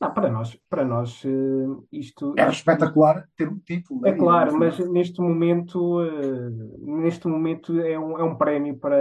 Não, 0.02 0.12
para 0.12 0.32
nós, 0.32 0.58
para 0.68 0.84
nós 0.84 1.24
eh, 1.24 1.86
isto, 1.92 2.34
Era 2.36 2.50
isto- 2.50 2.60
espetacular 2.62 3.28
ter 3.38 3.48
um 3.48 3.60
título. 3.60 4.02
É 4.08 4.12
né? 4.12 4.18
claro, 4.18 4.52
E, 4.56 4.58
mas 4.58 4.80
neste 4.90 5.22
momento, 5.22 6.02
eh, 6.02 6.50
neste 6.80 7.28
momento 7.28 7.80
é 7.80 8.00
um, 8.00 8.18
é 8.18 8.24
um 8.24 8.36
prémio 8.36 8.76
para, 8.78 8.98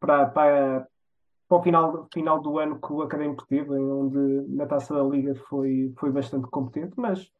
para, 0.00 0.26
para, 0.26 0.86
para 1.48 1.58
o 1.58 1.62
final, 1.62 2.08
final 2.12 2.40
do 2.42 2.58
ano 2.58 2.80
que 2.80 2.92
o 2.92 3.02
Académico 3.02 3.46
teve, 3.46 3.70
onde 3.70 4.18
na 4.48 4.66
Taça 4.66 4.92
da 4.92 5.04
Liga 5.04 5.36
foi, 5.48 5.94
foi 5.96 6.10
bastante 6.10 6.48
competente, 6.50 6.94
mas 6.96 7.30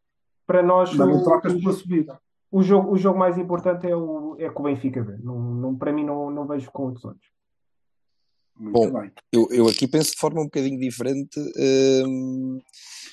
para 0.46 0.62
nós 0.62 0.94
Mas 0.94 1.08
não 1.08 1.16
o, 1.20 1.24
trocas 1.24 1.52
pela 1.54 1.72
subida. 1.72 2.20
o 2.50 2.62
jogo, 2.62 2.92
o 2.92 2.96
jogo 2.96 3.18
mais 3.18 3.36
importante 3.36 3.88
é 3.90 3.96
o, 3.96 4.36
é 4.38 4.48
que 4.48 4.60
o 4.60 4.62
Benfica 4.62 5.02
vê. 5.02 5.16
Não, 5.18 5.36
não, 5.38 5.76
para 5.76 5.92
mim 5.92 6.04
não, 6.04 6.30
não 6.30 6.46
vejo 6.46 6.70
com 6.70 6.84
outros 6.84 7.04
olhos. 7.04 7.37
Muito 8.58 8.72
Bom, 8.90 9.00
bem. 9.00 9.12
Eu, 9.32 9.48
eu 9.50 9.68
aqui 9.68 9.86
penso 9.86 10.10
de 10.12 10.18
forma 10.18 10.40
um 10.40 10.44
bocadinho 10.44 10.78
diferente. 10.80 11.38
Hum, 11.56 12.58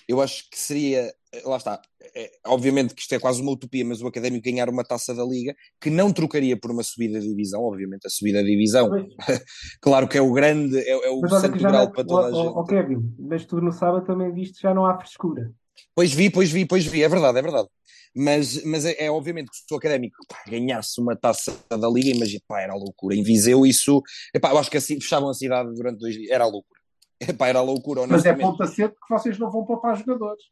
eu 0.08 0.22
acho 0.22 0.50
que 0.50 0.58
seria. 0.58 1.14
Lá 1.44 1.58
está. 1.58 1.82
É, 2.16 2.32
obviamente 2.48 2.96
que 2.96 3.02
isto 3.02 3.14
é 3.14 3.20
quase 3.20 3.42
uma 3.42 3.52
utopia, 3.52 3.84
mas 3.84 4.02
o 4.02 4.08
Académico 4.08 4.44
ganhar 4.44 4.70
uma 4.70 4.84
taça 4.84 5.14
da 5.14 5.24
Liga 5.24 5.54
que 5.82 5.90
não 5.90 6.12
trocaria 6.12 6.58
por 6.58 6.72
uma 6.72 6.82
subida 6.84 7.20
de 7.20 7.28
divisão. 7.28 7.62
Obviamente, 7.62 8.06
a 8.06 8.10
subida 8.10 8.42
de 8.42 8.50
divisão, 8.50 8.90
claro 9.82 10.08
que 10.08 10.18
é 10.18 10.22
o 10.22 10.32
grande, 10.32 10.78
é, 10.80 10.90
é 10.92 11.10
o 11.10 11.20
Mas 11.22 11.32
santo 11.42 11.60
já 11.60 11.70
grau 11.70 11.92
para 11.92 12.06
toda 12.06 12.28
a 12.28 12.32
ó- 12.32 12.34
ó- 12.34 12.44
gente. 12.44 12.58
ó, 12.58 12.64
Kevin, 12.64 13.16
mas 13.20 13.46
tu 13.46 13.60
no 13.62 13.72
sábado 13.72 14.06
também 14.06 14.34
viste 14.34 14.62
já 14.62 14.74
não 14.74 14.86
há 14.86 14.98
frescura. 14.98 15.52
Pois 15.94 16.14
vi, 16.14 16.30
pois 16.30 16.52
vi, 16.52 16.66
pois 16.66 16.86
vi, 16.86 17.04
é 17.04 17.10
verdade, 17.10 17.40
é 17.40 17.42
verdade. 17.42 17.68
Mas, 18.16 18.64
mas 18.64 18.86
é, 18.86 19.06
é 19.06 19.12
obviamente 19.12 19.50
que 19.52 19.58
se 19.58 19.74
o 19.74 19.76
académico 19.76 20.16
pá, 20.28 20.42
ganhasse 20.48 21.02
uma 21.02 21.16
taça 21.16 21.54
da 21.70 21.90
Liga, 21.90 22.16
imagina, 22.16 22.42
pá, 22.48 22.62
era 22.62 22.74
loucura. 22.74 23.16
Em 23.16 23.24
Viseu, 23.24 23.66
isso, 23.66 24.02
epá, 24.34 24.52
eu 24.52 24.58
acho 24.58 24.72
que 24.72 24.78
assim, 24.78 25.00
fechavam 25.02 25.30
a 25.30 25.34
cidade 25.34 25.74
durante 25.74 26.00
dois 26.00 26.16
dias, 26.16 26.30
era 26.32 26.46
loucura. 26.46 26.80
Epá, 27.20 27.48
era 27.48 27.62
loucura, 27.62 28.08
Mas 28.08 28.26
é 28.26 28.34
ponta 28.34 28.66
cedo 28.68 28.94
que 28.94 29.14
vocês 29.14 29.38
não 29.38 29.52
vão 29.52 29.66
poupar 29.66 29.98
jogadores. 29.98 30.44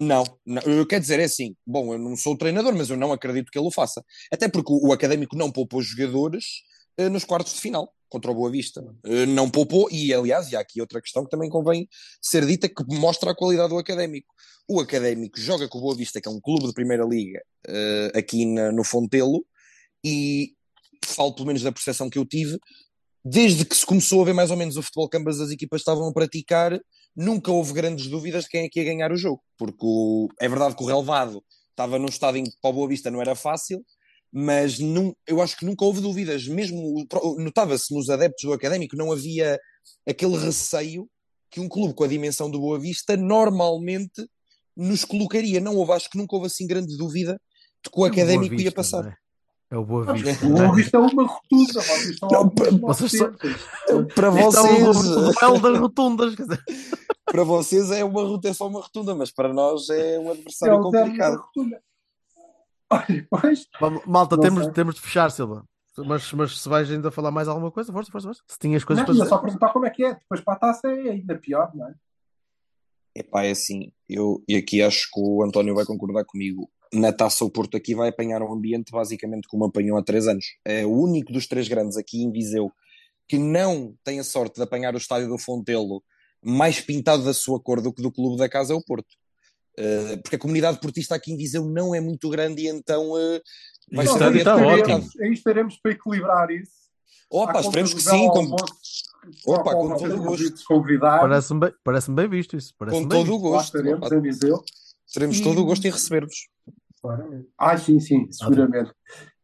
Não, 0.00 0.24
não, 0.44 0.62
eu 0.62 0.86
quero 0.86 1.00
dizer, 1.00 1.20
é 1.20 1.24
assim, 1.24 1.54
bom, 1.66 1.92
eu 1.92 1.98
não 1.98 2.16
sou 2.16 2.36
treinador, 2.36 2.74
mas 2.74 2.90
eu 2.90 2.96
não 2.96 3.12
acredito 3.12 3.50
que 3.50 3.58
ele 3.58 3.68
o 3.68 3.70
faça. 3.70 4.02
Até 4.32 4.48
porque 4.48 4.72
o, 4.72 4.88
o 4.88 4.92
académico 4.92 5.36
não 5.36 5.50
poupou 5.50 5.80
jogadores 5.80 6.62
eh, 6.96 7.08
nos 7.08 7.24
quartos 7.24 7.54
de 7.54 7.60
final 7.60 7.92
contra 8.12 8.30
o 8.30 8.34
Boa 8.34 8.50
Vista. 8.50 8.84
Eh, 9.04 9.26
não 9.26 9.48
poupou, 9.50 9.88
e 9.90 10.12
aliás, 10.12 10.52
e 10.52 10.56
há 10.56 10.60
aqui 10.60 10.80
outra 10.80 11.00
questão 11.00 11.24
que 11.24 11.30
também 11.30 11.48
convém 11.48 11.88
ser 12.20 12.46
dita, 12.46 12.68
que 12.68 12.84
mostra 12.88 13.30
a 13.30 13.34
qualidade 13.34 13.70
do 13.70 13.78
académico. 13.78 14.32
O 14.68 14.80
académico 14.80 15.40
joga 15.40 15.66
com 15.68 15.78
o 15.78 15.80
Boa 15.80 15.96
Vista, 15.96 16.20
que 16.20 16.28
é 16.28 16.30
um 16.30 16.40
clube 16.40 16.66
de 16.66 16.74
primeira 16.74 17.04
liga, 17.04 17.40
eh, 17.66 18.12
aqui 18.14 18.44
no 18.44 18.84
Fontelo, 18.84 19.44
e 20.04 20.52
falo 21.04 21.34
pelo 21.34 21.46
menos 21.46 21.62
da 21.62 21.72
percepção 21.72 22.10
que 22.10 22.18
eu 22.18 22.24
tive, 22.26 22.58
desde 23.24 23.64
que 23.64 23.74
se 23.76 23.86
começou 23.86 24.20
a 24.22 24.24
ver 24.24 24.34
mais 24.34 24.50
ou 24.50 24.56
menos 24.56 24.76
o 24.76 24.82
futebol 24.82 25.08
que 25.08 25.16
ambas 25.16 25.40
as 25.40 25.50
equipas 25.50 25.80
estavam 25.80 26.06
a 26.08 26.12
praticar, 26.12 26.78
nunca 27.16 27.50
houve 27.50 27.72
grandes 27.72 28.06
dúvidas 28.08 28.44
de 28.44 28.50
quem 28.50 28.64
é 28.64 28.68
que 28.68 28.78
ia 28.80 28.84
ganhar 28.84 29.10
o 29.12 29.16
jogo, 29.16 29.42
porque 29.56 29.80
o- 29.84 30.28
é 30.40 30.48
verdade 30.48 30.76
que 30.76 30.82
o 30.82 30.86
relevado 30.86 31.42
estava 31.70 31.98
num 31.98 32.06
estado 32.06 32.36
em 32.36 32.44
que 32.44 32.56
para 32.60 32.70
o 32.70 32.74
Boa 32.74 32.88
Vista 32.88 33.10
não 33.10 33.20
era 33.20 33.34
fácil, 33.34 33.84
mas 34.32 34.78
não, 34.78 35.14
eu 35.26 35.42
acho 35.42 35.56
que 35.58 35.66
nunca 35.66 35.84
houve 35.84 36.00
dúvidas, 36.00 36.46
mesmo 36.48 36.78
o- 37.22 37.40
notava-se 37.40 37.94
nos 37.94 38.08
adeptos 38.08 38.44
do 38.44 38.52
Académico, 38.52 38.96
não 38.96 39.12
havia 39.12 39.58
aquele 40.08 40.36
receio 40.38 41.06
que 41.50 41.60
um 41.60 41.68
clube 41.68 41.92
com 41.94 42.02
a 42.04 42.08
dimensão 42.08 42.50
do 42.50 42.58
Boa 42.58 42.78
Vista 42.78 43.14
normalmente 43.16 44.26
nos 44.76 45.04
colocaria. 45.04 45.60
Não 45.60 45.76
houve, 45.76 45.92
acho 45.92 46.08
que 46.08 46.16
nunca 46.16 46.34
houve 46.34 46.46
assim 46.46 46.66
grande 46.66 46.96
dúvida 46.96 47.38
de 47.84 47.90
que 47.90 48.00
o 48.00 48.06
É 48.06 48.08
o 48.08 48.12
Académico 48.12 48.54
ia 48.54 48.58
Vista, 48.58 48.72
passar. 48.74 49.02
não 49.02 49.10
é? 49.10 49.16
É 49.70 49.76
o 49.76 49.84
Boa 49.84 50.12
Vista. 50.14 50.46
O 50.46 50.48
Boa 50.50 50.74
Vista 50.74 50.96
é 50.96 51.00
uma 51.00 51.26
rotunda, 51.26 51.82
Não, 52.30 52.48
para- 52.48 52.70
vocês 52.70 53.12
só-. 53.18 53.30
Para 54.14 54.28
é 54.28 54.30
vocês, 54.30 54.82
o 54.82 55.32
duelo 55.38 55.60
das 55.60 55.78
rotundas. 55.78 56.34
para 57.26 57.44
vocês 57.44 57.90
é 57.90 58.02
uma 58.04 58.40
é 58.44 58.52
só 58.54 58.66
uma 58.68 58.80
rotunda, 58.80 59.14
mas 59.14 59.30
para 59.30 59.52
nós 59.52 59.88
é 59.90 60.18
um 60.18 60.28
É 60.28 60.32
adversário 60.32 60.76
o 60.78 60.82
complicado. 60.82 61.42
Olha, 62.92 63.26
pois, 63.30 63.66
Malta, 64.06 64.36
Não 64.36 64.42
temos, 64.42 64.64
sei. 64.64 64.72
temos 64.72 64.94
de 64.94 65.00
fechar, 65.00 65.30
Silva. 65.30 65.64
Mas, 65.98 66.32
mas 66.32 66.58
se 66.58 66.68
vais 66.68 66.90
ainda 66.90 67.10
falar 67.10 67.30
mais 67.30 67.48
alguma 67.48 67.70
coisa, 67.70 67.92
força, 67.92 68.10
força, 68.10 68.28
força. 68.28 68.42
Se 68.46 68.58
tinhas 68.58 68.82
coisas 68.82 69.00
não, 69.00 69.06
para 69.06 69.14
dizer. 69.14 69.28
só 69.28 69.38
perguntar 69.38 69.72
como 69.72 69.86
é 69.86 69.90
que 69.90 70.04
é. 70.04 70.14
Depois 70.14 70.40
para 70.40 70.54
a 70.54 70.58
taça 70.58 70.88
é 70.88 71.10
ainda 71.10 71.38
pior, 71.38 71.70
não 71.74 71.88
é? 71.88 71.94
Epá, 73.14 73.44
é 73.44 73.50
assim, 73.50 73.92
eu, 74.08 74.42
e 74.48 74.56
aqui 74.56 74.80
acho 74.80 75.10
que 75.12 75.20
o 75.20 75.42
António 75.42 75.74
vai 75.74 75.84
concordar 75.84 76.24
comigo. 76.24 76.70
Na 76.94 77.12
taça, 77.12 77.44
o 77.44 77.50
Porto 77.50 77.76
aqui 77.76 77.94
vai 77.94 78.08
apanhar 78.08 78.42
um 78.42 78.52
ambiente 78.52 78.90
basicamente 78.90 79.46
como 79.48 79.64
apanhou 79.64 79.98
há 79.98 80.02
três 80.02 80.26
anos. 80.26 80.44
É 80.64 80.84
o 80.86 80.90
único 80.90 81.32
dos 81.32 81.46
três 81.46 81.68
grandes 81.68 81.96
aqui 81.96 82.22
em 82.22 82.32
Viseu 82.32 82.72
que 83.28 83.38
não 83.38 83.94
tem 84.02 84.18
a 84.18 84.24
sorte 84.24 84.56
de 84.56 84.62
apanhar 84.62 84.94
o 84.94 84.98
estádio 84.98 85.28
do 85.28 85.38
Fontelo 85.38 86.02
mais 86.42 86.80
pintado 86.80 87.24
da 87.24 87.32
sua 87.32 87.60
cor 87.60 87.80
do 87.80 87.92
que 87.92 88.02
do 88.02 88.10
clube 88.10 88.36
da 88.36 88.48
casa 88.48 88.72
é 88.72 88.76
o 88.76 88.82
Porto. 88.82 89.14
Eh, 89.78 90.16
porque 90.18 90.36
a 90.36 90.38
comunidade 90.38 90.78
portista 90.80 91.14
aqui 91.14 91.32
em 91.32 91.36
Viseu 91.36 91.64
não 91.64 91.94
é 91.94 92.00
muito 92.00 92.28
grande 92.28 92.62
e 92.62 92.68
então 92.68 93.16
eh, 93.18 93.40
vai 93.92 94.04
E 94.04 94.08
ser 94.08 94.14
um 94.14 94.18
complicado. 94.26 94.60
ótimo. 94.60 94.76
estaremos, 94.76 95.20
aí 95.20 95.32
estaremos 95.32 95.76
para 95.80 95.92
equilibrar 95.92 96.50
isso. 96.50 96.72
Opa, 97.30 97.60
esperemos 97.60 97.94
que 97.94 98.00
sim, 98.02 98.28
com, 98.28 98.54
Opa, 99.46 99.72
com 99.74 99.96
todo 99.96 100.14
o 100.16 100.22
gosto. 100.22 100.64
Parece-me 101.00 101.60
bem, 101.60 101.72
parece 101.82 102.10
bem 102.10 102.28
visto 102.28 102.56
isso. 102.56 102.74
Parece 102.78 103.00
com 103.00 103.08
todo 103.08 103.32
o 103.34 103.38
gosto. 103.38 103.76
estaremos 103.78 104.06
Opa, 104.06 104.14
em 104.16 104.20
Viseu. 104.20 104.62
teremos 105.12 105.38
E- 105.38 105.42
todo 105.42 105.60
o 105.62 105.64
gosto 105.64 105.86
em 105.86 105.90
receber-vos. 105.90 106.48
Ah, 107.58 107.76
sim, 107.78 107.98
sim, 107.98 108.30
seguramente. 108.30 108.92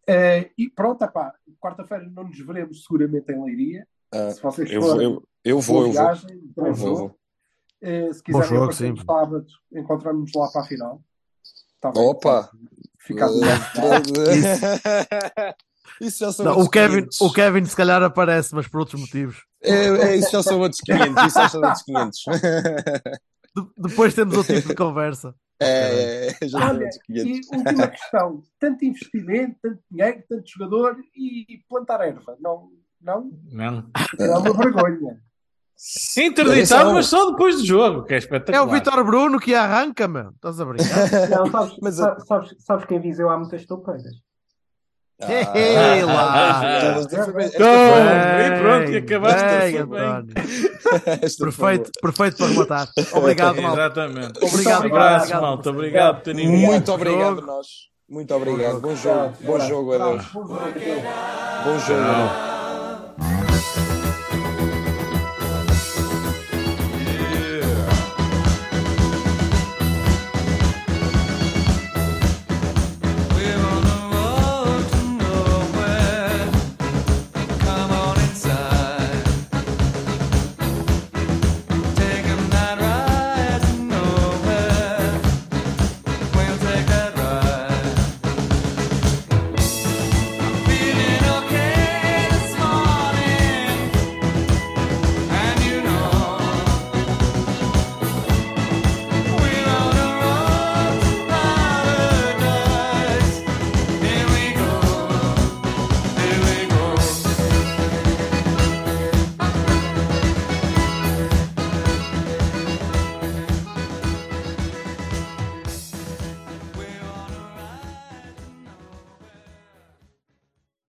Eh, 0.06 0.50
e 0.58 0.68
pronto, 0.70 1.02
epá, 1.04 1.32
quarta-feira 1.60 2.08
não 2.14 2.24
nos 2.24 2.38
veremos 2.38 2.82
seguramente 2.84 3.32
em 3.32 3.42
Leiria. 3.44 3.86
Ah, 4.12 4.30
Se 4.30 4.42
vocês 4.42 4.70
eu, 4.70 4.80
vou, 4.80 4.90
forem, 4.90 5.04
eu, 5.06 5.22
eu 5.44 5.60
vou, 5.60 5.76
eu 5.78 5.82
vou. 5.84 5.92
viagem, 5.92 6.40
bom 6.56 6.66
Eu 6.66 6.74
vou, 6.74 7.18
Eh, 7.80 8.12
se 8.12 8.22
Bom 8.30 8.40
quiserem 8.40 8.48
jogo, 8.60 8.72
sim. 8.72 8.94
sábado, 9.06 9.46
encontramos 9.72 10.30
lá 10.34 10.48
para 10.50 10.62
a 10.62 10.64
final. 10.64 11.02
Tá 11.80 11.90
bem? 11.92 12.02
Opa! 12.02 12.50
Ficar 12.98 13.26
lado. 13.30 13.62
Isso 16.00 16.18
já 16.18 16.32
são 16.32 16.44
Não, 16.44 16.52
outros 16.52 16.66
o, 16.68 16.70
Kevin, 16.70 16.96
500. 17.00 17.20
o 17.20 17.32
Kevin 17.32 17.64
se 17.64 17.76
calhar 17.76 18.02
aparece, 18.02 18.54
mas 18.54 18.68
por 18.68 18.80
outros 18.80 19.00
motivos. 19.00 19.44
É, 19.62 19.86
é, 19.86 20.16
isso 20.16 20.30
já 20.30 20.42
são 20.42 20.60
outros 20.60 20.80
500. 20.82 21.24
Isso 21.24 21.38
já 21.40 21.48
são 21.48 21.60
outros 21.62 21.82
500. 21.82 22.20
De- 23.56 23.88
depois 23.88 24.14
temos 24.14 24.36
outro 24.36 24.54
tipo 24.54 24.68
de 24.68 24.74
conversa. 24.74 25.34
É, 25.60 26.28
é, 26.40 26.48
já 26.48 26.68
Olha, 26.68 26.84
é. 26.84 26.90
e 27.08 27.40
última 27.52 27.88
questão: 27.88 28.42
tanto 28.60 28.84
investimento, 28.84 29.56
tanto 29.60 29.80
dinheiro, 29.90 30.22
tanto 30.28 30.44
jogador 30.48 30.96
e 31.16 31.58
plantar 31.68 32.00
erva. 32.06 32.36
Não, 32.38 32.70
não, 33.00 33.32
Não. 33.50 33.90
é 34.20 34.38
uma 34.38 34.52
vergonha. 34.52 35.20
Interditável, 36.18 36.92
mas 36.92 37.06
só 37.06 37.30
depois 37.30 37.56
do 37.58 37.64
jogo, 37.66 38.02
que 38.04 38.12
é 38.12 38.16
É 38.16 38.18
espetacular. 38.18 38.66
o 38.66 38.70
Vitor 38.70 39.04
Bruno 39.04 39.38
que 39.38 39.54
arranca, 39.54 40.08
meu. 40.08 40.30
Estás 40.30 40.60
a 40.60 40.64
brincar? 40.64 41.08
Não, 41.30 41.46
sabes, 41.50 41.76
Mas, 41.80 41.94
sa- 41.94 42.18
sabes, 42.26 42.54
sabes 42.58 42.84
que 42.84 42.94
em 42.94 43.00
Viseu 43.00 43.30
há 43.30 43.38
muitas 43.38 43.64
toupeiras. 43.64 44.02
Ei, 45.20 46.04
lá. 46.04 46.60
Toma, 46.80 47.24
foi- 47.24 47.44
e 47.44 48.58
pronto, 48.60 48.90
e 48.92 48.96
acabaste 48.98 49.44
bem, 49.44 49.86
Perfeito, 51.38 51.90
perfeito 52.00 52.36
para 52.36 52.46
rematar. 52.46 52.88
Obrigado, 53.12 53.60
mal. 53.62 53.72
Exatamente. 53.74 54.44
Obrigado, 54.44 54.82
Um 54.82 54.86
abraço, 54.86 55.18
obrigado. 55.24 55.42
malta. 55.42 55.70
Obrigado, 55.70 56.12
boa. 56.14 56.22
Toninho. 56.24 56.50
Muito 56.66 56.92
obrigado, 56.92 57.34
jogo. 57.36 57.46
nós. 57.46 57.66
Muito 58.08 58.34
obrigado. 58.34 58.80
Bom 58.80 58.94
jogo. 58.96 59.34
Bom 59.40 59.60
jogo, 59.60 59.94
adeus. 59.94 60.24
Bom 60.32 61.78
jogo, 61.78 62.57